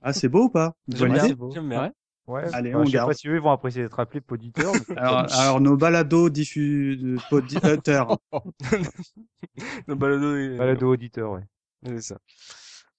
Ah, 0.00 0.12
c'est 0.12 0.28
beau 0.28 0.44
ou 0.44 0.48
pas? 0.48 0.74
J'aime 0.88 1.12
bien. 1.12 1.92
Ouais. 2.28 2.44
Allez, 2.54 2.70
Bah, 2.72 2.78
on 2.78 2.84
je 2.84 2.90
sais 2.90 2.92
garde. 2.94 3.10
pas 3.10 3.14
si 3.14 3.28
eux 3.28 3.34
ils 3.34 3.40
vont 3.40 3.50
apprécier 3.50 3.82
d'être 3.82 3.98
appelés 3.98 4.20
poditeurs. 4.20 4.72
mais- 4.88 4.96
alors, 4.96 5.26
alors, 5.34 5.60
nos 5.60 5.76
balados 5.76 6.30
diffus 6.30 7.18
auditeurs. 7.30 8.16
Nos 9.88 9.96
balados 9.96 10.36
et- 10.36 10.56
Balado 10.56 10.92
auditeur, 10.92 11.32
ouais. 11.32 11.42
C'est 11.84 12.00
ça. 12.02 12.18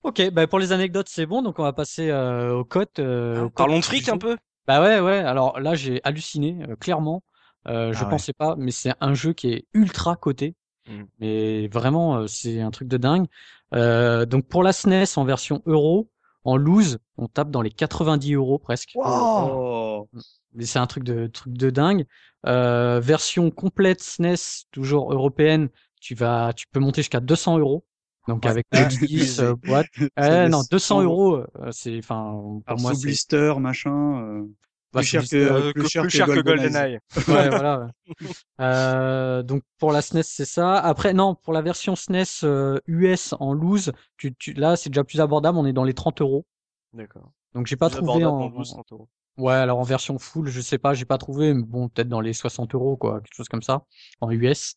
Ok, 0.03 0.21
bah 0.31 0.45
pour 0.47 0.59
les 0.59 0.73
anecdotes 0.73 1.07
c'est 1.09 1.25
bon, 1.25 1.41
donc 1.41 1.59
on 1.59 1.63
va 1.63 1.71
passer 1.71 2.09
euh, 2.09 2.53
aux 2.53 2.65
cotes. 2.65 2.99
euh, 2.99 3.43
aux 3.43 3.45
cotes 3.45 3.53
Parlons 3.55 3.75
de 3.75 3.79
du 3.81 3.85
fric 3.87 4.05
jeu. 4.05 4.11
un 4.11 4.17
peu. 4.17 4.37
Bah 4.67 4.81
ouais, 4.81 4.99
ouais. 4.99 5.17
Alors 5.19 5.59
là, 5.59 5.75
j'ai 5.75 6.01
halluciné, 6.03 6.57
euh, 6.69 6.75
clairement. 6.75 7.23
Euh, 7.67 7.93
je 7.93 7.99
Ah 8.01 8.03
ouais. 8.03 8.09
pensais 8.09 8.33
pas, 8.33 8.55
mais 8.57 8.71
c'est 8.71 8.91
un 8.99 9.13
jeu 9.13 9.31
qui 9.33 9.47
est 9.53 9.65
ultra 9.73 10.17
coté. 10.17 10.55
Mm. 10.89 11.03
Mais 11.19 11.67
vraiment, 11.69 12.17
euh, 12.17 12.27
c'est 12.27 12.59
un 12.59 12.71
truc 12.71 12.89
de 12.89 12.97
dingue. 12.97 13.25
Euh, 13.73 14.25
donc 14.25 14.45
pour 14.47 14.63
la 14.63 14.73
SNES 14.73 15.05
en 15.17 15.23
version 15.23 15.61
euro, 15.65 16.09
en 16.43 16.57
loose, 16.57 16.99
on 17.17 17.27
tape 17.27 17.51
dans 17.51 17.61
les 17.61 17.71
90 17.71 18.33
euros 18.33 18.59
presque. 18.59 18.91
Oh. 18.95 20.07
Mais 20.53 20.65
c'est 20.65 20.79
un 20.79 20.87
truc 20.87 21.03
de 21.03 21.27
truc 21.27 21.53
de 21.53 21.69
dingue. 21.69 22.05
Euh, 22.45 22.99
version 22.99 23.49
complète 23.51 24.01
SNES, 24.01 24.65
toujours 24.71 25.11
européenne, 25.13 25.69
tu 26.01 26.15
vas, 26.15 26.53
tu 26.53 26.65
peux 26.71 26.79
monter 26.79 27.01
jusqu'à 27.01 27.19
200 27.21 27.57
euros. 27.57 27.85
Donc 28.27 28.45
Ouais. 28.45 28.51
avec 28.51 28.67
Ah, 28.71 28.83
le 28.89 29.07
10 29.07 29.35
c'est- 29.35 29.41
euh, 29.41 29.55
boîte. 29.55 29.87
c'est 30.17 30.45
Eh, 30.45 30.49
non, 30.49 30.61
200 30.69 30.97
cent- 30.99 31.03
euros, 31.03 31.35
euh, 31.37 31.71
c'est, 31.71 31.97
enfin, 31.97 32.31
pour 32.33 32.61
Alors, 32.67 32.81
moi, 32.81 32.93
blister, 33.01 33.53
machin. 33.59 34.21
euh, 34.23 34.45
bah, 34.93 34.99
plus, 35.01 35.07
cher 35.07 35.21
sous 35.23 35.29
que, 35.29 35.35
blister, 35.35 35.51
Euh, 35.51 35.71
plus, 35.73 35.89
cher 35.89 36.01
plus 36.03 36.09
que 36.11 36.17
cher 36.17 36.25
que 36.27 36.39
GoldenEye. 36.41 36.71
GoldenEye. 36.71 36.99
ouais, 37.27 37.49
voilà. 37.49 37.79
ouais. 37.79 38.27
Euh, 38.61 39.43
donc 39.43 39.63
pour 39.79 39.91
la 39.91 40.01
SNES 40.01 40.23
c'est 40.23 40.45
ça. 40.45 40.77
Après 40.79 41.13
non, 41.13 41.35
pour 41.35 41.53
la 41.53 41.61
version 41.61 41.95
SNES 41.95 42.43
euh, 42.43 42.79
US 42.87 43.33
en 43.39 43.53
loose, 43.53 43.91
tu, 44.17 44.33
tu, 44.35 44.53
là 44.53 44.75
c'est 44.75 44.89
déjà 44.89 45.03
plus 45.03 45.19
abordable. 45.21 45.57
On 45.57 45.65
est 45.65 45.73
dans 45.73 45.83
les 45.83 45.93
30 45.93 46.21
euros. 46.21 46.45
D'accord. 46.93 47.31
Donc 47.53 47.67
j'ai 47.67 47.75
pas 47.75 47.89
Plus 47.89 47.97
trouvé 47.97 48.25
en, 48.25 48.35
en 48.35 48.49
12, 48.49 48.69
30 48.71 48.91
euros. 48.91 49.09
ouais 49.37 49.53
alors 49.53 49.79
en 49.79 49.83
version 49.83 50.17
full 50.19 50.47
je 50.49 50.61
sais 50.61 50.77
pas, 50.77 50.93
j'ai 50.93 51.05
pas 51.05 51.17
trouvé. 51.17 51.53
Mais 51.53 51.63
bon 51.63 51.89
peut-être 51.89 52.09
dans 52.09 52.21
les 52.21 52.33
60 52.33 52.73
euros 52.75 52.95
quoi, 52.97 53.19
quelque 53.21 53.35
chose 53.35 53.49
comme 53.49 53.63
ça 53.63 53.83
en 54.21 54.29
US. 54.31 54.75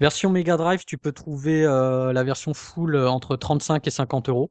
Version 0.00 0.30
Mega 0.30 0.56
Drive 0.56 0.84
tu 0.84 0.98
peux 0.98 1.12
trouver 1.12 1.64
euh, 1.64 2.12
la 2.12 2.22
version 2.24 2.52
full 2.54 2.94
euh, 2.96 3.08
entre 3.10 3.36
35 3.36 3.86
et 3.86 3.90
50 3.90 4.28
euros. 4.28 4.50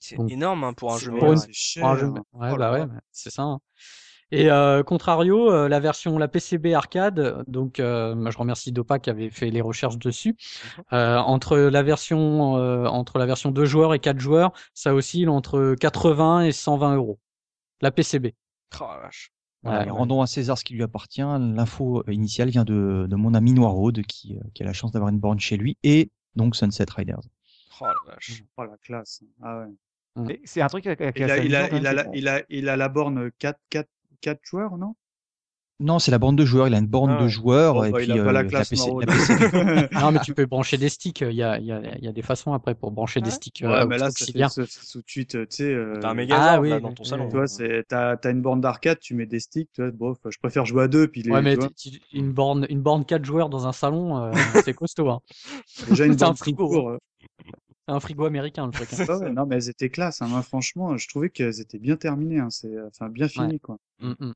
C'est 0.00 0.18
énorme 0.28 0.64
hein, 0.64 0.72
pour 0.74 0.92
un 0.92 0.98
jeu 0.98 1.10
pour 1.12 1.32
une- 1.32 1.40
Pour 1.80 1.88
un 1.88 1.96
jeu- 1.96 2.08
Ouais, 2.34 2.50
Oh 2.52 2.56
bah 2.56 2.72
ouais, 2.72 2.84
bah, 2.86 3.00
c'est 3.10 3.30
ça. 3.30 3.42
hein. 3.42 3.58
Et 4.30 4.50
euh, 4.50 4.82
contrario, 4.82 5.50
euh, 5.52 5.68
la 5.68 5.80
version, 5.80 6.18
la 6.18 6.28
PCB 6.28 6.74
arcade, 6.74 7.44
donc 7.46 7.78
euh, 7.78 8.30
je 8.30 8.38
remercie 8.38 8.72
Dopa 8.72 8.98
qui 8.98 9.10
avait 9.10 9.30
fait 9.30 9.50
les 9.50 9.60
recherches 9.60 9.98
dessus. 9.98 10.36
Euh, 10.92 11.18
entre 11.18 11.56
la 11.56 11.82
version 11.82 12.56
euh, 12.56 12.86
entre 12.86 13.18
la 13.18 13.26
version 13.26 13.50
2 13.52 13.64
joueurs 13.64 13.94
et 13.94 14.00
4 14.00 14.18
joueurs, 14.18 14.52
ça 14.74 14.94
oscille 14.94 15.28
entre 15.28 15.74
80 15.78 16.42
et 16.46 16.52
120 16.52 16.96
euros. 16.96 17.18
La 17.80 17.90
PCB. 17.90 18.34
Oh 18.80 18.84
la 18.90 19.00
vache. 19.00 19.30
Voilà, 19.62 19.80
Ouais, 19.80 19.86
et 19.86 19.90
ouais. 19.90 19.96
rendons 19.98 20.20
à 20.20 20.26
César 20.26 20.58
ce 20.58 20.64
qui 20.64 20.74
lui 20.74 20.82
appartient. 20.82 21.22
L'info 21.22 22.02
initiale 22.08 22.50
vient 22.50 22.64
de, 22.64 23.06
de 23.08 23.16
mon 23.16 23.34
ami 23.34 23.52
Noiraude 23.52 24.02
qui, 24.02 24.36
euh, 24.36 24.40
qui 24.54 24.62
a 24.62 24.66
la 24.66 24.72
chance 24.72 24.92
d'avoir 24.92 25.10
une 25.10 25.18
borne 25.18 25.40
chez 25.40 25.56
lui 25.56 25.78
et 25.84 26.10
donc 26.36 26.56
Sunset 26.56 26.86
Riders. 26.94 27.20
Oh 27.80 27.86
la 27.86 28.14
vache. 28.14 28.42
Oh 28.56 28.64
la 28.64 28.76
classe. 28.82 29.22
Ah 29.42 29.60
ouais. 29.60 29.66
Mais 30.16 30.40
C'est 30.44 30.60
un 30.60 30.68
truc 30.68 30.84
Il 30.84 31.26
la 31.26 31.34
a, 31.34 31.38
il, 31.38 31.56
a, 31.56 31.68
même, 31.70 32.10
il, 32.14 32.28
a, 32.28 32.42
il 32.48 32.68
a 32.68 32.76
la 32.76 32.88
borne 32.88 33.30
4, 33.38 33.58
4, 33.70 33.88
4 34.24 34.40
joueurs, 34.44 34.76
non? 34.78 34.94
Non, 35.80 35.98
c'est 35.98 36.12
la 36.12 36.18
borne 36.18 36.36
de 36.36 36.44
joueurs. 36.44 36.68
Il 36.68 36.74
a 36.74 36.78
une 36.78 36.86
borne 36.86 37.10
Ah 37.10 37.18
de 37.18 37.24
ouais. 37.24 37.28
joueurs 37.28 37.84
et 37.84 37.90
bah, 37.90 37.98
puis 37.98 38.06
Il 38.06 38.12
a 38.12 38.22
pas 38.22 38.28
euh, 38.28 38.32
la 38.32 38.44
classe, 38.44 38.68
PC, 38.70 38.86
Maraude. 38.86 39.04
la 39.06 39.12
PCB. 39.12 39.88
Non, 39.92 40.12
mais 40.12 40.20
tu 40.20 40.32
peux 40.32 40.46
brancher 40.46 40.78
des 40.78 40.88
sticks. 40.88 41.20
Il 41.22 41.34
y 41.34 41.42
a, 41.42 41.58
il 41.58 41.66
y, 41.66 41.72
a, 41.72 41.80
il 41.98 42.04
y 42.04 42.08
a 42.08 42.12
des 42.12 42.22
façons 42.22 42.52
après 42.52 42.76
pour 42.76 42.92
brancher 42.92 43.20
des 43.20 43.26
Ouais. 43.26 43.32
sticks 43.32 43.62
euh, 43.62 43.84
mais 43.86 43.98
là, 43.98 44.10
fait 44.12 44.24
tout 44.92 45.02
de 45.02 45.10
suite, 45.10 45.30
tu 45.32 45.46
sais. 45.50 45.64
euh, 45.64 45.98
T'as 46.00 46.10
un 46.10 46.14
méga 46.14 46.36
Ah 46.38 46.60
oui, 46.60 46.70
là 46.70 46.78
dans 46.80 46.92
ton 46.92 47.02
oui, 47.02 47.08
salon. 47.08 47.28
oui. 47.32 47.40
C'est, 47.46 47.84
t'as, 47.88 48.16
t'as 48.16 48.30
une 48.30 48.40
borne 48.40 48.60
d'arcade, 48.60 49.00
tu 49.00 49.14
mets 49.14 49.26
des 49.26 49.40
sticks, 49.40 49.68
tu 49.72 49.82
vois, 49.82 49.90
bof, 49.90 50.18
je 50.30 50.38
préfère 50.38 50.64
jouer 50.64 50.84
à 50.84 50.88
deux, 50.88 51.08
puis 51.08 51.22
les, 51.22 51.30
Ouais, 51.32 51.42
mais 51.42 51.56
une 52.12 52.32
borne, 52.32 52.66
une 52.70 52.80
borne 52.80 53.04
4 53.04 53.24
joueurs 53.24 53.48
dans 53.48 53.66
un 53.66 53.72
salon, 53.72 54.16
euh, 54.24 54.32
c'est 54.64 54.74
costaud. 54.74 55.10
Hein. 55.10 55.20
déjà 55.88 56.06
une 56.06 56.12
c'est 56.18 56.22
un 56.22 56.26
borne 56.26 56.34
tout 56.34 56.38
frigo, 56.44 56.68
court, 56.68 56.88
euh. 56.90 56.98
C'est 57.13 57.13
un 57.86 58.00
frigo 58.00 58.24
américain 58.24 58.66
le 58.66 58.72
truc. 58.72 58.88
hein. 58.92 59.18
Ouais, 59.18 59.30
non, 59.30 59.46
mais 59.46 59.56
elles 59.56 59.68
étaient 59.68 59.90
classe, 59.90 60.22
hein. 60.22 60.28
Moi, 60.28 60.42
franchement, 60.42 60.96
je 60.96 61.08
trouvais 61.08 61.30
qu'elles 61.30 61.60
étaient 61.60 61.78
bien 61.78 61.96
terminées, 61.96 62.40
hein. 62.40 62.50
C'est, 62.50 62.74
enfin, 62.82 63.08
bien 63.08 63.28
fini, 63.28 63.60
quoi. 63.60 63.78
Mm, 64.00 64.12
mm. 64.18 64.32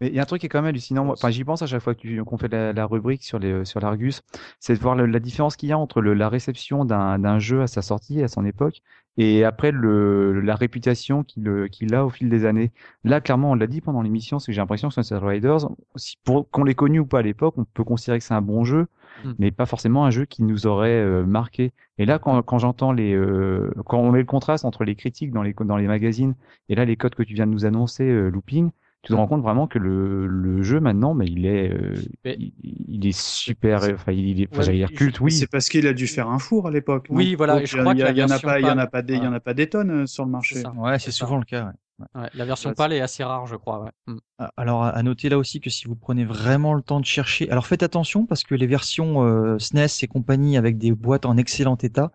Mais 0.00 0.08
il 0.08 0.14
y 0.14 0.18
a 0.18 0.22
un 0.22 0.26
truc 0.26 0.40
qui 0.40 0.46
est 0.46 0.48
quand 0.48 0.58
même 0.58 0.70
hallucinant. 0.70 1.08
Enfin, 1.08 1.30
j'y 1.30 1.44
pense 1.44 1.62
à 1.62 1.66
chaque 1.66 1.82
fois 1.82 1.94
qu'on 1.94 2.36
fait 2.36 2.48
la, 2.48 2.86
rubrique 2.86 3.22
sur 3.22 3.38
les 3.38 3.64
sur 3.64 3.78
l'Argus, 3.78 4.22
c'est 4.58 4.74
de 4.74 4.80
voir 4.80 4.96
la 4.96 5.20
différence 5.20 5.56
qu'il 5.56 5.68
y 5.68 5.72
a 5.72 5.78
entre 5.78 6.02
la 6.02 6.28
réception 6.28 6.84
d'un 6.84 7.38
jeu 7.38 7.62
à 7.62 7.68
sa 7.68 7.80
sortie, 7.80 8.20
à 8.22 8.28
son 8.28 8.44
époque, 8.44 8.80
et 9.16 9.44
après 9.44 9.70
le, 9.70 10.40
la 10.40 10.54
réputation 10.56 11.22
qu'il 11.24 11.94
a 11.94 12.04
au 12.04 12.10
fil 12.10 12.28
des 12.28 12.44
années. 12.44 12.72
Là, 13.04 13.20
clairement, 13.20 13.52
on 13.52 13.54
l'a 13.54 13.66
dit 13.66 13.80
pendant 13.80 14.02
l'émission, 14.02 14.38
c'est 14.38 14.46
que 14.46 14.52
j'ai 14.52 14.60
l'impression 14.60 14.88
que 14.88 14.94
Sunset 14.94 15.18
Riders, 15.18 15.68
si 15.96 16.16
pour 16.24 16.50
qu'on 16.50 16.64
l'ait 16.64 16.74
connu 16.74 16.98
ou 16.98 17.06
pas 17.06 17.20
à 17.20 17.22
l'époque, 17.22 17.54
on 17.56 17.64
peut 17.64 17.84
considérer 17.84 18.18
que 18.18 18.24
c'est 18.24 18.34
un 18.34 18.42
bon 18.42 18.64
jeu, 18.64 18.86
hmm. 19.24 19.32
mais 19.38 19.50
pas 19.52 19.66
forcément 19.66 20.04
un 20.04 20.10
jeu 20.10 20.24
qui 20.24 20.42
nous 20.42 20.66
aurait 20.66 21.00
euh, 21.00 21.24
marqué. 21.24 21.72
Et 21.98 22.06
là, 22.06 22.18
quand, 22.18 22.42
quand 22.42 22.58
j'entends 22.58 22.92
les, 22.92 23.14
euh, 23.14 23.70
quand 23.86 23.98
on 23.98 24.10
met 24.10 24.18
le 24.18 24.24
contraste 24.24 24.64
entre 24.64 24.84
les 24.84 24.96
critiques 24.96 25.32
dans 25.32 25.42
les 25.42 25.54
dans 25.54 25.76
les 25.76 25.86
magazines 25.86 26.34
et 26.68 26.74
là 26.74 26.84
les 26.84 26.96
codes 26.96 27.14
que 27.14 27.22
tu 27.22 27.34
viens 27.34 27.46
de 27.46 27.52
nous 27.52 27.66
annoncer, 27.66 28.04
euh, 28.04 28.30
Looping, 28.30 28.70
tu 29.04 29.12
te 29.12 29.16
rends 29.16 29.26
compte 29.26 29.42
vraiment 29.42 29.66
que 29.66 29.78
le, 29.78 30.26
le 30.26 30.62
jeu 30.62 30.80
maintenant, 30.80 31.12
mais 31.12 31.26
il 31.26 31.44
est, 31.44 31.70
euh, 31.70 31.94
il, 32.24 33.06
est 33.06 33.16
super, 33.16 33.84
enfin 33.92 34.12
il 34.12 34.40
est, 34.40 34.48
enfin, 34.50 34.72
dire 34.72 34.90
culte, 34.90 35.20
oui. 35.20 35.30
C'est 35.30 35.50
parce 35.50 35.68
qu'il 35.68 35.86
a 35.86 35.92
dû 35.92 36.06
faire 36.06 36.28
un 36.28 36.38
four 36.38 36.68
à 36.68 36.70
l'époque. 36.70 37.08
Oui, 37.10 37.34
voilà. 37.34 37.62
je 37.64 37.76
crois 37.76 37.94
qu'il 37.94 38.00
y, 38.16 38.22
en 38.24 38.30
a 38.30 38.38
pas, 38.38 38.60
il 38.60 38.66
y 38.66 38.70
en 38.70 38.78
a 38.78 38.86
pas 38.86 39.02
des, 39.02 39.16
il 39.16 39.22
y 39.22 39.26
en 39.26 39.32
a 39.34 39.40
pas 39.40 39.52
des 39.52 39.68
tonnes 39.68 39.90
euh, 39.90 40.06
sur 40.06 40.24
le 40.24 40.30
marché. 40.30 40.62
Ouais, 40.76 40.98
c'est 40.98 41.10
souvent 41.10 41.36
le 41.36 41.44
cas. 41.44 41.66
Ouais. 41.66 41.72
Ouais, 42.14 42.28
la 42.34 42.44
version 42.44 42.74
PAL 42.74 42.92
est 42.92 43.00
assez 43.00 43.22
rare, 43.22 43.46
je 43.46 43.56
crois. 43.56 43.84
Ouais. 43.84 43.90
Mm. 44.06 44.18
Ah, 44.38 44.52
alors, 44.56 44.82
à 44.82 45.00
noter 45.04 45.28
là 45.28 45.38
aussi 45.38 45.60
que 45.60 45.70
si 45.70 45.86
vous 45.86 45.94
prenez 45.94 46.24
vraiment 46.24 46.74
le 46.74 46.82
temps 46.82 46.98
de 46.98 47.04
chercher, 47.04 47.48
alors 47.50 47.66
faites 47.66 47.84
attention 47.84 48.26
parce 48.26 48.42
que 48.42 48.56
les 48.56 48.66
versions 48.66 49.24
euh, 49.24 49.58
SNES 49.60 49.86
et 50.02 50.08
compagnie 50.08 50.56
avec 50.56 50.76
des 50.76 50.90
boîtes 50.90 51.24
en 51.24 51.36
excellent 51.36 51.76
état, 51.76 52.10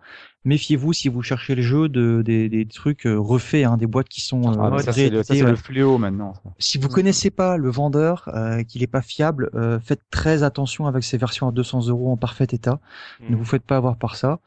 méfiez-vous 0.46 0.94
si 0.94 1.10
vous 1.10 1.22
cherchez 1.22 1.56
le 1.56 1.62
jeu 1.62 1.90
de 1.90 2.22
des, 2.22 2.50
des 2.50 2.66
trucs 2.66 3.06
euh, 3.06 3.18
refaits, 3.18 3.66
hein, 3.66 3.78
des 3.78 3.88
boîtes 3.88 4.10
qui 4.10 4.22
sont. 4.22 4.42
Euh, 4.52 4.72
ah, 4.74 4.80
ça 4.80 4.94
c'est 4.94 5.10
le, 5.10 5.56
fléau 5.56 5.98
maintenant. 5.98 6.34
Si 6.58 6.78
vous 6.78 6.90
connaissez 6.90 7.30
pas 7.30 7.58
le 7.58 7.70
vendeur, 7.70 8.30
euh, 8.34 8.64
qu'il 8.64 8.84
est 8.84 8.88
pas 8.88 9.02
fiable, 9.02 9.50
euh, 9.56 9.80
faites 9.80 10.02
très 10.12 10.44
attention 10.44 10.88
avec 10.88 11.04
ces 11.04 11.18
versions 11.18 11.48
à 11.48 11.52
200 11.52 11.88
euros 11.88 12.12
en 12.12 12.18
parfait 12.18 12.48
état. 12.52 12.80
Ne 13.22 13.36
mm. 13.36 13.38
vous 13.38 13.46
faites 13.46 13.64
pas 13.64 13.78
avoir 13.78 13.98
par 13.98 14.16
ça. 14.16 14.40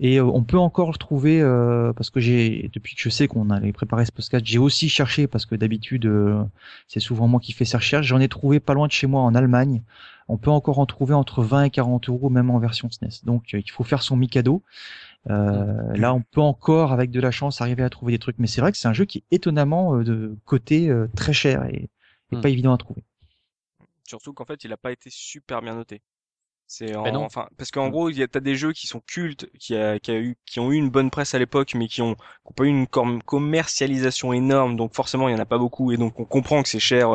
Et 0.00 0.20
on 0.20 0.44
peut 0.44 0.58
encore 0.58 0.92
le 0.92 0.96
trouver 0.96 1.42
parce 1.96 2.10
que 2.10 2.20
j'ai 2.20 2.70
depuis 2.72 2.94
que 2.94 3.02
je 3.02 3.08
sais 3.08 3.26
qu'on 3.26 3.50
allait 3.50 3.72
préparer 3.72 4.04
ce 4.06 4.12
podcast, 4.12 4.46
j'ai 4.46 4.58
aussi 4.58 4.88
cherché 4.88 5.26
parce 5.26 5.44
que 5.44 5.56
d'habitude 5.56 6.08
c'est 6.86 7.00
souvent 7.00 7.26
moi 7.26 7.40
qui 7.40 7.52
fais 7.52 7.64
ces 7.64 7.76
recherches. 7.76 8.06
J'en 8.06 8.20
ai 8.20 8.28
trouvé 8.28 8.60
pas 8.60 8.74
loin 8.74 8.86
de 8.86 8.92
chez 8.92 9.08
moi 9.08 9.22
en 9.22 9.34
Allemagne. 9.34 9.82
On 10.28 10.36
peut 10.36 10.50
encore 10.50 10.78
en 10.78 10.86
trouver 10.86 11.14
entre 11.14 11.42
20 11.42 11.64
et 11.64 11.70
40 11.70 12.08
euros 12.10 12.30
même 12.30 12.50
en 12.50 12.60
version 12.60 12.88
SNES. 12.88 13.24
Donc 13.24 13.52
il 13.52 13.70
faut 13.70 13.82
faire 13.82 14.02
son 14.02 14.16
Mikado. 14.16 14.62
Euh, 15.30 15.96
là, 15.96 16.14
on 16.14 16.22
peut 16.22 16.40
encore, 16.40 16.92
avec 16.92 17.10
de 17.10 17.20
la 17.20 17.30
chance, 17.30 17.60
arriver 17.60 17.82
à 17.82 17.90
trouver 17.90 18.12
des 18.12 18.18
trucs. 18.18 18.38
Mais 18.38 18.46
c'est 18.46 18.60
vrai 18.60 18.72
que 18.72 18.78
c'est 18.78 18.88
un 18.88 18.92
jeu 18.92 19.04
qui 19.04 19.18
est 19.18 19.36
étonnamment 19.36 19.96
euh, 19.96 20.04
de 20.04 20.36
côté 20.44 20.88
euh, 20.88 21.08
très 21.16 21.32
cher 21.32 21.64
et, 21.66 21.90
hmm. 22.30 22.40
pas 22.40 22.48
évident 22.48 22.72
à 22.72 22.78
trouver. 22.78 23.04
Surtout 24.04 24.32
qu'en 24.32 24.44
fait, 24.44 24.64
il 24.64 24.70
n'a 24.70 24.76
pas 24.76 24.92
été 24.92 25.10
super 25.10 25.60
bien 25.60 25.74
noté. 25.74 26.00
C'est 26.70 26.92
ben 26.92 27.16
enfin 27.16 27.48
parce 27.56 27.70
qu'en 27.70 27.88
hmm. 27.88 27.90
gros, 27.90 28.10
il 28.10 28.18
y 28.18 28.22
a 28.22 28.28
t'as 28.28 28.40
des 28.40 28.54
jeux 28.54 28.72
qui 28.72 28.86
sont 28.86 29.00
cultes, 29.00 29.50
qui 29.58 29.74
a, 29.74 29.98
qui 29.98 30.10
a 30.10 30.18
eu, 30.18 30.36
qui 30.44 30.60
ont 30.60 30.70
eu 30.70 30.76
une 30.76 30.90
bonne 30.90 31.10
presse 31.10 31.34
à 31.34 31.38
l'époque, 31.38 31.74
mais 31.74 31.88
qui 31.88 32.02
ont, 32.02 32.14
qui 32.14 32.20
ont 32.44 32.52
pas 32.54 32.64
eu 32.64 32.68
une 32.68 32.86
commercialisation 32.86 34.34
énorme. 34.34 34.76
Donc 34.76 34.94
forcément, 34.94 35.30
il 35.30 35.32
y 35.32 35.34
en 35.34 35.40
a 35.40 35.46
pas 35.46 35.56
beaucoup, 35.56 35.92
et 35.92 35.96
donc 35.96 36.20
on 36.20 36.26
comprend 36.26 36.62
que 36.62 36.68
c'est 36.68 36.78
cher 36.78 37.10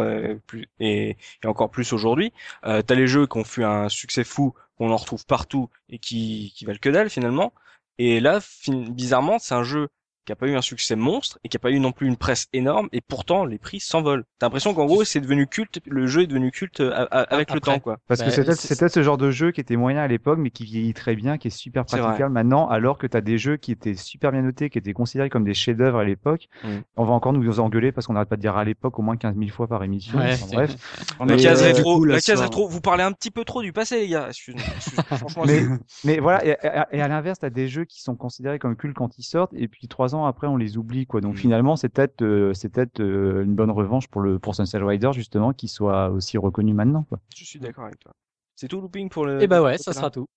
plus, 0.47 0.67
et, 0.80 1.17
et, 1.43 1.47
encore 1.47 1.69
plus 1.69 1.93
aujourd'hui. 1.93 2.34
Euh, 2.65 2.81
t'as 2.81 2.95
les 2.95 3.05
jeux 3.05 3.27
qui 3.27 3.38
ont 3.38 3.43
fait 3.43 3.63
un 3.63 3.89
succès 3.89 4.23
fou, 4.23 4.55
qu'on 4.77 4.91
en 4.91 4.97
retrouve 4.97 5.25
partout 5.25 5.69
et 5.89 5.99
qui, 5.99 6.51
qui 6.55 6.65
valent 6.65 6.80
que 6.81 6.89
dalle 6.89 7.09
finalement. 7.09 7.53
Et 7.99 8.19
là, 8.19 8.39
bizarrement, 8.67 9.38
c'est 9.39 9.53
un 9.53 9.63
jeu 9.63 9.89
qui 10.26 10.32
a 10.32 10.36
pas 10.36 10.48
eu 10.48 10.56
un 10.56 10.62
succès 10.62 10.95
monstre 10.95 11.40
et 11.44 11.50
qui 11.50 11.58
a 11.58 11.60
pas 11.60 11.72
eu 11.72 11.80
non 11.80 11.91
plus 11.91 12.08
une 12.08 12.18
presse 12.18 12.48
énorme 12.54 12.88
et 12.91 13.02
pourtant 13.02 13.45
les 13.45 13.58
prix 13.58 13.80
s'envolent. 13.80 14.24
T'as 14.40 14.48
l'impression 14.48 14.74
qu'en 14.74 14.86
gros 14.86 15.04
c'est 15.04 15.20
devenu 15.20 15.48
culte, 15.48 15.80
le 15.86 16.08
jeu 16.08 16.24
est 16.24 16.28
devenu 16.28 16.52
culte 16.52 16.80
euh, 16.80 17.06
avec 17.12 17.54
le 17.54 17.60
temps 17.60 17.80
quoi. 17.80 17.98
Parce 18.08 18.22
que 18.22 18.41
bah, 18.41 18.56
c'était 18.56 18.90
ce 18.90 19.04
genre 19.04 19.18
de 19.18 19.32
jeu 19.32 19.52
qui 19.52 19.62
était 19.62 19.76
moyen 19.76 20.02
à 20.02 20.08
l'époque 20.08 20.40
mais 20.40 20.50
qui 20.50 20.66
vieillit 20.66 20.94
très 20.94 21.16
bien, 21.16 21.38
qui 21.38 21.48
est 21.48 21.52
super 21.52 21.86
praticable 21.86 22.34
maintenant 22.34 22.68
alors 22.68 22.98
que 22.98 23.08
t'as 23.08 23.22
des 23.22 23.38
jeux 23.38 23.58
qui 23.58 23.72
étaient 23.72 23.95
super 23.95 24.32
bien 24.32 24.41
notés, 24.41 24.70
qui 24.70 24.78
étaient 24.78 24.94
considérés 24.94 25.30
comme 25.30 25.44
des 25.44 25.54
chefs-d'œuvre 25.54 26.00
à 26.00 26.04
l'époque. 26.04 26.48
Mm. 26.64 26.70
On 26.98 27.06
va 27.06 27.14
encore 27.14 27.34
nous 27.34 27.60
engueuler 27.60 27.91
parce 27.91 28.08
qu'on 28.08 28.14
n'arrête 28.14 28.30
pas 28.30 28.38
de 28.38 28.41
dire 28.41 28.56
à 28.56 28.64
l'époque 28.64 28.98
au 29.00 29.02
moins 29.02 29.18
15 29.18 29.36
000 29.38 29.50
fois 29.50 29.68
par 29.68 29.84
émission. 29.84 30.18
bref. 30.52 30.76
La 31.26 31.38
case 31.38 31.64
euh, 31.64 31.68
rétro, 31.68 32.06
la 32.06 32.20
case 32.20 32.41
rétro, 32.41 32.68
vous 32.68 32.82
parlez 32.82 33.04
un 33.04 33.12
petit 33.12 33.32
peu 33.32 33.44
trop 33.45 33.62
du 33.62 33.72
passé 33.72 34.02
les 34.02 34.10
gars. 34.10 34.30
Franchement, 35.18 35.44
mais, 35.45 35.64
mais 36.04 36.20
voilà 36.20 36.45
et, 36.45 36.58
et 36.91 37.02
à 37.02 37.08
l'inverse 37.08 37.40
t'as 37.40 37.50
des 37.50 37.68
jeux 37.68 37.86
qui 37.86 38.02
sont 38.02 38.16
considérés 38.16 38.60
comme 38.60 38.76
cultes 38.76 38.95
quand 38.95 39.18
ils 39.18 39.24
sortent 39.24 39.54
et 39.54 39.68
puis 39.68 39.88
trois 39.88 40.12
ans 40.14 40.26
après 40.26 40.48
on 40.48 40.57
les 40.57 40.77
oublie 40.77 41.06
quoi. 41.06 41.22
Donc 41.22 41.35
mm. 41.35 41.38
finalement, 41.38 41.76
c'est 41.76 41.90
peut-être 41.90 42.22
euh, 42.22 42.53
c'est 42.53 42.69
peut-être 42.69 42.99
euh, 42.99 43.44
une 43.44 43.56
bonne 43.56 43.72
revanche 43.72 44.07
pour 44.07 44.22
le 44.22 44.40
pour 44.40 44.56
Sunset 44.56 44.80
Rider 44.80 45.11
justement 45.14 45.53
qui 45.53 45.68
soit 45.68 46.10
aussi 46.10 46.38
reconnu 46.38 46.73
maintenant 46.73 47.03
quoi. 47.03 47.19
Je 47.35 47.44
suis 47.44 47.60
d'accord 47.60 47.85
avec 47.85 47.99
toi. 47.99 48.14
C'est 48.56 48.68
tout 48.68 48.81
looping 48.81 49.10
pour 49.10 49.26
le. 49.26 49.41
Eh 49.41 49.48
bah 49.48 49.61
ouais, 49.61 49.77
ça 49.77 49.94
sera 49.94 50.11
tout. 50.11 50.27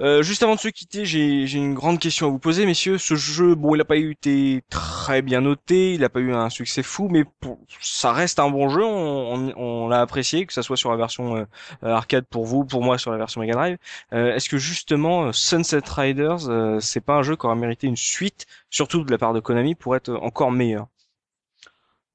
Euh, 0.00 0.22
juste 0.22 0.42
avant 0.42 0.54
de 0.54 0.60
se 0.60 0.68
quitter, 0.68 1.04
j'ai 1.04 1.52
une 1.52 1.74
grande 1.74 1.98
question 1.98 2.26
à 2.26 2.30
vous 2.30 2.38
poser, 2.38 2.66
messieurs. 2.66 2.98
Ce 2.98 3.14
jeu, 3.14 3.54
bon, 3.54 3.74
il 3.74 3.78
n'a 3.78 3.84
pas 3.84 3.96
été 3.96 4.62
très 4.70 5.22
bien 5.22 5.40
noté, 5.40 5.94
il 5.94 6.00
n'a 6.00 6.08
pas 6.08 6.20
eu 6.20 6.32
un 6.32 6.50
succès 6.50 6.82
fou, 6.82 7.08
mais 7.10 7.24
ça 7.80 8.12
reste 8.12 8.38
un 8.38 8.50
bon 8.50 8.68
jeu. 8.68 8.84
On, 8.84 9.88
l'a 9.88 10.00
apprécié, 10.00 10.46
que 10.46 10.52
ça 10.52 10.62
soit 10.62 10.76
sur 10.76 10.90
la 10.90 10.96
version 10.96 11.36
euh, 11.36 11.44
arcade 11.82 12.24
pour 12.26 12.46
vous, 12.46 12.64
pour 12.64 12.82
moi 12.82 12.98
sur 12.98 13.10
la 13.10 13.18
version 13.18 13.40
Mega 13.40 13.54
Drive. 13.54 13.78
Euh, 14.12 14.34
Est-ce 14.34 14.48
que 14.48 14.58
justement 14.58 15.32
Sunset 15.32 15.82
Riders, 15.86 16.48
euh, 16.48 16.80
c'est 16.80 17.00
pas 17.00 17.14
un 17.14 17.22
jeu 17.22 17.36
qui 17.36 17.46
aurait 17.46 17.56
mérité 17.56 17.86
une 17.86 17.96
suite, 17.96 18.46
surtout 18.70 19.04
de 19.04 19.10
la 19.10 19.18
part 19.18 19.32
de 19.32 19.40
Konami, 19.40 19.74
pour 19.74 19.96
être 19.96 20.12
encore 20.14 20.52
meilleur? 20.52 20.86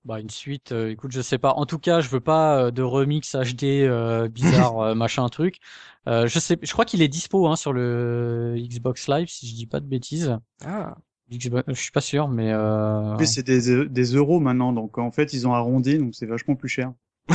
Bah 0.08 0.22
une 0.22 0.30
suite, 0.30 0.72
euh, 0.72 0.90
écoute, 0.90 1.12
je 1.12 1.20
sais 1.20 1.38
pas. 1.38 1.52
En 1.56 1.66
tout 1.66 1.80
cas, 1.80 2.00
je 2.00 2.08
veux 2.08 2.22
pas 2.22 2.58
euh, 2.58 2.72
de 2.72 2.82
remix 2.82 3.36
HD 3.36 3.84
euh, 3.84 4.30
bizarre 4.30 4.96
machin 4.96 5.28
truc. 5.28 5.58
je 6.06 6.40
sais, 6.40 6.58
je 6.62 6.72
crois 6.72 6.86
qu'il 6.86 7.02
est 7.02 7.10
dispo 7.10 7.46
hein, 7.48 7.58
sur 7.58 7.74
le 7.74 8.56
Xbox 8.58 9.10
Live 9.10 9.28
si 9.28 9.50
je 9.50 9.54
dis 9.54 9.66
pas 9.66 9.82
de 9.82 9.86
bêtises. 9.86 10.38
Ah. 10.66 10.96
je 11.30 11.74
suis 11.74 11.92
pas 11.92 12.00
sûr, 12.00 12.30
mais. 12.30 12.54
Euh... 12.54 13.18
c'est 13.26 13.44
des, 13.44 13.86
des 13.86 14.16
euros 14.16 14.40
maintenant, 14.40 14.72
donc 14.72 14.98
en 14.98 15.12
fait 15.12 15.34
ils 15.34 15.46
ont 15.46 15.54
arrondi, 15.54 15.98
donc 15.98 16.16
c'est 16.16 16.26
vachement 16.26 16.56
plus 16.56 16.70
cher. 16.70 16.94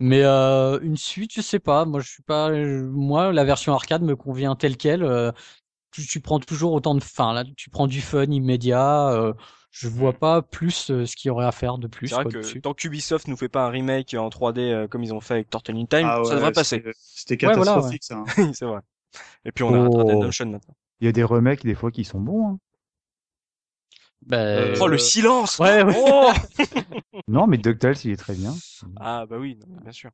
mais 0.00 0.24
euh, 0.24 0.80
une 0.82 0.96
suite, 0.96 1.32
je 1.32 1.40
sais 1.40 1.60
pas. 1.60 1.84
Moi, 1.84 2.00
je 2.00 2.08
suis 2.08 2.24
pas. 2.24 2.50
Moi, 2.50 3.32
la 3.32 3.44
version 3.44 3.72
arcade 3.72 4.02
me 4.02 4.16
convient 4.16 4.56
telle 4.56 4.76
quelle. 4.76 5.32
Tu, 5.92 6.04
tu, 6.04 6.18
prends 6.18 6.40
toujours 6.40 6.72
autant 6.72 6.96
de. 6.96 7.00
Enfin, 7.00 7.32
là, 7.32 7.44
tu 7.56 7.70
prends 7.70 7.86
du 7.86 8.00
fun 8.00 8.24
immédiat 8.24 9.34
je 9.70 9.88
vois 9.88 10.12
mmh. 10.12 10.18
pas 10.18 10.42
plus 10.42 10.90
euh, 10.90 11.04
ce 11.04 11.14
qu'il 11.14 11.28
y 11.28 11.30
aurait 11.30 11.46
à 11.46 11.52
faire 11.52 11.78
de 11.78 11.86
plus. 11.86 12.08
C'est 12.08 12.14
vrai 12.14 12.24
que 12.24 12.58
tant 12.58 12.74
qu'Ubisoft 12.74 13.28
nous 13.28 13.36
fait 13.36 13.48
pas 13.48 13.66
un 13.66 13.68
remake 13.68 14.14
en 14.14 14.28
3D 14.28 14.58
euh, 14.58 14.88
comme 14.88 15.02
ils 15.04 15.12
ont 15.12 15.20
fait 15.20 15.34
avec 15.34 15.50
Turtle 15.50 15.76
in 15.76 15.86
Time, 15.86 16.06
ah 16.06 16.22
ça 16.24 16.34
devrait 16.34 16.52
passer. 16.52 16.82
C'était 16.96 17.36
catastrophique 17.36 18.04
ça. 18.04 18.24
Hein. 18.36 18.52
c'est 18.54 18.64
vrai. 18.64 18.80
Et 19.44 19.52
puis 19.52 19.64
on 19.64 19.74
a 19.74 19.78
oh. 19.78 20.20
Red 20.20 20.48
maintenant. 20.48 20.74
Il 21.00 21.06
y 21.06 21.08
a 21.08 21.12
des 21.12 21.22
remakes 21.22 21.64
des 21.64 21.74
fois 21.74 21.90
qui 21.90 22.04
sont 22.04 22.20
bons. 22.20 22.48
Hein. 22.48 22.58
Bah, 24.22 24.74
oh 24.80 24.88
le 24.88 24.98
silence 24.98 25.58
ouais, 25.58 25.82
ouais. 25.84 25.94
Oh 25.96 26.32
Non 27.28 27.46
mais 27.46 27.56
DuckTales 27.56 27.96
il 28.04 28.10
est 28.10 28.16
très 28.16 28.34
bien. 28.34 28.54
Ah 28.96 29.26
bah 29.26 29.38
oui, 29.38 29.58
bien 29.82 29.92
sûr. 29.92 30.10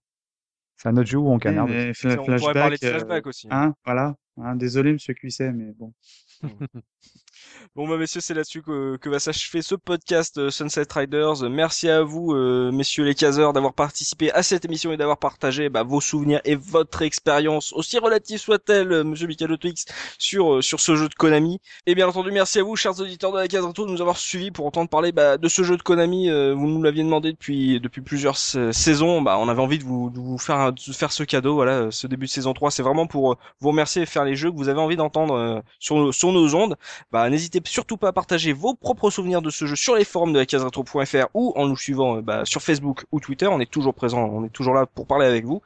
C'est 0.76 0.88
un 0.88 0.96
autre 0.96 1.08
jeu 1.08 1.18
où 1.18 1.30
on 1.30 1.38
canarde. 1.38 1.70
on 1.70 2.16
pourrait 2.16 2.52
parler 2.52 2.76
de 2.76 2.86
flashback 2.86 3.26
aussi. 3.26 3.46
Hein, 3.50 3.74
voilà. 3.84 4.14
Hein, 4.36 4.56
désolé 4.56 4.92
Monsieur 4.92 5.14
Cuisset 5.14 5.52
mais 5.52 5.72
bon. 5.72 5.94
Bon 7.72 7.88
bah 7.88 7.96
messieurs, 7.96 8.20
c'est 8.20 8.34
là-dessus 8.34 8.62
que, 8.62 8.96
que 8.98 9.08
va 9.08 9.18
s'achever 9.18 9.62
ce 9.62 9.74
podcast 9.74 10.38
euh, 10.38 10.50
Sunset 10.50 10.86
Riders. 10.92 11.48
Merci 11.50 11.88
à 11.88 12.02
vous, 12.02 12.32
euh, 12.32 12.70
messieurs 12.70 13.04
les 13.04 13.14
caseurs, 13.14 13.52
d'avoir 13.52 13.72
participé 13.72 14.30
à 14.32 14.42
cette 14.42 14.64
émission 14.64 14.92
et 14.92 14.96
d'avoir 14.96 15.18
partagé 15.18 15.70
bah, 15.70 15.82
vos 15.82 16.00
souvenirs 16.00 16.40
et 16.44 16.56
votre 16.56 17.02
expérience, 17.02 17.72
aussi 17.72 17.98
relative 17.98 18.38
soit-elle, 18.38 18.92
euh, 18.92 19.02
monsieur 19.02 19.26
Michael 19.26 19.56
Twix, 19.58 19.86
sur 20.18 20.62
sur 20.62 20.78
ce 20.78 20.94
jeu 20.94 21.08
de 21.08 21.14
Konami. 21.14 21.60
Et 21.86 21.94
bien 21.94 22.06
entendu, 22.06 22.30
merci 22.30 22.60
à 22.60 22.62
vous, 22.62 22.76
chers 22.76 23.00
auditeurs 23.00 23.32
de 23.32 23.38
la 23.38 23.48
case 23.48 23.64
de 23.64 23.84
nous 23.86 24.00
avoir 24.00 24.18
suivis 24.18 24.50
pour 24.50 24.66
entendre 24.66 24.88
parler 24.88 25.10
bah, 25.10 25.36
de 25.38 25.48
ce 25.48 25.62
jeu 25.62 25.76
de 25.76 25.82
Konami. 25.82 26.28
vous 26.30 26.66
nous 26.68 26.82
l'aviez 26.82 27.02
demandé 27.02 27.32
depuis 27.32 27.80
depuis 27.80 28.02
plusieurs 28.02 28.36
saisons. 28.36 29.22
Bah, 29.22 29.36
on 29.40 29.48
avait 29.48 29.62
envie 29.62 29.78
de 29.78 29.84
vous, 29.84 30.10
de 30.10 30.18
vous 30.18 30.38
faire 30.38 30.72
de 30.72 30.92
faire 30.92 31.12
ce 31.12 31.24
cadeau. 31.24 31.54
Voilà, 31.54 31.90
ce 31.90 32.06
début 32.06 32.26
de 32.26 32.30
saison 32.30 32.52
3, 32.52 32.70
c'est 32.70 32.82
vraiment 32.82 33.06
pour 33.06 33.36
vous 33.60 33.68
remercier 33.70 34.02
et 34.02 34.06
faire 34.06 34.24
les 34.24 34.36
jeux 34.36 34.50
que 34.52 34.56
vous 34.56 34.68
avez 34.68 34.80
envie 34.80 34.96
d'entendre 34.96 35.62
sur 35.80 36.14
sur 36.14 36.30
nos 36.30 36.54
ondes. 36.54 36.76
Bah 37.10 37.28
n'hésitez 37.30 37.53
surtout 37.64 37.96
pas 37.96 38.08
à 38.08 38.12
partager 38.12 38.52
vos 38.52 38.74
propres 38.74 39.10
souvenirs 39.10 39.42
de 39.42 39.50
ce 39.50 39.66
jeu 39.66 39.76
sur 39.76 39.94
les 39.94 40.04
forums 40.04 40.32
de 40.32 40.38
la 40.38 40.46
case 40.46 40.64
retro.fr 40.64 41.26
ou 41.34 41.52
en 41.56 41.66
nous 41.66 41.76
suivant 41.76 42.16
euh, 42.16 42.22
bah, 42.22 42.42
sur 42.44 42.62
Facebook 42.62 43.04
ou 43.12 43.20
Twitter. 43.20 43.46
On 43.46 43.60
est 43.60 43.70
toujours 43.70 43.94
présent, 43.94 44.24
on 44.24 44.44
est 44.44 44.50
toujours 44.50 44.74
là 44.74 44.86
pour 44.86 45.06
parler 45.06 45.26
avec 45.26 45.44
vous. 45.44 45.62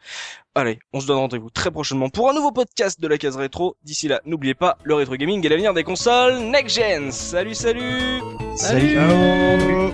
Allez, 0.55 0.79
on 0.93 1.01
se 1.01 1.07
donne 1.07 1.19
rendez-vous 1.19 1.51
très 1.51 1.71
prochainement 1.71 2.09
pour 2.09 2.29
un 2.31 2.35
nouveau 2.35 2.51
podcast 2.51 3.01
de 3.01 3.07
la 3.07 3.19
case 3.19 3.37
rétro. 3.37 3.77
D'ici 3.85 4.09
là, 4.09 4.21
n'oubliez 4.25 4.55
pas, 4.55 4.79
le 4.83 4.95
rétro 4.95 5.15
gaming 5.15 5.45
est 5.45 5.49
l'avenir 5.49 5.75
des 5.75 5.85
consoles 5.85 6.39
next 6.39 6.77
gen. 6.77 7.13
Salut, 7.13 7.55
salut 7.55 8.21
Salut, 8.57 8.97
salut 8.97 9.93